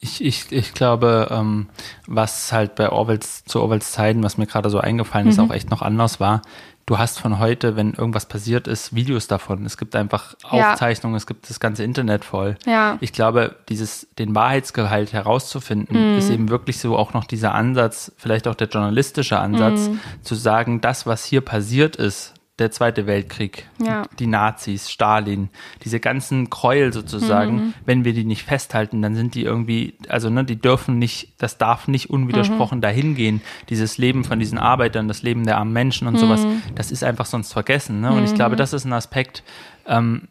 Ich, 0.00 0.24
ich, 0.24 0.52
ich 0.52 0.74
glaube, 0.74 1.28
ähm, 1.30 1.66
was 2.06 2.52
halt 2.52 2.76
bei 2.76 2.88
Orwells, 2.90 3.44
zu 3.44 3.60
Orwells 3.60 3.90
Zeiten, 3.92 4.22
was 4.22 4.38
mir 4.38 4.46
gerade 4.46 4.70
so 4.70 4.78
eingefallen 4.78 5.26
ist, 5.28 5.40
auch 5.40 5.50
echt 5.50 5.70
noch 5.70 5.82
anders 5.82 6.20
war. 6.20 6.42
Du 6.86 6.96
hast 6.98 7.18
von 7.20 7.38
heute, 7.38 7.76
wenn 7.76 7.92
irgendwas 7.94 8.24
passiert 8.26 8.66
ist, 8.66 8.94
Videos 8.94 9.26
davon. 9.26 9.66
Es 9.66 9.76
gibt 9.76 9.94
einfach 9.96 10.34
Ja. 10.50 10.72
Aufzeichnungen, 10.72 11.16
es 11.16 11.26
gibt 11.26 11.50
das 11.50 11.60
ganze 11.60 11.82
Internet 11.84 12.24
voll. 12.24 12.56
Ja. 12.64 12.96
Ich 13.00 13.12
glaube, 13.12 13.56
dieses, 13.68 14.06
den 14.18 14.34
Wahrheitsgehalt 14.34 15.12
herauszufinden, 15.12 16.12
Mhm. 16.12 16.18
ist 16.18 16.30
eben 16.30 16.48
wirklich 16.48 16.78
so 16.78 16.96
auch 16.96 17.12
noch 17.12 17.24
dieser 17.24 17.52
Ansatz, 17.54 18.12
vielleicht 18.16 18.48
auch 18.48 18.54
der 18.54 18.68
journalistische 18.68 19.38
Ansatz, 19.38 19.88
Mhm. 19.88 20.00
zu 20.22 20.34
sagen, 20.34 20.80
das, 20.80 21.06
was 21.06 21.24
hier 21.24 21.40
passiert 21.42 21.96
ist, 21.96 22.34
der 22.58 22.70
Zweite 22.70 23.06
Weltkrieg, 23.06 23.66
Ja. 23.84 24.02
die 24.18 24.26
Nazis, 24.26 24.90
Stalin, 24.90 25.48
diese 25.84 26.00
ganzen 26.00 26.50
Gräuel 26.50 26.92
sozusagen, 26.92 27.54
Mhm. 27.56 27.74
wenn 27.86 28.04
wir 28.04 28.12
die 28.12 28.24
nicht 28.24 28.42
festhalten, 28.42 29.00
dann 29.02 29.14
sind 29.14 29.34
die 29.34 29.42
irgendwie, 29.44 29.94
also 30.08 30.28
ne, 30.30 30.44
die 30.44 30.56
dürfen 30.60 30.98
nicht, 30.98 31.32
das 31.38 31.58
darf 31.58 31.86
nicht 31.88 32.08
Mhm. 32.10 32.14
unwidersprochen 32.16 32.80
dahingehen. 32.80 33.40
Dieses 33.68 33.98
Leben 33.98 34.24
von 34.24 34.38
diesen 34.38 34.58
Arbeitern, 34.58 35.08
das 35.08 35.22
Leben 35.22 35.44
der 35.44 35.58
armen 35.58 35.72
Menschen 35.72 36.08
und 36.08 36.18
sowas, 36.18 36.44
Mhm. 36.44 36.62
das 36.74 36.90
ist 36.90 37.04
einfach 37.04 37.26
sonst 37.26 37.52
vergessen. 37.52 38.00
Ne? 38.00 38.10
Und 38.12 38.24
ich 38.24 38.34
glaube, 38.34 38.56
das 38.56 38.72
ist 38.72 38.84
ein 38.84 38.92
Aspekt, 38.92 39.42
ähm, 39.86 40.22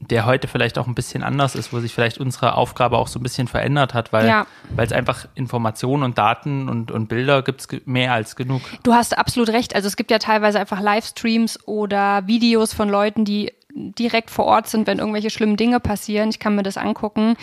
der 0.00 0.24
heute 0.24 0.48
vielleicht 0.48 0.78
auch 0.78 0.86
ein 0.86 0.94
bisschen 0.94 1.22
anders 1.22 1.54
ist, 1.54 1.72
wo 1.72 1.78
sich 1.80 1.94
vielleicht 1.94 2.18
unsere 2.18 2.54
Aufgabe 2.54 2.96
auch 2.96 3.06
so 3.06 3.18
ein 3.18 3.22
bisschen 3.22 3.48
verändert 3.48 3.92
hat, 3.94 4.12
weil 4.12 4.26
Ja. 4.26 4.46
weil 4.74 4.86
es 4.86 4.92
einfach 4.92 5.26
Informationen 5.34 6.02
und 6.02 6.16
Daten 6.18 6.68
und, 6.68 6.90
und 6.90 7.08
Bilder 7.08 7.42
gibt 7.42 7.60
es 7.60 7.68
mehr 7.84 8.12
als 8.14 8.34
genug. 8.34 8.62
Du 8.82 8.94
hast 8.94 9.16
absolut 9.16 9.50
recht. 9.50 9.74
Also 9.74 9.86
es 9.88 9.96
gibt 9.96 10.10
ja 10.10 10.18
teilweise 10.18 10.58
einfach 10.58 10.80
Livestreams 10.80 11.66
oder 11.68 12.26
Videos 12.26 12.72
von 12.72 12.88
Leuten, 12.88 13.24
die 13.24 13.52
direkt 13.72 14.30
vor 14.30 14.46
Ort 14.46 14.68
sind, 14.68 14.88
wenn 14.88 14.98
irgendwelche 14.98 15.30
schlimmen 15.30 15.56
Dinge 15.56 15.78
passieren. 15.78 16.30
Ich 16.30 16.40
kann 16.40 16.56
mir 16.56 16.64
das 16.64 16.76
angucken. 16.76 17.36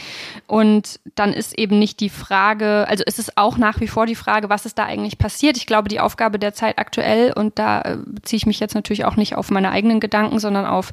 Und 0.45 0.99
dann 1.15 1.31
ist 1.31 1.57
eben 1.57 1.79
nicht 1.79 2.01
die 2.01 2.09
Frage, 2.09 2.85
also 2.89 3.03
ist 3.05 3.17
es 3.19 3.37
auch 3.37 3.57
nach 3.57 3.79
wie 3.79 3.87
vor 3.87 4.05
die 4.05 4.15
Frage, 4.15 4.49
was 4.49 4.65
ist 4.65 4.77
da 4.77 4.83
eigentlich 4.83 5.17
passiert? 5.19 5.55
Ich 5.55 5.67
glaube, 5.67 5.87
die 5.87 6.01
Aufgabe 6.01 6.37
der 6.37 6.53
Zeit 6.53 6.79
aktuell, 6.79 7.31
und 7.33 7.57
da 7.59 7.81
äh, 7.81 7.97
beziehe 8.05 8.37
ich 8.37 8.45
mich 8.45 8.59
jetzt 8.59 8.75
natürlich 8.75 9.05
auch 9.05 9.15
nicht 9.15 9.35
auf 9.35 9.51
meine 9.51 9.71
eigenen 9.71 9.99
Gedanken, 10.01 10.39
sondern 10.39 10.65
auf 10.65 10.91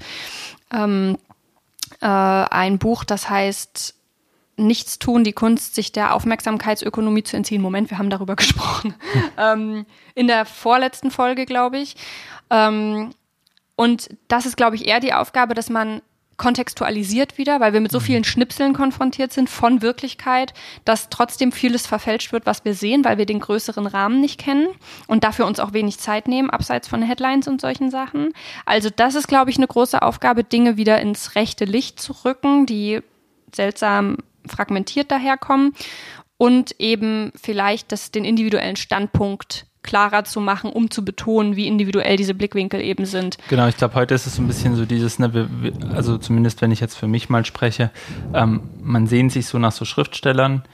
ähm, 0.72 1.18
äh, 2.00 2.06
ein 2.06 2.78
Buch, 2.78 3.04
das 3.04 3.28
heißt 3.28 3.94
Nichts 4.56 5.00
tun, 5.00 5.24
die 5.24 5.32
Kunst, 5.32 5.74
sich 5.74 5.90
der 5.90 6.14
Aufmerksamkeitsökonomie 6.14 7.24
zu 7.24 7.36
entziehen. 7.36 7.60
Moment, 7.60 7.90
wir 7.90 7.98
haben 7.98 8.10
darüber 8.10 8.36
gesprochen. 8.36 8.94
ähm, 9.36 9.84
in 10.14 10.28
der 10.28 10.44
vorletzten 10.44 11.10
Folge, 11.10 11.44
glaube 11.44 11.78
ich. 11.78 11.96
Ähm, 12.50 13.10
und 13.74 14.16
das 14.28 14.46
ist, 14.46 14.56
glaube 14.56 14.76
ich, 14.76 14.86
eher 14.86 15.00
die 15.00 15.12
Aufgabe, 15.12 15.54
dass 15.54 15.70
man 15.70 16.02
kontextualisiert 16.36 17.38
wieder, 17.38 17.60
weil 17.60 17.72
wir 17.72 17.80
mit 17.80 17.92
so 17.92 18.00
mhm. 18.00 18.04
vielen 18.04 18.24
Schnipseln 18.24 18.72
konfrontiert 18.72 19.32
sind 19.32 19.48
von 19.48 19.82
Wirklichkeit, 19.82 20.54
dass 20.84 21.08
trotzdem 21.08 21.52
vieles 21.52 21.86
verfälscht 21.86 22.32
wird, 22.32 22.46
was 22.46 22.64
wir 22.64 22.74
sehen, 22.74 23.04
weil 23.04 23.18
wir 23.18 23.26
den 23.26 23.40
größeren 23.40 23.86
Rahmen 23.86 24.20
nicht 24.20 24.40
kennen 24.40 24.68
und 25.06 25.24
dafür 25.24 25.46
uns 25.46 25.60
auch 25.60 25.72
wenig 25.72 25.98
Zeit 25.98 26.28
nehmen, 26.28 26.50
abseits 26.50 26.88
von 26.88 27.02
Headlines 27.02 27.48
und 27.48 27.60
solchen 27.60 27.90
Sachen. 27.90 28.32
Also 28.64 28.90
das 28.94 29.14
ist, 29.14 29.28
glaube 29.28 29.50
ich, 29.50 29.56
eine 29.56 29.66
große 29.66 30.02
Aufgabe, 30.02 30.44
Dinge 30.44 30.76
wieder 30.76 31.00
ins 31.00 31.34
rechte 31.34 31.64
Licht 31.64 32.00
zu 32.00 32.12
rücken, 32.24 32.66
die 32.66 33.00
seltsam 33.54 34.18
fragmentiert 34.46 35.10
daherkommen 35.10 35.74
und 36.36 36.78
eben 36.80 37.32
vielleicht 37.36 37.92
das, 37.92 38.10
den 38.10 38.24
individuellen 38.24 38.76
Standpunkt 38.76 39.66
klarer 39.84 40.24
zu 40.24 40.40
machen, 40.40 40.70
um 40.70 40.90
zu 40.90 41.04
betonen, 41.04 41.54
wie 41.54 41.68
individuell 41.68 42.16
diese 42.16 42.34
Blickwinkel 42.34 42.80
eben 42.80 43.06
sind. 43.06 43.38
Genau, 43.48 43.68
ich 43.68 43.76
glaube, 43.76 43.94
heute 43.94 44.14
ist 44.14 44.26
es 44.26 44.34
so 44.34 44.42
ein 44.42 44.48
bisschen 44.48 44.74
so 44.74 44.84
dieses, 44.84 45.20
ne, 45.20 45.48
also 45.94 46.18
zumindest 46.18 46.60
wenn 46.62 46.72
ich 46.72 46.80
jetzt 46.80 46.96
für 46.96 47.06
mich 47.06 47.28
mal 47.28 47.44
spreche, 47.44 47.90
ähm, 48.32 48.62
man 48.82 49.06
sehnt 49.06 49.30
sich 49.30 49.46
so 49.46 49.58
nach 49.58 49.72
so 49.72 49.84
Schriftstellern, 49.84 50.64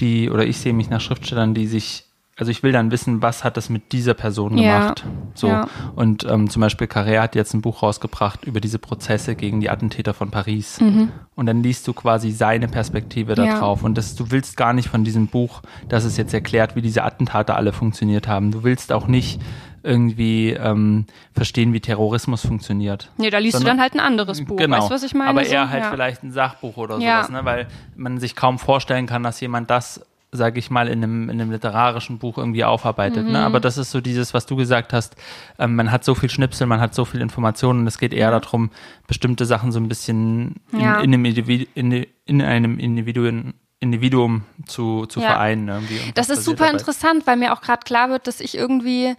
die, 0.00 0.30
oder 0.30 0.44
ich 0.44 0.58
sehe 0.58 0.72
mich 0.72 0.90
nach 0.90 1.00
Schriftstellern, 1.00 1.54
die 1.54 1.68
sich 1.68 2.06
also 2.36 2.50
ich 2.50 2.62
will 2.62 2.72
dann 2.72 2.90
wissen, 2.90 3.20
was 3.20 3.44
hat 3.44 3.58
das 3.58 3.68
mit 3.68 3.92
dieser 3.92 4.14
Person 4.14 4.56
gemacht. 4.56 5.04
Ja, 5.04 5.10
so. 5.34 5.48
Ja. 5.48 5.68
Und 5.94 6.24
ähm, 6.24 6.48
zum 6.48 6.60
Beispiel 6.60 6.86
Carré 6.86 7.20
hat 7.20 7.34
jetzt 7.34 7.52
ein 7.52 7.60
Buch 7.60 7.82
rausgebracht 7.82 8.44
über 8.46 8.60
diese 8.60 8.78
Prozesse 8.78 9.34
gegen 9.34 9.60
die 9.60 9.68
Attentäter 9.68 10.14
von 10.14 10.30
Paris. 10.30 10.80
Mhm. 10.80 11.12
Und 11.34 11.46
dann 11.46 11.62
liest 11.62 11.86
du 11.86 11.92
quasi 11.92 12.30
seine 12.30 12.68
Perspektive 12.68 13.34
da 13.34 13.58
drauf. 13.58 13.80
Ja. 13.80 13.86
Und 13.86 13.98
das, 13.98 14.14
du 14.14 14.30
willst 14.30 14.56
gar 14.56 14.72
nicht 14.72 14.88
von 14.88 15.04
diesem 15.04 15.26
Buch, 15.26 15.60
dass 15.90 16.04
es 16.04 16.16
jetzt 16.16 16.32
erklärt, 16.32 16.74
wie 16.74 16.80
diese 16.80 17.04
Attentate 17.04 17.54
alle 17.54 17.72
funktioniert 17.72 18.28
haben. 18.28 18.50
Du 18.50 18.64
willst 18.64 18.92
auch 18.92 19.06
nicht 19.06 19.38
irgendwie 19.82 20.50
ähm, 20.50 21.06
verstehen, 21.34 21.74
wie 21.74 21.80
Terrorismus 21.80 22.46
funktioniert. 22.46 23.10
Nee, 23.18 23.30
da 23.30 23.38
liest 23.38 23.52
Sondern, 23.52 23.76
du 23.76 23.76
dann 23.76 23.82
halt 23.82 23.94
ein 23.94 24.00
anderes 24.00 24.42
Buch. 24.44 24.56
Genau. 24.56 24.78
Weißt 24.78 24.90
du, 24.90 24.94
was 24.94 25.02
ich 25.02 25.12
meine? 25.12 25.28
Aber 25.28 25.44
eher 25.44 25.66
so? 25.66 25.70
halt 25.70 25.86
vielleicht 25.86 26.22
ein 26.22 26.32
Sachbuch 26.32 26.76
oder 26.76 26.94
sowas, 26.94 27.28
ne? 27.28 27.44
weil 27.44 27.66
man 27.94 28.18
sich 28.18 28.36
kaum 28.36 28.58
vorstellen 28.58 29.06
kann, 29.06 29.22
dass 29.22 29.40
jemand 29.40 29.70
das 29.70 30.00
sage 30.34 30.58
ich 30.58 30.70
mal, 30.70 30.88
in 30.88 31.04
einem, 31.04 31.28
in 31.28 31.40
einem 31.40 31.50
literarischen 31.50 32.18
Buch 32.18 32.38
irgendwie 32.38 32.64
aufarbeitet. 32.64 33.24
Ne? 33.24 33.28
Mhm. 33.28 33.32
Ne? 33.32 33.44
Aber 33.44 33.60
das 33.60 33.76
ist 33.76 33.90
so 33.90 34.00
dieses, 34.00 34.32
was 34.32 34.46
du 34.46 34.56
gesagt 34.56 34.94
hast, 34.94 35.14
ähm, 35.58 35.76
man 35.76 35.92
hat 35.92 36.04
so 36.04 36.14
viel 36.14 36.30
Schnipsel, 36.30 36.66
man 36.66 36.80
hat 36.80 36.94
so 36.94 37.04
viel 37.04 37.20
Informationen 37.20 37.80
und 37.80 37.86
es 37.86 37.98
geht 37.98 38.14
eher 38.14 38.30
darum, 38.30 38.70
bestimmte 39.06 39.44
Sachen 39.44 39.72
so 39.72 39.78
ein 39.78 39.88
bisschen 39.88 40.56
in, 40.72 40.80
ja. 40.80 41.00
in, 41.00 41.12
einem, 41.12 41.24
Individu 41.26 41.66
in, 41.74 42.06
in 42.24 42.42
einem 42.42 42.78
Individuum 42.78 43.54
Individuum 43.78 44.44
zu, 44.64 45.06
zu 45.06 45.20
ja. 45.20 45.26
vereinen. 45.26 45.68
Irgendwie. 45.68 45.98
das 46.14 46.30
ist 46.30 46.44
super 46.44 46.66
dabei. 46.66 46.78
interessant, 46.78 47.26
weil 47.26 47.36
mir 47.36 47.52
auch 47.52 47.60
gerade 47.60 47.82
klar 47.84 48.10
wird, 48.10 48.28
dass 48.28 48.40
ich 48.40 48.56
irgendwie 48.56 49.16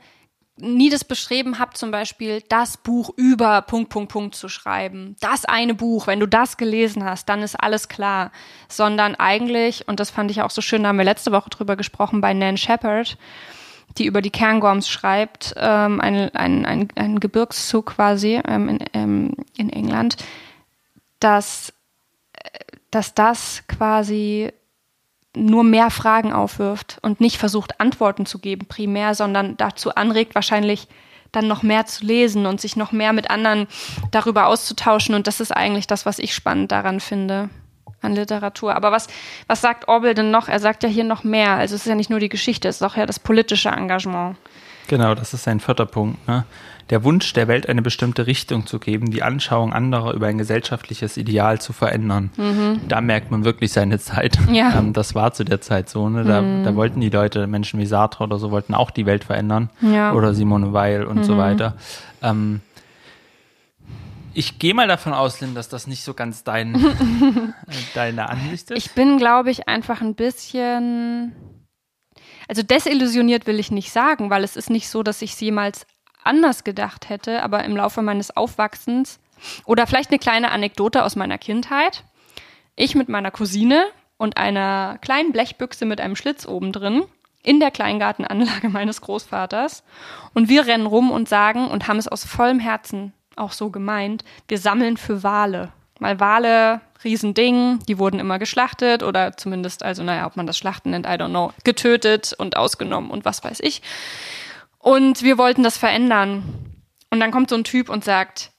nie 0.58 0.90
das 0.90 1.04
beschrieben 1.04 1.58
habe, 1.60 1.74
zum 1.74 1.92
Beispiel 1.92 2.44
das 2.48 2.78
Buch 2.78 3.12
über 3.16 3.62
Punkt, 3.64 3.90
Punkt, 3.90 4.12
Punkt 4.12 4.36
zu 4.36 4.50
schreiben. 4.50 5.16
Das 5.20 5.46
eine 5.46 5.74
Buch, 5.74 6.08
wenn 6.08 6.20
du 6.20 6.28
das 6.28 6.58
gelesen 6.58 7.04
hast, 7.04 7.28
dann 7.30 7.42
ist 7.42 7.56
alles 7.56 7.88
klar. 7.88 8.32
Sondern 8.70 9.16
eigentlich, 9.16 9.88
und 9.88 10.00
das 10.00 10.12
fand 10.12 10.30
ich 10.32 10.42
auch 10.42 10.52
so 10.52 10.62
schön, 10.62 10.84
da 10.84 10.90
haben 10.90 10.98
wir 10.98 11.06
letzte 11.06 11.32
Woche 11.32 11.50
drüber 11.50 11.76
gesprochen, 11.76 12.22
bei 12.22 12.34
Nan 12.34 12.58
Shepard, 12.58 13.18
die 13.98 14.06
über 14.06 14.22
die 14.22 14.30
Cairngorms 14.30 14.88
schreibt, 14.88 15.54
ähm, 15.58 16.00
ein, 16.00 16.34
ein, 16.36 16.66
ein, 16.66 16.88
ein 16.96 17.20
Gebirgszug 17.20 17.88
quasi 17.88 18.40
ähm, 18.48 18.70
in, 18.70 18.80
ähm, 18.94 19.32
in 19.58 19.70
England, 19.70 20.18
dass, 21.20 21.74
dass 22.92 23.14
das 23.14 23.64
quasi 23.68 24.52
nur 25.36 25.64
mehr 25.64 25.90
Fragen 25.90 26.32
aufwirft 26.32 26.98
und 27.02 27.20
nicht 27.20 27.38
versucht, 27.38 27.80
Antworten 27.80 28.26
zu 28.26 28.40
geben 28.40 28.68
primär, 28.68 29.16
sondern 29.16 29.58
dazu 29.58 29.96
anregt, 29.96 30.36
wahrscheinlich 30.36 30.88
dann 31.32 31.48
noch 31.48 31.64
mehr 31.64 31.86
zu 31.86 32.06
lesen 32.06 32.46
und 32.46 32.62
sich 32.62 32.76
noch 32.76 32.92
mehr 32.92 33.12
mit 33.12 33.30
anderen 33.30 33.68
darüber 34.12 34.48
auszutauschen. 34.48 35.16
Und 35.16 35.28
das 35.28 35.40
ist 35.40 35.52
eigentlich 35.52 35.88
das, 35.88 36.06
was 36.06 36.20
ich 36.20 36.34
spannend 36.34 36.72
daran 36.72 37.00
finde 37.00 37.50
an 38.02 38.14
Literatur. 38.14 38.76
Aber 38.76 38.92
was, 38.92 39.08
was 39.48 39.62
sagt 39.62 39.88
Orwell 39.88 40.14
denn 40.14 40.30
noch? 40.30 40.48
Er 40.48 40.60
sagt 40.60 40.84
ja 40.84 40.90
hier 40.90 41.04
noch 41.04 41.24
mehr. 41.24 41.52
Also 41.52 41.76
es 41.76 41.82
ist 41.82 41.88
ja 41.88 41.96
nicht 41.96 42.10
nur 42.10 42.20
die 42.20 42.30
Geschichte, 42.30 42.68
es 42.68 42.78
ist 42.78 42.82
auch 42.84 42.96
ja 42.96 43.06
das 43.06 43.20
politische 43.20 43.70
Engagement. 43.70 44.38
Genau, 44.88 45.16
das 45.16 45.34
ist 45.34 45.44
sein 45.44 45.60
vierter 45.60 45.86
Punkt. 45.86 46.28
Ne? 46.28 46.46
Der 46.90 47.04
Wunsch, 47.04 47.32
der 47.34 47.48
Welt 47.48 47.70
eine 47.70 47.82
bestimmte 47.82 48.28
Richtung 48.28 48.68
zu 48.68 48.80
geben, 48.80 49.10
die 49.10 49.24
Anschauung 49.24 49.74
anderer 49.74 50.14
über 50.14 50.28
ein 50.28 50.38
gesellschaftliches 50.38 51.18
Ideal 51.18 51.60
zu 51.62 51.74
verändern. 51.74 52.32
Mhm. 52.38 52.82
Da 52.88 53.02
merkt 53.02 53.32
man 53.32 53.46
wirklich 53.46 53.72
seine 53.72 54.00
Zeit. 54.00 54.38
Ja. 54.54 54.78
Ähm, 54.78 54.94
das 54.94 55.16
war 55.16 55.34
zu 55.34 55.44
der 55.46 55.62
Zeit 55.62 55.90
so. 55.90 56.10
Ne? 56.10 56.24
Da, 56.26 56.42
mhm. 56.42 56.64
da, 56.64 56.76
wollten 56.76 57.00
die 57.02 57.10
Leute, 57.10 57.48
Menschen 57.48 57.80
wie 57.80 57.88
Sartre 57.88 58.26
oder 58.26 58.38
so, 58.38 58.52
wollten 58.52 58.76
auch 58.76 58.92
die 58.92 59.08
Welt 59.08 59.24
verändern. 59.24 59.72
Ja. 59.82 60.14
Oder 60.14 60.36
Simone 60.36 60.74
Weil 60.74 61.06
und 61.06 61.20
mhm. 61.20 61.24
so 61.24 61.38
weiter. 61.38 61.76
Ähm, 62.22 62.62
ich 64.36 64.60
gehe 64.60 64.76
mal 64.76 64.88
davon 64.88 65.14
aus, 65.14 65.42
Lynn, 65.42 65.56
dass 65.56 65.70
das 65.70 65.88
nicht 65.88 66.04
so 66.04 66.14
ganz 66.14 66.44
dein, 66.44 66.76
deine 67.96 68.30
Ansicht 68.30 68.70
ist. 68.70 68.78
Ich 68.78 68.92
bin, 68.92 69.18
glaube 69.18 69.50
ich, 69.50 69.68
einfach 69.68 70.02
ein 70.02 70.14
bisschen 70.14 71.34
also 72.48 72.64
desillusioniert 72.64 73.48
will 73.48 73.60
ich 73.60 73.72
nicht 73.72 73.92
sagen, 73.92 74.30
weil 74.30 74.44
es 74.44 74.56
ist 74.56 74.70
nicht 74.70 74.90
so, 74.90 75.04
dass 75.04 75.22
ich 75.22 75.34
es 75.34 75.40
jemals 75.40 75.86
anders 76.24 76.64
gedacht 76.64 77.10
hätte, 77.10 77.44
aber 77.44 77.64
im 77.64 77.76
Laufe 77.76 78.02
meines 78.02 78.36
Aufwachsens 78.36 79.20
oder 79.66 79.88
vielleicht 79.88 80.10
eine 80.10 80.20
kleine 80.20 80.52
Anekdote 80.52 81.04
aus 81.04 81.16
meiner 81.16 81.38
Kindheit. 81.38 82.04
Ich 82.76 82.96
mit 82.96 83.10
meiner 83.10 83.32
Cousine 83.32 83.86
und 84.18 84.38
einer 84.38 84.98
kleinen 85.02 85.32
Blechbüchse 85.32 85.86
mit 85.86 86.02
einem 86.02 86.16
Schlitz 86.16 86.48
oben 86.48 86.72
drin 86.72 87.04
in 87.44 87.60
der 87.60 87.72
Kleingartenanlage 87.72 88.70
meines 88.70 89.02
Großvaters 89.02 89.84
und 90.34 90.50
wir 90.50 90.66
rennen 90.66 90.86
rum 90.86 91.12
und 91.12 91.28
sagen 91.30 91.68
und 91.68 91.88
haben 91.88 92.00
es 92.00 92.08
aus 92.08 92.24
vollem 92.24 92.60
Herzen 92.60 93.14
auch 93.36 93.52
so 93.52 93.70
gemeint, 93.70 94.24
wir 94.48 94.58
sammeln 94.58 94.98
für 94.98 95.24
Wale. 95.24 95.72
Weil 96.00 96.20
Wale, 96.20 96.82
Riesending, 97.04 97.80
die 97.88 97.98
wurden 97.98 98.20
immer 98.20 98.40
geschlachtet 98.40 99.04
oder 99.04 99.38
zumindest, 99.38 99.84
also 99.84 100.04
naja, 100.04 100.26
ob 100.26 100.36
man 100.36 100.48
das 100.48 100.58
Schlachten 100.58 100.90
nennt, 100.92 101.06
I 101.06 101.12
don't 101.12 101.30
know, 101.30 101.52
getötet 101.64 102.34
und 102.38 102.58
ausgenommen 102.58 103.12
und 103.12 103.26
was 103.26 103.44
weiß 103.44 103.60
ich. 103.62 103.82
Und 104.84 105.24
wir 105.24 105.38
wollten 105.38 105.64
das 105.64 105.78
verändern. 105.78 106.44
Und 107.10 107.22
dann 107.22 107.32
kommt 107.32 107.50
so 107.50 107.56
ein 107.56 107.64
Typ 107.64 107.88
und 107.88 108.04
sagt, 108.04 108.52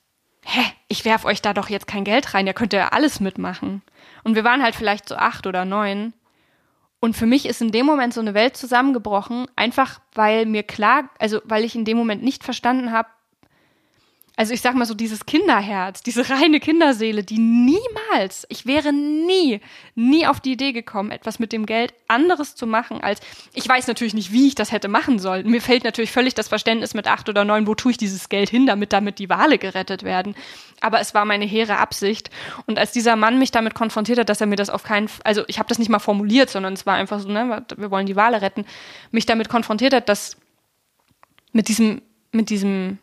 hä, 0.43 0.63
ich 0.89 1.05
werf 1.05 1.27
euch 1.27 1.43
da 1.43 1.53
doch 1.53 1.69
jetzt 1.69 1.87
kein 1.87 2.05
Geld 2.05 2.33
rein, 2.33 2.47
ihr 2.47 2.55
könnt 2.55 2.73
ja 2.73 2.89
alles 2.89 3.21
mitmachen. 3.21 3.83
Und 4.23 4.35
wir 4.35 4.43
waren 4.43 4.63
halt 4.63 4.75
vielleicht 4.75 5.07
so 5.07 5.17
acht 5.17 5.47
oder 5.47 5.67
neun. 5.67 6.15
Und 6.99 7.15
für 7.15 7.27
mich 7.27 7.45
ist 7.45 7.61
in 7.61 7.73
dem 7.73 7.85
Moment 7.85 8.15
so 8.15 8.23
eine 8.23 8.33
Welt 8.33 8.57
zusammengebrochen, 8.57 9.49
einfach 9.55 10.01
weil 10.15 10.47
mir 10.47 10.63
klar, 10.63 11.11
also 11.19 11.43
weil 11.45 11.63
ich 11.63 11.75
in 11.75 11.85
dem 11.85 11.99
Moment 11.99 12.23
nicht 12.23 12.43
verstanden 12.43 12.91
habe, 12.91 13.11
also 14.37 14.53
ich 14.53 14.61
sag 14.61 14.75
mal 14.75 14.85
so 14.85 14.95
dieses 14.95 15.27
Kinderherz, 15.27 16.03
diese 16.03 16.29
reine 16.29 16.59
Kinderseele, 16.59 17.23
die 17.23 17.39
niemals, 17.39 18.45
ich 18.49 18.67
wäre 18.67 18.93
nie, 18.93 19.61
nie 19.95 20.27
auf 20.27 20.41
die 20.41 20.53
Idee 20.53 20.73
gekommen, 20.73 21.13
etwas 21.13 21.39
mit 21.39 21.53
dem 21.53 21.67
Geld 21.67 21.95
anderes 22.09 22.57
zu 22.57 22.67
machen 22.67 23.01
als, 23.01 23.21
ich 23.53 23.69
weiß 23.69 23.87
natürlich 23.87 24.15
nicht, 24.15 24.33
wie 24.33 24.49
ich 24.49 24.57
das 24.57 24.73
hätte 24.73 24.89
machen 24.89 25.21
sollen. 25.21 25.49
Mir 25.49 25.61
fällt 25.61 25.85
natürlich 25.85 26.11
völlig 26.11 26.35
das 26.35 26.49
Verständnis 26.49 26.95
mit 26.95 27.07
acht 27.07 27.29
oder 27.29 27.45
neun, 27.45 27.69
wo 27.69 27.77
tue 27.77 27.93
ich 27.93 27.97
dieses 27.97 28.29
Geld 28.29 28.51
hin, 28.51 28.67
damit 28.67 28.93
damit 28.93 29.21
die 29.21 29.29
Wale 29.29 29.57
gerettet 29.57 30.03
werden. 30.03 30.35
Aber 30.81 30.99
es 30.99 31.15
war 31.15 31.25
meine 31.25 31.45
hehre 31.45 31.79
Absicht. 31.79 32.31
Und 32.67 32.79
als 32.79 32.91
dieser 32.91 33.15
Mann 33.15 33.39
mich 33.39 33.53
damit 33.53 33.75
konfrontiert 33.75 34.19
hat, 34.19 34.29
dass 34.29 34.41
er 34.41 34.49
mir 34.49 34.57
das 34.57 34.69
auf 34.69 34.83
keinen, 34.83 35.09
also 35.23 35.45
ich 35.47 35.61
habe 35.61 35.69
das 35.69 35.79
nicht 35.79 35.91
mal 35.91 36.01
formuliert, 36.01 36.51
sondern 36.51 36.73
es 36.73 36.87
war 36.87 36.95
einfach 36.95 37.21
so, 37.21 37.29
ne, 37.29 37.65
wir 37.77 37.91
wollen 37.93 38.07
die 38.07 38.17
Wale 38.17 38.43
retten, 38.43 38.65
mich 39.13 39.27
damit 39.27 39.49
konfrontiert 39.49 39.95
hat, 39.95 40.09
dass 40.09 40.37
mit 41.53 41.69
diesem, 41.69 42.03
mit 42.33 42.51
diesem 42.51 42.99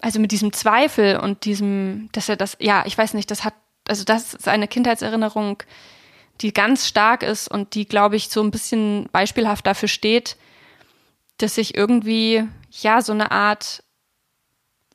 also 0.00 0.20
mit 0.20 0.32
diesem 0.32 0.52
Zweifel 0.52 1.18
und 1.18 1.44
diesem, 1.44 2.08
dass 2.12 2.28
er 2.28 2.36
das, 2.36 2.56
ja, 2.60 2.84
ich 2.86 2.96
weiß 2.96 3.14
nicht, 3.14 3.30
das 3.30 3.44
hat, 3.44 3.54
also 3.88 4.04
das 4.04 4.34
ist 4.34 4.48
eine 4.48 4.68
Kindheitserinnerung, 4.68 5.62
die 6.40 6.52
ganz 6.52 6.86
stark 6.86 7.22
ist 7.22 7.48
und 7.48 7.74
die, 7.74 7.86
glaube 7.86 8.16
ich, 8.16 8.28
so 8.28 8.42
ein 8.42 8.50
bisschen 8.50 9.08
beispielhaft 9.12 9.66
dafür 9.66 9.88
steht, 9.88 10.36
dass 11.38 11.58
ich 11.58 11.76
irgendwie, 11.76 12.46
ja, 12.70 13.02
so 13.02 13.12
eine 13.12 13.30
Art 13.30 13.82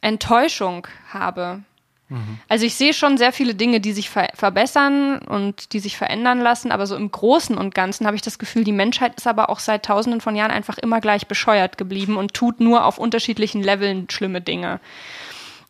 Enttäuschung 0.02 0.88
habe 1.10 1.64
Mhm. 2.10 2.40
Also 2.48 2.66
ich 2.66 2.76
sehe 2.76 2.94
schon 2.94 3.18
sehr 3.18 3.32
viele 3.32 3.56
Dinge, 3.56 3.80
die 3.80 3.92
sich 3.92 4.10
ver 4.10 4.30
verbessern 4.36 5.20
und 5.20 5.74
die 5.74 5.80
sich 5.80 5.98
verändern 5.98 6.40
lassen, 6.40 6.72
aber 6.72 6.86
so 6.86 6.96
im 6.96 7.10
Großen 7.10 7.58
und 7.58 7.74
Ganzen 7.74 8.06
habe 8.06 8.16
ich 8.16 8.22
das 8.22 8.38
Gefühl, 8.38 8.64
die 8.64 8.72
Menschheit 8.72 9.16
ist 9.16 9.28
aber 9.28 9.50
auch 9.50 9.60
seit 9.60 9.86
tausenden 9.86 10.22
von 10.22 10.36
Jahren 10.36 10.52
einfach 10.52 10.78
immer 10.78 11.02
gleich 11.02 11.28
bescheuert 11.28 11.78
geblieben 11.78 12.18
und 12.18 12.34
tut 12.34 12.60
nur 12.60 12.86
auf 12.86 12.98
unterschiedlichen 12.98 13.64
Leveln 13.64 14.08
schlimme 14.10 14.42
Dinge. 14.42 14.80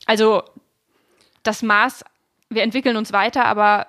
Also 0.06 0.44
das 1.44 1.62
Maß, 1.62 2.04
wir 2.50 2.64
entwickeln 2.64 2.98
uns 2.98 3.14
weiter, 3.14 3.46
aber 3.46 3.88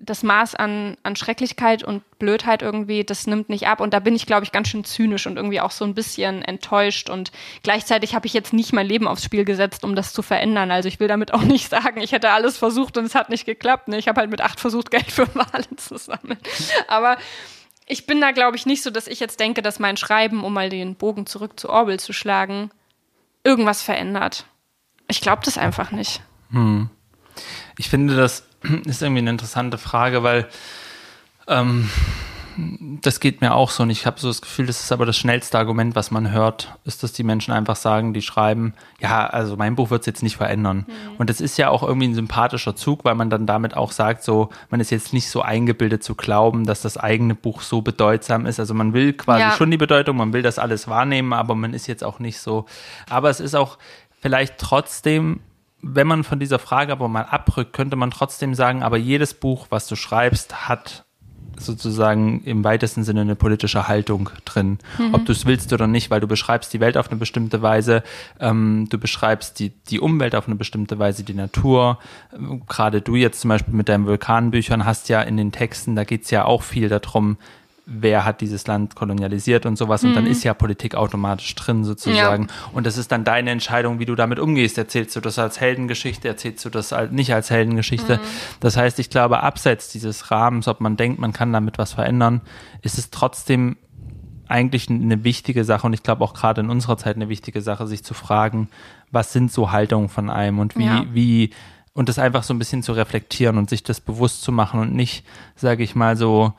das 0.00 0.22
Maß 0.22 0.54
an, 0.54 0.96
an 1.02 1.16
Schrecklichkeit 1.16 1.84
und 1.84 2.02
Blödheit 2.18 2.62
irgendwie, 2.62 3.04
das 3.04 3.26
nimmt 3.26 3.48
nicht 3.48 3.66
ab. 3.68 3.80
Und 3.80 3.92
da 3.92 4.00
bin 4.00 4.14
ich, 4.14 4.26
glaube 4.26 4.44
ich, 4.44 4.52
ganz 4.52 4.68
schön 4.68 4.84
zynisch 4.84 5.26
und 5.26 5.36
irgendwie 5.36 5.60
auch 5.60 5.70
so 5.70 5.84
ein 5.84 5.94
bisschen 5.94 6.42
enttäuscht. 6.42 7.10
Und 7.10 7.30
gleichzeitig 7.62 8.14
habe 8.14 8.26
ich 8.26 8.32
jetzt 8.32 8.52
nicht 8.52 8.72
mein 8.72 8.86
Leben 8.86 9.06
aufs 9.06 9.24
Spiel 9.24 9.44
gesetzt, 9.44 9.84
um 9.84 9.94
das 9.94 10.12
zu 10.12 10.22
verändern. 10.22 10.70
Also 10.70 10.88
ich 10.88 10.98
will 10.98 11.08
damit 11.08 11.34
auch 11.34 11.42
nicht 11.42 11.68
sagen, 11.68 12.00
ich 12.00 12.12
hätte 12.12 12.30
alles 12.30 12.56
versucht 12.56 12.96
und 12.96 13.04
es 13.04 13.14
hat 13.14 13.28
nicht 13.28 13.44
geklappt. 13.44 13.88
Ne? 13.88 13.98
Ich 13.98 14.08
habe 14.08 14.20
halt 14.20 14.30
mit 14.30 14.40
acht 14.40 14.60
versucht, 14.60 14.90
Geld 14.90 15.10
für 15.10 15.32
Wahlen 15.34 15.76
zu 15.76 15.96
sammeln. 15.96 16.38
Aber 16.88 17.16
ich 17.86 18.06
bin 18.06 18.20
da, 18.20 18.30
glaube 18.30 18.56
ich, 18.56 18.66
nicht 18.66 18.82
so, 18.82 18.90
dass 18.90 19.06
ich 19.06 19.20
jetzt 19.20 19.40
denke, 19.40 19.60
dass 19.62 19.78
mein 19.78 19.96
Schreiben, 19.96 20.44
um 20.44 20.54
mal 20.54 20.70
den 20.70 20.94
Bogen 20.94 21.26
zurück 21.26 21.60
zu 21.60 21.68
Orwell 21.68 22.00
zu 22.00 22.12
schlagen, 22.12 22.70
irgendwas 23.44 23.82
verändert. 23.82 24.46
Ich 25.08 25.20
glaube 25.20 25.42
das 25.44 25.58
einfach 25.58 25.90
nicht. 25.90 26.22
Hm. 26.50 26.88
Ich 27.82 27.90
finde, 27.90 28.14
das 28.14 28.46
ist 28.84 29.02
irgendwie 29.02 29.18
eine 29.22 29.30
interessante 29.30 29.76
Frage, 29.76 30.22
weil 30.22 30.46
ähm, 31.48 31.90
das 32.56 33.18
geht 33.18 33.40
mir 33.40 33.54
auch 33.54 33.70
so 33.70 33.82
und 33.82 33.90
ich 33.90 34.06
habe 34.06 34.20
so 34.20 34.28
das 34.28 34.40
Gefühl, 34.40 34.66
das 34.66 34.84
ist 34.84 34.92
aber 34.92 35.04
das 35.04 35.16
schnellste 35.16 35.58
Argument, 35.58 35.96
was 35.96 36.12
man 36.12 36.30
hört, 36.30 36.78
ist, 36.84 37.02
dass 37.02 37.12
die 37.12 37.24
Menschen 37.24 37.52
einfach 37.52 37.74
sagen, 37.74 38.14
die 38.14 38.22
schreiben, 38.22 38.74
ja, 39.00 39.26
also 39.26 39.56
mein 39.56 39.74
Buch 39.74 39.90
wird 39.90 40.02
es 40.02 40.06
jetzt 40.06 40.22
nicht 40.22 40.36
verändern. 40.36 40.86
Mhm. 40.86 41.16
Und 41.18 41.28
das 41.28 41.40
ist 41.40 41.58
ja 41.58 41.70
auch 41.70 41.82
irgendwie 41.82 42.06
ein 42.06 42.14
sympathischer 42.14 42.76
Zug, 42.76 43.04
weil 43.04 43.16
man 43.16 43.30
dann 43.30 43.46
damit 43.46 43.76
auch 43.76 43.90
sagt, 43.90 44.22
so, 44.22 44.50
man 44.70 44.78
ist 44.78 44.90
jetzt 44.90 45.12
nicht 45.12 45.28
so 45.28 45.42
eingebildet 45.42 46.04
zu 46.04 46.14
glauben, 46.14 46.64
dass 46.64 46.82
das 46.82 46.96
eigene 46.96 47.34
Buch 47.34 47.62
so 47.62 47.82
bedeutsam 47.82 48.46
ist. 48.46 48.60
Also 48.60 48.74
man 48.74 48.92
will 48.92 49.12
quasi 49.12 49.40
ja. 49.40 49.50
schon 49.50 49.72
die 49.72 49.76
Bedeutung, 49.76 50.18
man 50.18 50.32
will 50.32 50.42
das 50.42 50.60
alles 50.60 50.86
wahrnehmen, 50.86 51.32
aber 51.32 51.56
man 51.56 51.74
ist 51.74 51.88
jetzt 51.88 52.04
auch 52.04 52.20
nicht 52.20 52.38
so. 52.38 52.66
Aber 53.10 53.28
es 53.28 53.40
ist 53.40 53.56
auch 53.56 53.76
vielleicht 54.20 54.58
trotzdem 54.58 55.40
wenn 55.82 56.06
man 56.06 56.24
von 56.24 56.38
dieser 56.38 56.58
Frage 56.58 56.92
aber 56.92 57.08
mal 57.08 57.24
abrückt, 57.24 57.72
könnte 57.72 57.96
man 57.96 58.10
trotzdem 58.10 58.54
sagen, 58.54 58.82
aber 58.82 58.96
jedes 58.96 59.34
Buch, 59.34 59.66
was 59.70 59.88
du 59.88 59.96
schreibst, 59.96 60.68
hat 60.68 61.04
sozusagen 61.58 62.42
im 62.44 62.64
weitesten 62.64 63.04
Sinne 63.04 63.22
eine 63.22 63.36
politische 63.36 63.88
Haltung 63.88 64.30
drin, 64.44 64.78
mhm. 64.98 65.14
ob 65.14 65.26
du 65.26 65.32
es 65.32 65.46
willst 65.46 65.72
oder 65.72 65.86
nicht, 65.86 66.10
weil 66.10 66.20
du 66.20 66.26
beschreibst 66.26 66.72
die 66.72 66.80
Welt 66.80 66.96
auf 66.96 67.10
eine 67.10 67.18
bestimmte 67.18 67.62
Weise, 67.62 68.02
ähm, 68.40 68.86
du 68.90 68.98
beschreibst 68.98 69.58
die, 69.58 69.70
die 69.70 70.00
Umwelt 70.00 70.34
auf 70.34 70.46
eine 70.46 70.56
bestimmte 70.56 70.98
Weise, 70.98 71.24
die 71.24 71.34
Natur. 71.34 71.98
Gerade 72.68 73.00
du 73.00 73.16
jetzt 73.16 73.40
zum 73.40 73.48
Beispiel 73.48 73.74
mit 73.74 73.88
deinen 73.88 74.06
Vulkanbüchern 74.06 74.84
hast 74.84 75.08
ja 75.08 75.20
in 75.20 75.36
den 75.36 75.52
Texten, 75.52 75.96
da 75.96 76.04
geht 76.04 76.24
es 76.24 76.30
ja 76.30 76.44
auch 76.44 76.62
viel 76.62 76.88
darum, 76.88 77.36
wer 77.84 78.24
hat 78.24 78.40
dieses 78.40 78.66
Land 78.66 78.94
kolonialisiert 78.94 79.66
und 79.66 79.76
sowas. 79.76 80.04
Und 80.04 80.10
mhm. 80.10 80.14
dann 80.14 80.26
ist 80.26 80.44
ja 80.44 80.54
Politik 80.54 80.94
automatisch 80.94 81.54
drin 81.54 81.84
sozusagen. 81.84 82.44
Ja. 82.44 82.70
Und 82.72 82.86
das 82.86 82.96
ist 82.96 83.10
dann 83.10 83.24
deine 83.24 83.50
Entscheidung, 83.50 83.98
wie 83.98 84.04
du 84.04 84.14
damit 84.14 84.38
umgehst. 84.38 84.78
Erzählst 84.78 85.16
du 85.16 85.20
das 85.20 85.38
als 85.38 85.60
Heldengeschichte, 85.60 86.28
erzählst 86.28 86.64
du 86.64 86.70
das 86.70 86.94
nicht 87.10 87.34
als 87.34 87.50
Heldengeschichte. 87.50 88.18
Mhm. 88.18 88.20
Das 88.60 88.76
heißt, 88.76 88.98
ich 88.98 89.10
glaube, 89.10 89.42
abseits 89.42 89.88
dieses 89.88 90.30
Rahmens, 90.30 90.68
ob 90.68 90.80
man 90.80 90.96
denkt, 90.96 91.18
man 91.18 91.32
kann 91.32 91.52
damit 91.52 91.78
was 91.78 91.92
verändern, 91.92 92.40
ist 92.82 92.98
es 92.98 93.10
trotzdem 93.10 93.76
eigentlich 94.48 94.90
eine 94.90 95.24
wichtige 95.24 95.64
Sache 95.64 95.86
und 95.86 95.94
ich 95.94 96.02
glaube 96.02 96.22
auch 96.22 96.34
gerade 96.34 96.60
in 96.60 96.68
unserer 96.68 96.98
Zeit 96.98 97.16
eine 97.16 97.30
wichtige 97.30 97.62
Sache, 97.62 97.86
sich 97.86 98.04
zu 98.04 98.12
fragen, 98.12 98.68
was 99.10 99.32
sind 99.32 99.50
so 99.50 99.72
Haltungen 99.72 100.10
von 100.10 100.28
einem 100.28 100.58
und 100.58 100.76
wie, 100.76 100.84
ja. 100.84 101.06
wie, 101.10 101.50
und 101.94 102.08
das 102.10 102.18
einfach 102.18 102.42
so 102.42 102.52
ein 102.52 102.58
bisschen 102.58 102.82
zu 102.82 102.92
reflektieren 102.92 103.56
und 103.56 103.70
sich 103.70 103.82
das 103.82 104.00
bewusst 104.00 104.42
zu 104.42 104.52
machen 104.52 104.78
und 104.78 104.94
nicht, 104.94 105.24
sage 105.56 105.82
ich 105.82 105.94
mal, 105.94 106.16
so, 106.16 106.52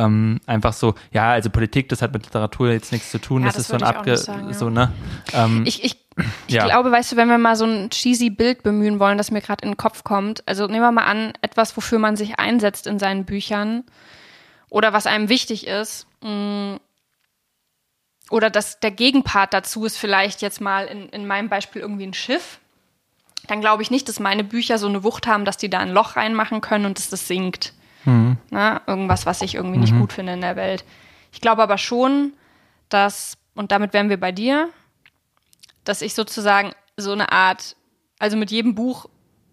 ähm, 0.00 0.40
einfach 0.46 0.72
so, 0.72 0.94
ja, 1.12 1.32
also 1.32 1.50
Politik, 1.50 1.88
das 1.88 2.02
hat 2.02 2.12
mit 2.12 2.24
Literatur 2.24 2.70
jetzt 2.70 2.92
nichts 2.92 3.10
zu 3.10 3.18
tun, 3.18 3.42
ja, 3.42 3.48
das, 3.48 3.56
das, 3.56 3.62
ist 3.62 3.68
so 3.68 3.74
ein 3.74 3.82
Abge, 3.82 4.16
sagen, 4.16 4.52
so, 4.54 4.70
ne? 4.70 4.92
Ähm, 5.32 5.64
ich, 5.66 5.84
ich, 5.84 5.96
ich 6.46 6.54
ja. 6.54 6.64
glaube, 6.64 6.90
weißt 6.90 7.12
du, 7.12 7.16
wenn 7.16 7.28
wir 7.28 7.38
mal 7.38 7.56
so 7.56 7.64
ein 7.64 7.90
cheesy 7.90 8.30
Bild 8.30 8.62
bemühen 8.62 8.98
wollen, 8.98 9.18
das 9.18 9.30
mir 9.30 9.40
gerade 9.40 9.64
in 9.64 9.72
den 9.72 9.76
Kopf 9.76 10.04
kommt, 10.04 10.46
also 10.48 10.66
nehmen 10.66 10.82
wir 10.82 10.92
mal 10.92 11.04
an, 11.04 11.32
etwas, 11.42 11.76
wofür 11.76 11.98
man 11.98 12.16
sich 12.16 12.38
einsetzt 12.38 12.86
in 12.86 12.98
seinen 12.98 13.24
Büchern 13.24 13.84
oder 14.68 14.92
was 14.92 15.06
einem 15.06 15.28
wichtig 15.28 15.66
ist, 15.66 16.06
mm, 16.22 16.76
oder 18.30 18.48
dass 18.48 18.78
der 18.80 18.92
Gegenpart 18.92 19.52
dazu 19.52 19.84
ist 19.84 19.98
vielleicht 19.98 20.40
jetzt 20.40 20.60
mal 20.60 20.86
in, 20.86 21.08
in 21.08 21.26
meinem 21.26 21.48
Beispiel 21.48 21.82
irgendwie 21.82 22.06
ein 22.06 22.14
Schiff, 22.14 22.60
dann 23.48 23.60
glaube 23.60 23.82
ich 23.82 23.90
nicht, 23.90 24.08
dass 24.08 24.20
meine 24.20 24.44
Bücher 24.44 24.78
so 24.78 24.86
eine 24.86 25.02
Wucht 25.02 25.26
haben, 25.26 25.44
dass 25.44 25.56
die 25.56 25.68
da 25.68 25.80
ein 25.80 25.90
Loch 25.90 26.16
reinmachen 26.16 26.60
können 26.60 26.86
und 26.86 26.98
dass 26.98 27.10
das 27.10 27.26
sinkt. 27.26 27.74
Mhm. 28.04 28.36
Na, 28.50 28.80
irgendwas, 28.86 29.26
was 29.26 29.42
ich 29.42 29.54
irgendwie 29.54 29.78
nicht 29.78 29.92
mhm. 29.92 30.00
gut 30.00 30.12
finde 30.12 30.32
in 30.32 30.40
der 30.40 30.56
Welt. 30.56 30.84
Ich 31.32 31.40
glaube 31.40 31.62
aber 31.62 31.78
schon, 31.78 32.32
dass, 32.88 33.36
und 33.54 33.72
damit 33.72 33.92
wären 33.92 34.08
wir 34.08 34.18
bei 34.18 34.32
dir, 34.32 34.68
dass 35.84 36.02
ich 36.02 36.14
sozusagen 36.14 36.72
so 36.96 37.12
eine 37.12 37.32
Art, 37.32 37.76
also 38.18 38.36
mit 38.36 38.50
jedem 38.50 38.74
Buch 38.74 39.06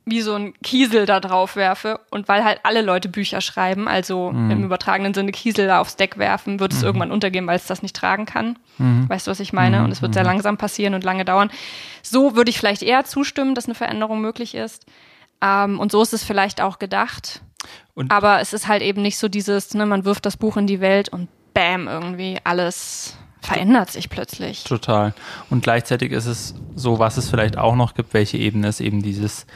wie 0.09 0.21
so 0.21 0.35
ein 0.35 0.53
Kiesel 0.63 1.05
da 1.05 1.19
drauf 1.19 1.57
werfe 1.57 1.99
und 2.11 2.29
weil 2.29 2.43
halt 2.45 2.61
alle 2.63 2.81
Leute 2.81 3.09
Bücher 3.09 3.41
schreiben, 3.41 3.89
also 3.89 4.31
mhm. 4.31 4.51
im 4.51 4.63
übertragenen 4.63 5.13
Sinne 5.13 5.33
Kiesel 5.33 5.67
da 5.67 5.81
aufs 5.81 5.97
Deck 5.97 6.17
werfen, 6.17 6.61
wird 6.61 6.71
es 6.71 6.79
mhm. 6.79 6.85
irgendwann 6.85 7.11
untergehen, 7.11 7.45
weil 7.45 7.57
es 7.57 7.67
das 7.67 7.81
nicht 7.81 7.95
tragen 7.95 8.25
kann. 8.25 8.57
Mhm. 8.77 9.09
Weißt 9.09 9.27
du, 9.27 9.31
was 9.31 9.41
ich 9.41 9.51
meine? 9.51 9.79
Mhm. 9.79 9.85
Und 9.85 9.91
es 9.91 10.01
wird 10.01 10.13
sehr 10.13 10.23
mhm. 10.23 10.29
langsam 10.29 10.57
passieren 10.57 10.93
und 10.93 11.03
lange 11.03 11.25
dauern. 11.25 11.51
So 12.03 12.37
würde 12.37 12.49
ich 12.49 12.57
vielleicht 12.57 12.83
eher 12.83 13.03
zustimmen, 13.03 13.53
dass 13.53 13.65
eine 13.65 13.75
Veränderung 13.75 14.21
möglich 14.21 14.55
ist. 14.55 14.85
Ähm, 15.41 15.77
und 15.77 15.91
so 15.91 16.01
ist 16.01 16.13
es 16.13 16.23
vielleicht 16.23 16.61
auch 16.61 16.79
gedacht. 16.79 17.41
Und 17.97 18.11
Aber 18.11 18.41
es 18.41 18.53
ist 18.53 18.67
halt 18.67 18.83
eben 18.83 19.01
nicht 19.01 19.17
so 19.17 19.27
dieses, 19.27 19.73
ne, 19.73 19.87
man 19.87 20.05
wirft 20.05 20.27
das 20.27 20.37
Buch 20.37 20.55
in 20.55 20.67
die 20.67 20.81
Welt 20.81 21.09
und 21.09 21.29
bam, 21.55 21.87
irgendwie 21.87 22.37
alles 22.43 23.17
verändert 23.41 23.89
sich 23.89 24.11
plötzlich. 24.11 24.63
Total. 24.65 25.15
Und 25.49 25.63
gleichzeitig 25.63 26.11
ist 26.11 26.27
es 26.27 26.53
so, 26.75 26.99
was 26.99 27.17
es 27.17 27.27
vielleicht 27.27 27.57
auch 27.57 27.75
noch 27.75 27.95
gibt, 27.95 28.13
welche 28.13 28.37
Ebene 28.37 28.67
ist 28.67 28.81
eben 28.81 29.01
dieses, 29.01 29.47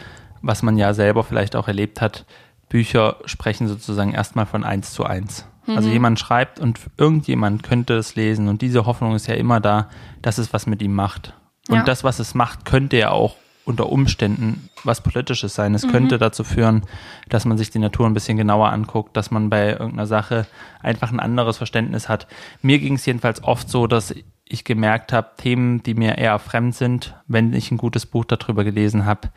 was 0.41 0.63
man 0.63 0.75
ja 0.75 0.95
selber 0.95 1.23
vielleicht 1.23 1.55
auch 1.55 1.67
erlebt 1.67 2.01
hat, 2.01 2.25
Bücher 2.67 3.17
sprechen 3.25 3.67
sozusagen 3.67 4.11
erstmal 4.11 4.47
von 4.47 4.63
eins 4.63 4.91
zu 4.91 5.05
eins. 5.05 5.45
Also 5.61 5.71
mhm. 5.71 5.77
Also 5.77 5.89
jemand 5.89 6.19
schreibt 6.19 6.59
und 6.59 6.79
irgendjemand 6.97 7.61
könnte 7.61 7.93
es 7.93 8.15
lesen 8.15 8.47
und 8.47 8.63
diese 8.63 8.87
Hoffnung 8.87 9.13
ist 9.13 9.27
ja 9.27 9.35
immer 9.35 9.59
da, 9.59 9.87
dass 10.23 10.39
es 10.39 10.51
was 10.51 10.65
mit 10.65 10.81
ihm 10.81 10.95
macht. 10.95 11.35
Und 11.69 11.75
ja. 11.75 11.83
das, 11.83 12.03
was 12.03 12.17
es 12.17 12.33
macht, 12.33 12.65
könnte 12.65 12.97
ja 12.97 13.11
auch 13.11 13.35
unter 13.65 13.89
Umständen 13.89 14.69
was 14.83 15.01
Politisches 15.01 15.53
sein. 15.53 15.75
Es 15.75 15.85
mhm. 15.85 15.91
könnte 15.91 16.17
dazu 16.17 16.43
führen, 16.43 16.83
dass 17.29 17.45
man 17.45 17.57
sich 17.57 17.69
die 17.69 17.79
Natur 17.79 18.05
ein 18.07 18.13
bisschen 18.13 18.37
genauer 18.37 18.69
anguckt, 18.69 19.15
dass 19.15 19.31
man 19.31 19.49
bei 19.49 19.71
irgendeiner 19.71 20.07
Sache 20.07 20.47
einfach 20.81 21.11
ein 21.11 21.19
anderes 21.19 21.57
Verständnis 21.57 22.09
hat. 22.09 22.27
Mir 22.61 22.79
ging 22.79 22.95
es 22.95 23.05
jedenfalls 23.05 23.43
oft 23.43 23.69
so, 23.69 23.87
dass 23.87 24.13
ich 24.45 24.63
gemerkt 24.63 25.13
habe, 25.13 25.31
Themen, 25.37 25.81
die 25.83 25.93
mir 25.93 26.17
eher 26.17 26.37
fremd 26.39 26.75
sind, 26.75 27.15
wenn 27.27 27.53
ich 27.53 27.71
ein 27.71 27.77
gutes 27.77 28.05
Buch 28.05 28.25
darüber 28.25 28.63
gelesen 28.63 29.05
habe, 29.05 29.29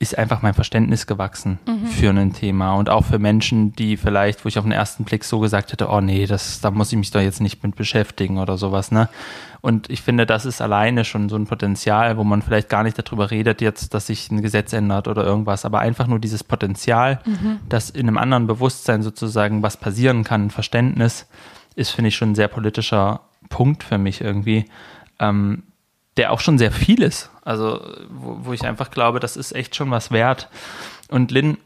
ist 0.00 0.16
einfach 0.16 0.40
mein 0.40 0.54
Verständnis 0.54 1.06
gewachsen 1.06 1.58
mhm. 1.66 1.86
für 1.86 2.08
ein 2.08 2.32
Thema 2.32 2.72
und 2.72 2.88
auch 2.88 3.04
für 3.04 3.18
Menschen, 3.18 3.74
die 3.76 3.98
vielleicht, 3.98 4.42
wo 4.42 4.48
ich 4.48 4.58
auf 4.58 4.64
den 4.64 4.72
ersten 4.72 5.04
Blick 5.04 5.24
so 5.24 5.40
gesagt 5.40 5.72
hätte, 5.72 5.88
oh 5.90 6.00
nee, 6.00 6.24
das, 6.24 6.62
da 6.62 6.70
muss 6.70 6.90
ich 6.90 6.96
mich 6.96 7.10
doch 7.10 7.20
jetzt 7.20 7.42
nicht 7.42 7.62
mit 7.62 7.76
beschäftigen 7.76 8.38
oder 8.38 8.56
sowas, 8.56 8.90
ne? 8.90 9.10
Und 9.60 9.90
ich 9.90 10.00
finde, 10.00 10.24
das 10.24 10.46
ist 10.46 10.62
alleine 10.62 11.04
schon 11.04 11.28
so 11.28 11.36
ein 11.36 11.46
Potenzial, 11.46 12.16
wo 12.16 12.24
man 12.24 12.40
vielleicht 12.40 12.70
gar 12.70 12.82
nicht 12.82 12.98
darüber 12.98 13.30
redet 13.30 13.60
jetzt, 13.60 13.92
dass 13.92 14.06
sich 14.06 14.30
ein 14.30 14.40
Gesetz 14.40 14.72
ändert 14.72 15.06
oder 15.06 15.22
irgendwas, 15.22 15.66
aber 15.66 15.80
einfach 15.80 16.06
nur 16.06 16.18
dieses 16.18 16.42
Potenzial, 16.42 17.20
mhm. 17.26 17.58
dass 17.68 17.90
in 17.90 18.08
einem 18.08 18.16
anderen 18.16 18.46
Bewusstsein 18.46 19.02
sozusagen 19.02 19.62
was 19.62 19.76
passieren 19.76 20.24
kann, 20.24 20.46
ein 20.46 20.50
Verständnis, 20.50 21.26
ist, 21.76 21.90
finde 21.90 22.08
ich, 22.08 22.16
schon 22.16 22.30
ein 22.30 22.36
sehr 22.36 22.48
politischer 22.48 23.20
Punkt 23.50 23.84
für 23.84 23.98
mich 23.98 24.22
irgendwie. 24.22 24.64
Ähm, 25.18 25.64
der 26.16 26.32
auch 26.32 26.40
schon 26.40 26.58
sehr 26.58 26.72
viel 26.72 27.02
ist. 27.02 27.30
Also, 27.50 27.80
wo, 28.08 28.38
wo 28.42 28.52
ich 28.52 28.64
einfach 28.64 28.92
glaube, 28.92 29.18
das 29.18 29.36
ist 29.36 29.50
echt 29.50 29.74
schon 29.74 29.90
was 29.90 30.12
wert. 30.12 30.48
Und 31.08 31.32
Lynn, 31.32 31.58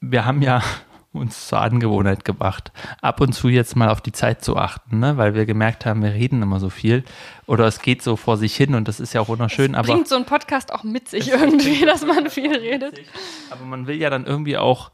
wir 0.00 0.24
haben 0.24 0.42
ja 0.42 0.62
uns 1.12 1.48
zur 1.48 1.60
Angewohnheit 1.60 2.24
gemacht, 2.24 2.70
ab 3.02 3.20
und 3.20 3.32
zu 3.32 3.48
jetzt 3.48 3.74
mal 3.74 3.88
auf 3.88 4.00
die 4.00 4.12
Zeit 4.12 4.44
zu 4.44 4.56
achten, 4.56 5.00
ne? 5.00 5.16
weil 5.16 5.34
wir 5.34 5.44
gemerkt 5.44 5.86
haben, 5.86 6.04
wir 6.04 6.12
reden 6.12 6.40
immer 6.40 6.60
so 6.60 6.70
viel 6.70 7.02
oder 7.46 7.66
es 7.66 7.82
geht 7.82 8.00
so 8.00 8.14
vor 8.14 8.36
sich 8.36 8.54
hin 8.54 8.76
und 8.76 8.86
das 8.86 9.00
ist 9.00 9.12
ja 9.12 9.20
auch 9.22 9.28
wunderschön. 9.28 9.72
Es 9.72 9.78
aber 9.78 9.94
bringt 9.94 10.06
so 10.06 10.14
ein 10.14 10.24
Podcast 10.24 10.72
auch 10.72 10.84
mit 10.84 11.08
sich 11.08 11.32
irgendwie, 11.32 11.84
dass 11.84 12.06
man 12.06 12.30
viel 12.30 12.54
redet. 12.54 13.00
Aber 13.50 13.64
man 13.64 13.88
will 13.88 13.96
ja 13.96 14.08
dann 14.08 14.24
irgendwie 14.24 14.56
auch 14.56 14.92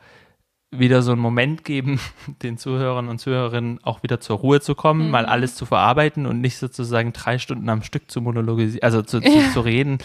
wieder 0.78 1.02
so 1.02 1.12
einen 1.12 1.20
Moment 1.20 1.64
geben, 1.64 2.00
den 2.42 2.58
Zuhörern 2.58 3.08
und 3.08 3.18
Zuhörerinnen 3.18 3.80
auch 3.82 4.02
wieder 4.02 4.20
zur 4.20 4.38
Ruhe 4.38 4.60
zu 4.60 4.74
kommen, 4.74 5.06
mhm. 5.06 5.10
mal 5.10 5.26
alles 5.26 5.54
zu 5.54 5.66
verarbeiten 5.66 6.26
und 6.26 6.40
nicht 6.40 6.58
sozusagen 6.58 7.12
drei 7.12 7.38
Stunden 7.38 7.68
am 7.68 7.82
Stück 7.82 8.10
zu 8.10 8.20
monologisieren, 8.20 8.82
also 8.82 9.02
zu, 9.02 9.20
zu, 9.20 9.28
ja. 9.28 9.52
zu 9.52 9.60
reden. 9.60 9.98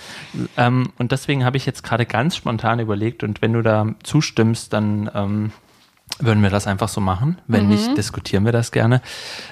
Ähm, 0.58 0.90
und 0.98 1.12
deswegen 1.12 1.46
habe 1.46 1.58
ich 1.58 1.66
jetzt 1.66 1.84
gerade 1.84 2.06
ganz 2.06 2.36
spontan 2.36 2.80
überlegt 2.80 3.24
und 3.24 3.42
wenn 3.42 3.54
du 3.54 3.62
da 3.62 3.88
zustimmst, 4.04 4.74
dann 4.74 5.10
ähm, 5.14 5.52
würden 6.20 6.42
wir 6.44 6.50
das 6.50 6.68
einfach 6.68 6.90
so 6.90 7.02
machen. 7.02 7.38
Wenn 7.48 7.64
mhm. 7.64 7.70
nicht, 7.70 7.98
diskutieren 7.98 8.46
wir 8.46 8.52
das 8.52 8.72
gerne, 8.72 9.02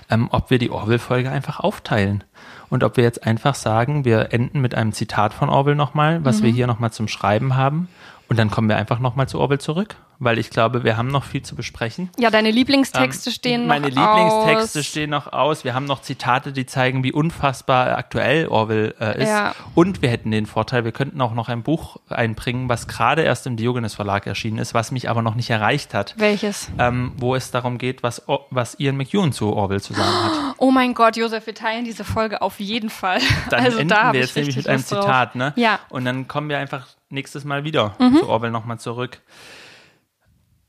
ähm, 0.10 0.28
ob 0.32 0.50
wir 0.50 0.60
die 0.60 0.72
Orwell-Folge 0.72 1.30
einfach 1.30 1.60
aufteilen. 1.60 2.24
Und 2.70 2.84
ob 2.84 2.98
wir 2.98 3.06
jetzt 3.06 3.26
einfach 3.26 3.56
sagen, 3.56 4.04
wir 4.04 4.34
enden 4.34 4.60
mit 4.60 4.76
einem 4.76 4.92
Zitat 4.92 5.34
von 5.34 5.48
Orwell 5.48 5.76
nochmal, 5.76 6.26
was 6.26 6.40
mhm. 6.40 6.46
wir 6.46 6.52
hier 6.52 6.68
nochmal 6.68 6.92
zum 6.92 7.08
Schreiben 7.08 7.56
haben 7.56 7.88
Und 8.30 8.38
dann 8.38 8.52
kommen 8.52 8.68
wir 8.68 8.76
einfach 8.78 9.00
nochmal 9.00 9.28
zu 9.30 9.40
Orwell 9.40 9.60
zurück, 9.60 9.96
weil 10.20 10.38
ich 10.38 10.50
glaube, 10.50 10.84
wir 10.84 10.98
haben 10.98 11.08
noch 11.08 11.24
viel 11.24 11.44
zu 11.44 11.56
besprechen. 11.56 12.10
Ja, 12.20 12.30
deine 12.30 12.52
Lieblingstexte 12.52 13.30
Ähm, 13.30 13.34
stehen 13.34 13.62
noch 13.62 13.68
Meine 13.68 13.88
Lieblingstexte 13.88 14.80
aus. 14.80 14.86
stehen 14.86 15.10
noch 15.10 15.32
aus. 15.32 15.64
Wir 15.64 15.74
haben 15.74 15.86
noch 15.86 16.02
Zitate, 16.02 16.52
die 16.52 16.66
zeigen, 16.66 17.04
wie 17.04 17.14
unfassbar 17.14 17.98
aktuell 17.98 18.48
Orwell 18.48 18.96
äh, 19.00 19.24
ist. 19.24 19.30
Ja. 19.30 19.56
Und 19.76 20.02
wir 20.02 20.10
hätten 20.10 20.32
den 20.32 20.46
Vorteil, 20.46 20.84
wir 20.84 20.92
könnten 20.92 21.22
auch 21.22 21.34
noch 21.34 21.48
ein 21.48 21.64
Buch 21.64 21.98
einbringen, 22.10 22.68
was 22.68 22.88
gerade 22.88 23.22
erst 23.22 23.48
im 23.48 23.56
Diogenes 23.56 23.96
Verlag 23.96 24.28
erschienen 24.28 24.58
ist, 24.58 24.74
was 24.74 24.92
mich 24.92 25.10
aber 25.10 25.22
noch 25.22 25.36
nicht 25.36 25.50
erreicht 25.50 25.94
hat. 25.94 26.16
Welches? 26.18 26.70
Ähm, 26.80 27.14
wo 27.18 27.34
es 27.34 27.52
darum 27.52 27.78
geht, 27.78 28.04
was, 28.04 28.24
was 28.50 28.78
Ian 28.80 28.98
McEwan 28.98 29.32
zu 29.32 29.54
Orwell 29.54 29.82
zu 29.82 29.94
sagen 29.94 30.10
hat. 30.10 30.32
Oh 30.58 30.72
mein 30.72 30.94
Gott, 30.94 31.16
Josef, 31.16 31.46
wir 31.46 31.56
teilen 31.56 31.86
diese 31.86 32.04
Folge 32.04 32.42
auf 32.42 32.60
jeden 32.60 32.90
Fall. 32.90 33.20
Dann 33.50 33.64
also 33.64 33.78
enden 33.78 33.90
da 33.90 34.12
wir 34.12 34.20
jetzt 34.20 34.36
nämlich 34.36 34.58
mit 34.58 34.68
einem. 34.68 34.84
Zitat, 34.84 35.36
ne? 35.36 35.54
Ja. 35.56 35.80
Und 35.90 36.04
dann 36.06 36.28
kommen 36.28 36.50
wir 36.50 36.58
einfach 36.58 36.88
nächstes 37.10 37.46
Mal 37.46 37.64
wieder 37.64 37.96
zu 38.20 38.28
Orwell 38.28 38.52
nochmal 38.52 38.80
zurück. 38.80 39.22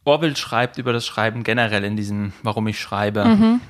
Orwell 0.05 0.37
schreibt 0.37 0.79
über 0.79 0.93
das 0.93 1.07
Schreiben 1.07 1.43
generell 1.43 1.85
in 1.85 1.97
diesem 1.97 2.33
Warum 2.43 2.67
ich 2.67 2.81
schreibe. 2.81 3.25
Mhm. 3.25 3.61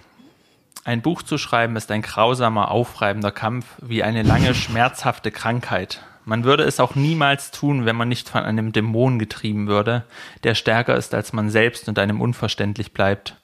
Ein 0.84 1.02
Buch 1.02 1.22
zu 1.22 1.36
schreiben 1.36 1.76
ist 1.76 1.90
ein 1.90 2.02
grausamer, 2.02 2.70
aufreibender 2.70 3.32
Kampf 3.32 3.66
wie 3.82 4.02
eine 4.02 4.22
lange, 4.22 4.54
schmerzhafte 4.54 5.30
Krankheit. 5.30 6.02
Man 6.24 6.44
würde 6.44 6.62
es 6.64 6.78
auch 6.78 6.94
niemals 6.94 7.50
tun, 7.50 7.86
wenn 7.86 7.96
man 7.96 8.08
nicht 8.08 8.28
von 8.28 8.42
einem 8.42 8.72
Dämon 8.72 9.18
getrieben 9.18 9.66
würde, 9.66 10.04
der 10.44 10.54
stärker 10.54 10.94
ist 10.96 11.14
als 11.14 11.32
man 11.32 11.50
selbst 11.50 11.88
und 11.88 11.98
einem 11.98 12.20
unverständlich 12.20 12.92
bleibt. 12.92 13.36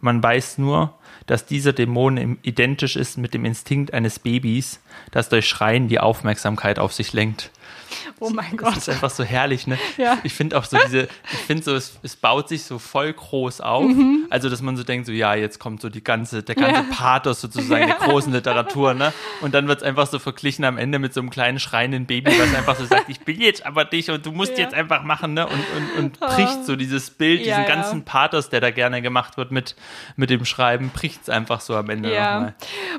Man 0.00 0.20
weiß 0.20 0.58
nur, 0.58 0.98
dass 1.26 1.46
dieser 1.46 1.72
Dämon 1.72 2.38
identisch 2.42 2.96
ist 2.96 3.16
mit 3.16 3.32
dem 3.32 3.44
Instinkt 3.44 3.94
eines 3.94 4.18
Babys, 4.18 4.80
das 5.12 5.28
durch 5.28 5.48
Schreien 5.48 5.86
die 5.86 6.00
Aufmerksamkeit 6.00 6.80
auf 6.80 6.92
sich 6.92 7.12
lenkt. 7.12 7.52
Oh 8.20 8.30
mein 8.30 8.56
Das 8.56 8.60
Gott. 8.64 8.76
ist 8.76 8.88
einfach 8.88 9.10
so 9.10 9.24
herrlich, 9.24 9.66
ne? 9.66 9.78
Ja. 9.96 10.18
Ich 10.22 10.32
finde 10.34 10.58
auch 10.58 10.64
so 10.64 10.78
diese, 10.84 11.08
ich 11.32 11.38
finde 11.46 11.62
so, 11.62 11.74
es, 11.74 11.98
es 12.02 12.16
baut 12.16 12.48
sich 12.48 12.62
so 12.64 12.78
voll 12.78 13.12
groß 13.12 13.60
auf. 13.60 13.84
Also, 14.30 14.48
dass 14.48 14.62
man 14.62 14.76
so 14.76 14.84
denkt, 14.84 15.06
so, 15.06 15.12
ja, 15.12 15.34
jetzt 15.34 15.58
kommt 15.58 15.80
so 15.82 15.88
die 15.88 16.02
ganze, 16.04 16.42
der 16.42 16.54
ganze 16.54 16.82
Mhm. 16.82 16.88
Ja. 16.90 16.96
Pathos 16.96 17.40
sozusagen 17.40 17.86
der 17.86 17.96
großen 17.96 18.32
Literatur, 18.32 18.94
ne? 18.94 19.12
Und 19.40 19.54
dann 19.54 19.68
wird 19.68 19.78
es 19.78 19.84
einfach 19.84 20.06
so 20.06 20.18
verglichen 20.18 20.64
am 20.64 20.78
Ende 20.78 20.98
mit 20.98 21.12
so 21.12 21.20
einem 21.20 21.30
kleinen 21.30 21.58
schreienden 21.58 22.06
Baby, 22.06 22.30
was 22.38 22.54
einfach 22.54 22.76
so 22.76 22.84
sagt, 22.86 23.08
ich 23.08 23.26
will 23.26 23.40
jetzt 23.42 23.66
aber 23.66 23.84
dich 23.84 24.10
und 24.10 24.24
du 24.24 24.32
musst 24.32 24.52
Ja. 24.52 24.64
jetzt 24.64 24.74
einfach 24.74 25.02
machen, 25.02 25.34
ne? 25.34 25.46
Und, 25.46 25.64
und, 25.98 25.98
und 25.98 26.20
bricht 26.20 26.64
so 26.64 26.76
dieses 26.76 27.10
Bild, 27.10 27.40
Ja, 27.40 27.58
diesen 27.58 27.62
ja. 27.70 27.74
ganzen 27.76 28.04
Pathos, 28.04 28.48
der 28.48 28.60
da 28.60 28.70
gerne 28.70 29.02
gemacht 29.02 29.36
wird 29.36 29.50
mit, 29.52 29.76
mit 30.16 30.30
dem 30.30 30.44
Schreiben, 30.44 30.90
bricht 30.90 31.22
es 31.22 31.28
einfach 31.28 31.60
so 31.60 31.76
am 31.76 31.90
Ende 31.90 32.12
Ja. 32.14 32.34
nochmal. 32.34 32.54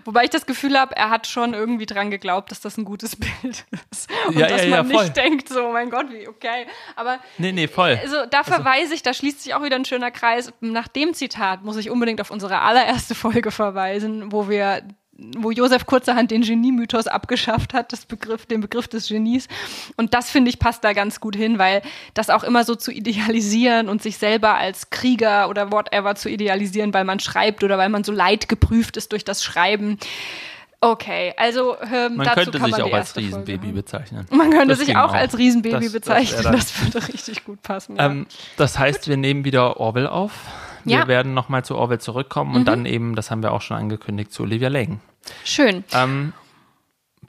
Wobei 0.06 0.24
ich 0.26 0.30
das 0.30 0.46
Gefühl 0.46 0.78
habe, 0.78 0.96
er 0.96 1.10
hat 1.10 1.28
schon 1.28 1.54
irgendwie 1.54 1.86
dran 1.86 2.12
geglaubt, 2.12 2.52
dass 2.52 2.62
das 2.62 2.78
ein 2.78 2.86
gutes 2.86 3.16
Bild 3.42 3.66
ist. 3.92 4.10
Und 4.28 4.38
Ja, 4.38 4.48
dass 4.48 4.66
ja, 4.66 4.83
ja, 4.92 5.04
nicht 5.04 5.18
denkt, 5.18 5.50
so, 5.50 5.68
oh 5.68 5.72
mein 5.72 5.90
Gott, 5.90 6.08
wie 6.12 6.28
okay. 6.28 6.66
Aber 6.96 7.20
Nee, 7.38 7.52
nee, 7.52 7.68
voll. 7.68 8.00
also 8.02 8.26
da 8.30 8.44
verweise 8.44 8.94
ich, 8.94 9.04
da 9.04 9.14
schließt 9.14 9.44
sich 9.44 9.54
auch 9.54 9.64
wieder 9.64 9.76
ein 9.76 9.86
schöner 9.86 10.12
Kreis. 10.12 10.52
Nach 10.62 10.88
dem 10.88 11.14
Zitat 11.14 11.64
muss 11.64 11.78
ich 11.78 11.90
unbedingt 11.90 12.22
auf 12.22 12.32
unsere 12.32 12.62
allererste 12.62 13.16
Folge 13.16 13.52
verweisen, 13.52 14.32
wo 14.32 14.50
wir 14.50 14.84
wo 15.38 15.52
Josef 15.52 15.86
kurzerhand 15.86 16.32
den 16.32 16.42
Genie-Mythos 16.42 17.08
abgeschafft 17.08 17.74
hat, 17.74 17.94
das 17.94 18.06
Begriff, 18.06 18.46
den 18.46 18.62
Begriff 18.62 18.88
des 18.88 19.08
Genies. 19.08 19.48
Und 19.96 20.14
das 20.14 20.32
finde 20.32 20.50
ich 20.50 20.58
passt 20.58 20.84
da 20.84 20.94
ganz 20.94 21.20
gut 21.20 21.36
hin, 21.36 21.60
weil 21.60 21.82
das 22.14 22.30
auch 22.30 22.44
immer 22.44 22.64
so 22.64 22.76
zu 22.76 22.92
idealisieren 22.92 23.90
und 23.90 24.02
sich 24.02 24.18
selber 24.18 24.56
als 24.56 24.90
Krieger 24.90 25.50
oder 25.50 25.72
whatever 25.72 26.16
zu 26.16 26.30
idealisieren, 26.30 26.94
weil 26.94 27.04
man 27.04 27.20
schreibt 27.20 27.64
oder 27.64 27.78
weil 27.78 27.90
man 27.90 28.04
so 28.04 28.12
leidgeprüft 28.12 28.98
ist 28.98 29.12
durch 29.12 29.24
das 29.24 29.44
Schreiben. 29.44 30.00
Okay, 30.86 31.34
also 31.38 31.78
ähm, 31.82 32.18
Man 32.18 32.26
dazu 32.26 32.36
könnte 32.52 32.60
sich 32.60 32.72
man 32.72 32.82
auch 32.82 32.92
als 32.94 33.16
Riesenbaby 33.16 33.72
bezeichnen. 33.72 34.28
Man 34.32 34.50
könnte 34.52 34.68
Das 34.76 34.80
sich 34.80 34.98
auch, 34.98 35.10
auch. 35.10 35.14
als 35.14 35.38
Riesenbaby 35.38 35.76
Das- 35.76 35.84
das 35.86 35.94
bezeichnen. 35.94 36.44
Das, 36.52 36.74
dann- 36.74 36.94
würde 36.94 37.08
richtig 37.08 37.46
gut 37.46 37.62
passen. 37.64 37.96
Ja. 37.96 38.08
Ähm, 38.08 38.28
das 38.58 38.78
heißt, 38.78 39.08
wir 39.08 39.16
nehmen 39.16 39.46
wieder 39.46 39.80
Orwell 39.80 40.08
auf. 40.08 40.32
Wir 40.84 40.98
Ja. 40.98 41.06
Mhm. 41.06 41.08
werden 41.08 41.34
nochmal 41.34 41.64
zu 41.64 41.78
Orwell 41.78 42.00
zurückkommen 42.00 42.54
und 42.56 42.66
dann 42.66 42.86
eben, 42.86 43.16
das 43.16 43.32
haben 43.32 43.42
wir 43.42 43.54
auch 43.54 43.62
schon 43.62 43.78
angekündigt, 43.78 44.34
zu 44.34 44.44
Olivia 44.44 44.68
Lane. 44.68 45.00
Schön. 45.46 45.86
Ähm, 45.94 46.34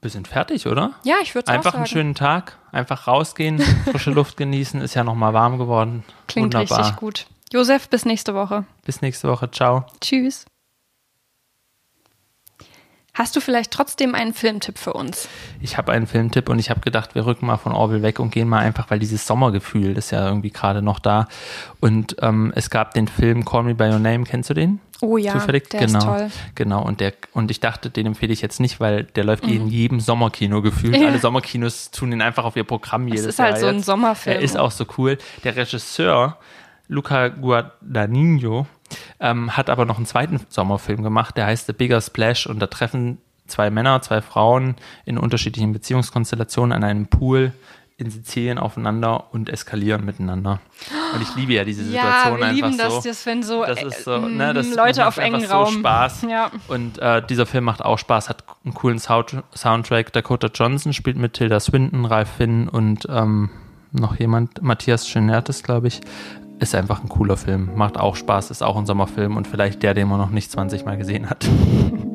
wir 0.01 0.09
sind 0.09 0.27
fertig, 0.27 0.67
oder? 0.67 0.91
Ja, 1.05 1.15
ich 1.21 1.33
würde 1.33 1.47
auch 1.49 1.53
Einfach 1.53 1.71
sagen. 1.71 1.83
einen 1.83 1.87
schönen 1.87 2.15
Tag, 2.15 2.57
einfach 2.73 3.07
rausgehen, 3.07 3.59
frische 3.89 4.11
Luft 4.11 4.35
genießen, 4.35 4.81
ist 4.81 4.95
ja 4.95 5.05
nochmal 5.05 5.33
warm 5.33 5.57
geworden. 5.57 6.03
Klingt 6.27 6.53
Wunderbar. 6.53 6.79
richtig 6.79 6.95
gut. 6.97 7.25
Josef, 7.53 7.87
bis 7.87 8.03
nächste 8.03 8.35
Woche. 8.35 8.65
Bis 8.83 9.01
nächste 9.01 9.29
Woche, 9.29 9.49
ciao. 9.49 9.85
Tschüss. 10.01 10.45
Hast 13.15 13.33
du 13.33 13.39
vielleicht 13.39 13.71
trotzdem 13.71 14.13
einen 14.13 14.33
Filmtipp 14.33 14.77
für 14.77 14.91
uns? 14.91 15.29
Ich 15.61 15.77
habe 15.77 15.93
einen 15.93 16.05
Filmtipp 16.05 16.49
und 16.49 16.59
ich 16.59 16.69
habe 16.69 16.81
gedacht, 16.81 17.15
wir 17.15 17.25
rücken 17.25 17.45
mal 17.45 17.55
von 17.55 17.71
Orwell 17.71 18.01
weg 18.01 18.19
und 18.19 18.29
gehen 18.29 18.49
mal 18.49 18.59
einfach, 18.59 18.91
weil 18.91 18.99
dieses 18.99 19.25
Sommergefühl 19.25 19.97
ist 19.97 20.11
ja 20.11 20.27
irgendwie 20.27 20.49
gerade 20.51 20.81
noch 20.81 20.99
da. 20.99 21.29
Und 21.79 22.17
ähm, 22.21 22.51
es 22.57 22.69
gab 22.69 22.93
den 22.93 23.07
Film 23.07 23.45
Call 23.45 23.63
Me 23.63 23.73
By 23.73 23.85
Your 23.85 23.99
Name, 23.99 24.25
kennst 24.25 24.49
du 24.49 24.53
den? 24.53 24.81
Oh 24.99 25.15
ja, 25.15 25.31
Zufällig? 25.31 25.69
der 25.69 25.85
genau. 25.85 25.99
ist 25.99 26.05
toll. 26.05 26.27
Genau, 26.55 26.83
und 26.83 26.99
der 26.99 27.13
und 27.31 27.51
ich 27.51 27.61
dachte, 27.61 27.89
den 27.89 28.05
empfehle 28.05 28.33
ich 28.33 28.41
jetzt 28.41 28.59
nicht, 28.59 28.81
weil 28.81 29.05
der 29.05 29.23
läuft 29.23 29.47
eh 29.47 29.55
in 29.55 29.67
jedem 29.67 30.01
Sommerkino 30.01 30.61
gefühlt. 30.61 30.97
Mhm. 30.97 31.03
Ja. 31.03 31.07
Alle 31.07 31.19
Sommerkinos 31.19 31.91
tun 31.91 32.11
ihn 32.11 32.21
einfach 32.21 32.43
auf 32.43 32.57
ihr 32.57 32.65
Programm 32.65 33.07
jedes 33.07 33.25
ist 33.25 33.39
halt 33.39 33.51
Jahr 33.51 33.59
so 33.61 33.67
ein 33.67 33.75
jetzt. 33.77 33.85
Sommerfilm. 33.85 34.35
Er 34.35 34.41
ist 34.41 34.57
auch 34.57 34.71
so 34.71 34.85
cool. 34.97 35.17
Der 35.45 35.55
Regisseur 35.55 36.37
Luca 36.89 37.29
Guadagnino 37.29 38.67
ähm, 39.19 39.55
hat 39.55 39.69
aber 39.69 39.85
noch 39.85 39.97
einen 39.97 40.05
zweiten 40.05 40.41
Sommerfilm 40.49 41.03
gemacht, 41.03 41.37
der 41.37 41.45
heißt 41.45 41.67
The 41.67 41.73
Bigger 41.73 42.01
Splash 42.01 42.47
und 42.47 42.59
da 42.59 42.67
treffen 42.67 43.19
zwei 43.47 43.69
Männer, 43.69 44.01
zwei 44.01 44.21
Frauen 44.21 44.75
in 45.05 45.17
unterschiedlichen 45.17 45.71
Beziehungskonstellationen 45.71 46.71
an 46.71 46.83
einem 46.83 47.07
Pool 47.07 47.53
in 47.97 48.09
Sizilien 48.09 48.57
aufeinander 48.57 49.33
und 49.33 49.49
eskalieren 49.49 50.03
miteinander. 50.03 50.59
Und 51.13 51.21
ich 51.21 51.33
liebe 51.35 51.53
ja 51.53 51.63
diese 51.63 51.83
Ja, 51.83 51.87
Situation 52.01 52.39
wir 52.39 52.45
einfach 52.47 52.67
lieben 52.67 52.77
das, 52.77 52.93
so. 52.93 53.09
das 53.09 53.25
wenn 53.25 53.41
so, 53.41 53.63
Das 53.63 53.81
äh, 53.81 53.87
ist 53.87 54.03
so, 54.03 54.19
mm, 54.19 54.35
ne, 54.35 54.53
das 54.53 54.75
Leute 54.75 54.99
macht 54.99 55.07
auf 55.07 55.17
engen 55.17 55.35
einfach 55.35 55.55
Raum. 55.55 55.73
So 55.73 55.79
Spaß. 55.79 56.21
Ja. 56.29 56.51
Und 56.67 56.97
äh, 56.99 57.25
dieser 57.25 57.45
Film 57.45 57.63
macht 57.63 57.85
auch 57.85 57.97
Spaß, 57.97 58.27
hat 58.27 58.43
einen 58.65 58.73
coolen 58.73 58.99
Sound 58.99 59.43
Soundtrack. 59.55 60.11
Dakota 60.11 60.49
Johnson 60.53 60.91
spielt 60.91 61.15
mit 61.15 61.33
Tilda 61.33 61.61
Swinton, 61.61 62.03
Ralph 62.03 62.31
Finn 62.35 62.67
und 62.67 63.07
ähm, 63.09 63.49
noch 63.93 64.19
jemand, 64.19 64.61
Matthias 64.61 65.07
Schenertes, 65.07 65.63
glaube 65.63 65.87
ich. 65.87 66.01
Ist 66.59 66.73
einfach 66.73 67.03
ein 67.03 67.09
cooler 67.09 67.37
Film. 67.37 67.71
Macht 67.75 67.97
auch 67.97 68.15
Spaß, 68.15 68.51
ist 68.51 68.63
auch 68.63 68.77
ein 68.77 68.85
Sommerfilm 68.85 69.35
und 69.35 69.47
vielleicht 69.47 69.83
der, 69.83 69.93
den 69.93 70.07
man 70.07 70.19
noch 70.19 70.29
nicht 70.29 70.51
20 70.51 70.85
Mal 70.85 70.97
gesehen 70.97 71.29
hat. 71.29 71.45